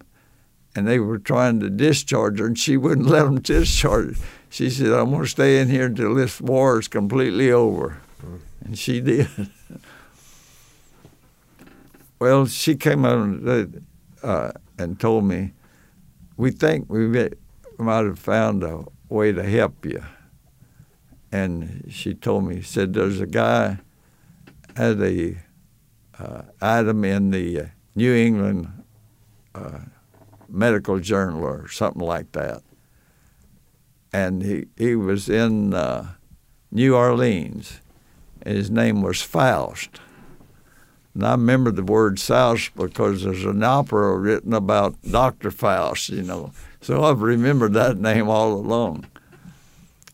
[0.76, 4.26] and they were trying to discharge her, and she wouldn't let them discharge her.
[4.50, 8.00] She said, "I'm going to stay in here until this war is completely over,"
[8.64, 9.27] and she did.
[12.19, 13.68] well, she came out
[14.24, 15.52] uh, and told me,
[16.38, 17.08] "We think we
[17.77, 20.03] might have found a way to help you."
[21.35, 23.80] And she told me, said, "There's a guy
[24.75, 25.38] had a
[26.17, 27.65] uh, item in the uh,
[27.95, 28.83] New England
[29.53, 29.80] uh,
[30.47, 32.61] Medical Journal or something like that.
[34.14, 36.14] And he, he was in uh,
[36.72, 37.81] New Orleans,
[38.41, 39.99] and his name was Faust.
[41.14, 45.51] And I remember the word Faust because there's an opera written about Dr.
[45.51, 46.51] Faust, you know.
[46.81, 49.05] So I've remembered that name all along.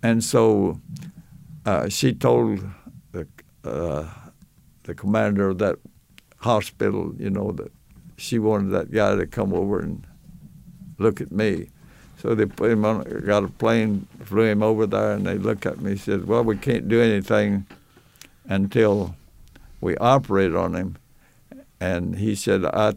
[0.03, 0.79] And so
[1.65, 2.59] uh, she told
[3.11, 3.27] the,
[3.63, 4.07] uh,
[4.83, 5.77] the commander of that
[6.37, 7.71] hospital, you know, that
[8.17, 10.05] she wanted that guy to come over and
[10.97, 11.69] look at me.
[12.17, 15.65] So they put him on, got a plane, flew him over there, and they looked
[15.65, 17.65] at me and said, Well, we can't do anything
[18.45, 19.15] until
[19.81, 20.97] we operate on him.
[21.79, 22.93] And he said, I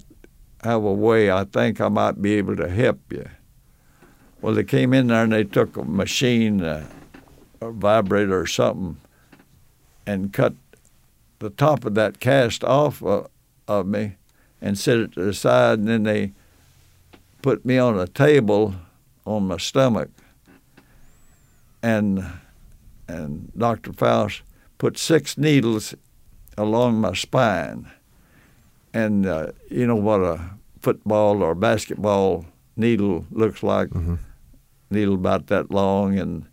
[0.63, 3.27] have a way, I think I might be able to help you.
[4.43, 6.87] Well, they came in there and they took a machine, uh,
[7.65, 8.99] a vibrator or something,
[10.07, 10.55] and cut
[11.39, 13.25] the top of that cast off uh,
[13.67, 14.17] of me
[14.61, 16.33] and set it to the side, and then they
[17.43, 18.75] put me on a table
[19.27, 20.11] on my stomach,
[21.83, 22.25] and
[23.07, 23.93] and Dr.
[23.93, 24.43] Faust
[24.79, 25.95] put six needles
[26.57, 27.91] along my spine,
[28.93, 34.17] and uh, you know what a football or basketball needle looks like, mm-hmm.
[34.91, 36.47] needle about that long and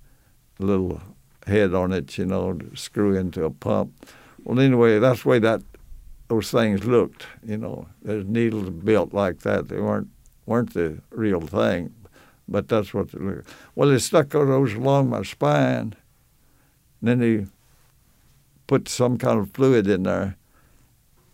[0.66, 1.02] little
[1.48, 3.94] head on it, you know, screw into a pump.
[4.44, 5.62] Well, anyway, that's the way that
[6.28, 7.26] those things looked.
[7.44, 9.68] You know, there's needles built like that.
[9.68, 10.10] They weren't
[10.46, 11.94] weren't the real thing,
[12.48, 13.50] but that's what they looked.
[13.76, 15.96] Well, they stuck those along my spine.
[17.00, 17.48] And then they
[18.68, 20.38] put some kind of fluid in there,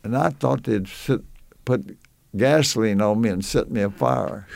[0.04, 1.22] and I thought they'd sit,
[1.66, 1.98] put
[2.36, 4.48] gasoline on me and set me afire.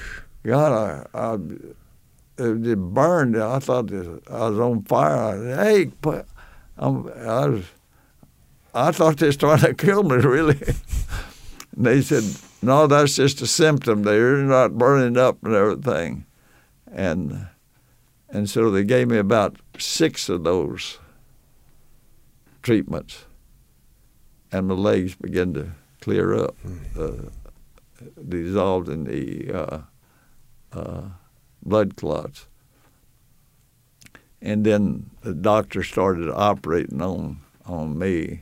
[0.43, 1.37] God, I, I
[2.41, 3.37] it burned.
[3.37, 5.53] I thought I was on fire.
[5.53, 5.91] I, hey,
[6.77, 7.65] I'm, I was
[8.73, 10.59] I thought they trying to kill me, really.
[11.75, 12.23] and they said,
[12.61, 14.03] no, that's just a symptom.
[14.03, 16.25] They're not burning up and everything.
[16.91, 17.47] And
[18.29, 20.99] and so they gave me about six of those
[22.61, 23.25] treatments,
[24.53, 26.77] and my legs began to clear up, hmm.
[26.97, 27.29] uh,
[28.29, 29.81] dissolved in the uh,
[30.71, 31.01] uh,
[31.63, 32.47] blood clots.
[34.41, 38.41] And then the doctor started operating on on me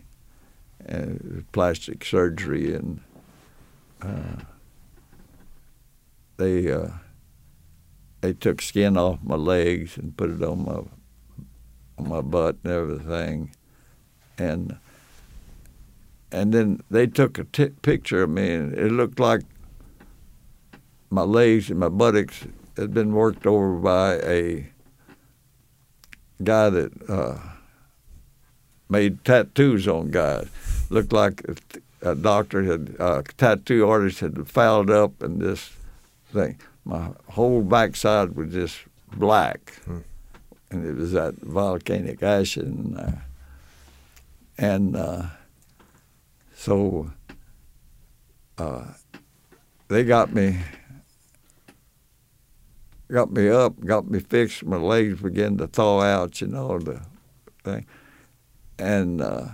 [0.88, 3.02] uh, plastic surgery, and
[4.02, 4.44] uh,
[6.38, 6.88] they uh,
[8.22, 10.82] they took skin off my legs and put it on my
[11.98, 13.54] on my butt and everything,
[14.38, 14.78] and
[16.32, 19.42] and then they took a t- picture of me, and it looked like
[21.10, 22.46] my legs and my buttocks
[22.80, 24.68] had been worked over by a
[26.44, 27.38] guy that uh,
[28.90, 30.48] made tattoos on guys.
[30.90, 35.72] looked like a, a doctor had a tattoo artist had fouled up and this
[36.34, 36.58] thing.
[36.86, 38.78] My whole backside was just
[39.16, 40.00] black, Hmm.
[40.72, 43.26] and it was that volcanic ash in there.
[44.58, 45.24] And uh,
[46.56, 47.12] so
[48.58, 48.86] uh,
[49.88, 50.58] they got me
[53.12, 54.64] got me up, got me fixed.
[54.66, 57.02] My legs began to thaw out, you know, the
[57.64, 57.86] thing.
[58.78, 59.48] And uh,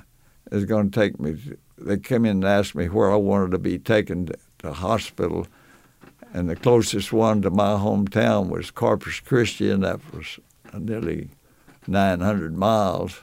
[0.52, 1.38] it was going to take me.
[1.78, 5.48] They came in and asked me where I wanted to be taken to, to hospital,
[6.34, 10.40] and the closest one to my hometown was Corpus Christi, and that was
[10.74, 11.30] nearly
[11.88, 13.22] 900 miles.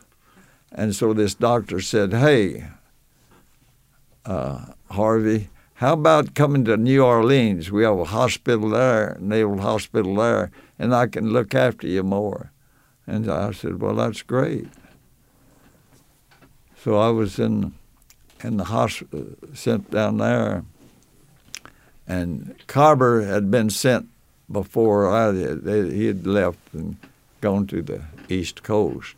[0.73, 2.69] And so this doctor said, "Hey,
[4.25, 5.49] uh, Harvey."
[5.83, 7.73] How about coming to New Orleans?
[7.73, 12.52] We have a hospital there, naval hospital there, and I can look after you more.
[13.05, 14.69] And I said, Well, that's great.
[16.81, 17.75] So I was in
[18.44, 20.65] in the hospital, sent down there,
[22.07, 24.09] and Carver had been sent
[24.49, 26.97] before I he had left and
[27.41, 29.17] gone to the East Coast,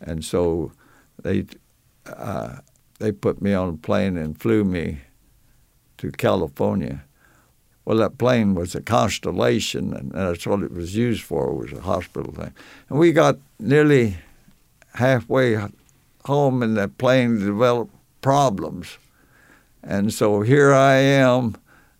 [0.00, 0.70] and so
[1.20, 1.44] they
[2.06, 2.58] uh,
[3.00, 5.00] they put me on a plane and flew me
[5.98, 7.04] to California.
[7.84, 11.50] Well, that plane was a Constellation, and that's what it was used for.
[11.50, 12.52] It was a hospital thing,
[12.88, 14.16] and we got nearly
[14.94, 15.56] halfway
[16.24, 18.98] home, and that plane developed problems,
[19.82, 21.56] and so here I am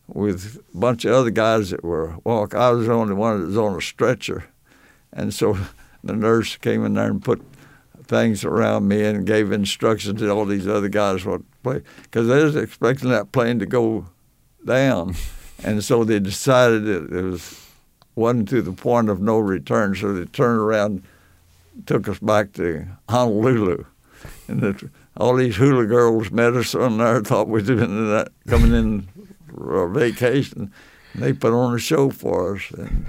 [0.08, 2.54] with a bunch of other guys that were walk.
[2.54, 4.46] I was the only one that was on a stretcher,
[5.12, 5.56] and so
[6.02, 7.44] the nurse came in there and put
[8.08, 12.28] things around me and gave instructions to all these other guys what to play because
[12.28, 14.06] they was expecting that plane to go
[14.64, 15.14] down,
[15.64, 17.62] and so they decided that it was
[18.14, 19.94] wasn't to the point of no return.
[19.94, 21.02] So they turned around,
[21.84, 23.84] took us back to Honolulu,
[24.48, 27.20] and the, all these hula girls met us on there.
[27.20, 29.08] Thought we'd been that, coming in
[29.48, 30.72] for a vacation.
[31.12, 33.06] And they put on a show for us, and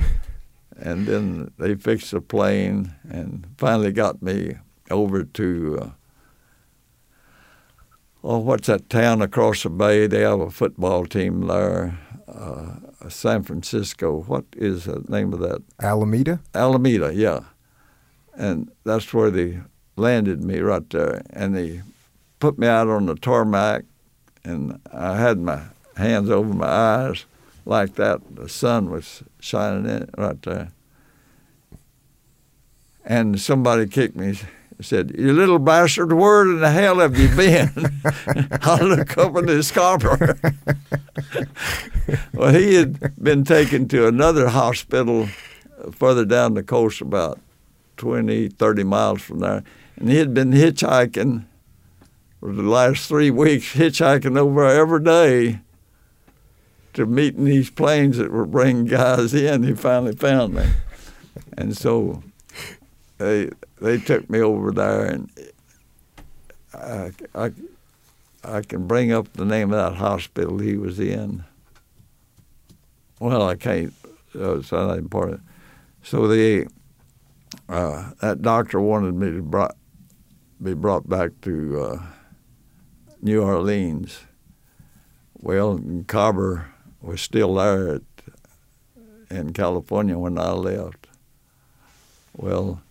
[0.80, 4.58] and then they fixed the plane and finally got me
[4.90, 5.90] over to uh,
[8.24, 10.06] oh, what's that town across the bay?
[10.06, 12.76] They have a football team there, uh,
[13.10, 14.24] San Francisco.
[14.24, 15.64] What is the name of that?
[15.82, 16.42] Alameda?
[16.54, 17.42] Alameda, yeah.
[18.36, 19.62] And that's where they
[19.96, 21.24] landed me right there.
[21.30, 21.82] And they
[22.40, 23.86] put me out on the tarmac,
[24.44, 25.64] and I had my
[25.96, 27.26] hands over my eyes
[27.66, 28.22] like that.
[28.36, 30.72] The sun was shining in right there.
[33.06, 34.38] And somebody kicked me
[34.82, 37.72] said, "You little bastard, where in the hell have you been?"
[38.62, 40.36] I look up in his scarborough.
[42.34, 45.28] well, he had been taken to another hospital
[45.92, 47.40] further down the coast, about
[47.98, 49.64] 20, 30 miles from there,
[49.98, 51.46] and he had been hitchhiking
[52.40, 55.60] for the last three weeks, hitchhiking over every day
[56.94, 59.64] to meeting these planes that were bringing guys in.
[59.64, 60.66] He finally found me,
[61.58, 62.24] and so
[63.18, 63.50] they
[63.82, 65.30] they took me over there, and
[66.74, 67.52] I, I,
[68.44, 71.44] I can bring up the name of that hospital he was in.
[73.20, 73.94] Well, I can't.
[74.36, 75.42] Uh, it's not important.
[76.04, 76.68] So the
[77.68, 79.76] uh, that doctor wanted me to brought,
[80.62, 82.02] be brought back to uh,
[83.22, 84.22] New Orleans.
[85.40, 86.68] Well, Carver
[87.02, 88.02] was still there at,
[89.30, 91.08] in California when I left.
[92.36, 92.82] Well,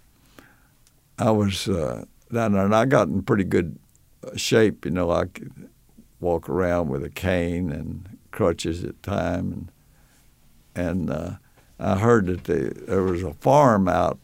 [1.19, 3.79] I was uh, down there, and I got in pretty good
[4.37, 4.85] shape.
[4.85, 5.71] You know, I could
[6.21, 9.71] walk around with a cane and crutches at time,
[10.75, 11.31] and and uh,
[11.79, 14.19] I heard that they, there was a farm out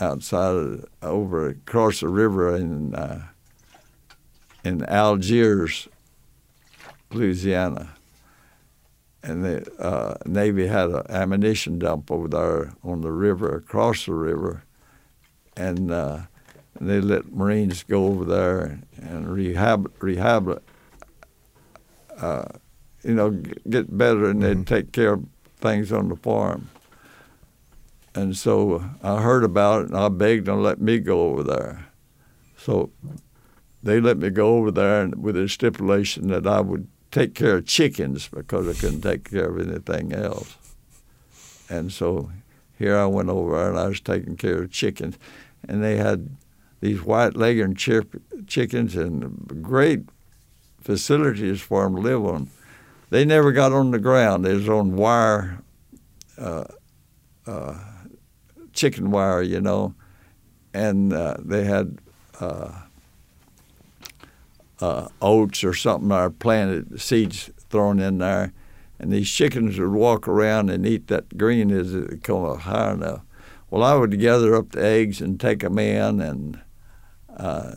[0.00, 3.26] outside of, over across the river in uh,
[4.64, 5.88] in Algiers,
[7.12, 7.94] Louisiana,
[9.22, 14.14] and the uh, Navy had an ammunition dump over there on the river across the
[14.14, 14.64] river
[15.56, 16.20] and, uh,
[16.80, 20.62] they let Marines go over there and rehab rehab
[22.18, 22.44] uh,
[23.04, 23.30] you know
[23.68, 25.26] get better and they'd take care of
[25.60, 26.70] things on the farm.
[28.14, 31.42] And so I heard about it and I begged them to let me go over
[31.42, 31.86] there.
[32.58, 32.90] So
[33.82, 37.56] they let me go over there and with a stipulation that I would take care
[37.56, 40.56] of chickens because I couldn't take care of anything else.
[41.70, 42.30] And so
[42.78, 45.16] here I went over and I was taking care of chickens,
[45.68, 46.36] and they had
[46.80, 50.00] these white leghorn chip, chickens and great
[50.80, 52.50] facilities for them to live on.
[53.10, 54.44] They never got on the ground.
[54.44, 55.62] They was on wire,
[56.38, 56.64] uh,
[57.46, 57.78] uh,
[58.72, 59.94] chicken wire, you know,
[60.74, 61.98] and uh, they had
[62.40, 62.72] uh,
[64.80, 68.52] uh, oats or something or planted seeds thrown in there,
[68.98, 72.92] and these chickens would walk around and eat that green as it come up high
[72.92, 73.22] enough.
[73.72, 76.60] Well, I would gather up the eggs and take them in and
[77.34, 77.76] uh,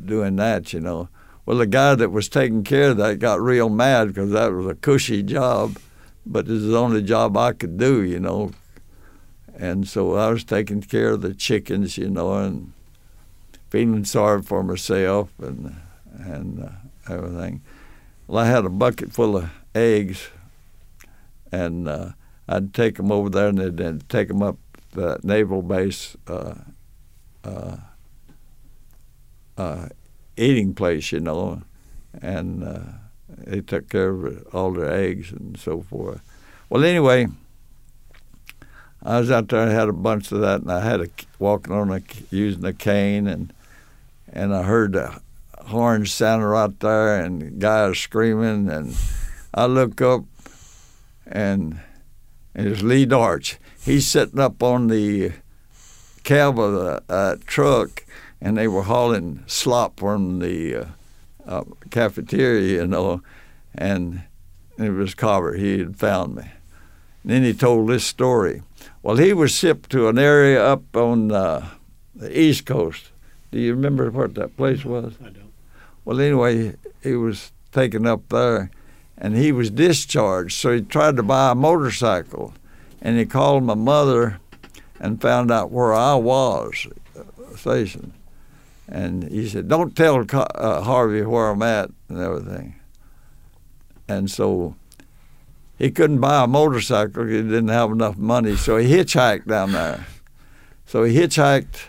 [0.00, 1.08] doing that, you know.
[1.44, 4.66] Well, the guy that was taking care of that got real mad because that was
[4.66, 5.76] a cushy job,
[6.24, 8.52] but it was the only job I could do, you know.
[9.56, 12.72] And so I was taking care of the chickens, you know, and
[13.70, 15.74] feeling sorry for myself and
[16.16, 17.62] and uh, everything.
[18.28, 20.28] Well, I had a bucket full of eggs,
[21.50, 22.10] and uh,
[22.48, 24.58] I'd take them over there and then take them up
[24.92, 26.54] the naval base uh,
[27.44, 27.76] uh,
[29.56, 29.88] uh,
[30.36, 31.62] eating place, you know,
[32.20, 36.20] and they took care of all their eggs and so forth.
[36.68, 37.28] Well, anyway,
[39.02, 39.68] I was out there.
[39.68, 41.08] I had a bunch of that, and I had a
[41.38, 43.52] walking on a using a cane, and
[44.32, 45.20] and I heard the
[45.66, 48.96] horns sounding right there, and guys screaming, and
[49.54, 50.24] I look up,
[51.26, 51.80] and,
[52.54, 53.56] and it was Lee Darch.
[53.88, 55.32] He's sitting up on the
[56.22, 58.04] cab of the uh, truck,
[58.38, 60.84] and they were hauling slop from the uh,
[61.46, 63.22] uh, cafeteria, you know,
[63.74, 64.24] and
[64.76, 65.54] it was Carver.
[65.54, 66.42] He had found me.
[67.22, 68.60] And then he told this story.
[69.02, 71.70] Well, he was shipped to an area up on uh,
[72.14, 73.10] the East Coast.
[73.50, 75.14] Do you remember what that place was?
[75.18, 75.54] I don't.
[76.04, 78.70] Well, anyway, he was taken up there,
[79.16, 80.58] and he was discharged.
[80.58, 82.52] So he tried to buy a motorcycle,
[83.00, 84.40] and he called my mother
[85.00, 86.86] and found out where I was
[87.16, 88.12] uh, stationed.
[88.88, 92.74] And he said, "Don't tell uh, Harvey where I'm at and everything."
[94.08, 94.76] And so
[95.78, 98.56] he couldn't buy a motorcycle; he didn't have enough money.
[98.56, 100.06] So he hitchhiked down there.
[100.86, 101.88] So he hitchhiked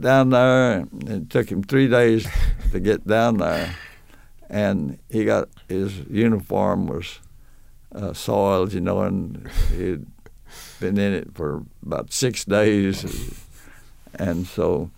[0.00, 2.26] down there, and it took him three days
[2.72, 3.76] to get down there.
[4.48, 7.20] And he got his uniform was
[7.94, 10.06] uh, soiled, you know, and he'd
[10.80, 13.04] been in it for about six days,
[14.14, 14.90] and so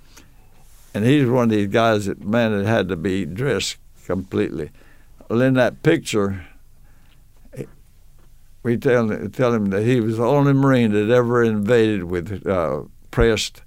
[0.95, 4.71] and he's one of these guys that man that had to be dressed completely.
[5.29, 6.47] Well, in that picture,
[8.63, 12.83] we tell tell him that he was the only Marine that ever invaded with uh,
[13.11, 13.63] pressed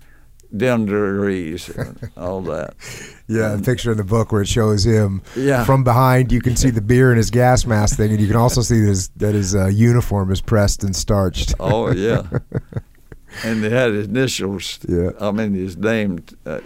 [0.57, 2.75] dungarees and all that.
[3.27, 5.65] Yeah, a picture in the book where it shows him Yeah.
[5.65, 6.31] from behind.
[6.31, 8.79] You can see the beer in his gas mask thing, and you can also see
[8.81, 11.55] that his, that his uh, uniform is pressed and starched.
[11.59, 12.21] Oh yeah,
[13.43, 14.77] and they had his initials.
[14.87, 15.09] Yeah.
[15.19, 16.59] I mean his name uh,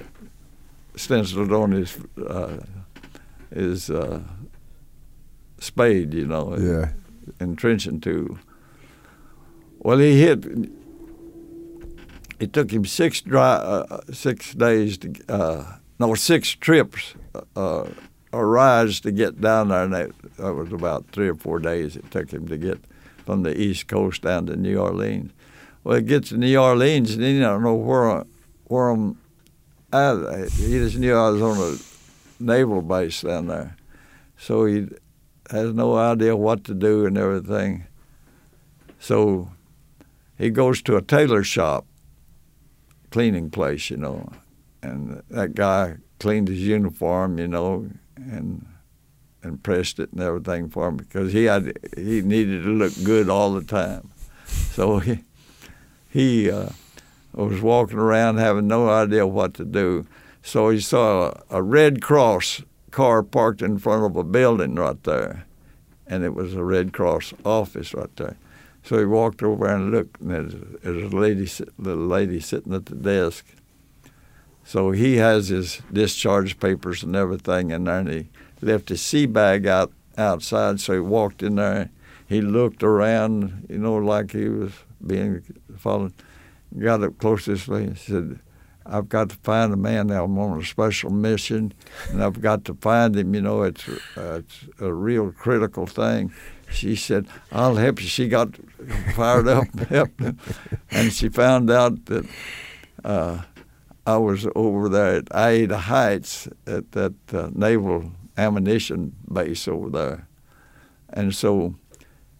[0.97, 2.57] stenciled on his uh,
[3.55, 4.19] his uh,
[5.59, 6.91] spade, you know, Yeah.
[7.39, 8.37] and trenching tool.
[9.79, 10.45] Well, he hit.
[12.39, 17.15] It took him six dry, uh, six days to, uh, no, six trips,
[17.55, 17.85] uh,
[18.31, 21.95] or rides to get down there, and that, that was about three or four days
[21.95, 22.79] it took him to get
[23.25, 25.31] from the East Coast down to New Orleans.
[25.83, 28.23] Well, he gets to New Orleans, and he don't know where
[28.65, 29.17] where I'm
[29.91, 30.49] at.
[30.51, 33.75] He just knew I was on a naval base down there,
[34.37, 34.87] so he
[35.49, 37.85] has no idea what to do and everything.
[38.99, 39.49] So
[40.37, 41.85] he goes to a tailor shop,
[43.11, 44.31] cleaning place, you know,
[44.81, 48.65] and that guy cleaned his uniform, you know, and
[49.41, 53.29] and pressed it and everything for him because he had he needed to look good
[53.29, 54.09] all the time.
[54.45, 55.23] So he
[56.09, 56.69] he uh,
[57.33, 60.05] was walking around having no idea what to do.
[60.41, 65.01] So he saw a, a Red Cross car parked in front of a building right
[65.03, 65.45] there,
[66.07, 68.37] and it was a Red Cross office right there.
[68.83, 70.29] So he walked over and looked, and
[70.81, 73.45] there's, a lady, little lady sitting at the desk.
[74.63, 78.29] So he has his discharge papers and everything in there, and he
[78.61, 80.79] left his sea bag out outside.
[80.79, 81.89] So he walked in there.
[82.27, 84.73] He looked around, you know, like he was
[85.05, 85.43] being
[85.77, 86.13] followed.
[86.77, 88.39] Got up close to this lady and said,
[88.85, 90.25] I've got to find a man now.
[90.25, 91.73] I'm on a special mission,
[92.09, 93.33] and I've got to find him.
[93.35, 96.31] You know, it's uh, it's a real critical thing.
[96.71, 98.55] She said, "I'll help you." She got
[99.15, 100.37] fired up, helped him,
[100.91, 102.25] and she found out that
[103.03, 103.41] uh,
[104.05, 110.27] I was over there at Aiea Heights at that uh, naval ammunition base over there,
[111.09, 111.75] and so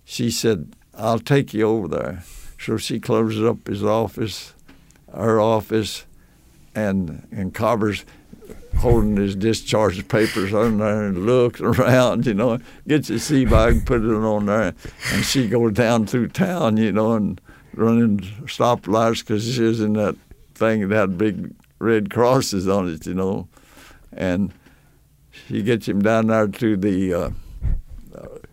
[0.03, 2.23] she said, "I'll take you over there."
[2.59, 4.53] So she closes up his office,
[5.13, 6.05] her office,
[6.75, 8.05] and and Carver's
[8.79, 13.85] holding his discharge papers on there and looking around, you know, gets his sea bag,
[13.85, 14.73] put it on there,
[15.11, 17.41] and she goes down through town, you know, and
[17.73, 20.15] running stoplights because she was in that
[20.55, 23.47] thing that had big red crosses on it, you know,
[24.13, 24.53] and
[25.31, 27.29] she gets him down there to the uh,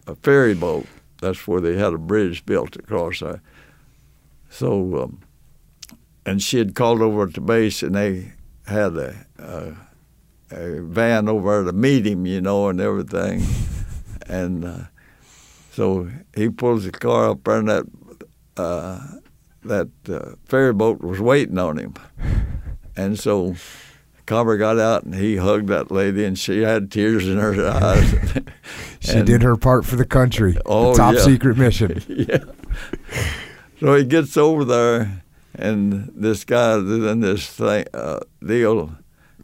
[0.06, 0.86] a ferry boat.
[1.20, 3.40] That's where they had a bridge built across there.
[4.50, 5.20] So, um,
[6.24, 8.32] and she had called over at the base, and they
[8.66, 9.76] had a, a
[10.50, 13.42] van over to meet him, you know, and everything.
[14.26, 14.78] and uh,
[15.72, 17.84] so he pulls the car up there, and that
[18.56, 19.00] uh,
[19.64, 21.94] that uh, ferry boat was waiting on him.
[22.98, 23.56] And so
[24.24, 28.10] Carver got out and he hugged that lady, and she had tears in her eyes.
[29.00, 30.56] she and, did her part for the country.
[30.64, 31.20] Oh, the top yeah.
[31.20, 32.02] secret mission.
[32.08, 32.44] yeah.
[33.80, 35.22] So he gets over there,
[35.54, 38.96] and this guy in this thing, uh, deal,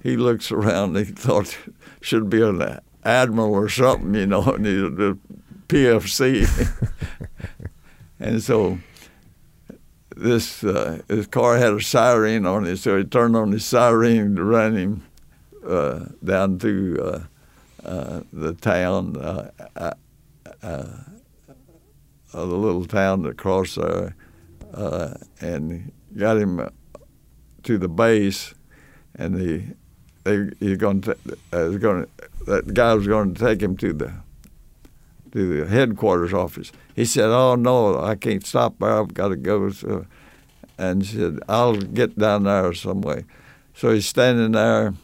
[0.02, 0.96] he looks around.
[0.96, 1.56] He thought
[2.00, 5.18] should be an admiral or something, you know, and he's the
[5.68, 6.48] PFC.
[8.20, 8.78] and so
[10.16, 14.36] this uh, his car had a siren on it, so he turned on his siren
[14.36, 15.02] to run him
[15.66, 19.50] uh, down to uh, uh the town, uh,
[20.62, 20.94] uh,
[22.32, 24.14] the little town across there,
[25.40, 26.68] and got him
[27.62, 28.54] to the base,
[29.14, 29.62] and the
[30.24, 31.16] they uh, he's going to
[31.52, 32.06] was going
[32.46, 34.12] that guy was going to take him to the
[35.32, 36.72] to the headquarters office.
[36.94, 39.00] He said, "Oh no, I can't stop there.
[39.00, 40.06] I've got to go." So,
[40.78, 43.24] and he said, "I'll get down there some way."
[43.74, 44.94] So he's standing there,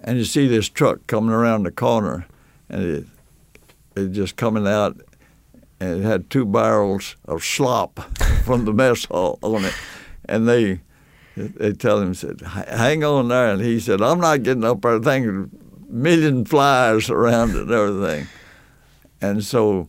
[0.00, 2.26] and you see this truck coming around the corner,
[2.68, 3.06] and it
[3.94, 5.00] it just coming out,
[5.78, 8.00] and it had two barrels of slop
[8.44, 9.74] from the mess hall on it,
[10.24, 10.80] and they
[11.36, 15.00] they tell him said, "Hang on there," and he said, "I'm not getting up there.
[15.00, 15.50] Thing,
[15.88, 18.28] million flies around and everything."
[19.20, 19.88] And so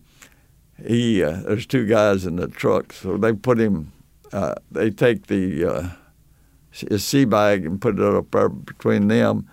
[0.83, 3.91] he, uh, there's two guys in the truck, so they put him,
[4.31, 5.89] uh, they take the uh,
[6.71, 9.47] his sea bag and put it up there between them,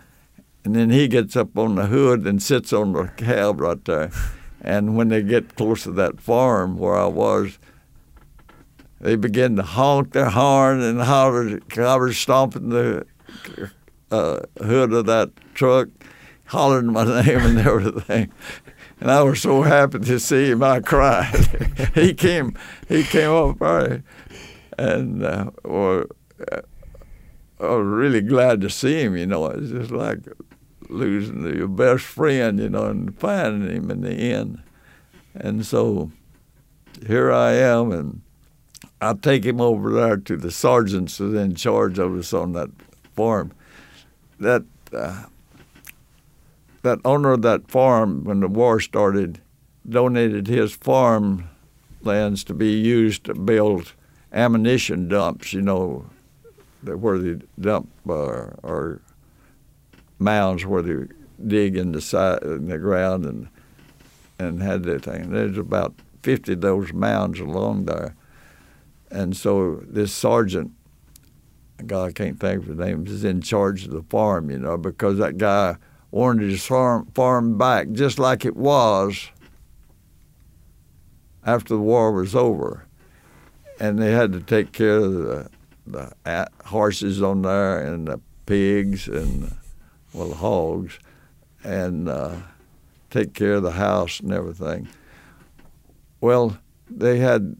[0.65, 4.11] and then he gets up on the hood and sits on the cab right there.
[4.61, 7.59] And when they get close to that farm where I was,
[9.03, 13.07] they begin to honk their horn and holler, holler stomping the
[14.11, 15.89] uh, hood of that truck,
[16.47, 18.33] hollering my name and everything
[19.03, 20.63] and I was so happy to see him.
[20.63, 21.35] I cried.
[21.95, 22.57] he came,
[22.89, 24.05] he came up there,
[24.79, 26.05] and uh, well,
[26.53, 26.61] uh,
[27.59, 29.17] I was really glad to see him.
[29.17, 30.21] You know, it's just like
[30.89, 34.63] losing your best friend, you know, and finding him in the end.
[35.35, 36.13] And so
[37.05, 38.23] here I am, and
[39.03, 42.71] I take him over there to the sergeants that in charge of us on that
[43.17, 43.53] farm.
[44.39, 45.25] That uh,
[46.83, 49.41] that owner of that farm, when the war started,
[49.89, 51.49] donated his farm
[52.03, 53.93] lands to be used to build
[54.33, 56.07] ammunition dumps, you know,
[56.85, 59.01] where they dump uh, or
[60.19, 61.07] mounds where they
[61.45, 63.49] dig in the side in the ground and
[64.39, 65.31] and had that thing.
[65.31, 68.15] There's about fifty of those mounds along there,
[69.13, 70.73] and so this sergeant,
[71.87, 74.79] God, I can't think of his name, is in charge of the farm, you know,
[74.79, 75.77] because that guy
[76.11, 79.31] wanted his farm, farm back just like it was
[81.45, 82.87] after the war was over.
[83.79, 85.51] And they had to take care of the,
[85.87, 89.55] the horses on there and the pigs and,
[90.15, 90.99] well, the hogs
[91.65, 92.37] and uh,
[93.11, 94.89] take care of the house and everything.
[96.21, 96.57] Well,
[96.89, 97.57] they had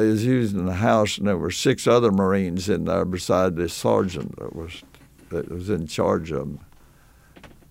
[0.00, 3.68] they was using the house, and there were six other Marines in there beside the
[3.68, 4.82] sergeant that was
[5.28, 6.60] that was in charge of them.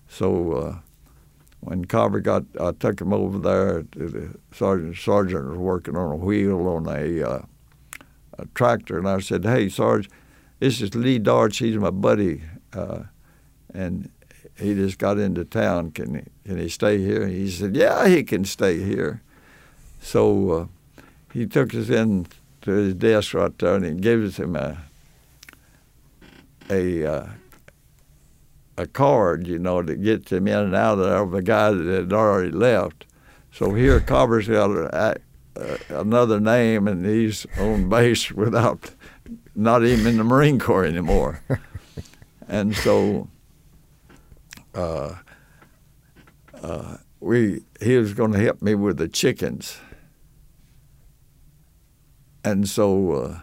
[0.08, 0.78] So uh,
[1.60, 3.82] when Carver got, I took him over there.
[3.82, 7.42] The sergeant sergeant was working on a wheel on a, uh,
[8.38, 10.08] a tractor, and I said, "Hey, Sarge,
[10.60, 11.58] this is Lee Darch.
[11.58, 12.42] He's my buddy,
[12.72, 13.02] uh,
[13.74, 14.08] and
[14.56, 15.90] he just got into town.
[15.90, 19.20] Can he, can he stay here?" He said, "Yeah, he can stay here."
[20.00, 20.66] So uh,
[21.32, 22.26] he took us in
[22.62, 24.78] to his desk right there, and he gave him a
[26.68, 27.26] a uh,
[28.76, 32.12] a card, you know, that gets him in and out of a guy that had
[32.12, 33.04] already left.
[33.52, 35.20] So here Carver's got a,
[35.56, 38.90] a, another name, and he's on base without
[39.54, 41.42] not even in the Marine Corps anymore.
[42.48, 43.28] and so
[44.74, 45.14] uh,
[46.62, 49.78] uh, we he was going to help me with the chickens.
[52.44, 53.40] And so uh,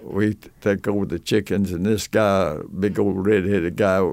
[0.00, 4.10] we take over the chickens, and this guy, big old red-headed guy,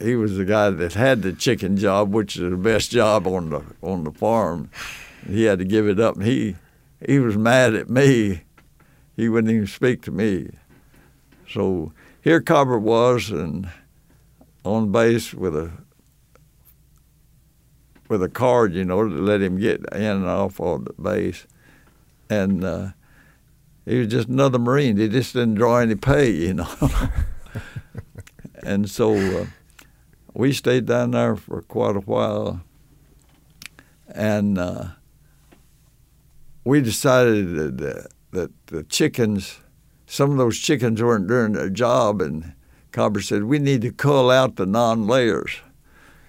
[0.00, 3.50] he was the guy that had the chicken job, which is the best job on
[3.50, 4.70] the on the farm.
[5.26, 6.56] He had to give it up, and he
[7.06, 8.42] he was mad at me.
[9.16, 10.50] He wouldn't even speak to me.
[11.48, 11.92] So
[12.22, 13.70] here Carver was, and
[14.64, 15.70] on base with a
[18.08, 21.46] with a card, you know, to let him get in and off on the base,
[22.28, 22.88] and uh,
[23.84, 24.96] he was just another Marine.
[24.96, 26.68] He just didn't draw any pay, you know.
[28.62, 29.46] and so uh,
[30.34, 32.60] we stayed down there for quite a while,
[34.08, 34.88] and uh,
[36.64, 39.60] we decided that, that the chickens,
[40.06, 42.54] some of those chickens weren't doing their job, and
[42.90, 45.60] Cobber said we need to cull out the non-layers.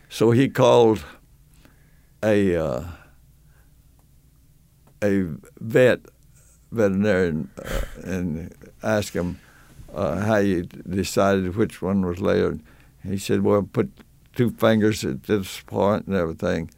[0.09, 1.03] So he called
[2.23, 2.83] a uh,
[5.07, 5.27] a
[5.59, 6.01] vet
[6.71, 8.53] veterinarian uh, and
[8.83, 9.39] asked him
[9.93, 12.59] uh, how you decided which one was layered.
[13.03, 13.89] He said, "Well, put
[14.35, 16.69] two fingers at this point and everything."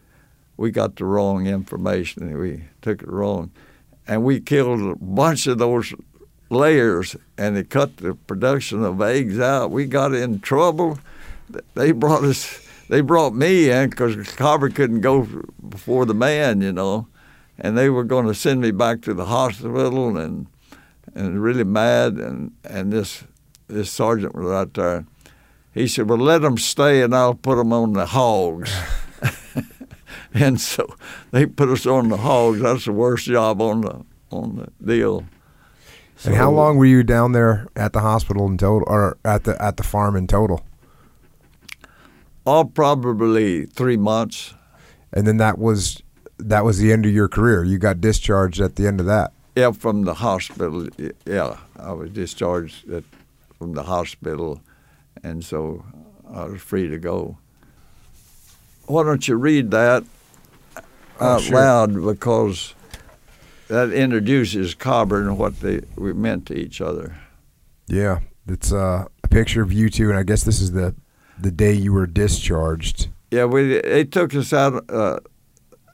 [0.58, 2.38] We got the wrong information.
[2.38, 3.52] We took it wrong,
[4.08, 5.94] and we killed a bunch of those
[6.50, 9.72] layers, and it cut the production of eggs out.
[9.72, 11.00] We got in trouble.
[11.74, 12.66] They brought us.
[12.90, 15.28] They brought me in because Cobber couldn't go
[15.68, 17.08] before the man, you know
[17.60, 20.48] and they were going to send me back to the hospital and
[21.16, 23.24] and really mad and and this
[23.68, 25.06] this sergeant was out there.
[25.74, 28.76] He said, "Well, let them stay, and I'll put them on the hogs."
[30.34, 30.88] and so
[31.32, 32.60] they put us on the hogs.
[32.60, 35.26] That's the worst job on the on the deal.
[36.16, 39.44] So, and how long were you down there at the hospital in total, or at
[39.44, 40.66] the at the farm in total?
[42.46, 44.56] All probably three months.
[45.12, 46.04] And then that was
[46.40, 47.64] that was the end of your career.
[47.64, 49.34] You got discharged at the end of that.
[49.56, 50.88] Yeah, from the hospital.
[51.26, 53.04] Yeah, I was discharged at,
[53.58, 54.62] from the hospital,
[55.24, 55.84] and so
[56.34, 57.38] I was free to go.
[58.86, 60.04] Why don't you read that
[61.20, 61.56] oh, out sure.
[61.56, 62.74] loud because
[63.68, 67.16] that introduces Cobber and what they we meant to each other.
[67.88, 70.96] Yeah, it's uh, a picture of you two, and I guess this is the
[71.38, 73.10] the day you were discharged.
[73.32, 74.90] Yeah, we they took us out.
[74.90, 75.20] Uh,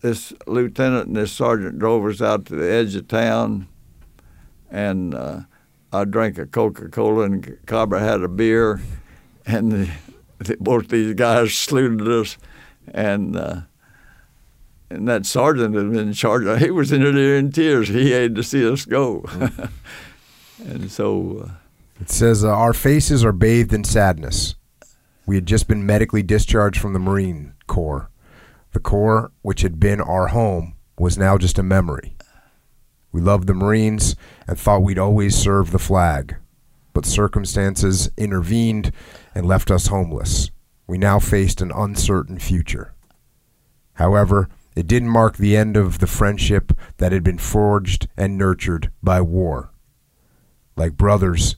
[0.06, 3.68] this lieutenant and this sergeant drove us out to the edge of town,
[4.70, 5.42] and uh,
[5.92, 8.82] I drank a Coca Cola, and Cobber had a beer,
[9.48, 9.90] and the,
[10.38, 12.38] the, both these guys saluted us,
[12.94, 13.62] and uh,
[14.92, 16.62] and that sergeant had been in charge.
[16.62, 17.88] He was in there in tears.
[17.88, 19.26] He had to see us go,
[20.64, 21.48] and so.
[21.48, 21.52] Uh,
[22.00, 24.54] it says uh, our faces are bathed in sadness.
[25.26, 28.12] We had just been medically discharged from the Marine Corps.
[28.76, 32.18] The Corps, which had been our home, was now just a memory.
[33.14, 34.18] We loved the Marines
[34.50, 36.36] and thought we'd always serve the flag,
[36.92, 38.92] but circumstances intervened
[39.34, 40.52] and left us homeless.
[40.88, 42.94] We now faced an uncertain future.
[43.94, 48.92] However, it didn't mark the end of the friendship that had been forged and nurtured
[49.02, 49.72] by war.
[50.76, 51.56] Like brothers,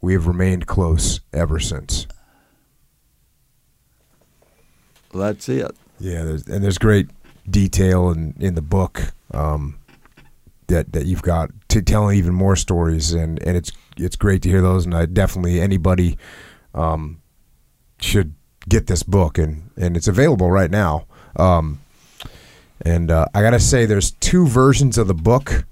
[0.00, 2.08] we have remained close ever since.
[5.14, 5.76] That's it.
[6.02, 7.10] Yeah, there's, and there's great
[7.48, 9.78] detail in, in the book um,
[10.66, 14.48] that that you've got to tell even more stories, and, and it's it's great to
[14.48, 14.84] hear those.
[14.84, 16.18] And I definitely anybody
[16.74, 17.22] um,
[18.00, 18.34] should
[18.68, 21.06] get this book, and and it's available right now.
[21.36, 21.80] Um,
[22.84, 25.66] and uh, I gotta say, there's two versions of the book,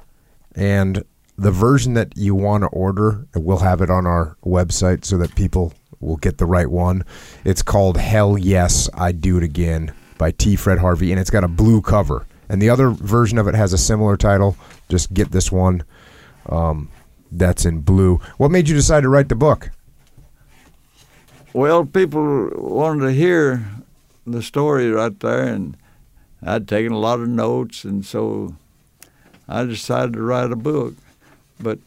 [0.54, 1.02] and
[1.36, 5.34] the version that you want to order, we'll have it on our website so that
[5.34, 7.04] people will get the right one.
[7.44, 10.54] It's called Hell Yes, I Do It Again by T.
[10.54, 12.26] Fred Harvey, and it's got a blue cover.
[12.50, 14.54] And the other version of it has a similar title.
[14.90, 15.82] Just get this one.
[16.46, 16.90] Um,
[17.32, 18.20] that's in blue.
[18.36, 19.70] What made you decide to write the book?
[21.54, 23.64] Well, people wanted to hear
[24.26, 25.74] the story right there, and
[26.42, 28.56] I'd taken a lot of notes, and so
[29.48, 30.96] I decided to write a book.
[31.58, 31.78] But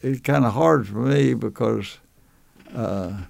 [0.00, 1.98] it's kind of hard for me because
[2.74, 3.24] uh,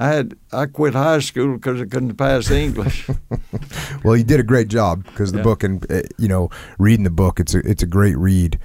[0.00, 3.06] I had I quit high school because I couldn't pass English.
[4.04, 5.44] well, you did a great job because the yeah.
[5.44, 6.48] book and uh, you know
[6.78, 8.58] reading the book it's a it's a great read.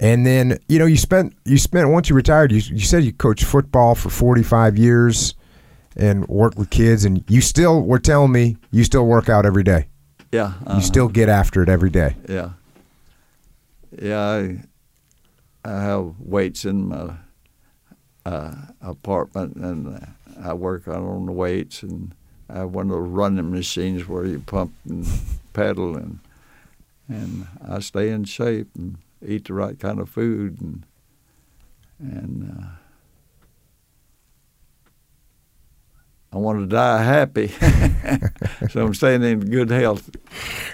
[0.00, 3.12] And then you know you spent you spent once you retired you you said you
[3.12, 5.34] coached football for 45 years
[5.94, 9.64] and worked with kids and you still were telling me you still work out every
[9.64, 9.88] day.
[10.32, 10.54] Yeah.
[10.66, 12.16] Uh, you still get after it every day.
[12.26, 12.52] Yeah.
[14.00, 14.58] Yeah, I,
[15.66, 17.16] I have weights in my
[18.24, 20.06] uh, apartment and uh,
[20.42, 22.14] I work on the weights and
[22.48, 25.06] I have one of those running machines where you pump and
[25.52, 26.18] pedal and
[27.08, 30.86] and I stay in shape and eat the right kind of food and
[31.98, 32.66] and uh,
[36.32, 37.48] I want to die happy,
[38.70, 40.10] so I'm staying in good health.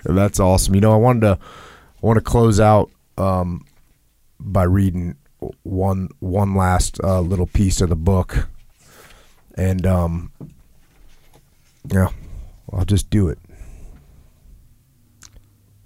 [0.04, 0.76] That's awesome.
[0.76, 3.66] You know, I wanted to I want to close out um,
[4.38, 5.16] by reading
[5.64, 8.48] one one last uh, little piece of the book
[9.58, 10.32] and um,
[11.90, 12.08] yeah,
[12.72, 13.38] I'll just do it.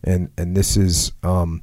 [0.05, 1.62] and and this is um,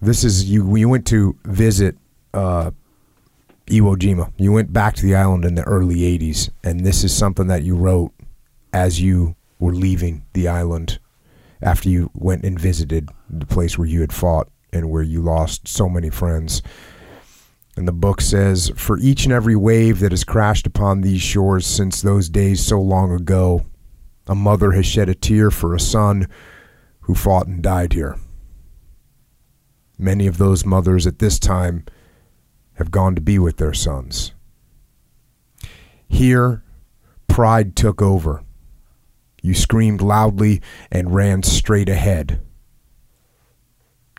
[0.00, 0.76] this is you.
[0.76, 1.96] You went to visit
[2.34, 2.70] uh,
[3.66, 4.32] Iwo Jima.
[4.36, 7.62] You went back to the island in the early '80s, and this is something that
[7.62, 8.12] you wrote
[8.72, 10.98] as you were leaving the island
[11.60, 15.68] after you went and visited the place where you had fought and where you lost
[15.68, 16.62] so many friends.
[17.76, 21.66] And the book says, For each and every wave that has crashed upon these shores
[21.66, 23.64] since those days so long ago,
[24.26, 26.28] a mother has shed a tear for a son
[27.00, 28.16] who fought and died here.
[29.98, 31.84] Many of those mothers at this time
[32.74, 34.32] have gone to be with their sons.
[36.08, 36.62] Here,
[37.26, 38.42] pride took over.
[39.42, 40.60] You screamed loudly
[40.90, 42.40] and ran straight ahead.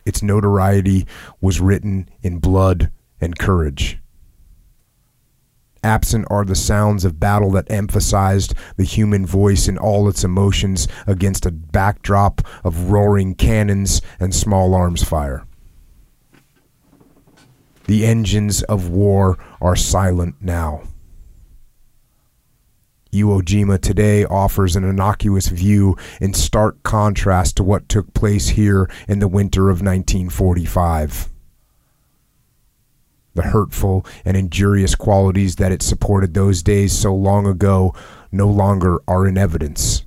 [0.06, 1.06] Its notoriety
[1.40, 2.92] was written in blood
[3.24, 4.00] and courage.
[5.84, 10.88] Absent are the sounds of battle that emphasized the human voice in all its emotions
[11.08, 15.46] against a backdrop of roaring cannons and small arms fire.
[17.86, 20.84] The engines of war are silent now.
[23.12, 28.90] Iwo Jima today offers an innocuous view in stark contrast to what took place here
[29.08, 31.33] in the winter of 1945.
[33.36, 37.96] The hurtful and injurious qualities that it supported those days so long ago
[38.32, 40.06] no longer are in evidence.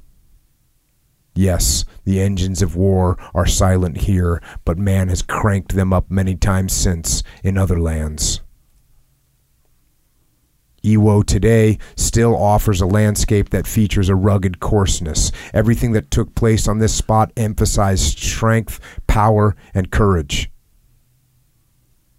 [1.34, 6.34] Yes, the engines of war are silent here, but man has cranked them up many
[6.34, 8.40] times since in other lands.
[10.82, 15.32] Iwo today still offers a landscape that features a rugged coarseness.
[15.52, 20.48] Everything that took place on this spot emphasized strength, power, and courage.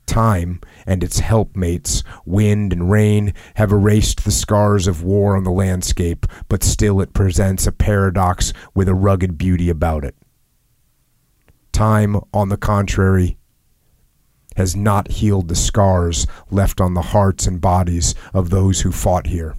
[0.07, 5.51] Time and its helpmates, wind and rain, have erased the scars of war on the
[5.51, 10.15] landscape, but still it presents a paradox with a rugged beauty about it.
[11.71, 13.37] Time, on the contrary,
[14.55, 19.27] has not healed the scars left on the hearts and bodies of those who fought
[19.27, 19.55] here.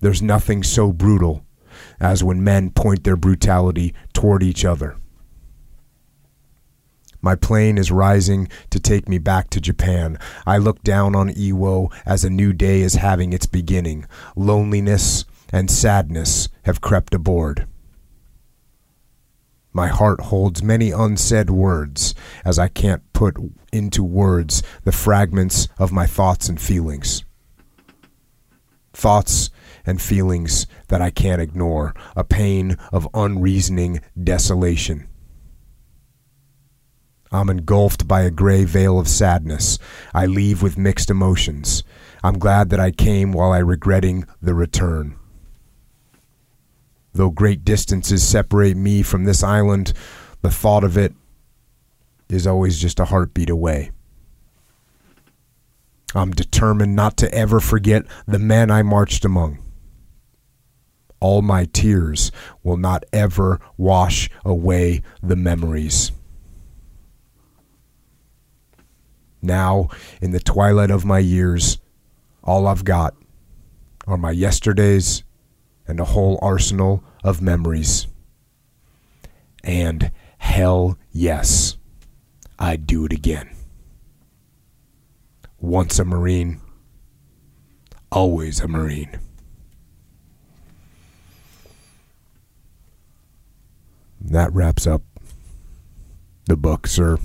[0.00, 1.44] There's nothing so brutal
[2.00, 4.96] as when men point their brutality toward each other.
[7.26, 10.16] My plane is rising to take me back to Japan.
[10.46, 14.06] I look down on Iwo as a new day is having its beginning.
[14.36, 17.66] Loneliness and sadness have crept aboard.
[19.72, 22.14] My heart holds many unsaid words,
[22.44, 23.36] as I can't put
[23.72, 27.24] into words the fragments of my thoughts and feelings.
[28.92, 29.50] Thoughts
[29.84, 35.08] and feelings that I can't ignore, a pain of unreasoning desolation.
[37.32, 39.78] I'm engulfed by a gray veil of sadness.
[40.14, 41.82] I leave with mixed emotions.
[42.22, 45.16] I'm glad that I came while I regretting the return.
[47.12, 49.92] Though great distances separate me from this island,
[50.42, 51.14] the thought of it
[52.28, 53.90] is always just a heartbeat away.
[56.14, 59.58] I'm determined not to ever forget the men I marched among.
[61.20, 62.30] All my tears
[62.62, 66.12] will not ever wash away the memories.
[69.46, 71.78] Now, in the twilight of my years,
[72.42, 73.14] all I've got
[74.04, 75.22] are my yesterdays
[75.86, 78.08] and a whole arsenal of memories.
[79.62, 81.76] And hell yes,
[82.58, 83.48] I'd do it again.
[85.60, 86.60] Once a Marine,
[88.10, 89.20] always a Marine.
[94.20, 95.02] That wraps up
[96.46, 97.18] the book, sir.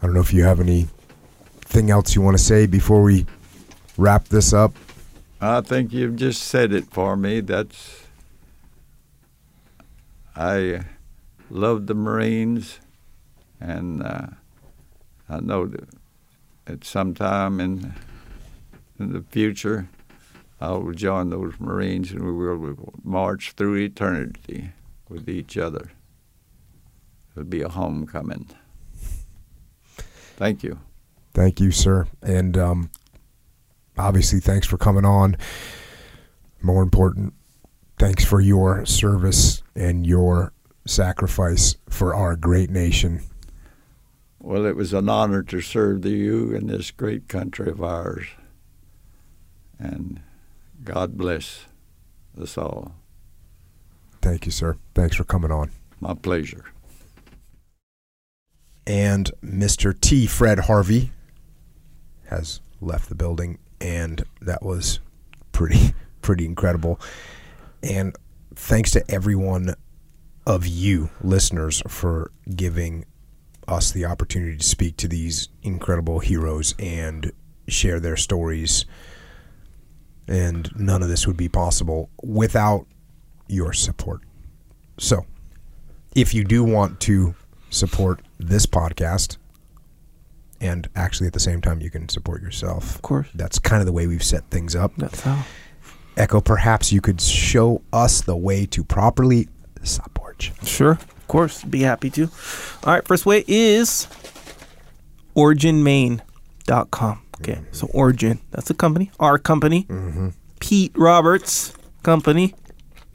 [0.00, 3.26] I don't know if you have anything else you want to say before we
[3.98, 4.72] wrap this up.
[5.42, 7.40] I think you've just said it for me.
[7.40, 8.04] That's
[10.34, 10.80] I
[11.50, 12.78] love the Marines,
[13.60, 14.28] and uh,
[15.28, 15.88] I know that
[16.66, 17.94] at some time in
[18.98, 19.88] in the future,
[20.60, 24.70] I will join those Marines, and we will march through eternity
[25.08, 25.90] with each other.
[27.32, 28.50] It'll be a homecoming.
[30.40, 30.78] Thank you.
[31.34, 32.08] Thank you, sir.
[32.22, 32.90] And um,
[33.98, 35.36] obviously, thanks for coming on.
[36.62, 37.34] More important,
[37.98, 40.54] thanks for your service and your
[40.86, 43.20] sacrifice for our great nation.
[44.38, 48.24] Well, it was an honor to serve you in this great country of ours.
[49.78, 50.22] And
[50.82, 51.66] God bless
[52.40, 52.94] us all.
[54.22, 54.78] Thank you, sir.
[54.94, 55.70] Thanks for coming on.
[56.00, 56.64] My pleasure.
[58.90, 59.98] And Mr.
[59.98, 60.26] T.
[60.26, 61.12] Fred Harvey
[62.24, 64.98] has left the building, and that was
[65.52, 67.00] pretty pretty incredible.
[67.84, 68.16] And
[68.52, 69.76] thanks to everyone
[70.44, 73.04] of you listeners for giving
[73.68, 77.30] us the opportunity to speak to these incredible heroes and
[77.68, 78.86] share their stories.
[80.26, 82.88] And none of this would be possible without
[83.46, 84.22] your support.
[84.98, 85.26] So,
[86.16, 87.36] if you do want to
[87.70, 89.36] support this podcast,
[90.60, 93.28] and actually at the same time you can support yourself, Of course.
[93.34, 94.92] that's kind of the way we've set things up.
[94.96, 95.44] That's how.
[96.16, 99.48] Echo, perhaps you could show us the way to properly
[99.82, 100.50] support.
[100.64, 100.92] Sure.
[100.92, 101.64] Of course.
[101.64, 102.24] Be happy to.
[102.84, 103.06] All right.
[103.06, 104.06] First way is
[105.36, 107.22] originmaine.com.
[107.40, 107.52] Okay.
[107.52, 107.64] Mm-hmm.
[107.72, 109.10] So Origin, that's a company.
[109.18, 109.84] Our company.
[109.84, 110.28] Mm-hmm.
[110.58, 112.54] Pete Roberts company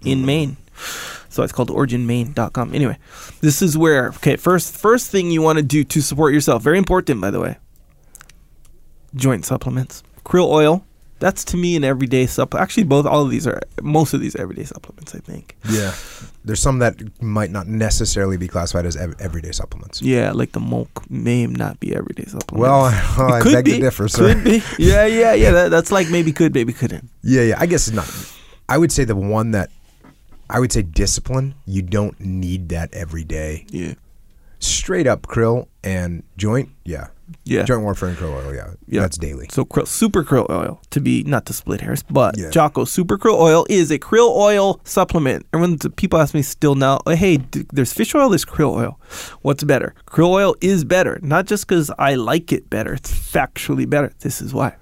[0.04, 0.26] in mm-hmm.
[0.26, 0.58] Maine.
[1.36, 2.74] So it's called originmaine.com.
[2.74, 2.98] Anyway,
[3.42, 6.64] this is where okay, first first thing you want to do to support yourself.
[6.64, 7.58] Very important by the way.
[9.16, 10.02] Joint supplements.
[10.26, 10.86] Krill oil.
[11.20, 12.56] That's to me an everyday sup.
[12.56, 15.14] Actually, both all of these are most of these everyday supplements.
[15.14, 15.56] I think.
[15.70, 15.94] Yeah.
[16.46, 20.02] There's some that might not necessarily be classified as ev- everyday supplements.
[20.02, 22.62] Yeah, like the milk may not be everyday supplements.
[22.62, 22.82] Well,
[23.18, 23.72] I Could beg be.
[23.74, 24.34] to differ, sir.
[24.36, 24.64] Could be.
[24.78, 25.52] Yeah, yeah, yeah.
[25.52, 27.10] That, that's like maybe could, maybe couldn't.
[27.24, 27.56] Yeah, yeah.
[27.60, 28.10] I guess it's not.
[28.70, 29.70] I would say the one that
[30.50, 31.56] I would say discipline.
[31.66, 33.66] You don't need that every day.
[33.70, 33.94] Yeah.
[34.60, 36.70] Straight up krill and joint.
[36.86, 37.08] Yeah.
[37.44, 37.64] Yeah.
[37.64, 38.54] Joint warfare and krill oil.
[38.54, 38.74] Yeah.
[38.88, 39.02] Yeah.
[39.02, 39.48] That's daily.
[39.52, 42.50] So krill, super krill oil to be not to split hairs, but Yeah.
[42.52, 45.46] Jocko super krill oil is a krill oil supplement.
[45.52, 47.40] And when people ask me still now, "Oh, hey,
[47.74, 49.00] there's fish oil, there's krill oil.
[49.42, 49.94] What's better?
[50.08, 52.94] Krill oil is better, not just because I like it better.
[52.94, 54.14] It's factually better.
[54.20, 54.76] This is why.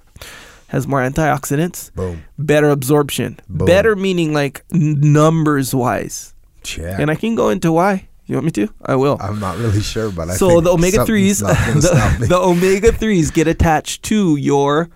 [0.74, 2.24] Has more antioxidants, Boom.
[2.40, 3.68] better absorption, Boom.
[3.68, 6.34] better meaning like n- numbers wise.
[6.64, 7.00] Check.
[7.00, 8.10] And I can go into why.
[8.26, 8.68] You want me to?
[8.84, 9.18] I will.
[9.22, 12.28] I'm not really sure, but I so the omega threes, something's not gonna stop me.
[12.28, 14.90] the, the omega threes get attached to your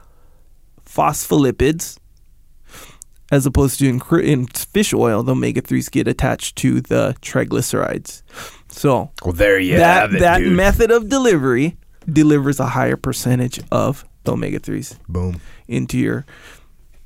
[0.85, 1.97] phospholipids,
[3.31, 8.23] as opposed to in, in fish oil, the omega threes get attached to the triglycerides.
[8.69, 10.53] So well, there you that have it, that dude.
[10.55, 11.77] method of delivery
[12.11, 15.39] delivers a higher percentage of the omega threes Boom.
[15.67, 16.25] Into your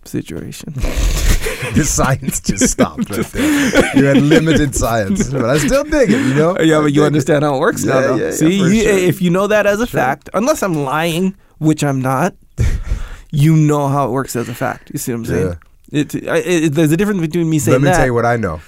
[0.05, 0.73] situation.
[1.73, 3.97] the science just stopped right there.
[3.97, 6.19] You had limited science, but I still dig it.
[6.27, 6.59] You know?
[6.59, 8.01] yeah, but you understand how it works now.
[8.01, 8.15] Though.
[8.15, 8.91] yeah, yeah, See, you, sure.
[8.97, 12.35] if you know that as a fact, unless I'm lying, which I'm not,
[13.31, 14.89] you know how it works as a fact.
[14.93, 15.47] You see what I'm saying?
[15.47, 15.55] Yeah.
[15.93, 17.97] It, I- it, there's a difference between me saying Let me that.
[17.97, 18.61] tell you what I know.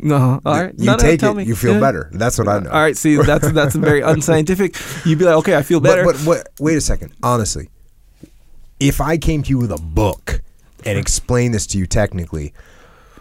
[0.00, 0.74] No, all right.
[0.78, 1.44] You No, no, take it, me.
[1.44, 1.80] you feel Yeah.
[1.80, 2.08] better.
[2.12, 2.70] That's what I know.
[2.70, 2.96] All right.
[2.96, 4.76] See, that's that's very unscientific.
[5.04, 6.04] You'd be like, okay, I feel better.
[6.04, 7.12] But, but what, wait a second.
[7.22, 7.68] Honestly,
[8.80, 10.40] if I came to you with a book
[10.84, 12.52] and explained this to you technically,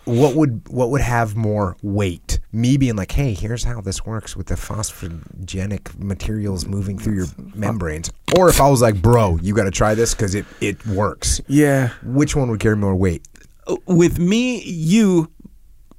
[0.05, 2.39] what would what would have more weight?
[2.51, 7.27] Me being like, "Hey, here's how this works with the phosphogenic materials moving through your
[7.53, 10.83] membranes," or if I was like, "Bro, you got to try this because it it
[10.87, 11.89] works." yeah.
[12.03, 13.27] Which one would carry more weight?
[13.67, 15.29] Uh, with me, you.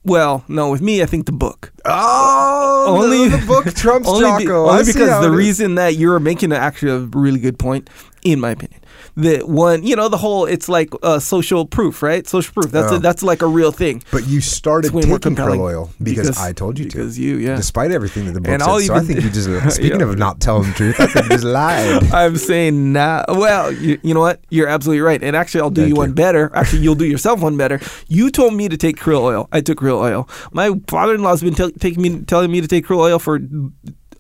[0.03, 1.73] Well, no, with me, I think the book.
[1.85, 4.65] Oh, Only the, the book trumps only, Jocko.
[4.67, 5.37] I only because the is.
[5.37, 7.91] reason that you're making actually a really good point,
[8.25, 8.81] in my opinion.
[9.17, 12.27] The one, you know, the whole it's like uh, social proof, right?
[12.27, 12.71] Social proof.
[12.71, 12.97] That's Oh.
[12.97, 14.03] a, that's like a real thing.
[14.13, 16.91] But you started It's way more taking krill oil because, because- I told you to.
[16.97, 17.57] because you, yeah.
[17.57, 18.69] Despite everything that the book And said.
[18.69, 20.07] I'll so I think you just, speaking Yeah.
[20.07, 22.05] of not telling the truth, I think you just lied.
[22.13, 23.25] I'm saying now.
[23.29, 24.41] Well, you, you know what?
[24.51, 25.23] You're absolutely right.
[25.23, 25.99] And actually, I'll do Thank you you.
[26.01, 26.51] one better.
[26.55, 27.81] Actually, you'll do yourself one better.
[28.09, 29.49] You told me to take krill oil.
[29.53, 30.29] I took krill oil.
[30.53, 33.41] My father-in-law's been tel- taking me, telling me to take krill oil for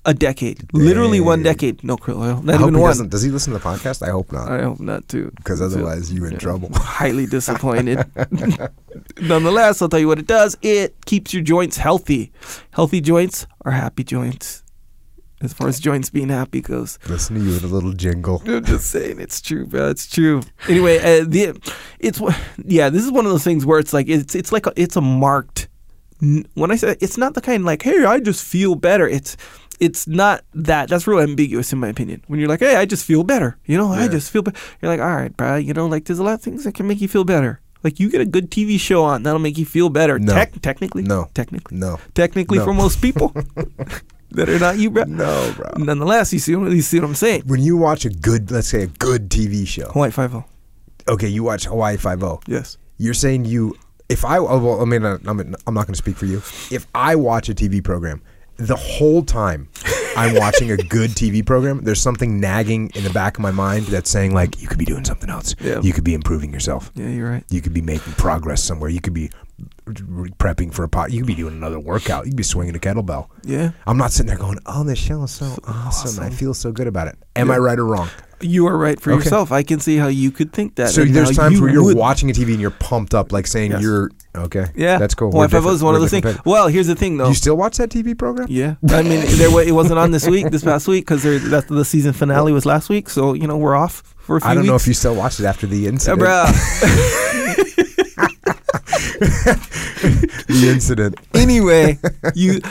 [0.06, 0.66] a decade.
[0.72, 1.84] Literally one decade.
[1.84, 2.38] No krill oil.
[2.38, 2.90] I Not hope even he one.
[2.90, 3.10] doesn't.
[3.10, 4.06] Does he listen to the podcast?
[4.06, 4.50] I hope not.
[4.50, 5.30] I hope not too.
[5.36, 6.38] Because otherwise, you're in Yeah.
[6.38, 6.70] trouble.
[6.74, 8.04] Highly disappointed.
[9.20, 10.56] Nonetheless, I'll tell you what it does.
[10.62, 12.32] It keeps your joints healthy.
[12.70, 14.62] Healthy joints are happy joints.
[15.42, 16.98] As far as joints being happy goes.
[17.08, 18.42] Listen to you with a little jingle.
[18.46, 19.88] I'm just saying it's true, bro.
[19.88, 20.42] It's true.
[20.68, 21.58] Anyway, uh, the
[21.98, 22.20] it's
[22.62, 22.90] yeah.
[22.90, 25.00] This is one of those things where it's like it's it's like a, it's a
[25.00, 25.68] marked.
[26.20, 29.08] When I say it's not the kind like hey I just feel better.
[29.08, 29.38] It's
[29.80, 30.88] it's not that.
[30.88, 32.22] That's real ambiguous in my opinion.
[32.28, 33.56] When you're like hey I just feel better.
[33.64, 34.58] You know I just feel better.
[34.80, 35.56] You're like all right, bro.
[35.56, 37.60] You know like there's a lot of things that can make you feel better.
[37.82, 40.18] Like you get a good TV show on that'll make you feel better.
[40.18, 40.34] No.
[40.34, 41.30] Tec- technically, No.
[41.32, 41.98] technically, No.
[42.14, 42.64] technically No.
[42.66, 43.28] for most people
[44.32, 45.04] that are not you, bro.
[45.04, 45.70] No, bro.
[45.78, 47.44] Nonetheless, you see what you see what I'm saying.
[47.46, 50.44] When you watch a good, let's say a good TV show, Hawaii Five O.
[51.08, 52.40] okay, you watch Hawaii Five O.
[52.46, 52.76] Yes.
[52.98, 53.74] You're saying you,
[54.10, 56.38] if I, oh, well, I mean, I'm, I'm not going to speak for you.
[56.70, 58.20] If I watch a TV program,
[58.60, 59.68] the whole time
[60.16, 63.86] I'm watching a good TV program, there's something nagging in the back of my mind
[63.86, 65.54] that's saying like, you could be doing something else.
[65.60, 65.80] Yeah.
[65.80, 66.92] You could be improving yourself.
[66.94, 67.44] Yeah, you're right.
[67.48, 68.90] You could be making progress somewhere.
[68.90, 69.30] You could be
[69.86, 71.10] prepping for a pot.
[71.10, 72.24] You could be doing another workout.
[72.26, 73.28] You could be swinging a kettlebell.
[73.44, 73.70] Yeah.
[73.86, 76.22] I'm not sitting there going, "Oh, this show is so awesome.
[76.24, 78.08] I feel so good about it." Am I right or wrong?
[78.42, 79.18] You are right for Okay.
[79.24, 79.52] yourself.
[79.52, 80.88] I can see how you could think that.
[80.90, 83.46] So there's times you where you're would- watching a TV and you're pumped up, like
[83.46, 83.82] saying Yes.
[83.82, 84.66] you're okay.
[84.74, 85.30] Yeah, that's cool.
[85.30, 86.38] Well, We're was one of those things.
[86.46, 87.28] Well, here's the thing, though.
[87.28, 88.46] You still watch that TV program?
[88.48, 92.14] yeah, I mean, there it wasn't on this week, this past week, because the season
[92.14, 93.10] finale was last week.
[93.10, 95.40] So you know we're off for a few I don't know if you still watched
[95.40, 96.20] it after the Yeah, incident.
[100.48, 101.16] the incident.
[101.34, 101.98] anyway,
[102.34, 102.60] you.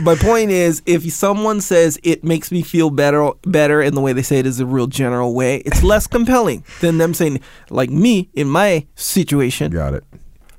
[0.00, 4.14] My point is, if someone says it makes me feel better, better, in the way
[4.14, 7.90] they say it is a real general way, it's less compelling than them saying, like
[7.90, 9.70] me in my situation.
[9.70, 10.04] Got it.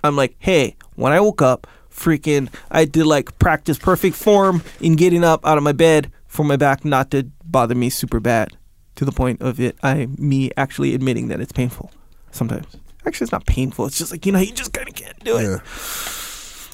[0.04, 4.96] I'm like, hey, when I woke up, freaking, I did like practice perfect form in
[4.98, 8.56] getting up out of my bed for my back not to bother me super bad,
[8.96, 11.92] to the point of it, I me actually admitting that it's painful
[12.30, 12.78] sometimes.
[13.06, 13.86] Actually, it's not painful.
[13.86, 15.44] It's just like you know, you just kind of can't do it.
[15.44, 15.60] Yeah.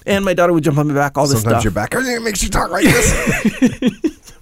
[0.05, 1.63] And my daughter would jump on my back, all this Sometimes stuff.
[1.65, 4.33] your back everything makes you talk like this.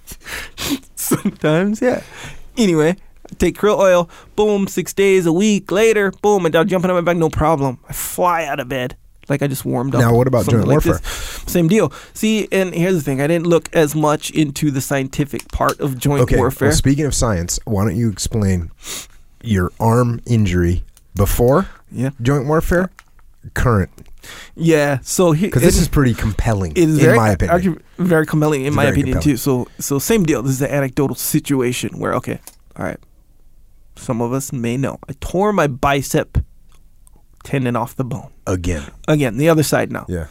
[0.96, 2.04] Sometimes, yeah.
[2.58, 2.96] Anyway,
[3.30, 6.96] I take krill oil, boom, six days, a week later, boom, and down jumping on
[6.96, 7.80] my back, no problem.
[7.88, 8.96] I fly out of bed.
[9.30, 10.02] Like I just warmed up.
[10.02, 11.00] Now, what about joint like warfare?
[11.00, 11.44] this.
[11.48, 11.92] Same deal.
[12.14, 15.98] See, and here's the thing: I didn't look as much into the scientific part of
[15.98, 16.38] joint okay.
[16.38, 16.70] warfare.
[16.70, 18.72] Well, speaking of science, why don't you explain
[19.44, 20.84] your arm injury
[21.14, 22.90] before yeah, joint warfare,
[23.54, 23.90] current?
[24.56, 25.00] yeah.
[25.04, 27.82] So Because this is pretty compelling, it is in very, my opinion.
[27.98, 29.36] very compelling in It's my opinion compelling.
[29.36, 29.38] too.
[29.38, 30.42] So, so same deal.
[30.42, 32.40] This is an anecdotal situation where, okay,
[32.76, 33.00] all right,
[33.96, 36.38] some of us may know I tore my bicep
[37.44, 38.32] tendon off the bone.
[38.46, 38.84] Again.
[39.08, 40.06] Again, the other side now.
[40.10, 40.28] Yeah.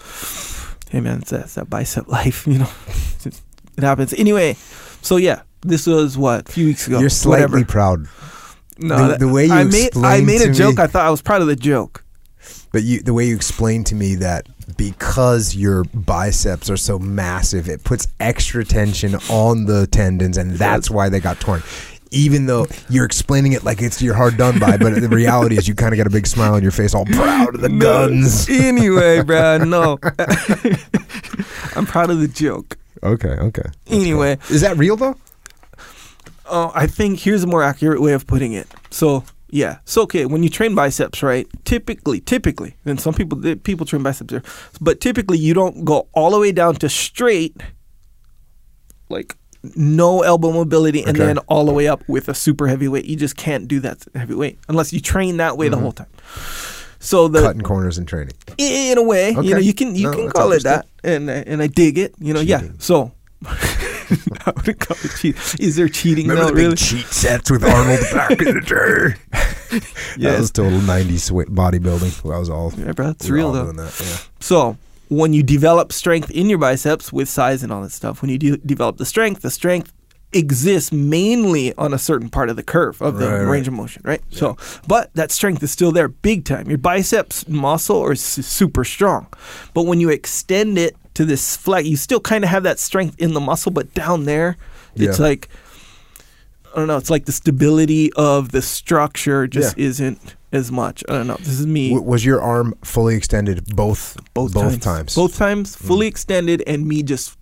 [0.91, 2.71] Hey man, it's that, it's that bicep life, you know.
[3.25, 4.55] it happens anyway.
[5.03, 7.01] So yeah, this was what a few weeks ago.
[7.01, 7.65] You're slightly whatever.
[7.65, 8.07] proud,
[8.79, 10.77] No, the- the way you I made I made a joke.
[10.79, 12.05] me- I thought I was proud of the joke.
[12.73, 14.47] but you the way you explained to me that
[14.77, 20.91] because your biceps are so massive, it puts extra tension on the tendons, and that's
[20.91, 21.63] why they got torn.
[22.13, 25.67] Even though you're explaining it like it's you're hard done by, but the reality is
[25.67, 28.49] you kind of got a big smile on your face, all proud of the guns.
[28.49, 29.99] anyway, bro, no.
[31.75, 32.77] I'm proud of the joke.
[33.03, 33.63] Okay, okay.
[33.63, 34.37] That's Anyway.
[34.37, 34.55] cool.
[34.55, 35.17] is that real though?
[36.49, 38.67] Oh, I think here's a more accurate way of putting it.
[38.91, 41.47] So yeah, so okay, when you train biceps, right?
[41.65, 44.43] Typically, typically, and some people people train biceps there,
[44.81, 47.57] but typically you don't go all the way down to straight,
[49.09, 49.37] like
[49.77, 51.27] no elbow mobility, and Okay.
[51.27, 53.05] then all the way up with a super heavy weight.
[53.07, 56.09] You just can't do that heavy weight unless you train that way the whole time.
[56.99, 58.35] So the Cutting corners in training.
[58.59, 61.45] in a way, you know, you can you No, can call it that, and uh,
[61.47, 62.15] and I dig it.
[62.19, 62.63] You know, yeah.
[62.79, 63.13] So
[64.47, 65.41] I call it cheating.
[65.59, 66.29] Is there cheating?
[66.29, 66.77] Remember no, the big really.
[66.77, 69.21] cheat sets with Arnold back in the day?
[69.69, 69.85] That
[70.17, 70.39] Yes.
[70.41, 72.23] was total '90s swi- bodybuilding.
[72.23, 72.73] That was all.
[72.77, 73.73] Yeah, bro, it's we real though.
[73.73, 74.17] that, yeah.
[74.41, 74.77] So
[75.09, 78.39] when you develop strength in your biceps with size and all that stuff, when you
[78.39, 79.93] de- develop the strength, the strength
[80.33, 83.51] exists mainly on a certain part of the curve of the Right, right.
[83.51, 84.23] range of motion, right?
[84.31, 86.69] So, but that strength is still there, big time.
[86.69, 89.27] Your biceps muscle are s- super strong,
[89.75, 91.85] but when you extend it to this flat.
[91.85, 94.57] you still kind of have that strength in the muscle, but down there,
[94.95, 95.25] it's Yeah.
[95.25, 95.49] like.
[96.75, 96.99] I don't know.
[96.99, 99.87] It's like the stability of the structure just Yeah.
[99.87, 101.03] isn't as much.
[101.09, 101.37] I don't know.
[101.39, 101.89] This is me.
[101.89, 104.85] W- was your arm fully extended both both, both times.
[104.85, 105.15] times?
[105.15, 106.11] Both times, fully mm.
[106.11, 107.35] extended, and me just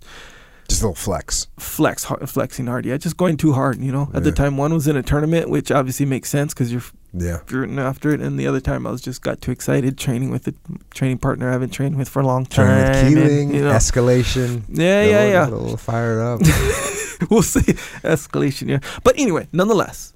[0.68, 1.46] Just a little flex.
[1.58, 2.86] flex flexing hard.
[2.86, 3.80] Yeah, just going too hard.
[3.80, 6.72] You know, at the time one was in a tournament, which obviously makes sense because
[6.72, 7.40] you're Yeah.
[7.50, 10.48] rooting after it, and the other time I was just got too excited training with
[10.48, 10.54] a
[10.94, 12.66] training partner I haven't trained with for a long time.
[12.66, 14.62] Turning with and, keeling, you know, escalation.
[14.68, 15.48] yeah, Got yeah, little- yeah.
[15.48, 16.40] A little fired up.
[17.30, 17.60] we'll see
[18.02, 18.68] escalation.
[18.68, 20.12] Yeah, but anyway, nonetheless.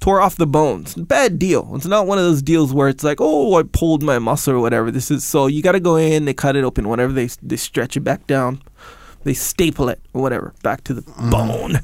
[0.00, 0.94] Tore off the bones.
[0.94, 1.72] Bad deal.
[1.74, 4.58] It's not one of those deals where it's like, oh, I pulled my muscle or
[4.58, 4.90] whatever.
[4.90, 6.24] This is so you got to go in.
[6.24, 6.88] They cut it open.
[6.88, 8.62] Whatever they they stretch it back down.
[9.24, 11.30] They staple it or whatever back to the mm-hmm.
[11.30, 11.80] bone.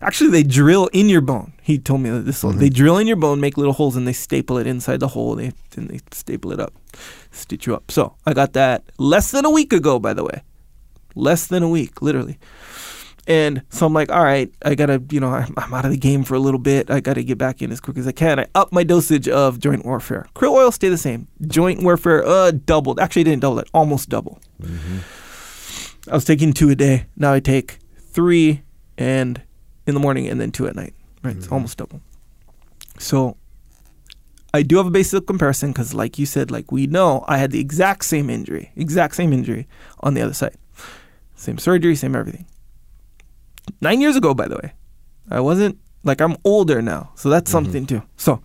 [0.00, 1.52] Actually, they drill in your bone.
[1.62, 2.40] He told me that this.
[2.42, 2.68] They mm-hmm.
[2.68, 5.34] drill in your bone, make little holes, and they staple it inside the hole.
[5.34, 6.74] They then they staple it up,
[7.30, 7.90] stitch you up.
[7.90, 10.42] So I got that less than a week ago, by the way.
[11.14, 12.38] Less than a week, literally.
[13.26, 15.96] And so I'm like, all right, I gotta, you know, I'm, I'm out of the
[15.96, 16.90] game for a little bit.
[16.90, 18.38] I gotta get back in as quick as I can.
[18.38, 20.26] I up my dosage of joint warfare.
[20.34, 21.26] Krill oil stay the same.
[21.46, 23.00] Joint warfare, uh, doubled.
[23.00, 24.40] Actually, it didn't double it, almost double.
[24.62, 24.98] Mm-hmm.
[26.10, 27.06] I was taking two a day.
[27.16, 28.62] Now I take three
[28.96, 29.42] and
[29.86, 30.94] in the morning and then two at night.
[31.22, 31.54] Right, it's mm-hmm.
[31.54, 32.00] almost double.
[32.98, 33.36] So
[34.54, 37.50] I do have a basic comparison because, like you said, like we know, I had
[37.50, 39.66] the exact same injury, exact same injury
[40.00, 40.56] on the other side.
[41.34, 42.46] Same surgery, same everything.
[43.80, 44.72] Nine years ago, by the way.
[45.30, 47.64] I wasn't like I'm older now, so that's mm-hmm.
[47.64, 48.02] something too.
[48.16, 48.40] So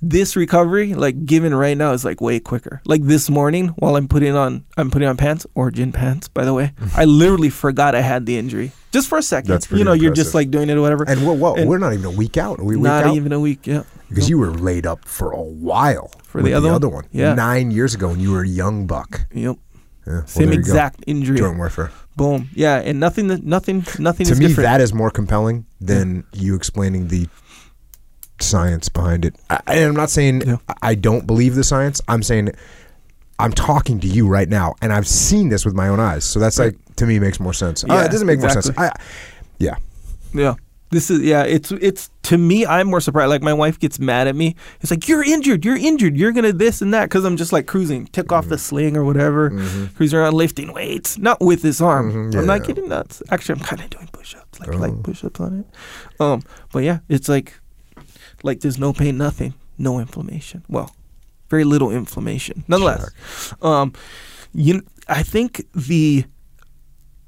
[0.00, 2.80] this recovery, like given right now, is like way quicker.
[2.84, 6.54] Like this morning, while I'm putting on, I'm putting on pants, origin pants, by the
[6.54, 6.72] way.
[6.96, 9.50] I literally forgot I had the injury just for a second.
[9.50, 11.04] That's you know, you're just like doing it or whatever.
[11.04, 12.58] And what, And- we're not even a week out.
[12.58, 13.16] Are we Not out?
[13.16, 13.66] even a week.
[13.66, 13.82] Yeah.
[14.08, 17.04] because you were laid up for a while For the with other one?
[17.12, 17.34] Yeah.
[17.34, 19.26] nine years ago when you were a young buck.
[19.32, 19.56] Yep.
[20.06, 20.60] Yeah, well, Same you go.
[20.60, 21.36] exact injury.
[21.36, 21.90] joint warfare.
[22.16, 22.48] Boom.
[22.54, 23.26] Yeah, and nothing.
[23.44, 23.84] Nothing.
[23.98, 24.64] Nothing To me, different.
[24.66, 26.26] that is more compelling than mm.
[26.32, 27.28] you explaining the
[28.42, 29.34] science behind it.
[29.50, 30.56] I, and I'm not saying Yeah.
[30.82, 32.00] I don't believe the science.
[32.08, 32.50] I'm saying
[33.40, 36.24] I'm talking to you right now, and I've seen this with my own eyes.
[36.24, 37.84] So that's like to me makes more sense.
[37.84, 38.70] Uh, Yeah, it doesn't make more sense.
[38.76, 38.90] I,
[39.58, 39.76] yeah,
[40.32, 40.54] Yeah.
[40.90, 44.26] This is yeah, it's it's to me I'm more surprised like my wife gets mad
[44.26, 44.56] at me.
[44.80, 47.52] It's like you're injured, you're injured, you're going to this and that cuz I'm just
[47.52, 48.60] like cruising, took off the Mm-hmm.
[48.62, 49.50] sling or whatever,
[49.96, 52.10] cruising around lifting weights, not with this arm.
[52.10, 52.66] Mhm, yeah, I'm not yeah.
[52.68, 53.22] getting nuts.
[53.30, 54.78] Actually, I'm kind of doing push-ups, like Oh.
[54.78, 55.66] like push-ups on it.
[56.24, 56.42] Um
[56.72, 57.52] but yeah, it's like
[58.42, 60.64] like there's no pain, nothing, no inflammation.
[60.68, 60.94] Well,
[61.50, 62.64] very little inflammation.
[62.68, 63.10] Nonetheless,
[63.62, 63.92] um
[64.54, 66.24] you I think the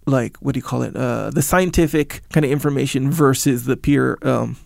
[0.06, 4.18] like what do you call it uh the scientific kind of information versus the peer
[4.22, 4.56] um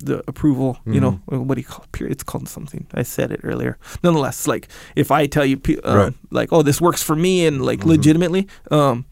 [0.00, 1.46] the approval you know Mm-hmm.
[1.46, 4.68] what do you call it peer it's called something i said it earlier nonetheless like
[4.96, 6.12] if i tell you um, Right.
[6.12, 6.34] Mm-hmm.
[6.34, 9.06] like oh this works for me and like legitimately um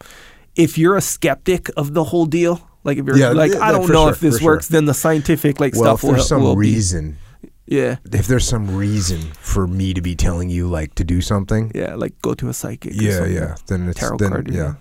[0.55, 3.87] if you're a skeptic of the whole deal like if you're Yeah, like i don't
[3.89, 4.51] know sure, if this for sure.
[4.53, 7.17] works then the scientific like well, stuff will, some will be- reason,
[7.65, 11.71] yeah if there's some reason for me to be telling you like to do something,
[11.75, 13.33] yeah like go to a psychic or yeah, something.
[13.33, 14.73] yeah, then it's tarot then card yeah.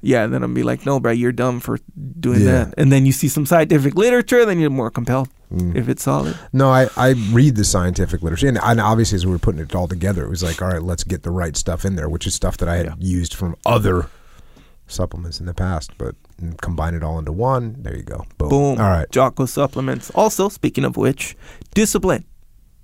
[0.00, 1.76] Yeah, then I'm be like, no, bro, you're dumb for
[2.20, 2.66] doing Yeah.
[2.66, 2.74] that.
[2.78, 5.74] And then you see some scientific literature, then you're more compelled Mm.
[5.74, 6.38] if it's solid.
[6.52, 9.74] No, I, I read the scientific literature, and, and obviously as we were putting it
[9.74, 12.28] all together, it was like, all right, let's get the right stuff in there, which
[12.28, 12.94] is stuff that I had Yeah.
[13.00, 14.06] used from other
[14.86, 16.14] supplements in the past, but
[16.60, 17.76] combine it all into one.
[17.78, 18.24] There you go.
[18.38, 18.48] Boom.
[18.48, 18.80] Boom.
[18.80, 19.10] All right.
[19.10, 20.10] Jocko supplements.
[20.10, 21.36] Also, speaking of which,
[21.74, 22.24] discipline.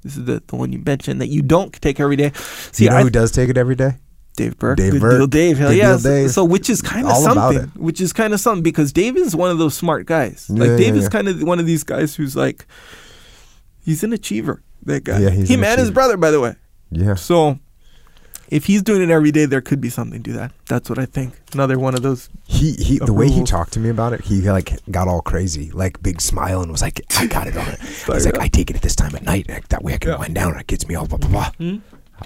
[0.02, 2.32] This is the, the one you mentioned that you don't take every day.
[2.72, 3.92] See, you know I, who does take it every day?
[4.36, 4.76] Dave Burke.
[4.78, 5.18] Dave Good Burke.
[5.18, 5.58] deal, Dave.
[5.58, 5.96] Hell Good yeah.
[5.96, 7.62] So- So, which is kind of something.
[7.62, 7.76] it.
[7.76, 10.46] Which is kind of something because Dave is one of those smart guys.
[10.52, 11.08] Yeah, like Dave yeah, is yeah.
[11.10, 12.66] kind of one of these guys who's like,
[13.84, 14.62] he's an achiever.
[14.82, 15.20] That guy.
[15.20, 16.56] Yeah, he's Him and his brother, by the way.
[16.90, 17.14] Yeah.
[17.14, 17.58] So,
[18.48, 20.52] if he's doing it every day, there could be something to that.
[20.68, 21.34] That's what I think.
[21.52, 22.28] Another one of those.
[22.46, 25.70] He he the way he talked to me about it, he like got all crazy,
[25.72, 28.48] like big smile, and was like, "I got it on it." He's Like, like, "I
[28.48, 30.18] take it at this time at night, that way I can Yeah.
[30.18, 31.76] wind down, and it gets me all blah blah blah." Hmm?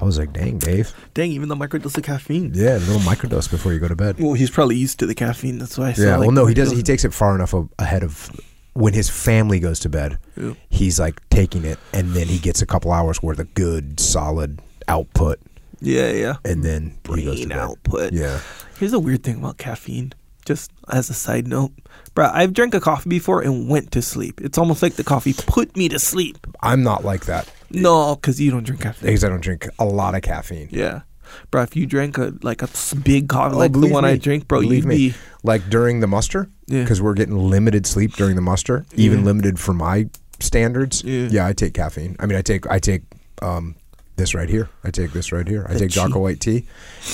[0.01, 2.53] I was like, "Dang, Dave." Dang, even the microdose of caffeine.
[2.55, 4.17] Yeah, a little microdose before you go to bed.
[4.19, 5.59] Well, he's probably used to the caffeine.
[5.59, 5.91] That's why.
[5.91, 6.71] I Yeah, like, well, no, he does.
[6.71, 8.31] He takes it far enough ahead of
[8.75, 10.19] when his family goes to bed.
[10.37, 10.53] Yeah.
[10.69, 14.61] He's like taking it, and then he gets a couple hours worth of good, solid
[14.89, 15.39] output,
[15.81, 16.37] Yeah, yeah.
[16.45, 17.59] and then he goes to Brain bed.
[17.59, 18.13] output.
[18.13, 18.41] Yeah,
[18.79, 20.13] Here's a weird thing about caffeine.
[20.45, 21.73] Just as a side note,
[22.15, 24.41] bro, I've drank a coffee before and went to sleep.
[24.41, 26.39] It's almost like the coffee put me to sleep.
[26.63, 29.09] I'm not like that No, because you don't drink caffeine.
[29.09, 30.69] because I don't drink a lot of caffeine.
[30.73, 31.03] Yeah,
[31.51, 31.63] bro.
[31.65, 32.69] If you drank a like a
[33.05, 34.97] big coffee, Oh, like the one I drink, bro, Believe you'd me.
[35.11, 36.81] be Like during the muster, Yeah.
[36.83, 39.25] because we're getting limited sleep during the muster, even Yeah.
[39.27, 40.09] limited for my
[40.41, 41.03] standards.
[41.05, 41.47] Yeah.
[41.47, 42.17] I take caffeine.
[42.21, 43.03] I mean, I take I take
[43.43, 43.75] um,
[44.19, 44.69] this right here.
[44.85, 45.65] I take this right here.
[45.69, 46.67] I The take Jocko cheap- White tea,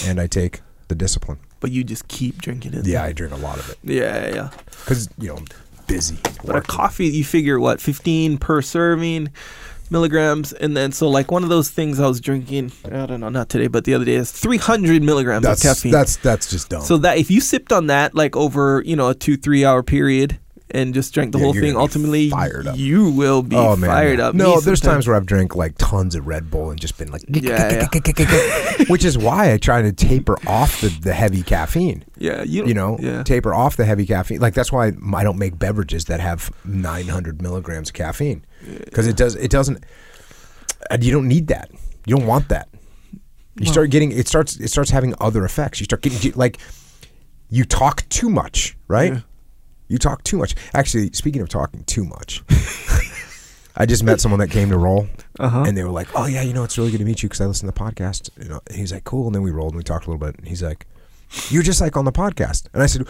[0.07, 1.39] and I take the discipline.
[1.60, 2.84] but you just keep drinking it.
[2.86, 4.50] Yeah, I drink a lot of it yeah, yeah.
[4.81, 5.47] because you know I'm
[5.86, 6.18] busy.
[6.44, 9.31] But a coffee, you figure what, 15 per serving
[9.91, 10.52] milligrams.
[10.52, 13.49] And then, so like one of those things I was drinking, I don't know, not
[13.49, 15.92] today, but the other day is 300 milligrams That's of caffeine.
[15.92, 16.83] that's that's just dumb.
[16.83, 19.83] so that if you sipped on that like over, you know, a two, three hour
[19.83, 20.39] period
[20.75, 22.77] and just drank the Yeah, whole thing, ultimately fired up.
[22.77, 24.35] you will be oh man, fired up.
[24.35, 27.23] No, there's times where I've drank like tons of Red Bull and just been like,
[27.28, 27.86] Yeah,
[28.89, 32.05] which is why I try to taper off the, the heavy caffeine.
[32.19, 33.23] Yeah, you, You know, yeah.
[33.23, 34.41] taper off the heavy caffeine.
[34.41, 38.44] Like that's why I don't make beverages that have 900 milligrams of caffeine
[38.85, 39.85] because it does it doesn't.
[40.91, 41.70] and You don't need that.
[42.07, 42.69] You don't want that.
[43.57, 45.81] You Well- start getting it starts it starts having other effects.
[45.81, 46.59] You start getting like
[47.51, 49.23] you talk too much, right?
[49.89, 50.55] You talk too much.
[50.75, 52.43] Actually, speaking of talking too much,
[53.77, 55.65] I just met someone that came to roll, Uh-huh.
[55.67, 57.41] and they were like, "Oh yeah, you know, it's really good to meet you because
[57.41, 59.73] I listen to the podcast." You know, and he's like, "Cool." And then we rolled
[59.73, 60.87] and we talked a little bit, and he's like,
[61.51, 63.07] "You're just like on the podcast," and I said,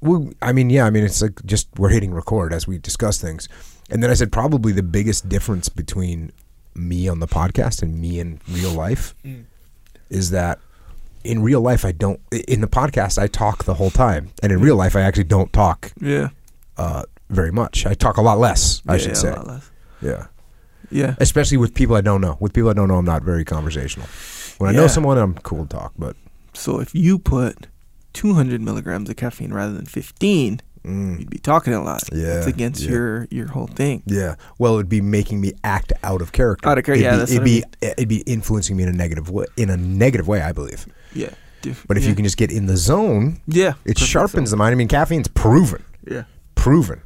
[0.00, 3.20] "Well, I mean, yeah, I mean, it's like just we're hitting record as we discuss
[3.20, 3.48] things,"
[3.90, 6.32] and then I said, probably the biggest difference between
[6.74, 9.14] me on the podcast and me in real life
[10.10, 10.58] is that
[11.24, 14.60] in real life I don't in the podcast I talk the whole time, and in
[14.60, 16.28] real life I actually don't talk yeah.
[16.76, 17.86] uh, very much.
[17.86, 19.28] I talk a lot less, I Yeah, should yeah, say.
[19.30, 19.70] a lot less.
[20.02, 20.26] Yeah.
[20.90, 21.14] Yeah.
[21.18, 22.36] Especially with people I don't know.
[22.40, 24.06] With people I don't know, I'm not very conversational.
[24.58, 25.92] When I know someone, I'm cool to talk.
[25.98, 26.14] But
[26.52, 27.66] So if you put
[28.12, 32.02] 200 milligrams of caffeine rather than 15, you'd be talking a lot.
[32.12, 32.90] Yeah, it's against yeah.
[32.90, 34.02] your your whole thing.
[34.06, 34.36] Yeah.
[34.58, 36.68] Well, it'd be making me act out of character.
[36.68, 38.82] Out of character, It'd yeah, Be, that's it'd what I be it'd be influencing me
[38.84, 39.46] in a negative way.
[39.56, 40.86] In a negative way, I believe.
[41.14, 41.30] Yeah,
[41.62, 42.10] diff- But if yeah.
[42.10, 44.72] you can just get in the zone, yeah, it sharpens the mind.
[44.72, 47.00] I mean, caffeine's proven, Yeah, proven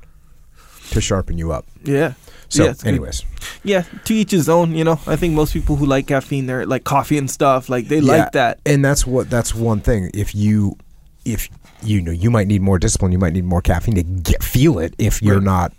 [0.90, 1.66] to sharpen you up.
[1.84, 2.14] yeah.
[2.50, 2.88] So, yeah, it's good.
[2.88, 3.24] anyways,
[3.62, 4.74] yeah, to each his own.
[4.74, 7.68] You know, I think most people who like caffeine, they're like coffee and stuff.
[7.68, 8.60] Like they Yeah, like that.
[8.64, 10.10] and that's what that's one thing.
[10.14, 10.78] If you,
[11.26, 11.50] if
[11.82, 13.12] you know, you might need more discipline.
[13.12, 14.94] You might need more caffeine to get feel it.
[14.96, 15.44] If you're Right.
[15.44, 15.72] not,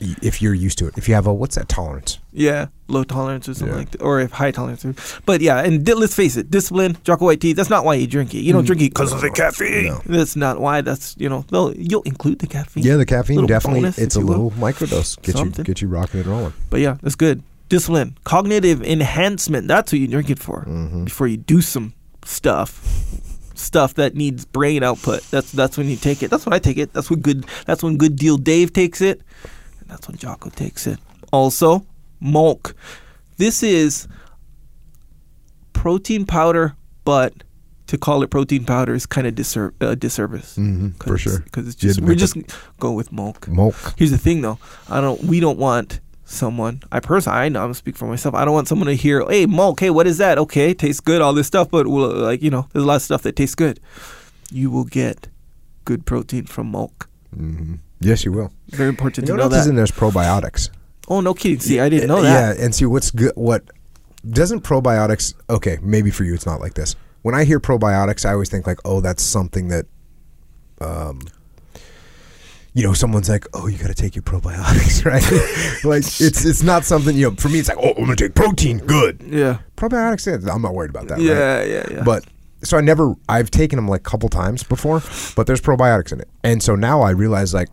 [0.00, 0.94] if you're used to it.
[0.96, 2.18] If you have a what's that tolerance?
[2.32, 3.78] Yeah, low tolerance or something Yeah.
[3.80, 4.84] like that, or if high tolerance.
[5.26, 7.52] But yeah, and di- let's face it, discipline, Jocko White tea.
[7.52, 8.38] That's not why you drink it.
[8.38, 9.86] You don't drink it because of the caffeine.
[9.86, 10.02] No.
[10.06, 10.80] That's not why.
[10.80, 12.84] That's you know, they'll, you'll include the caffeine.
[12.84, 13.80] Yeah, the caffeine definitely.
[13.82, 14.44] bonus, it's a you will.
[14.46, 15.20] little microdose.
[15.22, 15.58] Get Something.
[15.58, 16.52] you get you rocking and rolling.
[16.70, 17.42] But yeah, that's good.
[17.68, 19.68] Discipline, cognitive enhancement.
[19.68, 20.64] That's what you drink it for.
[20.64, 21.04] Mm-hmm.
[21.04, 22.84] Before you do some stuff,
[23.54, 25.22] stuff that needs brain output.
[25.30, 26.30] That's that's when you take it.
[26.30, 26.92] That's when I take it.
[26.92, 27.44] That's when good.
[27.66, 29.20] That's when good deal Dave takes it.
[29.90, 30.98] That's when Jocko takes it.
[31.32, 31.84] Also,
[32.20, 32.74] Molk.
[33.36, 34.08] This is
[35.72, 37.32] protein powder, but
[37.86, 40.56] to call it protein powder is kind of disser- uh, disservice.
[40.56, 41.40] Mhm, for sure.
[41.40, 42.36] Because it's just we're just
[42.78, 43.48] go with Molk.
[43.48, 43.94] Molk.
[43.96, 44.58] Here's the thing, though.
[44.88, 45.22] I don't.
[45.24, 46.82] We don't want someone.
[46.92, 47.64] I personally, I know.
[47.64, 48.34] I'm speak for myself.
[48.34, 49.80] I don't want someone to hear, "Hey, Molk.
[49.80, 50.38] Hey, what is that?
[50.38, 51.20] Okay, tastes good.
[51.20, 53.54] All this stuff, but well, like you know, there's a lot of stuff that tastes
[53.56, 53.80] good.
[54.52, 55.28] You will get
[55.84, 57.08] good protein from Mulk.
[57.34, 58.50] hmm Yes, you will.
[58.70, 59.70] Very important You know to know is that.
[59.70, 60.70] in there's probiotics.
[61.08, 61.60] oh no, kidding.
[61.60, 62.56] See, I didn't know that.
[62.58, 63.32] Yeah, and see what's good.
[63.36, 63.64] What
[64.28, 65.34] doesn't probiotics?
[65.48, 66.96] Okay, maybe for you it's not like this.
[67.22, 69.84] When I hear probiotics, I always think like, oh, that's something that,
[70.80, 71.20] um,
[72.72, 75.84] you know, someone's like, oh, you got to take your probiotics, right?
[75.84, 77.36] like it's it's not something you know.
[77.36, 78.78] For me, it's like, oh, I'm gonna take protein.
[78.78, 79.58] Good Yeah.
[79.76, 80.26] probiotics.
[80.26, 81.14] yeah, I'm not worried about that.
[81.18, 81.22] right?
[81.22, 82.02] Yeah, yeah, yeah.
[82.04, 82.24] But
[82.62, 85.02] so I never I've taken them like a couple times before,
[85.36, 86.28] but there's probiotics in it.
[86.44, 87.68] And so now I realize like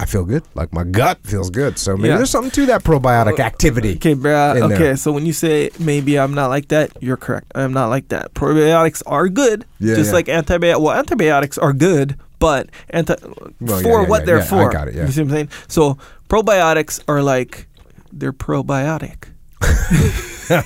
[0.00, 0.42] I feel good.
[0.54, 1.78] Like my gut feels good.
[1.78, 2.16] So maybe Yeah.
[2.16, 3.94] there's something to that probiotic oh, activity.
[3.96, 4.54] Okay, bro.
[4.56, 4.96] Okay, there.
[4.96, 7.52] so when you say maybe I'm not like that, you're correct.
[7.54, 8.34] I'm not like that.
[8.34, 10.14] Probiotics are good, Yeah, just yeah.
[10.14, 10.80] like antibiotics.
[10.82, 13.14] Well, antibiotics are good, but anti
[13.60, 14.68] Well, for what they're yeah, I for.
[14.70, 15.06] got it, yeah.
[15.06, 15.48] You see what I'm saying?
[15.68, 15.96] So
[16.28, 17.68] probiotics are like
[18.12, 19.28] they're probiotic.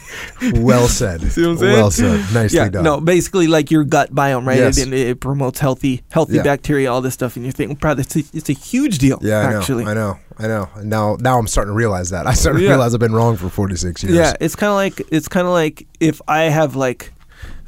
[0.54, 1.20] Well said.
[1.32, 1.72] See what I'm saying?
[1.72, 2.34] Well said.
[2.34, 2.84] Nicely yeah, done.
[2.84, 4.58] no, basically like your gut biome, right?
[4.58, 4.78] Yes.
[4.78, 6.42] It, it promotes healthy, healthy Yeah.
[6.42, 9.18] bacteria, all this stuff, and you're thinking, probably it's a, it's a huge deal.
[9.22, 9.58] Yeah, I know.
[9.58, 9.84] actually.
[9.84, 10.18] I know.
[10.38, 10.68] I know.
[10.76, 12.26] And Now, now I'm starting to realize that.
[12.26, 14.14] I started to realize I've been wrong for 46 years.
[14.14, 17.12] Yeah, it's kind of like it's kind of like if I have like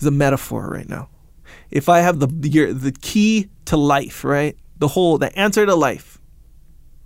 [0.05, 1.09] a metaphor right now.
[1.71, 4.57] If I have the your, the key to life, right?
[4.79, 6.10] The whole the answer to life,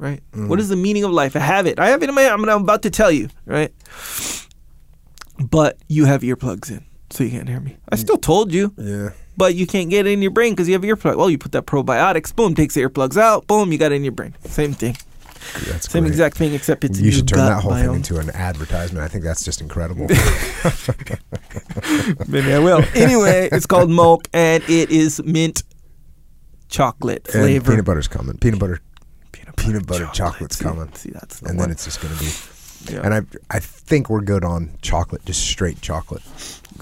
[0.04, 0.20] right?
[0.32, 0.48] Mm.
[0.48, 1.34] What is the meaning of life?
[1.34, 1.78] I have it.
[1.78, 2.26] I have it in my.
[2.28, 3.72] I'm, I'm about to tell you, right?
[5.38, 7.76] But you have earplugs in, so you can't hear me.
[7.88, 9.10] I still told you, Yeah.
[9.36, 11.16] but you can't get it in your brain because you have earplugs.
[11.16, 14.04] Well, you put that probiotics, boom, takes the earplugs out, boom, you got it in
[14.04, 14.34] your brain.
[14.44, 14.96] Same thing,
[15.66, 16.12] That's same great.
[16.12, 17.86] exact thing, except it's You should turn that whole biome.
[17.86, 19.04] thing into an advertisement.
[19.04, 20.06] I think that's just incredible.
[22.28, 22.82] Maybe I will.
[22.94, 25.64] Anyway, it's called Molk and it is mint
[26.68, 27.72] chocolate and flavor.
[27.72, 28.38] peanut butter's coming.
[28.38, 28.80] Peanut butter.
[29.64, 30.92] Peanut butter chocolate's See- coming.
[30.94, 31.68] See, that's the And one.
[31.68, 32.30] then it's just going to be.
[32.92, 33.00] Yeah.
[33.02, 36.22] And I I think we're good on chocolate, just straight chocolate.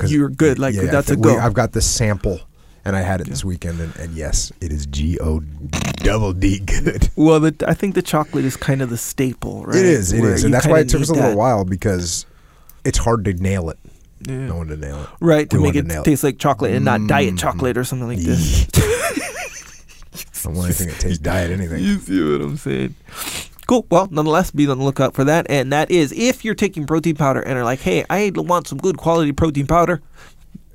[0.07, 1.39] You're good, like, I that's a think we- go.
[1.39, 2.41] I've got the sample,
[2.85, 6.59] and I had it this weekend, and, and yes, it is G O double D
[6.59, 7.09] good.
[7.17, 9.77] well, the, I think the chocolate is kind of the staple, right?
[9.77, 11.37] It is, it Where is, and that's why it took us a little that.
[11.37, 12.27] while because
[12.85, 13.79] it's hard to nail it.
[14.27, 14.47] Yeah.
[14.47, 15.09] No one to nail it.
[15.21, 16.05] Right, to make it to it.
[16.05, 17.39] taste like chocolate and not diet Mm.
[17.39, 18.67] chocolate or something like this.
[20.45, 21.83] I don't want anything that tastes diet anything.
[21.83, 22.95] You see what I'm saying?
[23.67, 23.87] Cool.
[23.91, 25.47] Well, nonetheless, be on the lookout for that.
[25.49, 28.79] And that is if you're taking protein powder and are like, hey, I want some
[28.79, 30.03] good quality protein powder,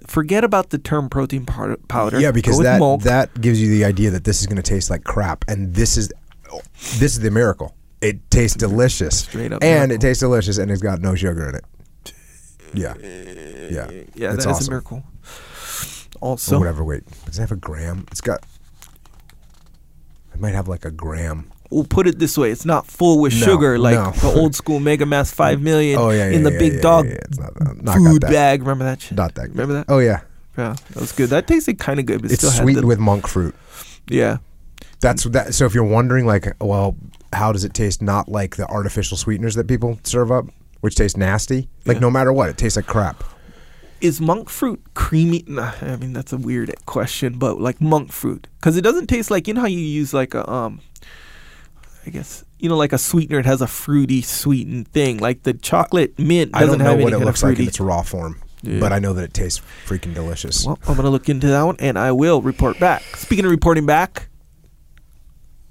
[0.08, 2.20] forget about the term protein powder.
[2.20, 3.02] Yeah, because that Molk.
[3.04, 5.98] that gives you the idea that this is going to taste like crap, and this
[5.98, 6.12] is
[6.98, 7.76] this is the miracle.
[8.00, 9.96] It tastes delicious, Straight up and miracle.
[9.96, 11.66] it tastes delicious, and it's got no sugar in it.
[12.74, 14.68] Yeah, yeah, yeah, it's that is awesome.
[14.68, 15.04] a miracle.
[16.22, 16.84] Or Also, whatever.
[16.84, 18.06] Wait, does it have a gram?
[18.12, 18.44] It's got.
[20.38, 21.52] It might have like a gram.
[21.72, 24.12] we'll put it this way: it's not full with No, sugar like no.
[24.12, 26.82] the old school Mega Mass Five Million Oh yeah, yeah in the yeah, big yeah,
[26.82, 27.18] dog Yeah, yeah.
[27.28, 28.32] It's not, not food that.
[28.32, 28.62] bag.
[28.62, 29.18] Remember that shit?
[29.18, 29.48] Not that.
[29.48, 29.58] Good.
[29.58, 29.86] Remember that?
[29.92, 30.22] Oh yeah,
[30.56, 31.30] Yeah, that was good.
[31.32, 33.56] That tasted kind of good, but it's sweetened the, with monk fruit.
[34.08, 34.38] yeah.
[35.00, 35.56] That's that.
[35.56, 36.96] So if you're wondering, like, well,
[37.34, 38.02] how does it taste?
[38.02, 40.46] Not like the artificial sweeteners that people serve up,
[40.82, 41.68] which taste nasty.
[41.86, 43.24] Like no matter what, it tastes like crap.
[44.00, 45.44] Is monk fruit creamy?
[45.48, 49.32] Nah, I mean that's a weird question, but like monk fruit, because it doesn't taste
[49.32, 50.82] like you know how you use like a um,
[52.06, 53.40] I guess you know like a sweetener.
[53.40, 55.18] It has a fruity sweetened thing.
[55.18, 58.04] Like the chocolate mint I don't know have what it looks like in its raw
[58.04, 58.80] form, Yeah.
[58.80, 60.66] but I know that it tastes freaking delicious.
[60.66, 63.02] well, I'm gonna look into that one, and I will report back.
[63.16, 64.30] Speaking of reporting back,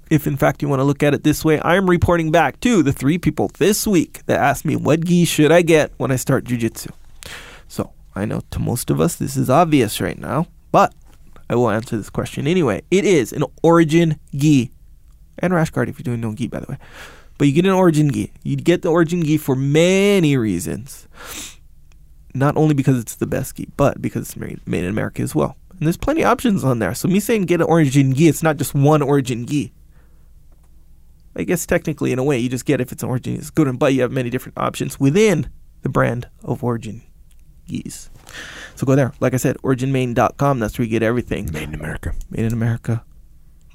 [0.09, 2.83] if in fact you want to look at it this way, I'm reporting back to
[2.83, 6.17] the three people this week that asked me what gi should I get when I
[6.17, 6.89] start jujitsu.
[7.69, 10.93] So I know to most of us this is obvious right now, but
[11.49, 12.81] I will answer this question anyway.
[12.91, 14.71] It is an origin gi
[15.39, 16.77] and rash guard if you're doing no gi, by the way.
[17.37, 18.31] But you get an origin gi.
[18.43, 21.07] You get the origin gi for many reasons.
[22.33, 25.35] Not only because it's the best gi, but because it's made, made in America as
[25.35, 25.55] well.
[25.71, 26.95] And there's plenty of options on there.
[26.95, 29.71] So me saying get an origin gi, it's not just one origin gi.
[31.35, 33.67] I guess technically, in a way, you just get if it's an origin it's good,
[33.67, 35.51] and but you have many different options within
[35.83, 37.03] the brand of origin
[38.75, 39.13] So go there.
[39.19, 40.59] Like I said, originmaine.com.
[40.59, 42.13] That's where you get everything Made in America.
[42.29, 43.03] made in America,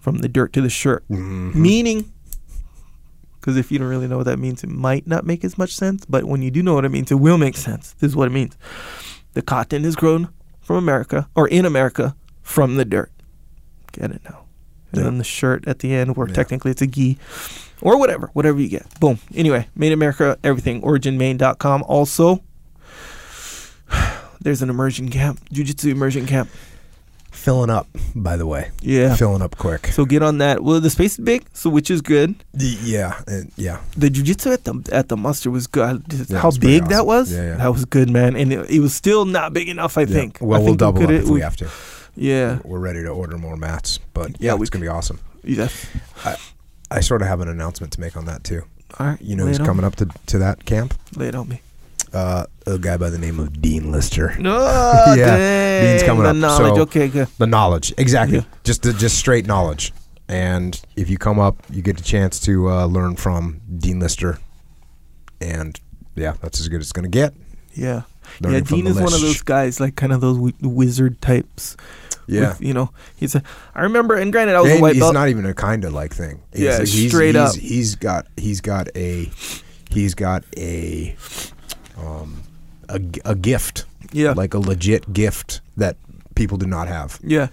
[0.00, 1.04] from the dirt to the shirt.
[1.10, 1.54] Mhm.
[1.54, 2.12] Meaning,
[3.40, 5.74] because if you don't really know what that means, it might not make as much
[5.74, 6.04] sense.
[6.04, 7.94] But when you do know what it means, it will make sense.
[7.98, 8.56] This is what it means:
[9.34, 10.28] the cotton is grown
[10.60, 13.10] from America or in America from the dirt.
[13.92, 14.44] Get it now.
[14.92, 15.04] And Yeah.
[15.04, 16.34] then the shirt at the end, where Yeah.
[16.34, 17.18] technically it's a gi,
[17.80, 18.86] or whatever, whatever you get.
[19.00, 19.18] Boom.
[19.34, 20.80] Anyway, made in America, everything.
[20.82, 21.82] OriginMaine.com.
[21.88, 22.42] Also,
[24.42, 26.48] there's an immersion camp, Jiu-Jitsu immersion camp.
[27.30, 28.70] Filling up, by the way.
[28.82, 29.16] Yeah.
[29.16, 29.86] Filling up quick.
[29.86, 30.62] So get on that.
[30.62, 32.34] Well, the space is big, so which is good.
[32.52, 33.80] Y- yeah, and- yeah.
[33.96, 36.04] The jujitsu at the at the muster was good.
[36.28, 37.32] Yeah, How pretty big that was?
[37.32, 37.56] Yeah, yeah.
[37.56, 38.36] That was good, man.
[38.36, 39.96] And it, it was still not big enough.
[39.96, 40.06] I Yeah.
[40.08, 40.38] think.
[40.42, 41.68] Well, I we'll think double up coulda- if we have to.
[42.14, 42.58] Yeah.
[42.64, 45.18] We're ready to order more mats, but Yeah, yeah, we it's gonna be awesome.
[45.42, 45.86] Yes.
[46.26, 46.36] I
[46.90, 48.62] I sort of have an announcement to make on that too.
[49.00, 49.20] All right.
[49.22, 49.86] You know lay who's coming me.
[49.86, 50.92] up to, to that camp?
[51.16, 51.62] Lay it on me.
[52.12, 54.34] Uh, a guy by the name of Dean Lister.
[54.38, 54.58] No.
[55.16, 56.74] Yeah, dang, Dean's coming the up, Knowledge.
[56.76, 57.08] so- okay.
[57.08, 57.28] Good.
[57.38, 58.38] The knowledge, exactly.
[58.38, 58.44] Yeah.
[58.64, 59.92] Just the, just straight knowledge.
[60.28, 64.38] And if you come up, you get a chance to uh, learn from Dean Lister.
[65.40, 65.78] And
[66.14, 67.34] yeah, that's as good as it's gonna get.
[67.74, 68.02] Yeah.
[68.40, 68.76] Learning yeah.
[68.76, 71.76] Dean is one of those guys, like kind of those wi- wizard types.
[72.28, 72.50] Yeah.
[72.50, 73.42] with, you know, he's a.
[73.74, 75.14] I remember, and granted, I was And a white he's belt.
[75.14, 76.40] not even a kind of like thing.
[76.52, 77.56] He's, Yeah, he's, straight he's, up.
[77.56, 79.30] He's got he's got a
[79.90, 81.16] he's got a
[82.02, 82.42] um
[82.88, 84.32] a, a gift yeah.
[84.32, 85.96] like a legit gift that
[86.34, 87.18] people do not have.
[87.22, 87.48] Yeah.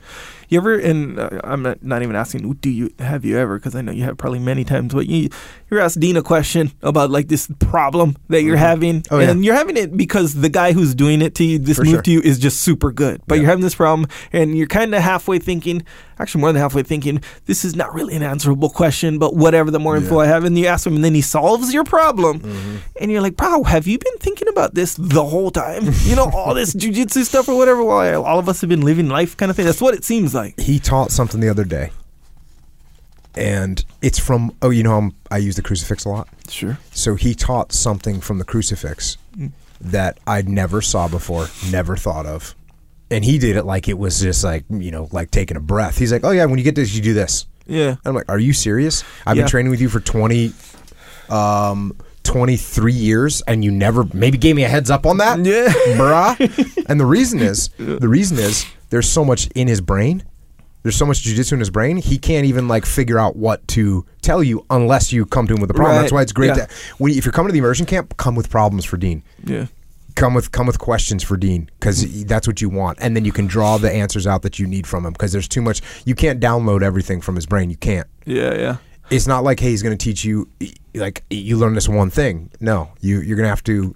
[0.47, 3.75] You ever, and uh, I'm not, not even asking, do you, have you ever, because
[3.75, 5.29] I know you have probably many times, but you,
[5.69, 9.03] you asked Dean a question about like this problem that you're having.
[9.11, 9.29] Oh, yeah.
[9.29, 11.93] And you're having it because the guy who's doing it to you, this For move
[11.95, 12.01] sure.
[12.01, 13.21] to you is just super good.
[13.27, 13.41] But Yeah.
[13.41, 15.83] you're having this problem and you're kind of halfway thinking,
[16.19, 19.79] actually more than halfway thinking, this is not really an answerable question, but whatever, the
[19.79, 20.21] more info Yeah.
[20.21, 20.43] I have.
[20.43, 22.39] And you ask him and then he solves your problem.
[22.41, 22.75] Mm-hmm.
[23.01, 25.89] And you're like, bro, have you been thinking about this the whole time?
[26.09, 29.09] You know, all this jujitsu stuff or whatever while all of us have been living
[29.09, 29.65] life kind of thing.
[29.65, 30.59] That's what it seems like.
[30.59, 31.91] He taught something the other day,
[33.35, 36.27] and it's from oh you know I'm, I use the crucifix a lot.
[36.49, 36.79] Sure.
[36.91, 39.51] So he taught something from the crucifix Mm.
[39.79, 42.55] that I never saw before, never thought of.
[43.11, 45.97] And he did it like it was just like, you know, like taking a breath.
[45.97, 47.47] He's like, oh, yeah, when you get this, you do this.
[47.65, 47.95] Yeah.
[48.05, 49.03] I'm like, are you serious?
[49.25, 49.43] I've Yeah.
[49.43, 50.53] been training with you for 20,
[51.29, 55.39] um, 23 years and you never maybe gave me a heads up on that?
[55.39, 55.67] Yeah.
[55.97, 56.83] Bruh.
[56.89, 60.23] and the reason is, the reason is there's so much in his brain.
[60.83, 61.97] There's so much jujitsu in his brain.
[61.97, 65.59] He can't even like figure out what to tell you unless you come to him
[65.61, 65.95] with a problem.
[65.97, 66.01] Right.
[66.01, 66.65] That's why it's great Yeah.
[66.65, 66.67] to
[66.99, 69.23] when if you're coming to the immersion camp, come with problems for Dean.
[69.43, 69.65] Yeah.
[70.19, 73.31] Come with come with questions for Dean because that's what you want, and then you
[73.31, 75.13] can draw the answers out that you need from him.
[75.13, 75.81] Because there's too much.
[76.05, 77.69] You can't download everything from his brain.
[77.69, 78.07] You can't.
[78.25, 78.53] Yeah.
[78.53, 78.77] Yeah.
[79.09, 80.49] It's not like hey, he's going to teach you
[80.93, 82.51] like you learn this one thing.
[82.59, 83.95] No, you you're going to have to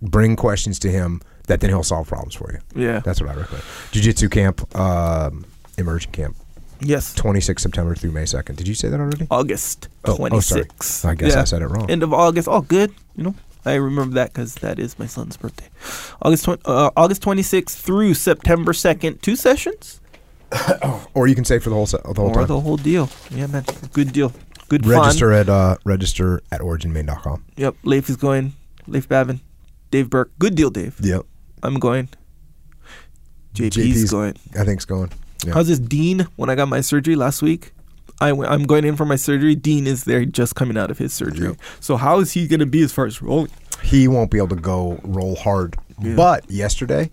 [0.00, 2.58] bring questions to him that then he'll solve problems for you.
[2.80, 3.00] Yeah.
[3.00, 3.64] That's what I recommend.
[3.90, 5.44] Jiu Jitsu camp, um,
[5.76, 6.36] immersion camp,
[6.80, 7.14] yes.
[7.14, 8.56] 26 September through May 2nd.
[8.56, 9.26] Did you say that already?
[9.30, 10.64] August Oh, oh, sorry.
[11.04, 11.40] I guess Yeah.
[11.42, 11.90] I said it wrong.
[11.90, 12.48] End of August.
[12.48, 12.94] All good.
[13.16, 15.68] You know, I remember that because that is my son's birthday.
[16.22, 19.20] August 20, uh, August 26th through September 2nd.
[19.20, 20.00] Two sessions
[21.14, 22.46] or you can say for the whole se- the whole or time.
[22.46, 23.08] the whole deal.
[23.30, 23.64] Yeah, man.
[23.92, 24.32] Good deal.
[24.68, 25.40] Good register fun.
[25.40, 27.44] at uh, register at originmaine.com.
[27.56, 27.76] Yep.
[27.84, 28.54] Leif is going.
[28.86, 29.40] Leif Babin,
[29.90, 30.30] Dave Burke.
[30.38, 30.96] Good deal, Dave.
[31.00, 31.22] Yep.
[31.62, 32.08] I'm going.
[33.54, 34.34] JP's, JP's going.
[34.58, 35.12] I think it's going.
[35.44, 35.54] Yeah.
[35.54, 36.26] How's this Dean?
[36.36, 37.72] When I got my surgery last week,
[38.20, 39.54] I I'm going in for my surgery.
[39.54, 41.48] Dean is there, just coming out of his surgery.
[41.48, 41.56] Yep.
[41.80, 43.50] So how is he going to be as far as rolling?
[43.82, 45.76] He won't be able to go roll hard.
[46.00, 46.14] Yeah.
[46.16, 47.10] But yesterday,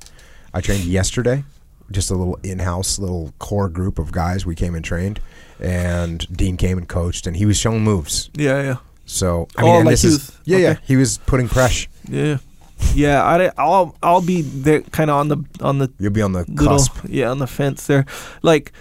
[0.54, 1.44] I trained yesterday,
[1.92, 4.46] just a little in-house little core group of guys.
[4.46, 5.20] We came and trained,
[5.60, 8.30] and Dean came and coached, and he was showing moves.
[8.36, 10.76] Yeah, yeah, So I Oh, mean, and like this he is was- yeah, yeah.
[10.86, 11.90] He was putting pressure.
[12.08, 12.38] yeah,
[12.94, 13.24] yeah.
[13.24, 16.46] I I'll I'll be there, kind of on the on the You'll be on the
[16.48, 16.96] little cusp.
[17.08, 18.06] yeah on the fence there.
[18.44, 18.72] Like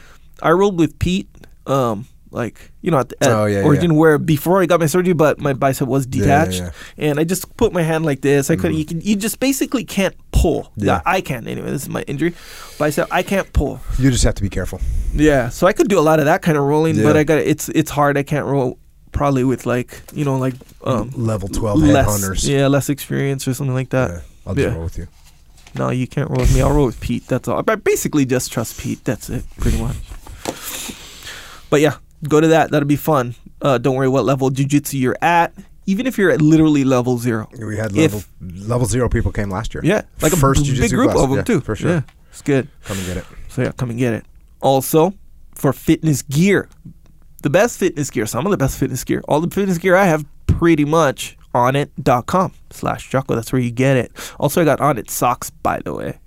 [0.43, 1.29] I rolled with Pete
[1.71, 5.15] um like you know at, at Oh, yeah, origin where before I got my surgery,
[5.15, 6.71] but my bicep was Yeah, yeah, detached, yeah.
[7.11, 8.51] and I just put my hand like this.
[8.51, 8.77] I couldn't.
[8.77, 9.01] You can.
[9.01, 10.71] You just basically can't pull.
[10.77, 11.01] Yeah.
[11.05, 11.71] I can't anyway.
[11.71, 12.35] This is my injury.
[12.79, 13.09] Bicep.
[13.11, 13.81] I can't pull.
[13.99, 14.81] You just have to be careful.
[15.13, 15.49] Yeah.
[15.49, 17.69] So I could do a lot of that kind of rolling, but I got it's
[17.71, 18.17] it's hard.
[18.17, 18.79] I can't roll
[19.13, 22.49] probably with like you know like um Level 12 less headhunters.
[22.49, 24.09] yeah less experience or something like that.
[24.11, 24.75] Yeah, I'll just Yeah.
[24.75, 25.09] roll with you.
[25.75, 26.63] No, you can't roll with me.
[26.63, 27.27] I'll roll with Pete.
[27.27, 27.63] That's all.
[27.67, 29.05] I basically just trust Pete.
[29.05, 29.97] That's it, pretty much.
[31.71, 31.97] But yeah,
[32.29, 32.71] go to that.
[32.71, 33.35] That'll be fun.
[33.63, 35.53] Uh, don't worry what level jujitsu you're at.
[35.87, 37.49] Even if you're at literally level zero.
[37.59, 38.23] We had If- level
[38.69, 39.83] level zero people came last year.
[39.85, 41.23] Yeah, like a First b- big jiu-jitsu group class.
[41.25, 41.61] of them Yeah, too.
[41.61, 41.91] for sure.
[41.91, 42.69] Yeah, it's good.
[42.85, 43.25] Come and get it.
[43.49, 44.25] So yeah, come and get it.
[44.61, 45.15] Also,
[45.55, 46.69] for fitness gear,
[47.43, 50.05] the best fitness gear, some of the best fitness gear, all the fitness gear I
[50.07, 53.35] have pretty much Onnit.com slash Jocko.
[53.35, 54.13] That's where you get it.
[54.39, 56.19] Also, I got Onnit socks, by the way.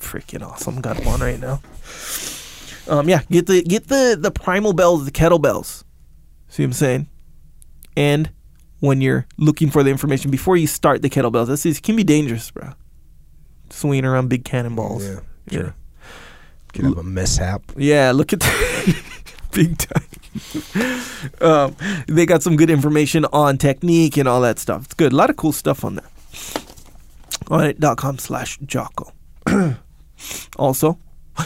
[0.00, 0.80] Freaking awesome.
[0.80, 1.60] Got one right now.
[2.88, 5.84] Um, yeah, get the get the the primal bells, the kettlebells.
[6.48, 7.08] See what I'm saying?
[7.96, 8.30] And
[8.80, 12.04] when you're looking for the information before you start the kettlebells, this is can be
[12.04, 12.72] dangerous, bro.
[13.70, 15.04] Swinging around big cannonballs.
[15.04, 15.58] Yeah, Yeah.
[15.58, 15.74] sure.
[16.72, 17.62] Could have a mishap.
[17.76, 19.02] Yeah, look at that.
[19.52, 20.04] Big time.
[21.40, 21.76] um,
[22.06, 24.84] they got some good information on technique and all that stuff.
[24.84, 25.12] It's good.
[25.12, 26.06] A lot of cool stuff on there.
[27.46, 29.12] Onnit.com slash Jocko.
[30.58, 30.98] also,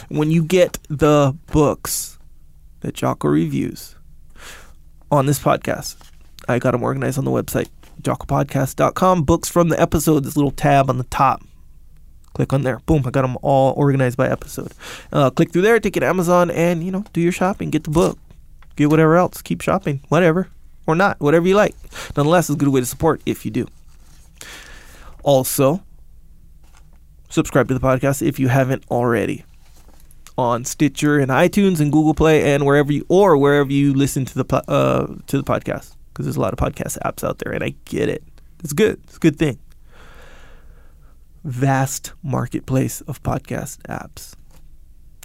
[0.08, 2.18] when you get the books
[2.80, 3.94] that Jocko reviews
[5.10, 5.96] on this podcast,
[6.48, 7.68] I got them organized on the website,
[8.02, 9.24] jockopodcast.com.
[9.24, 11.42] Books from the episode, this little tab on the top.
[12.34, 12.78] Click on there.
[12.86, 13.02] Boom.
[13.06, 14.72] I got them all organized by episode.
[15.12, 17.70] Uh, click through there, take it to Amazon, and you know, do your shopping.
[17.70, 18.18] Get the book.
[18.76, 19.42] Get whatever else.
[19.42, 20.00] Keep shopping.
[20.08, 20.48] Whatever.
[20.86, 21.20] Or not.
[21.20, 21.74] Whatever you like.
[22.16, 23.66] Nonetheless, it's a good way to support if you do.
[25.22, 25.82] Also,
[27.28, 29.44] subscribe to the podcast if you haven't already.
[30.38, 34.42] On Stitcher and iTunes and Google Play and wherever you or wherever you listen to
[34.42, 37.62] the uh, to the podcast because there's a lot of podcast apps out there and
[37.62, 38.24] I get it.
[38.64, 39.00] It's good.
[39.04, 39.58] It's a good thing
[41.44, 44.34] vast marketplace of podcast apps.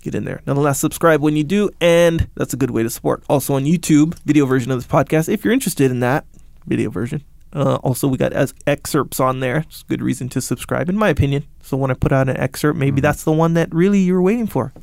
[0.02, 0.42] Get in there.
[0.46, 3.24] Nonetheless, subscribe when you do, and that's a good way to support.
[3.28, 6.26] Also on YouTube, video version of this podcast, if you're interested in that
[6.66, 7.24] video version.
[7.54, 9.58] Uh, also, we got as excerpts on there.
[9.60, 11.46] It's a good reason to subscribe, in my opinion.
[11.62, 14.48] So when I put out an excerpt, maybe that's the one that really you're waiting
[14.48, 14.74] for,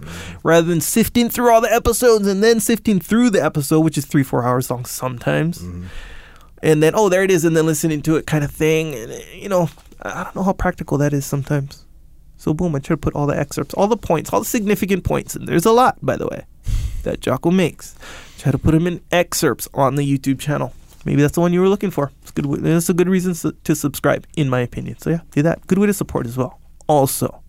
[0.42, 4.06] rather than sifting through all the episodes and then sifting through the episode, which is
[4.06, 5.62] three, four hours long sometimes
[6.64, 9.12] and then oh there it is and then listening to it kind of thing and
[9.34, 9.68] you know
[10.02, 11.84] i I don't know how practical that is sometimes.
[12.36, 15.04] So boom i try to put all the excerpts all the points all the significant
[15.04, 16.46] points and there's a lot by the way
[17.04, 17.94] that jocko makes.
[18.38, 20.72] Try to put them in excerpts on the youtube channel
[21.04, 23.52] maybe that's the one you were looking for it's good that's a good reason to,
[23.64, 26.60] to subscribe in my opinion so yeah do that good way to support as well
[26.88, 27.42] also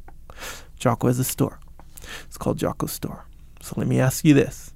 [0.77, 1.59] jocko has a store
[2.25, 3.25] it's called jocko store
[3.61, 4.73] so let me ask you this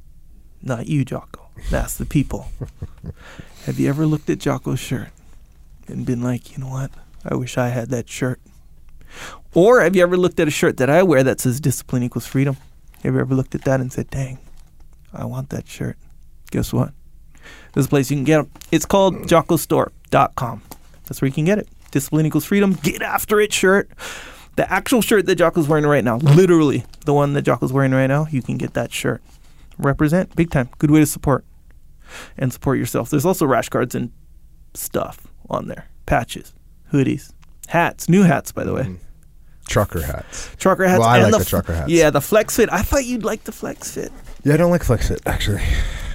[0.61, 2.49] not you jocko ask the people
[3.65, 5.09] have you ever looked at Jocko's shirt
[5.87, 6.91] and been like, you know what?
[7.25, 8.39] I wish I had that shirt.
[9.53, 12.27] Or have you ever looked at a shirt that I wear that says discipline equals
[12.27, 12.57] freedom?
[13.03, 14.39] Have you ever looked at that and said, dang,
[15.13, 15.97] I want that shirt?
[16.51, 16.93] Guess what?
[17.73, 18.51] There's a place you can get them.
[18.71, 20.61] It's called jockostore.com.
[21.05, 21.67] That's where you can get it.
[21.91, 22.73] Discipline equals freedom.
[22.83, 23.89] Get after it shirt.
[24.55, 28.07] The actual shirt that Jocko's wearing right now, literally the one that Jocko's wearing right
[28.07, 29.21] now, you can get that shirt.
[29.77, 30.69] Represent big time.
[30.79, 31.45] Good way to support
[32.37, 33.09] and support yourself.
[33.09, 34.11] There's also rash guards and
[34.73, 35.87] stuff on there.
[36.05, 36.53] Patches,
[36.91, 37.31] hoodies,
[37.67, 38.81] hats, new hats by the way.
[38.83, 38.95] Mm-hmm.
[39.67, 40.49] Trucker hats.
[40.57, 41.89] Trucker hats Well, I like the, the trucker hats.
[41.89, 42.69] Yeah, the flex fit.
[42.71, 44.11] I thought you'd like the flex fit.
[44.43, 45.61] Yeah, I don't like flex fit actually,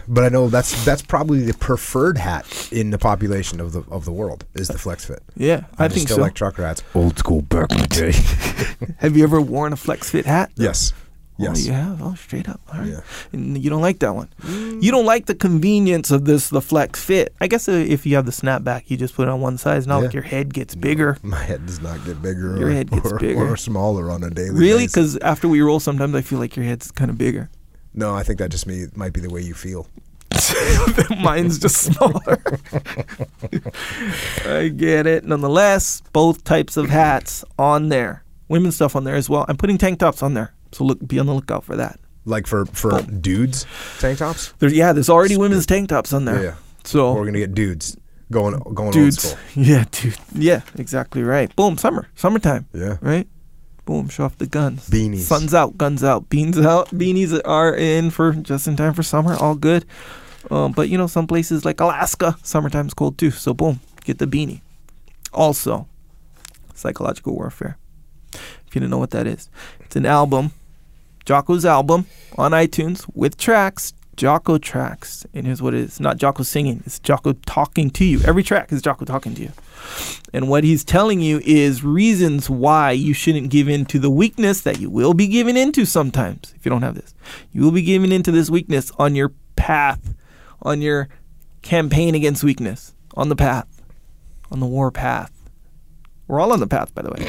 [0.08, 4.04] but I know that's that's probably the preferred hat in the population of the of
[4.04, 5.22] the world is the flex fit.
[5.36, 6.22] Yeah, I, I, think still so.
[6.22, 6.82] like trucker hats.
[6.94, 8.94] Old school back in the day.
[8.98, 10.50] Have you ever worn a flex fit hat?
[10.56, 10.92] yes.
[11.36, 11.64] Yes.
[11.64, 12.00] Oh, you have?
[12.00, 12.60] Oh, straight up.
[12.72, 12.90] All right.
[12.90, 13.00] Yeah.
[13.32, 14.28] And you don't like that one.
[14.80, 17.34] You don't like the convenience of this, the flex fit.
[17.40, 19.78] I guess uh, if you have the snapback, you just put it on one side.
[19.78, 20.04] It's not Yeah.
[20.04, 21.18] like your head gets bigger.
[21.24, 23.48] My head does not get bigger Your or, head gets or, bigger.
[23.48, 24.84] or smaller on a daily Really?
[24.84, 24.92] basis.
[24.92, 27.50] Because after we roll, sometimes I feel like your head's kind of bigger.
[27.94, 29.86] No, I think that just me might be the way you feel.
[31.22, 32.42] Mine's just smaller.
[34.44, 35.24] I get it.
[35.24, 38.24] Nonetheless, both types of hats on there.
[38.48, 39.44] Women's stuff on there as well.
[39.48, 40.52] I'm putting tank tops on there.
[40.72, 41.98] So look be on the lookout for that.
[42.24, 43.66] Like for for dudes
[44.00, 44.52] tank tops.
[44.58, 46.42] There's yeah, there's already women's tank tops on there.
[46.42, 46.54] Yeah.
[46.84, 47.96] So We're gonna get dudes
[48.32, 49.24] going going dudes.
[49.24, 49.44] old school.
[49.64, 50.16] Yeah, dude.
[50.34, 51.54] Yeah, exactly right.
[51.54, 52.08] Boom, summer.
[52.16, 52.66] Summertime.
[52.72, 52.96] Yeah.
[53.00, 53.28] Right?
[53.84, 54.88] Boom, show off the guns.
[54.88, 55.20] Beanies.
[55.20, 56.88] Sun's out, guns out, beans out.
[56.88, 59.36] Beanies are in for just in time for summer.
[59.36, 59.84] All good.
[60.50, 63.30] Um, but you know, some places like Alaska, summertime's cold too.
[63.30, 64.60] So boom, get the beanie.
[65.32, 65.86] Also,
[66.74, 67.76] psychological warfare.
[68.32, 70.52] If you didn't know what that is, it's an album,
[71.24, 72.06] Jocko's album
[72.36, 76.98] on iTunes with tracks Jocko tracks, and here's what it is: not Jocko singing; it's
[76.98, 78.20] Jocko talking to you.
[78.24, 79.52] Every track is Jocko talking to you,
[80.32, 84.60] and what he's telling you is reasons why you shouldn't give in to the weakness
[84.62, 87.14] that you will be giving into sometimes if you don't have this.
[87.52, 90.14] You will be giving into this weakness on your path,
[90.62, 91.08] on your
[91.62, 93.66] campaign against weakness, on the path,
[94.50, 95.30] on the war path.
[96.26, 97.28] We're all on the path, by the way.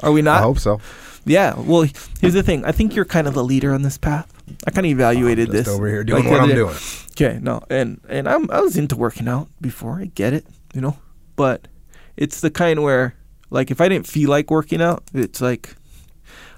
[0.00, 0.38] Are we not?
[0.40, 0.80] I hope so.
[1.24, 1.54] Yeah.
[1.58, 1.88] Well,
[2.20, 2.64] here's the thing.
[2.64, 4.28] I think you're kind of the leader on this path.
[4.66, 6.54] I kind of evaluated Just this over here doing like what I'm day.
[6.56, 6.74] doing.
[7.12, 10.00] Okay, no, and and I'm I was into working out before.
[10.00, 10.96] I get it, you know,
[11.36, 11.68] but
[12.16, 13.14] it's the kind where
[13.50, 15.74] like if I didn't feel like working out, it's like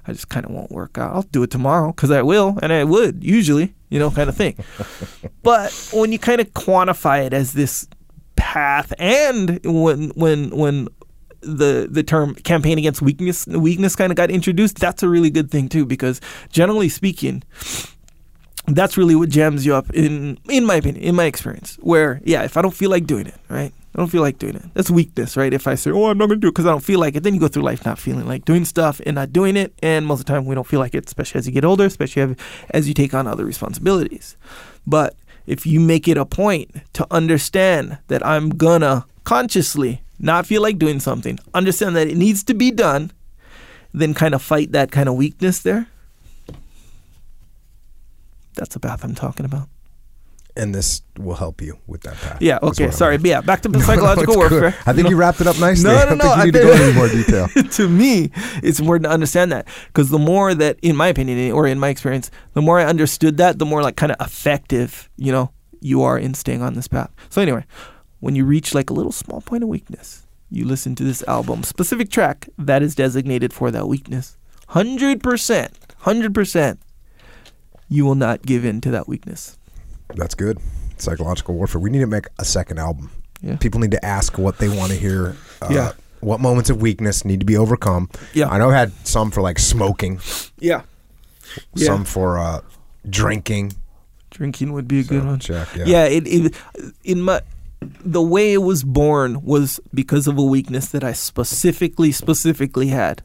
[0.06, 1.14] I just kind of won't work out.
[1.14, 4.36] I'll do it tomorrow because I will, and I would usually, you know, kind of
[4.36, 4.56] thing.
[5.42, 7.88] but when you kind of quantify it as this
[8.36, 10.88] path, and when when when
[11.40, 15.50] the the term campaign against weakness weakness kind of got introduced, that's a really good
[15.50, 16.20] thing too because
[16.50, 17.42] generally speaking,
[18.66, 21.78] that's really what jams you up in in my opinion, in my experience.
[21.80, 23.72] Where yeah, if I don't feel like doing it, right?
[23.94, 24.64] I don't feel like doing it.
[24.74, 25.52] That's weakness, right?
[25.52, 27.14] If I say, "Oh, I'm not going to do it because I don't feel like
[27.14, 29.72] it," then you go through life not feeling like doing stuff and not doing it,
[29.82, 31.84] and most of the time we don't feel like it, especially as you get older,
[31.84, 32.34] especially
[32.70, 34.36] as- you take on other responsibilities.
[34.84, 35.14] But
[35.46, 40.78] if you make it a point to understand that I'm gonna consciously not feel like
[40.78, 43.12] doing something, understand that it needs to be done,
[43.92, 45.86] then kind of fight that kind of weakness there.
[48.54, 49.68] That's the path I'm talking about.
[50.56, 52.40] And this will help you with that path.
[52.40, 52.60] Yeah.
[52.62, 52.90] Okay.
[52.92, 53.18] Sorry.
[53.18, 53.40] But yeah.
[53.40, 54.52] Back to the no, psychological good.
[54.52, 54.74] warfare.
[54.86, 55.10] I think No.
[55.10, 55.90] you wrapped it up nicely.
[55.90, 56.24] No, I no, don't no.
[56.24, 57.48] think you I need to go into more detail.
[57.72, 58.30] to me,
[58.62, 61.80] it's important to understand that because the more that, in my opinion, eh, or in
[61.80, 65.50] my experience, the more I understood that, the more like kind of effective, you know,
[65.80, 67.10] you are in staying on this path.
[67.30, 67.64] So anyway,
[68.20, 71.64] when you reach like a little small point of weakness, you listen to this album,
[71.64, 74.36] specific track that is designated for that weakness.
[74.68, 76.78] Hundred percent, hundred percent,
[77.88, 79.58] you will not give in to that weakness.
[80.14, 80.58] That's good.
[80.98, 81.80] Psychological warfare.
[81.80, 83.10] We need to make a second album.
[83.40, 83.56] Yeah.
[83.56, 85.36] People need to ask what they want to hear.
[85.60, 85.92] Uh, Yeah.
[86.20, 88.08] What moments of weakness need to be overcome?
[88.32, 88.48] Yeah.
[88.48, 90.20] I know I had some for like smoking,
[90.58, 90.82] Yeah.
[91.74, 91.86] Yeah.
[91.86, 92.60] some for uh,
[93.08, 93.74] drinking.
[94.30, 95.38] Drinking would be a good one.
[95.38, 95.84] check, yeah.
[95.86, 96.54] yeah it, it
[97.04, 97.40] in my
[97.80, 103.22] the way it was born was because of a weakness that i specifically specifically had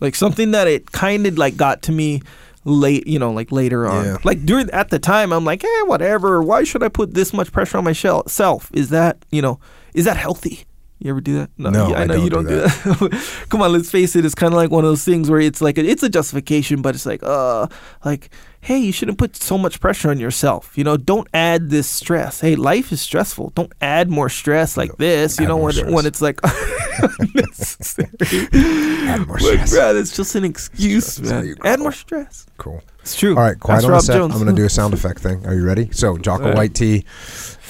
[0.00, 2.20] like something that it kind of like got to me
[2.64, 4.04] late you know like later on.
[4.04, 4.16] Yeah.
[4.24, 6.42] like during at the time i'm like eh whatever.
[6.42, 9.58] Why should i put this much pressure on myself is that you know
[9.94, 10.64] is that healthy
[11.04, 11.50] you ever do that?
[11.58, 13.44] No, no yeah, I know you don't don't do do that.
[13.48, 14.24] Come on, let's face it.
[14.24, 16.82] It's kind of like one of those things where it's like a, it's a justification,
[16.82, 17.66] but it's like, uh,
[18.04, 20.76] like, hey, you shouldn't put so much pressure on yourself.
[20.78, 22.40] You know, don't add this stress.
[22.40, 23.50] Hey, life is stressful.
[23.54, 25.38] Don't add more stress like this.
[25.38, 25.90] You add know, when stress.
[25.92, 26.40] when it's like
[27.18, 28.08] unnecessary.
[28.52, 29.74] Add more Like, stress.
[29.74, 31.56] bruh, it's just an excuse, Stress man.
[31.64, 32.46] Add more stress.
[32.58, 32.82] Cool.
[33.00, 33.36] It's true.
[33.36, 34.30] All right, quiet Ask on the Rob.
[34.32, 35.44] I'm going to do a sound effect thing.
[35.46, 35.90] Are you ready?
[35.90, 36.54] So, Jocko Yeah.
[36.54, 37.04] White tea.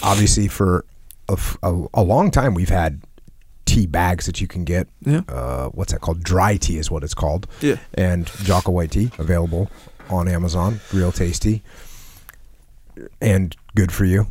[0.03, 0.85] Obviously, for
[1.63, 3.01] a long time, we've had
[3.73, 4.89] tea bags that you can get.
[5.01, 5.23] Yeah.
[5.29, 6.23] Uh, what's that called?
[6.23, 7.47] Dry tea is what it's called.
[7.61, 7.77] Yeah.
[7.95, 9.71] And Jocko White tea available
[10.11, 10.81] on Amazon.
[10.93, 11.63] Real tasty
[13.21, 14.27] and good for you.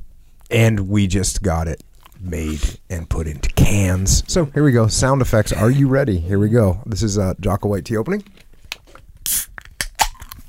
[0.49, 1.81] And we just got it
[2.19, 4.23] made and put into cans.
[4.31, 4.87] So here we go.
[4.87, 5.51] Sound effects.
[5.51, 6.19] Are you ready?
[6.19, 6.81] Here we go.
[6.85, 8.23] This is uh, Jocko White tea opening.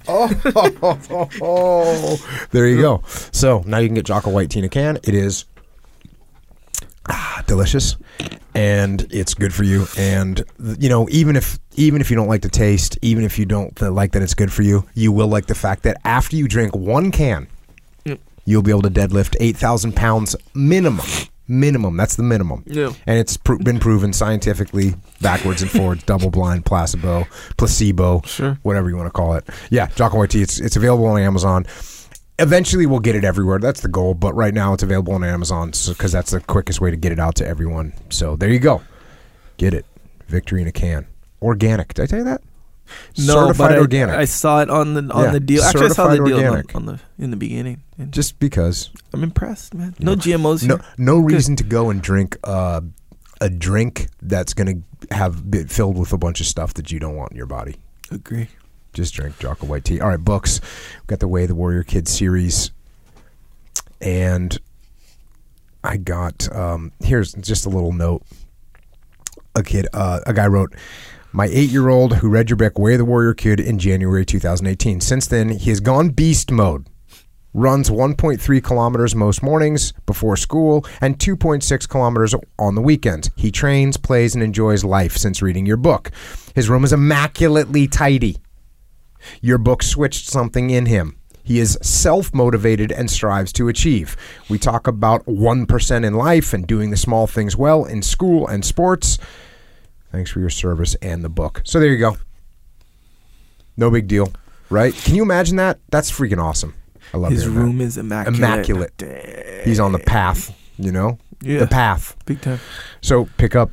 [0.09, 0.27] Oh,
[2.51, 3.03] there you go.
[3.31, 4.99] So now you can get Jocko White tea in a can.
[5.05, 5.45] It is
[7.47, 7.97] delicious,
[8.55, 9.87] and it's good for you.
[9.99, 10.43] And
[10.79, 13.81] you know, even if even if you don't like the taste, even if you don't
[13.81, 16.75] like that it's good for you, you will like the fact that after you drink
[16.75, 17.47] one can,
[18.45, 21.07] you'll be able to deadlift eight thousand pounds minimum.
[21.49, 21.97] Minimum.
[21.97, 22.63] That's the minimum.
[22.67, 22.93] Yeah.
[23.07, 27.27] And it's pr- been proven scientifically, backwards and forwards, double blind, placebo,
[27.59, 28.59] placebo, Sure.
[28.63, 29.47] whatever you want to call it.
[29.71, 30.41] Yeah, Jocko White tea.
[30.43, 31.67] It's it's available on Amazon.
[32.39, 33.59] Eventually, we'll get it everywhere.
[33.59, 34.15] That's the goal.
[34.15, 37.19] But right now, it's available on Amazon because that's the quickest way to get it
[37.21, 37.93] out to everyone.
[38.11, 38.83] So there you go.
[39.59, 39.87] Get it.
[40.29, 41.07] Victory in a can.
[41.43, 41.95] Organic.
[41.95, 42.43] Did I tell you that?
[43.19, 44.17] No, Certified but I, organic.
[44.17, 45.63] I saw it on the on Yeah, the deal.
[45.63, 47.83] Actually, I saw the deal on the, on the in the beginning.
[47.99, 48.91] And Just because.
[49.13, 49.95] I'm impressed, man.
[49.99, 50.85] No GMOs No, here.
[50.99, 52.81] no reason to go and drink uh,
[53.41, 56.99] a drink that's going to have be filled with a bunch of stuff that you
[56.99, 57.77] don't want in your body.
[58.11, 58.49] Agree.
[58.93, 60.01] Just drink Jocko White tea.
[60.01, 60.61] All right, books.
[61.01, 62.71] We've got the Way of the Warrior Kid series,
[64.01, 64.59] and
[65.83, 68.23] I got um, here's just a little note.
[69.55, 70.75] A kid, uh, a guy wrote,
[71.33, 75.01] "My eight-year-old who read your book, Way of the Warrior Kid, in January 2018.
[75.01, 76.87] Since then, he has gone beast mode."
[77.55, 83.31] Runs 1.3 kilometers most mornings before school and 2.6 kilometers on the weekends.
[83.37, 86.11] He trains, plays, and enjoys life since reading your book.
[86.55, 88.39] His room is immaculately tidy.
[89.41, 91.17] Your book switched something in him.
[91.45, 94.17] he is self motivated and strives to achieve.
[94.49, 98.65] We talk about 1% in life and doing the small things well in school and
[98.65, 99.19] sports.
[100.13, 101.63] Thanks for your service and the book.
[101.65, 102.17] So there you go.
[103.77, 104.33] No big deal,
[104.71, 104.95] right?
[104.95, 105.79] Can you imagine that?
[105.91, 106.75] That's freaking awesome.
[107.15, 108.39] I love His room is immaculate.
[108.39, 108.97] Immaculate.
[108.99, 109.65] Dang.
[109.65, 111.19] He's on the path, you know?
[111.41, 111.59] Yeah.
[111.61, 112.17] The path.
[112.27, 112.61] Big time.
[113.01, 113.71] So pick up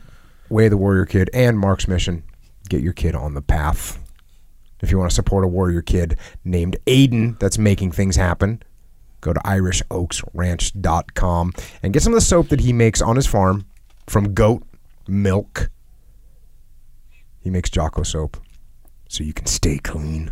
[0.50, 2.24] Way of the Warrior Kid and Mark's Mission.
[2.68, 3.99] Get your kid on the path.
[4.82, 8.64] If you want to support a warrior kid named Aiden that's making things happen,
[9.22, 13.66] go to irishoaksranch.com and get some of the soap that he makes on his farm
[14.08, 14.64] from goat
[15.08, 15.70] milk.
[17.42, 18.38] He makes Jocko soap
[19.08, 20.32] so you can stay clean.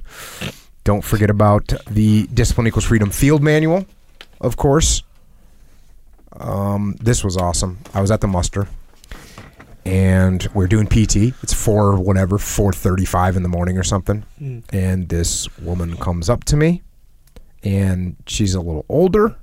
[0.83, 3.85] Don't forget about the Discipline Equals Freedom Field Manual,
[4.39, 5.03] of course.
[6.39, 7.79] Um, this was awesome.
[7.93, 8.67] I was at the muster
[9.87, 11.33] and we're doing PT.
[11.41, 14.25] It's four whatever, four thirty-five in the morning or something.
[14.37, 14.59] Hmm.
[14.69, 16.81] And this woman comes up to me,
[17.63, 19.37] and she's a little older,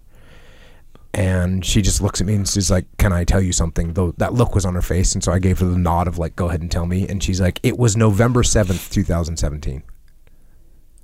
[1.15, 4.13] and she just looks at me and she's like, "Can I tell you something?" Though
[4.19, 6.37] that look was on her face, and so I gave her the nod of like,
[6.37, 9.83] "Go ahead and tell me." And she's like, "It was November seventh, two thousand seventeen,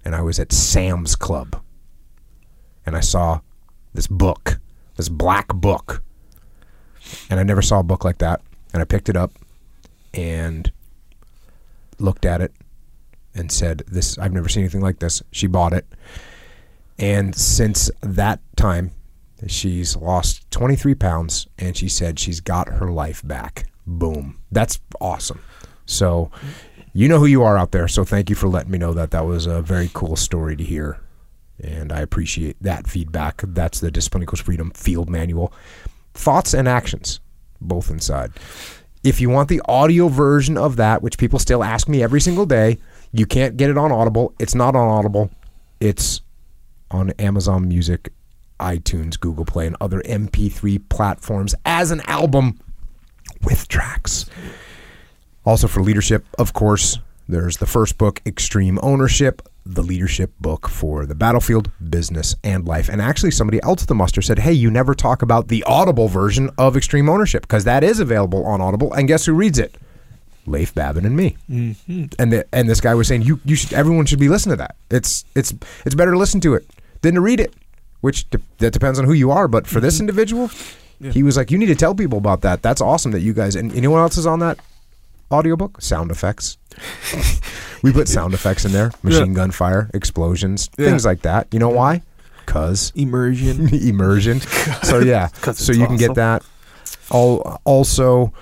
[0.04, 1.62] and I was at Sam's Club,
[2.84, 3.40] and I saw
[3.94, 4.60] this book,
[4.96, 6.02] this black book."
[7.30, 8.40] and I never saw a book like that.
[8.72, 9.32] And I picked it up
[10.14, 10.70] and
[11.98, 12.52] looked at it
[13.34, 15.86] and said, "This I've never seen anything like this." She bought it,
[16.98, 18.92] and since that time,
[19.46, 23.66] she's lost 23 pounds, and she said she's got her life back.
[23.86, 24.38] Boom!
[24.50, 25.40] That's awesome.
[25.86, 26.30] So,
[26.92, 27.88] you know who you are out there.
[27.88, 29.10] So thank you for letting me know that.
[29.10, 30.98] That was a very cool story to hear.
[31.62, 33.42] And I appreciate that feedback.
[33.44, 35.52] That's the Discipline Equals Freedom Field Manual
[36.14, 37.20] thoughts and actions
[37.60, 38.32] both inside.
[39.02, 42.46] If you want the audio version of that which people still ask me every single
[42.46, 42.78] day
[43.12, 44.34] you can't get it on audible.
[44.38, 45.30] It's not on audible.
[45.80, 46.20] It's
[46.90, 48.12] on amazon music
[48.58, 52.58] itunes google play and other mp3 platforms as an album
[53.44, 54.26] with tracks.
[55.44, 56.98] Also for leadership of course
[57.28, 62.88] there's the first book extreme ownership the leadership book for the battlefield business and life.
[62.88, 66.08] And actually somebody else at the muster said hey you never talk about the audible
[66.08, 69.76] version of extreme ownership because that is available on audible and guess who reads it?
[70.46, 71.36] Leif Babin and me.
[71.48, 72.06] Mm-hmm.
[72.18, 74.58] And the, and this guy was saying you you should everyone should be listening to
[74.58, 74.76] that.
[74.90, 76.68] It's it's it's better to listen to it
[77.02, 77.54] than to read it
[78.00, 80.02] which de- that depends on who you are but for this mm-hmm.
[80.02, 80.50] individual
[81.12, 82.62] he was like you need to tell people about that.
[82.62, 84.58] That's awesome that you guys and anyone else is on that
[85.30, 86.58] audiobook sound effects.
[87.82, 91.48] We put sound effects in there machine gun fire explosions things like that.
[91.52, 92.02] You know why?
[92.46, 93.72] Cuz Immersion.
[93.88, 94.40] immersion.
[94.82, 95.28] So yeah.
[95.28, 96.42] so you can get that.
[97.10, 98.32] All also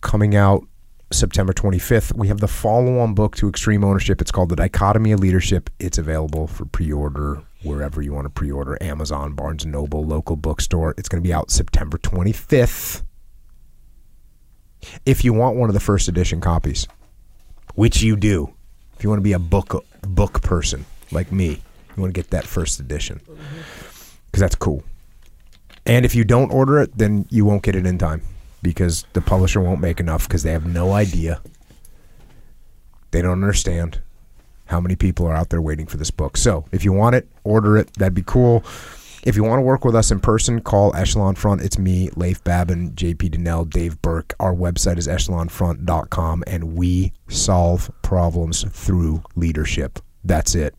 [0.00, 0.64] coming out
[1.12, 4.20] September 25th we have the follow-on book to extreme ownership.
[4.20, 5.70] It's called the dichotomy of leadership.
[5.78, 8.78] It's available for pre-order wherever you want to pre-order.
[8.80, 10.94] Amazon Barnes & Noble local bookstore.
[10.96, 13.02] It's going to be out September 25th
[15.06, 16.86] if you want one of the first edition copies
[17.74, 18.52] which you do
[18.96, 21.62] if you want to be a book book person like me
[21.96, 23.20] you want to get that first edition.
[23.20, 23.60] Mm-hmm.
[24.26, 24.84] Because that's cool.
[25.86, 28.22] And if you don't order it then you won't get it in time
[28.62, 31.40] because the publisher won't make enough because they have no idea.
[33.10, 34.00] They don't understand
[34.66, 36.36] how many people are out there waiting for this book.
[36.36, 37.92] So if you want it order it.
[37.94, 38.60] That'd be cool
[39.22, 41.62] if you want to work with us in person, call Echelon Front.
[41.62, 44.34] It's me, Leif Babin, JP Dinnell, Dave Burke.
[44.40, 49.98] Our website is echelonfront.com, and we solve problems through leadership.
[50.24, 50.74] That's it.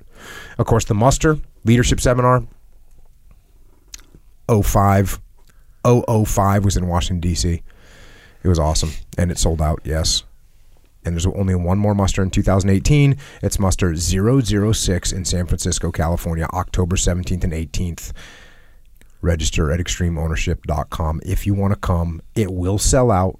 [0.57, 2.43] Of course, the muster leadership seminar
[4.47, 5.19] 05
[5.85, 7.63] 005 was in Washington D.C.
[8.43, 9.81] It was awesome, and it sold out.
[9.83, 10.23] Yes,
[11.03, 13.17] and there's only one more muster in 2018.
[13.41, 18.11] It's muster 006 in San Francisco, California, October 17th and 18th.
[19.21, 22.21] Register at extremeownership.com if you want to come.
[22.35, 23.39] It will sell out.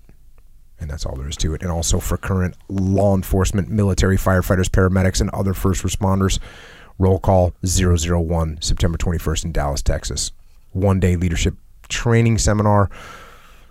[0.80, 1.62] And that's all there is to it.
[1.62, 6.40] And also for current law enforcement, military, firefighters, paramedics, and other first responders,
[6.98, 10.32] roll call 001, September 21st in Dallas, Texas.
[10.72, 11.56] One day leadership
[11.88, 12.90] training seminar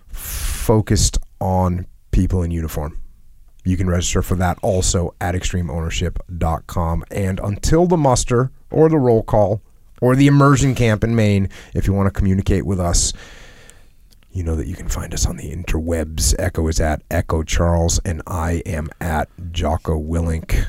[0.08, 2.99] focused on people in uniform.
[3.70, 7.04] You can register for that also at extremeownership.com.
[7.12, 9.62] And until the muster or the roll call
[10.00, 13.12] or the immersion camp in Maine, if you want to communicate with us,
[14.32, 16.34] you know that you can find us on the interwebs.
[16.36, 20.66] Echo is at Echo Charles, and I am at Jocko Willink.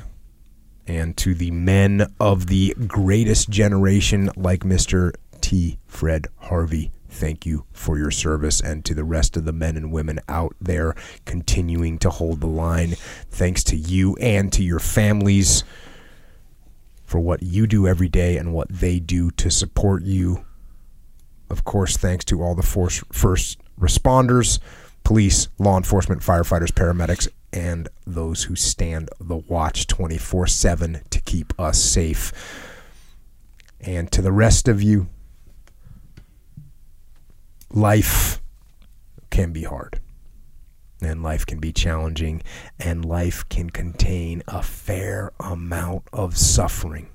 [0.86, 5.12] And to the men of the greatest generation, like Mr.
[5.42, 5.80] T.
[5.88, 8.62] Fred Harvey, thank you for your service.
[8.62, 12.48] And to the rest of the men and women out there continuing to hold the
[12.48, 12.96] line,
[13.30, 15.64] thanks to you and to your families
[17.04, 20.46] for what you do every day and what they do to support you.
[21.50, 24.60] Of course, thanks to all the force, first responders,
[25.04, 31.54] police, law enforcement, firefighters, paramedics, and those who stand the watch 24 7 to keep
[31.60, 32.32] us safe.
[33.82, 35.10] And to the rest of you,
[37.74, 38.42] life
[39.30, 40.00] can be hard.
[41.02, 42.44] And life can be challenging,
[42.80, 47.10] and life can contain a fair amount of suffering.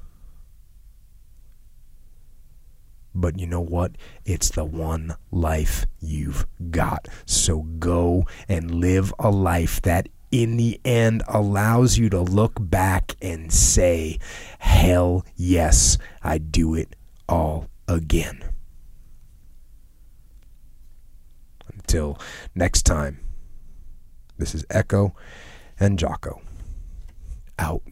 [3.15, 3.93] But you know what?
[4.25, 7.09] It's the one life you've got.
[7.27, 13.15] So go and live a life that in the end allows you to look back
[13.23, 14.19] and say,
[14.59, 16.97] Hell yes, I do it
[17.29, 18.56] all again.
[21.87, 22.19] Until
[22.57, 23.21] next time,
[24.39, 25.15] this is Echo
[25.79, 26.43] and Jocko.
[27.61, 27.83] Out.